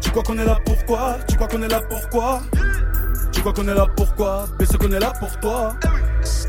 Tu 0.00 0.10
crois 0.10 0.22
qu'on 0.22 0.38
est 0.38 0.44
là 0.44 0.58
pourquoi 0.64 1.16
Tu 1.26 1.36
crois 1.36 1.48
qu'on 1.48 1.62
est 1.62 1.68
là 1.68 1.80
pourquoi 1.80 2.42
Tu 3.32 3.40
crois 3.40 3.52
qu'on 3.52 3.68
est 3.68 3.74
là 3.74 3.86
pourquoi 3.96 4.46
Mais 4.58 4.66
ce 4.66 4.76
qu'on 4.76 4.92
est 4.92 5.00
là 5.00 5.12
pour 5.18 5.40
toi. 5.40 5.74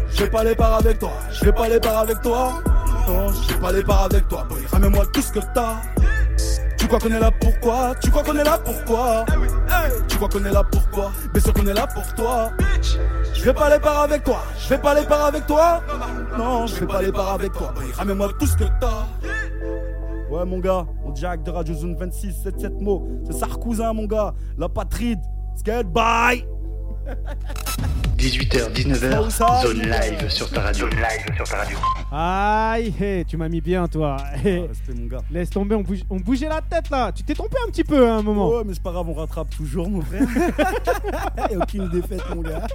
Je 0.10 0.24
vais 0.24 0.30
pas 0.30 0.44
les 0.44 0.56
barres 0.56 0.76
avec 0.76 1.00
toi, 1.00 1.12
je 1.32 1.46
vais 1.46 1.52
pas 1.52 1.70
les 1.70 1.80
barres 1.80 2.00
avec 2.00 2.22
toi. 2.22 2.62
Je 3.08 3.54
vais 3.54 3.60
pas 3.60 3.72
les 3.72 3.84
barres 3.84 4.04
avec 4.06 4.28
toi. 4.28 4.46
Boy, 4.50 4.66
ramène-moi 4.72 5.06
tout 5.14 5.22
ce 5.22 5.32
que 5.32 5.40
t'as. 5.54 5.82
Tu 6.78 6.88
crois 6.88 7.00
qu'on 7.00 7.16
est 7.16 7.20
là 7.20 7.32
pourquoi 7.32 7.96
Tu 8.02 8.12
crois 8.12 8.24
qu'on 8.24 8.36
est 8.38 8.44
là 8.44 8.60
pourquoi 8.64 9.26
Tu 10.08 10.18
crois 10.18 10.30
qu'on 10.30 10.46
est 10.46 10.52
là 10.52 10.64
pourquoi 10.64 11.12
Mais 11.34 11.40
ce 11.40 11.52
qu'on 11.52 11.66
est 11.68 11.74
là 11.74 11.88
pour 11.88 12.14
toi. 12.16 12.52
Je 13.34 13.44
vais 13.44 13.54
pas 13.54 13.70
les 13.70 13.80
barres 13.80 14.02
avec 14.02 14.24
toi, 14.24 14.42
je 14.58 14.70
vais 14.70 14.78
pas 14.78 14.94
les 14.94 15.06
barres 15.06 15.26
avec 15.28 15.46
toi. 15.46 15.82
Non, 16.38 16.66
je 16.68 16.76
vais 16.76 16.88
pas 16.88 17.02
les 17.02 17.12
barres 17.12 17.34
avec 17.34 17.54
toi. 17.54 17.74
Boy, 17.76 17.92
ramène-moi 17.94 18.30
tout 18.40 18.46
ce 18.46 18.58
que 18.58 18.66
t'as. 18.80 19.06
Ouais 20.30 20.46
mon 20.46 20.60
gars, 20.60 20.86
on 21.06 21.12
direct 21.12 21.46
de 21.46 21.52
Radio 21.52 21.74
Zone 21.74 21.96
26, 21.96 22.34
77 22.44 22.82
mots. 22.82 23.08
C'est 23.26 23.38
ça 23.38 23.48
cousin 23.48 23.94
mon 23.94 24.06
gars, 24.06 24.34
la 24.58 24.68
patride. 24.68 25.20
Skate 25.56 25.88
bye 25.88 26.46
18h, 28.18 28.72
19h, 28.74 29.20
Outside. 29.28 29.62
zone 29.62 29.82
live 29.84 30.30
sur 30.30 30.50
ta 30.50 30.62
radio. 30.62 30.90
Zone 30.90 30.96
live 31.00 31.36
sur 31.36 31.48
ta 31.48 31.58
radio. 31.58 31.78
Aïe, 32.12 32.92
hé, 33.00 33.24
tu 33.28 33.38
m'as 33.38 33.48
mis 33.48 33.62
bien, 33.62 33.88
toi. 33.88 34.18
Ah, 34.20 34.32
Respect 34.44 34.94
mon 34.98 35.06
gars. 35.06 35.22
Laisse 35.30 35.52
tomber, 35.52 35.76
on, 35.76 35.84
bouge- 35.84 36.04
on 36.10 36.16
bougeait 36.20 36.50
la 36.50 36.62
tête 36.62 36.90
là. 36.90 37.12
Tu 37.12 37.22
t'es 37.24 37.36
trompé 37.36 37.58
un 37.66 37.70
petit 37.70 37.84
peu 37.84 38.10
à 38.10 38.16
un 38.16 38.22
moment. 38.24 38.50
Ouais 38.50 38.64
mais 38.66 38.74
c'est 38.74 38.82
pas 38.82 38.92
grave, 38.92 39.08
on 39.08 39.14
rattrape 39.14 39.50
toujours 39.56 39.88
mon 39.88 40.02
frère. 40.02 40.28
Aucune 41.62 41.90
défaite 41.90 42.24
mon 42.36 42.42
gars. 42.42 42.66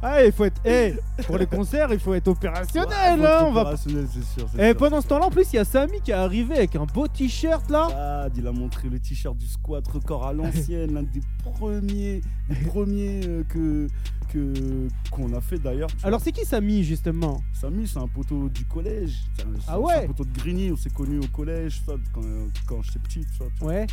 Ah, 0.00 0.24
il 0.24 0.30
faut 0.30 0.44
être. 0.44 0.60
hé, 0.64 0.94
pour 1.26 1.36
les 1.36 1.46
concerts, 1.46 1.88
il 1.92 1.98
faut 1.98 2.14
être 2.14 2.28
opérationnel. 2.28 3.18
Ouais, 3.20 3.26
hein, 3.26 3.38
on 3.46 3.52
va... 3.52 3.62
opérationnel, 3.62 4.06
c'est 4.12 4.38
sûr. 4.40 4.48
Et 4.58 4.68
sûr. 4.68 4.76
pendant 4.76 5.00
ce 5.00 5.08
temps-là, 5.08 5.26
en 5.26 5.30
plus, 5.30 5.52
il 5.52 5.56
y 5.56 5.58
a 5.58 5.64
Samy 5.64 6.00
qui 6.00 6.12
est 6.12 6.14
arrivé 6.14 6.54
avec 6.58 6.76
un 6.76 6.84
beau 6.84 7.08
t-shirt 7.08 7.68
là. 7.70 7.88
Ah, 7.92 8.26
il 8.36 8.46
a 8.46 8.52
montré 8.52 8.88
le 8.88 9.00
t-shirt 9.00 9.36
du 9.36 9.48
squat 9.48 9.84
record 9.88 10.26
à 10.28 10.32
l'ancienne, 10.32 10.94
l'un 10.94 11.02
des 11.02 11.20
premiers, 11.42 12.20
des 12.48 12.66
premiers 12.68 13.20
euh, 13.26 13.42
que 13.48 13.88
que 14.34 14.88
qu'on 15.10 15.32
a 15.34 15.40
fait 15.40 15.58
d'ailleurs. 15.58 15.88
Alors, 16.02 16.20
c'est 16.20 16.32
qui 16.32 16.44
Samy 16.44 16.82
justement? 16.82 17.40
Samy, 17.52 17.86
c'est 17.86 17.98
un 17.98 18.08
poteau 18.08 18.48
du 18.48 18.64
collège. 18.64 19.16
Un, 19.40 19.52
Ah 19.68 19.80
ouais 19.80 20.04
un 20.04 20.06
poteau 20.08 20.24
de 20.24 20.32
Grigny, 20.38 20.72
on 20.72 20.76
s'est 20.76 20.90
connus 20.90 21.20
au 21.20 21.28
collège, 21.28 21.80
ça, 21.86 21.94
quand, 22.12 22.22
quand 22.66 22.82
j'étais 22.82 22.98
petit, 22.98 23.22
ça. 23.38 23.44
vois. 23.60 23.86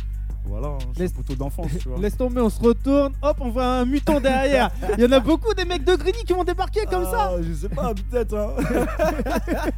Voilà, 0.44 0.68
hein, 0.68 0.78
c'est 0.94 1.00
Laisse- 1.02 1.12
un 1.12 1.22
poteau 1.22 1.34
d'enfance, 1.34 1.68
tu 1.80 1.88
vois. 1.88 1.98
Laisse 2.00 2.16
tomber, 2.16 2.40
on 2.40 2.50
se 2.50 2.60
retourne. 2.60 3.12
Hop, 3.22 3.36
on 3.40 3.50
voit 3.50 3.64
un 3.64 3.84
muton 3.84 4.20
derrière. 4.20 4.70
Il 4.98 5.04
y 5.04 5.06
en 5.06 5.12
a 5.12 5.20
beaucoup 5.20 5.54
des 5.54 5.64
mecs 5.64 5.84
de 5.84 5.94
Grigny 5.94 6.24
qui 6.26 6.32
vont 6.32 6.44
débarquer 6.44 6.84
comme 6.90 7.04
ça. 7.04 7.32
Ah, 7.32 7.42
Je 7.42 7.52
sais 7.54 7.68
pas, 7.68 7.94
peut-être. 7.94 8.34
Hein. 8.36 8.50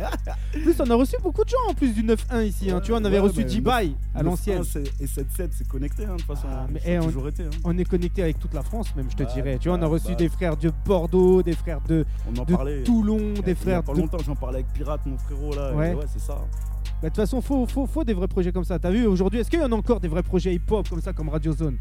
En 0.56 0.60
plus, 0.62 0.74
on 0.80 0.90
a 0.90 0.94
reçu 0.94 1.16
beaucoup 1.22 1.44
de 1.44 1.48
gens 1.48 1.56
en 1.68 1.74
plus 1.74 1.92
du 1.92 2.02
9-1 2.04 2.44
ici. 2.46 2.70
hein. 2.70 2.80
Tu 2.82 2.90
vois, 2.92 3.00
on 3.00 3.04
avait 3.04 3.18
Ouais, 3.18 3.28
reçu 3.28 3.42
bah, 3.42 3.48
J-Bye 3.48 3.96
à 4.14 4.22
l'ancienne. 4.22 4.60
1, 4.60 4.64
c'est- 4.64 5.02
Et 5.02 5.06
7-7, 5.06 5.50
c'est 5.52 5.66
connecté, 5.68 6.04
hein, 6.04 6.12
de 6.14 6.22
toute 6.22 6.26
façon. 6.26 6.46
Ah, 6.50 6.66
mais, 6.70 6.80
eh, 6.86 6.98
on- 6.98 7.04
toujours 7.04 7.28
été. 7.28 7.44
On 7.64 7.76
est 7.76 7.84
connecté 7.84 8.22
avec 8.22 8.38
toute 8.38 8.54
la 8.54 8.62
France, 8.62 8.94
même, 8.96 9.10
je 9.10 9.16
te 9.16 9.24
Bah, 9.24 9.30
dirais. 9.34 9.58
Tu 9.60 9.68
vois, 9.68 9.76
on 9.76 9.82
a 9.82 9.84
bah, 9.84 9.88
reçu 9.92 10.08
bah. 10.10 10.14
des 10.14 10.28
frères 10.28 10.56
de 10.56 10.70
Bordeaux, 10.86 11.42
des 11.42 11.52
frères 11.54 11.80
de, 11.88 12.06
On 12.32 12.40
en 12.40 12.44
de 12.44 12.52
parlait. 12.52 12.82
Toulon, 12.84 13.16
a- 13.16 13.20
des 13.20 13.40
il 13.42 13.48
y 13.48 13.50
a 13.50 13.54
frères 13.56 13.82
pas 13.82 13.92
de. 13.94 13.98
longtemps, 13.98 14.18
j'en 14.24 14.36
parlais 14.36 14.58
avec 14.60 14.72
Pirate, 14.72 15.00
mon 15.06 15.18
frérot 15.18 15.54
là. 15.54 15.72
ouais 15.74 15.96
c'est 16.12 16.20
ça. 16.20 16.38
Bah, 17.04 17.10
De 17.10 17.14
toute 17.14 17.22
façon, 17.22 17.42
faut, 17.42 17.66
faut, 17.66 17.86
faut 17.86 18.02
des 18.02 18.14
vrais 18.14 18.28
projets 18.28 18.50
comme 18.50 18.64
ça. 18.64 18.78
T'as 18.78 18.90
vu 18.90 19.04
aujourd'hui, 19.06 19.38
est-ce 19.40 19.50
qu'il 19.50 19.60
y 19.60 19.62
en 19.62 19.70
a 19.70 19.74
encore 19.74 20.00
des 20.00 20.08
vrais 20.08 20.22
projets 20.22 20.54
hip-hop 20.54 20.88
comme 20.88 21.02
ça, 21.02 21.12
comme 21.12 21.28
Radio 21.28 21.52
Zone? 21.52 21.76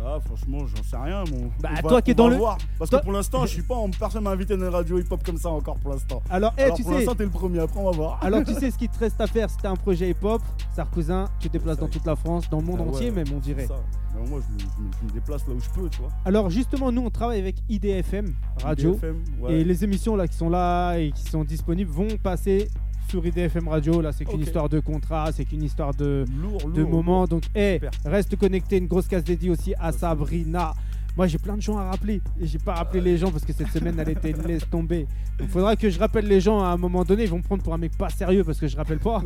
Ah, 0.00 0.18
franchement, 0.24 0.58
j'en 0.66 0.82
sais 0.84 0.96
rien, 0.96 1.24
mon. 1.32 1.50
Bah, 1.60 1.70
On 1.72 1.74
va- 1.74 1.82
toi 1.82 2.00
qui 2.02 2.12
es 2.12 2.14
dans 2.14 2.28
le- 2.28 2.36
voir. 2.36 2.58
Parce 2.78 2.88
toi- 2.88 3.00
que 3.00 3.04
pour 3.04 3.12
l'instant, 3.12 3.44
je 3.44 3.54
suis 3.54 3.62
pas. 3.62 3.74
en- 3.74 3.90
Personne 3.90 4.22
m'a 4.22 4.30
invité 4.30 4.56
dans 4.56 4.66
une 4.66 4.72
radio 4.72 5.00
hip-hop 5.00 5.20
comme 5.24 5.36
ça 5.38 5.48
encore 5.50 5.78
pour 5.78 5.90
l'instant. 5.90 6.22
Alors, 6.30 6.54
eh, 6.56 6.62
Alors 6.62 6.76
tu 6.76 6.84
pour 6.84 6.92
sais. 6.92 6.98
l'instant, 6.98 7.14
t'es 7.16 7.24
le 7.24 7.30
premier. 7.30 7.58
Après, 7.58 7.80
on 7.80 7.86
va 7.86 7.90
voir. 7.90 8.18
Alors 8.22 8.44
tu 8.44 8.52
sais 8.54 8.70
ce 8.70 8.78
qui 8.78 8.88
te 8.88 8.96
reste 9.00 9.20
à 9.20 9.26
faire 9.26 9.50
si 9.50 9.56
t'as 9.56 9.70
un 9.70 9.74
projet 9.76 10.10
hip-hop, 10.10 10.40
Sarkozy, 10.76 11.10
tu 11.40 11.48
te 11.48 11.54
déplaces 11.54 11.78
dans 11.78 11.88
toute 11.88 12.06
la 12.06 12.14
France, 12.14 12.48
dans 12.48 12.58
le 12.60 12.64
monde 12.66 12.78
Ah 12.80 12.84
ouais, 12.84 12.88
entier 12.90 13.10
même 13.10 13.26
on 13.34 13.38
dirait. 13.40 13.66
ça. 13.66 13.74
Mais 14.14 14.28
moi, 14.28 14.38
je 14.46 14.54
me, 14.54 14.58
je 14.60 14.64
me- 14.64 14.90
je 15.00 15.06
me 15.06 15.10
déplace 15.10 15.44
là 15.48 15.54
où 15.54 15.60
je 15.60 15.70
peux, 15.70 15.88
tu 15.88 15.98
vois. 16.00 16.10
Alors 16.24 16.50
justement 16.50 16.92
nous 16.92 17.02
on 17.02 17.10
travaille 17.10 17.40
avec 17.40 17.56
IDFM 17.68 18.32
Radio 18.62 18.92
BFM, 18.92 19.16
ouais. 19.40 19.54
et 19.54 19.64
les 19.64 19.82
émissions 19.84 20.14
là 20.16 20.28
qui 20.28 20.36
sont 20.36 20.48
là 20.50 20.96
et 20.96 21.10
qui 21.12 21.22
sont 21.24 21.42
disponibles 21.44 21.90
vont 21.90 22.08
passer 22.22 22.68
sur 23.08 23.24
IDFM 23.24 23.68
Radio. 23.68 24.00
Là 24.00 24.12
c'est 24.12 24.24
qu'une 24.24 24.40
histoire 24.40 24.68
de 24.68 24.80
contrat, 24.80 25.30
c'est 25.32 25.44
qu'une 25.44 25.62
histoire 25.62 25.94
de, 25.94 26.24
lourd, 26.40 26.70
de 26.70 26.82
lourd, 26.82 27.02
lourd. 27.02 27.28
Donc 27.28 27.44
eh, 27.54 27.74
Super. 27.74 27.90
reste 28.04 28.36
connecté, 28.36 28.76
une 28.78 28.86
grosse 28.86 29.08
case 29.08 29.24
dédiée 29.24 29.50
aussi 29.50 29.74
à 29.78 29.92
Sabrina. 29.92 30.74
Moi 31.16 31.26
j'ai 31.26 31.38
plein 31.38 31.56
de 31.56 31.62
gens 31.62 31.76
à 31.76 31.90
rappeler 31.90 32.20
et 32.40 32.46
j'ai 32.46 32.58
pas 32.58 32.74
rappelé 32.74 33.00
les 33.00 33.18
gens 33.18 33.32
parce 33.32 33.44
que 33.44 33.52
cette 33.52 33.68
semaine 33.72 33.96
elle 33.98 34.10
était 34.10 34.32
laisse 34.46 34.68
tomber. 34.70 35.06
Donc 35.38 35.48
faudra 35.48 35.74
que 35.74 35.90
je 35.90 35.98
rappelle 35.98 36.26
les 36.26 36.40
gens 36.40 36.60
à 36.62 36.68
un 36.68 36.76
moment 36.76 37.02
donné, 37.04 37.24
ils 37.24 37.28
vont 37.30 37.38
me 37.38 37.42
prendre 37.42 37.62
pour 37.62 37.74
un 37.74 37.78
mec 37.78 37.96
pas 37.96 38.08
sérieux 38.08 38.44
parce 38.44 38.60
que 38.60 38.68
je 38.68 38.76
rappelle 38.76 38.98
pas. 39.00 39.20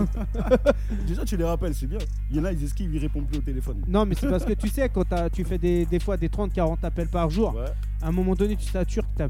Déjà, 1.07 1.25
tu 1.25 1.37
les 1.37 1.45
rappelles, 1.45 1.75
c'est 1.75 1.87
bien. 1.87 1.99
Il 2.31 2.37
y 2.37 2.41
en 2.41 2.45
a, 2.45 2.53
ils 2.53 2.65
esquivent, 2.65 2.95
ils 2.95 2.99
répondent 3.01 3.27
plus 3.27 3.39
au 3.39 3.43
téléphone. 3.43 3.83
Non, 3.89 4.07
mais 4.07 4.15
c'est 4.19 4.29
parce 4.29 4.45
que 4.45 4.53
tu 4.55 4.69
sais, 4.69 4.89
quand 4.89 5.05
tu 5.33 5.45
fais 5.45 5.59
des, 5.59 5.85
des 5.85 5.99
fois 6.01 6.17
des 6.17 6.29
30-40 6.29 6.77
appels 6.83 7.09
par 7.09 7.29
jour, 7.29 7.55
Ouais. 7.55 7.65
à 8.01 8.09
un 8.09 8.13
moment 8.13 8.35
donné, 8.35 8.57
tu 8.57 8.67
satures. 8.71 9.03
que 9.05 9.19
t'as- 9.19 9.29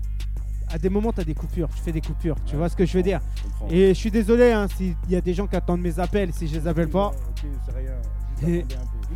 À 0.73 0.79
des 0.79 0.89
moments, 0.89 1.13
tu 1.13 1.21
as 1.21 1.25
des 1.25 1.35
coupures. 1.35 1.69
Tu 1.77 1.83
fais 1.83 1.93
des 1.93 2.01
coupures. 2.01 2.37
Tu 2.47 2.57
vois 2.57 2.69
ce 2.69 2.77
que 2.77 2.87
je 2.87 2.97
veux 2.97 3.03
dire 3.03 3.21
Je. 3.69 3.75
Et 3.75 3.89
je 3.89 3.95
suis 3.99 4.11
désolé 4.11 4.53
hein, 4.53 4.67
s'il 4.75 4.95
y 5.09 5.17
a 5.17 5.21
des 5.21 5.35
gens 5.35 5.47
qui 5.47 5.55
attendent 5.57 5.83
mes 5.83 5.99
appels, 5.99 6.33
si 6.33 6.49
je 6.49 6.59
les 6.59 6.67
appelle 6.67 6.89
pas. 6.89 7.09
Ok, 7.09 7.45
c'est 7.67 7.75
rien. 7.77 7.93
Et-. 8.49 8.65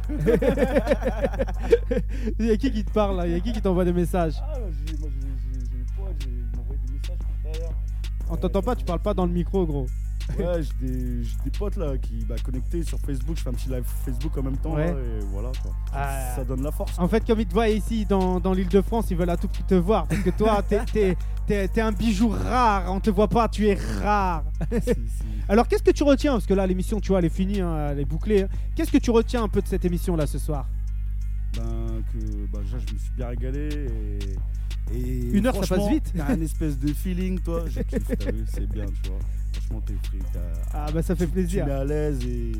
Il 2.38 2.46
y 2.46 2.50
a 2.50 2.57
qui 2.57 2.70
qui 2.70 2.84
te 2.84 2.90
parle 2.92 3.16
là? 3.16 3.26
Il 3.26 3.32
y 3.32 3.36
a 3.36 3.40
qui 3.40 3.52
qui 3.52 3.62
t'envoie 3.62 3.84
des 3.86 3.92
messages? 3.94 4.34
Ah, 4.42 4.59
moi, 4.59 4.68
j'ai 4.70 4.86
j'ai- 4.86 4.96
j'ai 4.96 4.98
des 4.98 5.07
j'ai- 6.20 6.30
messages 6.92 7.18
derrière. 7.42 7.70
On 8.28 8.36
t'entend 8.36 8.61
pas, 8.62 8.76
tu 8.76 8.84
parles 8.84 9.00
pas 9.00 9.14
dans 9.14 9.24
le 9.24 9.32
micro, 9.32 9.64
gros. 9.66 9.86
Ouais, 10.39 10.62
j'ai 10.62 10.87
des, 10.87 11.22
des 11.45 11.51
potes 11.57 11.77
là 11.77 11.97
qui 11.99 12.24
bah, 12.24 12.35
connectés 12.43 12.83
sur 12.83 12.99
Facebook. 12.99 13.37
Je 13.37 13.43
fais 13.43 13.49
un 13.49 13.53
petit 13.53 13.68
live 13.68 13.85
Facebook 14.05 14.37
en 14.37 14.43
même 14.43 14.57
temps. 14.57 14.74
Ouais. 14.74 14.93
là, 14.93 14.99
et 14.99 15.24
voilà 15.31 15.51
quoi. 15.62 15.72
Ah. 15.93 16.35
Ça 16.35 16.45
donne 16.45 16.62
la 16.62 16.72
force. 16.72 16.99
En 16.99 17.09
fait, 17.09 17.24
comme 17.27 17.41
ils 17.41 17.47
te 17.47 17.55
voient 17.55 17.68
ici 17.68 18.05
dans, 18.05 18.41
dans 18.41 18.53
l'île 18.53 18.68
de 18.68 18.81
France, 18.81 19.07
ils 19.11 19.16
veulent 19.16 19.31
à 19.31 19.37
tout 19.37 19.49
prix 19.49 19.62
te 19.62 19.74
voir. 19.74 20.07
Parce 20.07 20.22
que 20.22 20.31
toi, 20.31 20.62
t'es, 21.47 21.81
un 21.81 21.93
bijou 21.93 22.29
rare. 22.29 22.85
On 22.93 23.01
te 23.01 23.11
voit 23.11 23.29
pas, 23.29 23.49
tu 23.49 23.68
es 23.68 23.79
rare. 24.03 24.45
Si, 24.72 24.81
si. 24.83 24.95
Alors, 25.49 25.68
qu'est-ce 25.68 25.83
que 25.83 25.93
tu 25.93 26.03
retiens? 26.03 26.33
Parce 26.33 26.47
que 26.47 26.55
là, 26.55 26.66
l'émission, 26.66 27.01
tu 27.01 27.09
vois, 27.09 27.20
elle 27.20 27.27
est 27.27 27.29
finie, 27.29 27.61
hein, 27.61 27.89
elle 27.91 28.01
est 28.01 28.05
bouclée. 28.05 28.47
Qu'est-ce 28.74 28.91
que 28.91 28.99
tu 28.99 29.11
retiens 29.11 29.45
un 29.45 29.49
peu 29.49 29.62
de 29.62 29.68
cette 29.68 29.85
émission 29.85 30.16
là 30.16 30.27
ce 30.27 30.39
soir? 30.39 30.66
Ben, 31.57 32.02
que 32.12 32.18
déjà, 32.62 32.78
je 32.78 32.92
me 32.94 32.98
suis 32.98 33.12
bien 33.16 33.28
régalé. 33.28 33.68
Et, 34.92 34.96
et 34.98 35.30
Une 35.32 35.46
heure, 35.46 35.64
ça 35.64 35.76
passe 35.76 35.88
vite. 35.88 36.12
T'as 36.16 36.32
un 36.32 36.40
espèce 36.42 36.78
de 36.78 36.88
feeling, 36.92 37.40
toi. 37.40 37.64
T'as 38.18 38.30
vu, 38.32 38.44
c'est 38.46 38.68
bien, 38.70 38.86
tu 38.86 39.11
vois. 39.11 39.18
Franchement, 39.52 39.80
t'es 39.86 39.94
t'as- 40.32 40.40
Ah, 40.72 40.86
bah, 40.92 41.02
ça 41.02 41.16
fait 41.16 41.26
plaisir. 41.26 41.64
Tu 41.64 41.70
mets 41.70 41.76
à 41.76 41.84
l'aise 41.84 42.20
et. 42.24 42.52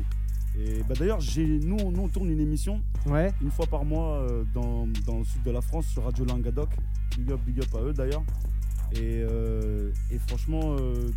et 0.59 0.83
bah 0.89 0.95
d'ailleurs, 0.99 1.19
j'ai- 1.21 1.59
nous, 1.59 1.77
on- 1.83 1.91
nous, 1.91 2.01
on 2.03 2.07
tourne 2.09 2.29
une 2.29 2.39
émission 2.41 2.81
Ouais. 3.05 3.31
une 3.41 3.51
fois 3.51 3.67
par 3.67 3.85
mois 3.85 4.17
euh, 4.23 4.43
dans, 4.53 4.87
dans 5.05 5.19
le 5.19 5.23
sud 5.25 5.43
de 5.43 5.51
la 5.51 5.61
France 5.61 5.85
sur 5.87 6.03
Radio 6.03 6.25
Languedoc. 6.25 6.69
Big 7.17 7.31
up, 7.31 7.39
big 7.45 7.59
up 7.61 7.67
à 7.75 7.81
eux 7.83 7.93
d'ailleurs. 7.93 8.23
Et, 8.93 9.21
euh, 9.29 9.91
et 10.11 10.17
franchement, 10.27 10.75
euh, 10.79 11.09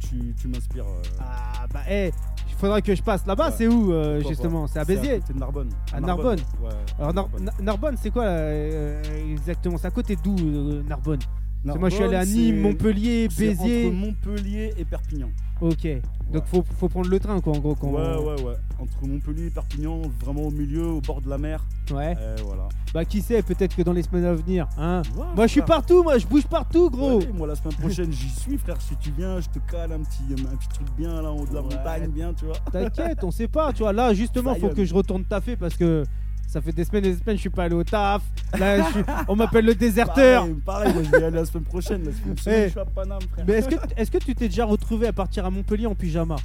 tu, 0.00 0.08
tu- 0.08 0.34
tu 0.40 0.48
m'inspires. 0.48 0.86
Ah, 1.20 1.66
bah, 1.72 1.82
eh, 1.88 2.10
il 2.35 2.35
faudra 2.56 2.80
que 2.80 2.94
je 2.94 3.02
passe 3.02 3.26
là-bas. 3.26 3.48
Ouais. 3.48 3.54
C'est 3.56 3.68
où, 3.68 3.92
euh, 3.92 4.20
justement? 4.28 4.66
C'est 4.66 4.78
à 4.78 4.84
Béziers? 4.84 5.20
de 5.32 5.38
Narbonne. 5.38 5.68
À 5.92 6.00
Narbonne. 6.00 6.38
Ouais. 6.62 6.68
Alors, 6.98 7.12
Nar- 7.14 7.24
Narbonne. 7.28 7.44
Na- 7.44 7.52
Narbonne, 7.64 7.96
c'est 8.00 8.10
quoi 8.10 8.24
là, 8.24 8.30
euh, 8.32 9.02
exactement? 9.32 9.76
C'est 9.78 9.86
à 9.86 9.90
côté 9.90 10.16
d'où, 10.22 10.36
euh, 10.38 10.82
Narbonne? 10.88 11.20
Que 11.64 11.78
Moi, 11.78 11.88
je 11.88 11.94
suis 11.96 12.04
allé 12.04 12.14
à 12.16 12.18
Narbonne, 12.24 12.34
Nîmes, 12.34 12.54
c'est- 12.56 12.60
Montpellier, 12.62 13.28
c'est 13.30 13.48
Béziers. 13.48 13.86
Entre 13.86 13.94
Montpellier 13.96 14.74
et 14.78 14.84
Perpignan. 14.84 15.28
Ok. 15.60 15.86
Donc 16.32 16.44
faut, 16.46 16.64
faut 16.78 16.88
prendre 16.88 17.08
le 17.08 17.20
train 17.20 17.40
quoi 17.40 17.54
en 17.54 17.58
gros. 17.58 17.74
Quand 17.74 17.88
Ouais, 17.88 18.16
ouais, 18.16 18.42
ouais. 18.42 18.56
Entre 18.80 19.06
Montpellier 19.06 19.46
et 19.46 19.50
Perpignan, 19.50 20.02
vraiment 20.20 20.42
au 20.42 20.50
milieu, 20.50 20.86
au 20.86 21.00
bord 21.00 21.20
de 21.20 21.30
la 21.30 21.38
mer. 21.38 21.64
Ouais. 21.90 22.14
Voilà. 22.44 22.68
Bah 22.92 23.04
qui 23.04 23.22
sait, 23.22 23.42
peut-être 23.42 23.76
que 23.76 23.82
dans 23.82 23.92
les 23.92 24.02
semaines 24.02 24.24
à 24.24 24.34
venir, 24.34 24.66
hein. 24.76 25.02
Ouais, 25.16 25.24
Moi 25.36 25.46
je 25.46 25.52
suis 25.52 25.62
partout, 25.62 26.02
moi 26.02 26.18
je 26.18 26.26
bouge 26.26 26.46
partout 26.46 26.90
gros. 26.90 27.18
Ouais, 27.18 27.28
moi 27.32 27.46
la 27.46 27.54
semaine 27.54 27.74
prochaine 27.80 28.12
j'y 28.12 28.28
suis 28.28 28.58
frère, 28.58 28.80
si 28.80 28.96
tu 28.96 29.12
viens 29.12 29.40
je 29.40 29.48
te 29.48 29.58
cale 29.70 29.92
un 29.92 30.00
petit, 30.00 30.24
un 30.32 30.56
petit 30.56 30.68
truc 30.68 30.88
bien 30.96 31.22
là 31.22 31.30
en 31.30 31.38
haut 31.38 31.46
de 31.46 31.54
la 31.54 31.62
montagne 31.62 32.08
bien 32.08 32.34
tu 32.34 32.46
vois. 32.46 32.56
T'inquiète, 32.72 33.22
on 33.22 33.30
sait 33.30 33.48
pas, 33.48 33.72
tu 33.72 33.82
vois. 33.82 33.92
Là 33.92 34.12
justement, 34.12 34.54
faut 34.56 34.68
que 34.68 34.84
je 34.84 34.94
retourne 34.94 35.24
taffer 35.24 35.56
parce 35.56 35.76
que 35.76 36.04
ça 36.46 36.60
fait 36.60 36.72
des 36.72 36.84
semaines 36.84 37.04
et 37.04 37.12
des 37.12 37.18
semaines, 37.18 37.36
je 37.36 37.40
suis 37.42 37.50
pas 37.50 37.64
allé 37.64 37.74
au 37.74 37.84
taf. 37.84 38.22
Là, 38.58 38.78
je 38.82 38.90
suis- 38.92 39.04
on 39.28 39.36
m'appelle 39.36 39.64
le 39.66 39.74
déserteur. 39.74 40.42
Pareil, 40.42 40.54
pareil, 40.64 40.92
moi 40.94 41.02
je 41.04 41.10
vais 41.10 41.24
aller 41.24 41.36
la 41.36 41.44
semaine 41.44 41.64
prochaine, 41.64 42.04
la 42.04 42.12
semaine 42.12 42.34
prochaine, 42.34 42.54
Eh. 42.62 42.64
je 42.66 42.70
suis 42.70 42.80
à 42.80 42.84
Paname 42.84 43.20
frère. 43.32 43.44
Mais 43.46 43.54
est-ce 43.54 43.68
que, 43.68 43.74
est-ce 43.96 44.10
que 44.10 44.18
tu 44.18 44.34
t'es 44.34 44.48
déjà 44.48 44.64
retrouvé 44.64 45.06
à 45.08 45.12
partir 45.12 45.44
à 45.44 45.50
Montpellier 45.50 45.86
en 45.86 45.94
pyjama? 45.94 46.36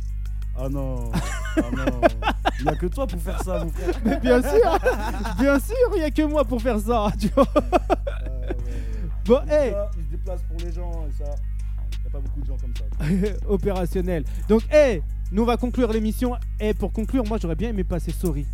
Ah 0.57 0.67
non, 0.67 1.09
ah 1.13 1.61
non, 1.71 2.01
il 2.59 2.63
n'y 2.65 2.69
a 2.69 2.75
que 2.75 2.87
toi 2.87 3.07
pour 3.07 3.21
faire 3.21 3.41
ça 3.41 3.63
mon 3.63 3.69
frère. 3.71 3.95
Mais 4.03 4.19
bien 4.19 4.41
sûr, 4.41 4.79
bien 5.39 5.59
sûr, 5.59 5.75
il 5.95 6.01
y 6.01 6.03
a 6.03 6.11
que 6.11 6.23
moi 6.23 6.43
pour 6.43 6.61
faire 6.61 6.77
ça, 6.79 7.07
tu 7.17 7.29
vois. 7.29 7.47
Ouais. 7.55 8.55
Bon, 9.25 9.39
Tout 9.45 9.49
hey, 9.51 9.71
ça, 9.71 9.89
Il 9.97 10.03
se 10.03 10.09
déplace 10.09 10.41
pour 10.43 10.57
les 10.65 10.73
gens 10.73 10.91
et 11.07 11.23
ça, 11.23 11.29
il 11.93 12.01
n'y 12.01 12.07
a 12.07 12.09
pas 12.11 12.19
beaucoup 12.19 12.41
de 12.41 12.45
gens 12.47 12.57
comme 12.57 12.73
ça. 12.75 13.37
opérationnel. 13.47 14.23
Donc, 14.49 14.63
hey, 14.71 15.01
nous 15.31 15.43
on 15.43 15.45
va 15.45 15.55
conclure 15.57 15.91
l'émission. 15.93 16.35
Et 16.59 16.73
pour 16.73 16.91
conclure, 16.91 17.23
moi 17.25 17.37
j'aurais 17.41 17.55
bien 17.55 17.69
aimé 17.69 17.83
passer 17.85 18.11
Sorry. 18.11 18.45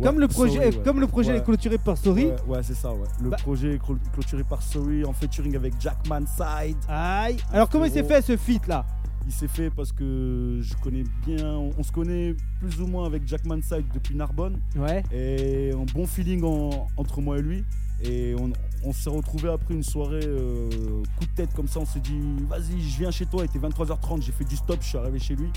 Ouais, 0.00 0.06
comme 0.06 0.18
le 0.20 0.28
projet, 0.28 0.54
Sorry, 0.54 0.66
ouais. 0.76 0.82
comme 0.84 1.00
le 1.00 1.06
projet 1.06 1.32
Ouais. 1.32 1.38
est 1.38 1.44
clôturé 1.44 1.78
par 1.78 1.96
Sorry. 1.96 2.26
Ouais, 2.46 2.62
c'est 2.62 2.74
ça, 2.74 2.92
ouais. 2.92 3.06
Le 3.22 3.30
Bah- 3.30 3.36
projet 3.36 3.74
est 3.74 3.80
clôturé 4.12 4.42
par 4.44 4.62
Sorry 4.62 5.04
en 5.04 5.12
featuring 5.12 5.54
avec 5.56 5.74
Jackman 5.80 6.22
Side. 6.26 6.76
Aïe. 6.88 7.36
Alors 7.52 7.68
comment 7.68 7.84
il 7.84 7.92
s'est 7.92 8.04
fait 8.04 8.22
ce 8.22 8.36
feat 8.36 8.66
là? 8.66 8.84
Il 9.26 9.32
s'est 9.32 9.48
fait 9.48 9.70
parce 9.70 9.92
que 9.92 10.58
je 10.62 10.74
connais 10.82 11.04
bien, 11.26 11.46
on, 11.54 11.70
on 11.78 11.82
se 11.82 11.92
connaît 11.92 12.34
plus 12.58 12.80
ou 12.80 12.86
moins 12.86 13.04
avec 13.06 13.28
Jackman 13.28 13.60
Side 13.62 13.84
depuis 13.94 14.14
Narbonne 14.16 14.58
Ouais. 14.74 15.02
et 15.12 15.72
un 15.72 15.84
bon 15.92 16.06
feeling 16.06 16.42
en- 16.42 16.88
entre 16.96 17.20
moi 17.20 17.38
et 17.38 17.42
lui. 17.42 17.64
Et 18.02 18.34
on, 18.40 18.50
on 18.82 18.92
s'est 18.94 19.10
retrouvé 19.10 19.50
après 19.50 19.74
une 19.74 19.82
soirée 19.82 20.20
euh, 20.24 20.70
coup 21.18 21.26
de 21.26 21.34
tête 21.36 21.52
comme 21.54 21.68
ça. 21.68 21.80
On 21.80 21.84
s'est 21.84 22.00
dit, 22.00 22.18
vas-y, 22.48 22.80
je 22.80 22.98
viens 22.98 23.10
chez 23.10 23.26
toi. 23.26 23.42
Il 23.42 23.54
était 23.54 23.58
23h30, 23.58 24.22
j'ai 24.22 24.32
fait 24.32 24.44
du 24.44 24.56
stop, 24.56 24.78
je 24.80 24.86
suis 24.88 24.98
arrivé 24.98 25.18
chez 25.18 25.36
lui 25.36 25.50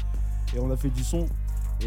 et 0.53 0.59
on 0.59 0.69
a 0.69 0.75
fait 0.75 0.89
du 0.89 1.03
son. 1.03 1.25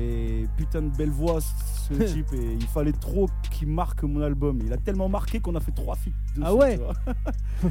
Et 0.01 0.47
putain 0.57 0.83
de 0.83 0.97
belle 0.97 1.11
voix 1.11 1.39
ce 1.41 1.95
type. 2.13 2.33
Et 2.33 2.55
il 2.59 2.67
fallait 2.67 2.93
trop 2.93 3.29
qu'il 3.51 3.69
marque 3.69 4.03
mon 4.03 4.21
album. 4.23 4.59
Il 4.65 4.73
a 4.73 4.77
tellement 4.77 5.09
marqué 5.09 5.41
qu'on 5.41 5.55
a 5.55 5.61
fait 5.61 5.73
trois 5.73 5.95
feats 5.97 6.11
dessus. 6.35 6.43
Ah 6.45 6.55
ouais 6.55 6.77
tu 6.77 6.83
vois. 6.83 6.95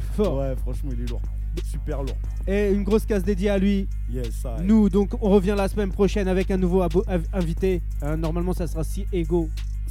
Fort. 0.14 0.38
Ouais, 0.38 0.54
franchement, 0.56 0.90
il 0.92 1.02
est 1.02 1.08
lourd. 1.10 1.20
Super 1.64 2.02
lourd. 2.02 2.16
Et 2.46 2.70
une 2.70 2.84
grosse 2.84 3.06
case 3.06 3.24
dédiée 3.24 3.48
à 3.48 3.56
lui. 3.58 3.88
Yes. 4.10 4.44
Nous, 4.62 4.90
donc, 4.90 5.10
on 5.22 5.30
revient 5.30 5.54
la 5.56 5.68
semaine 5.68 5.90
prochaine 5.90 6.28
avec 6.28 6.50
un 6.50 6.58
nouveau 6.58 6.82
invité. 7.32 7.80
Hein, 8.02 8.16
normalement, 8.18 8.52
ça 8.52 8.66
sera 8.66 8.84
si 8.84 9.06
ego. 9.12 9.48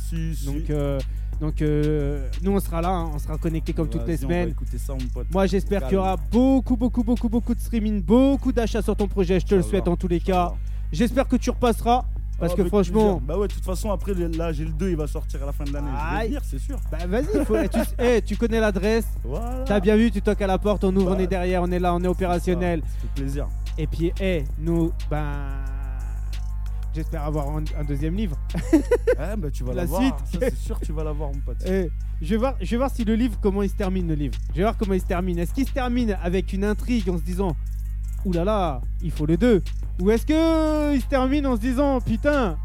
Si, 0.07 0.35
si. 0.35 0.45
Donc, 0.45 0.69
euh, 0.69 0.99
donc 1.41 1.61
euh, 1.63 2.29
nous, 2.43 2.51
on 2.51 2.59
sera 2.59 2.81
là. 2.81 2.89
hein, 2.89 3.09
on 3.15 3.17
sera 3.17 3.37
connecté 3.39 3.73
comme 3.73 3.89
toutes 3.89 4.05
les 4.07 4.17
semaines. 4.17 4.53
ça. 4.77 4.93
Moi, 5.31 5.47
j'espère 5.47 5.83
qu'il 5.87 5.93
y 5.95 5.97
aura 5.97 6.17
beaucoup, 6.31 6.75
beaucoup, 6.77 7.03
beaucoup, 7.03 7.29
beaucoup 7.29 7.55
de 7.55 7.59
streaming, 7.59 8.03
beaucoup 8.03 8.51
d'achats 8.51 8.83
sur 8.83 8.95
ton 8.95 9.07
projet. 9.07 9.39
Je 9.39 9.45
te 9.47 9.55
le 9.55 9.63
souhaite 9.63 9.87
en 9.87 9.95
tous 9.95 10.07
les 10.07 10.19
cas. 10.19 10.53
J'espère 10.91 11.27
que 11.27 11.35
tu 11.35 11.49
repasseras. 11.49 12.05
Parce 12.37 12.51
Ah, 12.53 12.55
que 12.57 12.65
franchement. 12.65 13.21
Bah 13.23 13.37
ouais, 13.37 13.47
de 13.47 13.53
toute 13.53 13.63
façon, 13.63 13.91
après, 13.91 14.13
là, 14.13 14.51
j'ai 14.51 14.65
le 14.65 14.71
2, 14.71 14.89
il 14.89 14.97
va 14.97 15.07
sortir 15.07 15.41
à 15.43 15.45
la 15.45 15.51
fin 15.53 15.63
de 15.63 15.71
l'année. 15.71 15.87
Je 15.89 16.15
vais 16.15 16.19
Aïe. 16.21 16.27
venir, 16.27 16.41
c'est 16.43 16.59
sûr. 16.59 16.77
bah 16.91 16.97
vas-y, 17.07 17.45
faut- 17.45 17.55
eh, 17.55 17.69
tu, 17.69 17.79
eh, 17.99 18.21
tu 18.21 18.35
connais 18.35 18.59
l'adresse. 18.59 19.05
Voilà. 19.23 19.63
T'as 19.65 19.79
bien 19.79 19.95
vu, 19.95 20.11
tu 20.11 20.21
toques 20.21 20.41
à 20.41 20.47
la 20.47 20.57
porte, 20.57 20.83
on 20.83 20.93
ouvre, 20.95 21.15
on 21.15 21.19
est 21.19 21.27
derrière, 21.27 21.61
on 21.63 21.71
est 21.71 21.79
là, 21.79 21.93
on 21.95 22.03
est 22.03 22.07
opérationnel. 22.07 22.81
Ça 22.81 22.87
fait 23.01 23.21
plaisir. 23.21 23.47
Et 23.77 23.87
puis, 23.87 24.11
eh, 24.19 24.43
nous, 24.59 24.91
ben. 25.09 25.33
J'espère 26.93 27.23
avoir 27.25 27.49
un, 27.49 27.63
un 27.77 27.83
deuxième 27.83 28.15
livre. 28.15 28.37
Ouais, 29.19 29.35
bah 29.37 29.49
tu 29.51 29.65
vas 29.65 29.73
La 29.73 29.85
suite. 29.85 30.15
Ça, 30.31 30.39
c'est 30.39 30.55
sûr, 30.55 30.79
tu 30.79 30.93
vas 30.93 31.03
l'avoir, 31.03 31.29
mon 31.33 31.39
pote. 31.41 31.57
Eh, 31.65 31.89
je, 32.21 32.29
vais 32.29 32.37
voir, 32.37 32.55
je 32.61 32.71
vais 32.71 32.77
voir 32.77 32.89
si 32.89 33.03
le 33.03 33.15
livre, 33.15 33.37
comment 33.41 33.63
il 33.63 33.69
se 33.69 33.75
termine, 33.75 34.07
le 34.07 34.13
livre. 34.15 34.35
Je 34.51 34.55
vais 34.57 34.61
voir 34.61 34.77
comment 34.77 34.93
il 34.93 35.01
se 35.01 35.05
termine. 35.05 35.37
Est-ce 35.37 35.53
qu'il 35.53 35.67
se 35.67 35.73
termine 35.73 36.17
avec 36.23 36.53
une 36.53 36.63
intrigue 36.63 37.09
en 37.09 37.17
se 37.17 37.23
disant 37.23 37.53
Ouh 38.25 38.31
là 38.33 38.43
là, 38.43 38.81
il 39.03 39.11
faut 39.11 39.25
le 39.25 39.37
2 39.37 39.61
Ou 40.01 40.11
est-ce 40.11 40.25
que 40.25 40.93
il 40.95 41.01
se 41.01 41.05
termine 41.07 41.45
en 41.47 41.55
se 41.55 41.61
disant 41.61 41.99
Putain, 42.01 42.57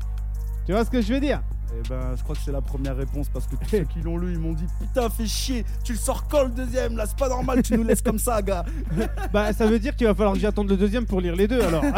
tu 0.67 0.73
vois 0.73 0.85
ce 0.85 0.91
que 0.91 1.01
je 1.03 1.13
veux 1.13 1.21
dire? 1.21 1.41
Et 1.73 1.89
ben, 1.89 2.01
je 2.17 2.23
crois 2.25 2.35
que 2.35 2.41
c'est 2.45 2.51
la 2.51 2.61
première 2.63 2.97
réponse 2.97 3.29
parce 3.29 3.47
que 3.47 3.55
tous 3.57 3.69
ceux 3.71 3.85
qui 3.85 4.01
l'ont 4.01 4.17
lu, 4.19 4.33
ils 4.33 4.39
m'ont 4.39 4.55
dit 4.55 4.65
Putain, 4.81 5.09
fais 5.11 5.27
chier, 5.27 5.65
tu 5.85 5.93
le 5.93 5.99
sors 5.99 6.27
quand 6.29 6.45
le 6.45 6.51
deuxième? 6.51 6.97
Là, 6.97 7.05
c'est 7.07 7.17
pas 7.19 7.29
normal, 7.29 7.63
tu 7.63 7.77
nous 7.77 7.85
laisses 7.85 8.03
comme 8.03 8.19
ça, 8.19 8.41
gars. 8.43 8.65
Bah, 9.33 9.53
ça 9.53 9.67
veut 9.67 9.79
dire 9.79 9.95
qu'il 9.95 10.07
va 10.07 10.15
falloir 10.15 10.35
que 10.35 10.41
j'attende 10.41 10.69
le 10.69 10.77
deuxième 10.77 11.05
pour 11.07 11.21
lire 11.21 11.37
les 11.37 11.47
deux 11.47 11.61
alors. 11.61 11.85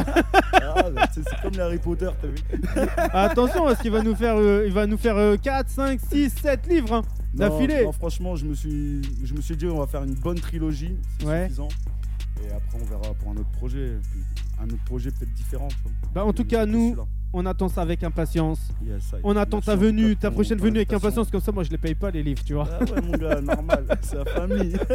Ah, 0.74 0.90
bah, 0.90 1.06
c'est 1.12 1.22
comme 1.42 1.52
les 1.52 1.60
Harry 1.60 1.78
Potter, 1.78 2.08
t'as 2.20 2.28
vu 2.28 2.88
Attention, 3.12 3.64
parce 3.66 3.80
qu'il 3.80 3.90
va 3.90 4.02
nous 4.02 4.14
faire, 4.14 4.36
euh, 4.38 4.64
il 4.66 4.72
va 4.72 4.86
nous 4.86 4.96
faire 4.96 5.16
euh, 5.16 5.36
4, 5.36 5.68
5, 5.68 6.00
6, 6.10 6.30
7 6.42 6.66
livres 6.66 6.94
hein, 6.94 7.02
d'affilée. 7.34 7.86
franchement, 7.92 8.36
je 8.36 8.46
me, 8.46 8.54
suis, 8.54 9.02
je 9.22 9.34
me 9.34 9.40
suis 9.42 9.56
dit, 9.56 9.66
on 9.66 9.78
va 9.78 9.86
faire 9.86 10.02
une 10.02 10.14
bonne 10.14 10.40
trilogie, 10.40 10.96
c'est 11.20 11.26
Ouais. 11.26 11.42
suffisant. 11.44 11.68
Et 12.44 12.52
après, 12.52 12.78
on 12.80 12.84
verra 12.84 13.14
pour 13.14 13.30
un 13.30 13.36
autre 13.36 13.50
projet. 13.58 13.96
Puis 14.10 14.20
un 14.60 14.66
autre 14.66 14.84
projet 14.84 15.10
peut-être 15.10 15.34
différent. 15.34 15.68
tu 15.68 15.76
vois. 15.82 15.92
Bah, 16.14 16.24
en 16.24 16.32
tout 16.32 16.44
cas, 16.44 16.66
nous, 16.66 16.96
on 17.32 17.46
attend 17.46 17.68
ça 17.68 17.82
avec 17.82 18.02
impatience. 18.04 18.60
Ça. 19.10 19.16
On 19.24 19.36
attend 19.36 19.60
ta 19.60 19.76
venue, 19.76 20.16
ta 20.16 20.30
prochaine 20.30 20.58
venue 20.58 20.78
avec 20.78 20.92
impatience, 20.92 21.30
comme 21.30 21.40
ça, 21.40 21.52
moi 21.52 21.64
je 21.64 21.70
les 21.70 21.78
paye 21.78 21.94
pas 21.94 22.10
les 22.10 22.22
livres, 22.22 22.42
tu 22.44 22.54
vois. 22.54 22.68
Ah 22.70 22.84
ouais, 22.84 23.00
mon 23.00 23.16
gars, 23.16 23.40
normal, 23.40 23.86
c'est 24.02 24.16
la 24.16 24.24
famille. 24.24 24.76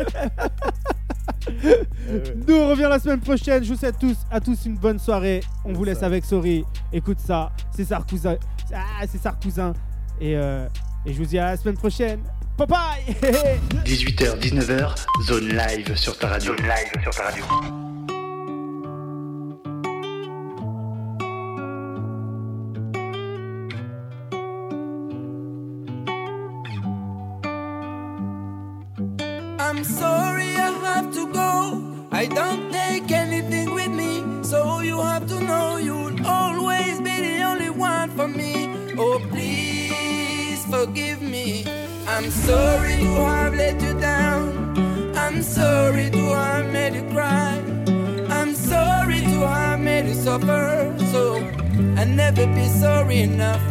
Eh. 1.49 2.33
Nous 2.45 2.55
on 2.55 2.69
revient 2.71 2.87
la 2.89 2.99
semaine 2.99 3.21
prochaine. 3.21 3.63
Je 3.63 3.71
vous 3.71 3.79
souhaite 3.79 3.97
tous, 3.97 4.17
à 4.29 4.41
tous 4.41 4.65
une 4.65 4.75
bonne 4.75 4.99
soirée. 4.99 5.41
On 5.63 5.71
vous 5.71 5.85
laisse 5.85 5.99
ça. 5.99 6.05
avec 6.05 6.25
Sorry. 6.25 6.65
Écoute 6.91 7.19
ça, 7.19 7.53
c'est 7.71 7.85
Sarkousin. 7.85 8.35
Ah, 8.73 9.05
c'est 9.07 9.17
Sarkousin. 9.17 9.71
Et, 10.19 10.35
euh, 10.35 10.67
et 11.05 11.13
je 11.13 11.17
vous 11.17 11.25
dis 11.25 11.39
à 11.39 11.51
la 11.51 11.57
semaine 11.57 11.77
prochaine. 11.77 12.19
Bye 12.57 12.65
bye 12.65 13.03
18h, 13.85 14.39
19h, 14.39 15.05
zone 15.27 15.49
live 15.49 15.95
sur 15.95 16.17
ta 16.17 16.27
radio. 16.29 16.55
Zone 16.55 16.67
live 16.67 17.03
sur 17.03 17.13
ta 17.13 17.23
radio. 17.25 17.45
I'm 29.59 29.83
sorry 29.83 30.55
I 30.55 30.71
have 30.85 31.13
to 31.13 31.27
go. 31.31 32.07
I 32.11 32.25
don't 32.27 32.71
take 32.71 33.11
anything 33.11 33.73
with 33.73 33.89
me. 33.91 34.23
So 34.43 34.79
you 34.81 35.01
have 35.01 35.27
to 35.27 35.39
know 35.39 35.77
you'll 35.77 36.25
always 36.25 36.99
be 37.01 37.15
the 37.27 37.43
only 37.43 37.69
one 37.69 38.09
for 38.11 38.27
me. 38.27 38.69
Oh, 38.97 39.19
please 39.29 40.65
forgive 40.65 41.21
me. 41.21 41.65
I'm 42.17 42.31
sorry 42.31 42.97
to 42.97 43.13
have 43.29 43.53
let 43.53 43.79
you 43.79 43.93
down. 43.99 44.75
I'm 45.15 45.43
sorry 45.43 46.09
to 46.09 46.23
have 46.33 46.65
made 46.73 46.95
you 46.95 47.03
cry. 47.11 47.61
I'm 48.27 48.55
sorry 48.55 49.19
to 49.19 49.47
have 49.47 49.79
made 49.79 50.07
you 50.07 50.15
suffer. 50.15 50.95
So 51.11 51.35
I'll 51.95 52.07
never 52.07 52.47
be 52.47 52.65
sorry 52.69 53.19
enough. 53.19 53.61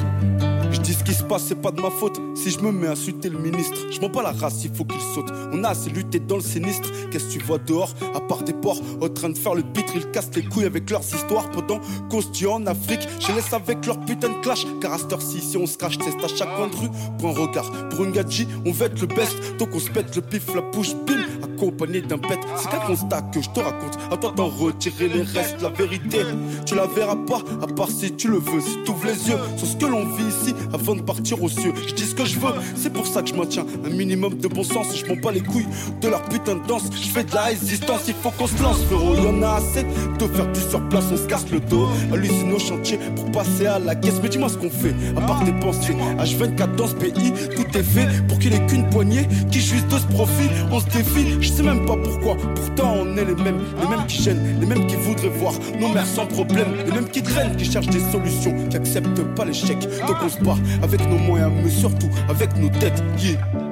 Dis 0.86 0.94
ce 0.94 1.02
qui 1.02 1.14
se 1.14 1.24
passe, 1.24 1.46
c'est 1.48 1.60
pas 1.60 1.72
de 1.72 1.80
ma 1.80 1.90
faute. 1.90 2.20
Si 2.36 2.48
je 2.48 2.60
me 2.60 2.70
mets 2.70 2.86
à 2.86 2.92
insulter 2.92 3.28
le 3.28 3.40
ministre, 3.40 3.76
je 3.90 4.00
m'en 4.00 4.08
bats 4.08 4.22
la 4.22 4.30
race, 4.30 4.62
il 4.62 4.72
faut 4.72 4.84
qu'il 4.84 5.00
saute. 5.00 5.28
On 5.52 5.64
a 5.64 5.70
assez 5.70 5.90
lutté 5.90 6.20
dans 6.20 6.36
le 6.36 6.42
sinistre. 6.42 6.88
Qu'est-ce 7.10 7.24
que 7.24 7.32
tu 7.32 7.38
vois 7.40 7.58
dehors, 7.58 7.92
à 8.14 8.20
part 8.20 8.44
des 8.44 8.52
porcs, 8.52 8.80
en 9.02 9.08
train 9.08 9.30
de 9.30 9.36
faire 9.36 9.56
le 9.56 9.64
pitre, 9.64 9.94
ils 9.96 10.08
cassent 10.12 10.30
les 10.36 10.44
couilles 10.44 10.66
avec 10.66 10.88
leurs 10.88 11.02
histoires. 11.02 11.50
Pendant 11.50 11.80
qu'on 12.08 12.20
se 12.20 12.46
en 12.46 12.64
Afrique, 12.68 13.00
je 13.18 13.32
laisse 13.32 13.52
avec 13.52 13.84
leur 13.84 13.98
putain 14.04 14.28
de 14.28 14.40
clash. 14.42 14.64
Car 14.80 14.92
à 14.92 14.98
cette 14.98 15.12
heure-ci, 15.12 15.40
si 15.40 15.56
on 15.56 15.66
se 15.66 15.76
crache, 15.76 15.98
à 15.98 16.28
chaque 16.28 16.54
coin 16.54 16.68
de 16.68 16.76
rue. 16.76 16.90
Un 17.24 17.32
regard, 17.32 17.68
pour 17.88 18.04
une 18.04 18.12
gadji, 18.12 18.46
on 18.64 18.70
veut 18.70 18.86
être 18.86 19.00
le 19.00 19.08
best. 19.08 19.34
Donc 19.58 19.70
on 19.74 19.80
se 19.80 19.90
pète 19.90 20.14
le 20.14 20.22
pif, 20.22 20.54
la 20.54 20.60
bouche, 20.60 20.94
bim, 21.04 21.24
accompagné 21.56 22.02
d'un 22.02 22.16
bête. 22.16 22.38
C'est 22.56 22.70
qu'un 22.70 22.86
constat 22.86 23.22
que 23.32 23.40
je 23.40 23.48
te 23.50 23.60
raconte. 23.60 23.98
Attends 24.12 24.32
d'en 24.32 24.48
retirer 24.48 25.08
les 25.08 25.22
restes, 25.22 25.62
la 25.62 25.70
vérité. 25.70 26.18
Tu 26.66 26.74
la 26.74 26.86
verras 26.86 27.16
pas, 27.16 27.40
à 27.62 27.66
part 27.66 27.90
si 27.90 28.12
tu 28.12 28.28
le 28.28 28.38
veux. 28.38 28.60
Si 28.60 28.76
t'ouvres 28.84 29.06
les 29.06 29.28
yeux 29.28 29.38
sur 29.56 29.66
ce 29.66 29.76
que 29.76 29.86
l'on 29.86 30.04
vit 30.04 30.24
ici, 30.24 30.54
avant 30.72 30.94
de 30.94 31.02
partir 31.02 31.42
aux 31.42 31.48
cieux. 31.48 31.72
Je 31.86 31.94
dis 31.94 32.04
ce 32.04 32.14
que 32.14 32.24
je 32.24 32.38
veux, 32.38 32.52
c'est 32.74 32.92
pour 32.92 33.06
ça 33.06 33.22
que 33.22 33.28
je 33.28 33.34
maintiens 33.34 33.64
un 33.84 33.90
minimum 33.90 34.34
de 34.34 34.48
bon 34.48 34.64
sens. 34.64 34.96
Je 34.96 35.06
m'en 35.06 35.20
bats 35.20 35.32
les 35.32 35.40
couilles 35.40 35.66
de 36.00 36.08
leur 36.08 36.22
putain 36.24 36.56
de 36.56 36.66
danse. 36.66 36.84
Je 36.92 37.08
fais 37.08 37.24
de 37.24 37.34
la 37.34 37.44
résistance, 37.44 38.02
il 38.08 38.14
faut 38.14 38.30
qu'on 38.30 38.46
se 38.46 38.62
lance, 38.62 38.82
frérot. 38.84 39.14
Y'en 39.14 39.42
a 39.42 39.56
assez 39.56 39.84
de 39.84 40.26
faire 40.26 40.52
du 40.52 40.60
sur 40.60 40.86
place, 40.88 41.04
on 41.12 41.16
se 41.16 41.26
casse 41.26 41.46
le 41.50 41.60
dos. 41.60 41.88
Hallucine 42.12 42.52
au 42.52 42.58
chantier 42.58 42.98
pour 43.14 43.30
passer 43.32 43.66
à 43.66 43.78
la 43.78 43.94
caisse. 43.94 44.20
Mais 44.22 44.28
dis-moi 44.28 44.48
ce 44.48 44.58
qu'on 44.58 44.70
fait, 44.70 44.94
à 45.16 45.20
part 45.22 45.42
dépenser. 45.44 45.94
H24 46.18 46.76
dans 46.76 46.88
ce 46.88 46.94
pays, 46.94 47.32
tout 47.54 47.78
est 47.78 47.82
fait 47.82 48.06
pour 48.28 48.38
qu'il 48.38 48.52
ait 48.52 48.66
qu'une 48.66 48.88
poignée 48.90 49.26
qui 49.50 49.60
jouisse 49.60 49.86
de 49.86 49.98
ce 49.98 50.06
profit. 50.06 50.50
On 50.70 50.80
se 50.80 50.86
défie, 50.86 51.42
je 51.46 51.52
sais 51.52 51.62
même 51.62 51.86
pas 51.86 51.96
pourquoi. 51.96 52.36
Pourtant, 52.54 52.94
on 53.00 53.16
est 53.16 53.24
les 53.24 53.34
mêmes, 53.34 53.60
les 53.80 53.88
mêmes 53.88 54.06
qui 54.06 54.22
gênent, 54.22 54.58
les 54.60 54.66
mêmes 54.66 54.86
qui 54.86 54.96
voudraient 54.96 55.28
voir 55.28 55.54
nos 55.78 55.88
mères 55.88 56.06
sans 56.06 56.26
problème, 56.26 56.74
les 56.84 56.92
mêmes 56.92 57.08
qui 57.08 57.22
traînent, 57.22 57.56
qui 57.56 57.64
cherchent 57.64 57.86
des 57.86 58.00
solutions, 58.10 58.54
qui 58.68 58.76
acceptent 58.76 59.22
pas 59.36 59.44
l'échec. 59.44 59.78
Donc 60.06 60.16
on 60.22 60.28
se 60.28 60.36
avec 60.82 61.00
nos 61.08 61.18
moyens, 61.18 61.52
mais 61.62 61.70
surtout 61.70 62.10
avec 62.28 62.56
nos 62.56 62.68
têtes. 62.68 63.02
Yeah. 63.18 63.65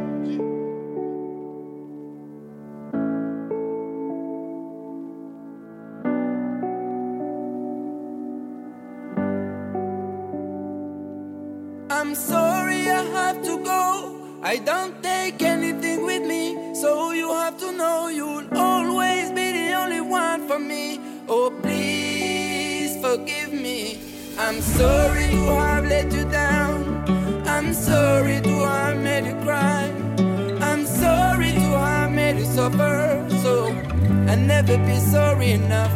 I'm 24.55 24.63
sorry 24.63 25.31
to 25.31 25.47
have 25.47 25.85
let 25.85 26.13
you 26.13 26.25
down. 26.31 27.03
I'm 27.45 27.75
sorry 27.75 28.41
to 28.41 28.55
have 28.65 28.97
made 28.99 29.27
you 29.27 29.35
cry. 29.43 29.91
I'm 30.61 30.87
sorry 30.87 31.51
to 31.51 31.71
have 31.77 32.13
made 32.13 32.39
you 32.39 32.45
suffer. 32.45 33.27
So 33.43 33.67
I'll 34.29 34.39
never 34.39 34.79
be 34.79 34.97
sorry 35.01 35.51
enough. 35.51 35.91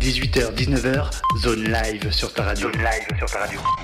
h 0.00 0.20
19h, 0.56 1.10
zone 1.42 1.64
live 1.68 2.10
sur 2.10 2.32
ta 2.32 2.44
radio. 2.44 2.72
Zone 2.72 2.82
live 2.82 3.18
sur 3.18 3.30
ta 3.30 3.38
radio. 3.40 3.83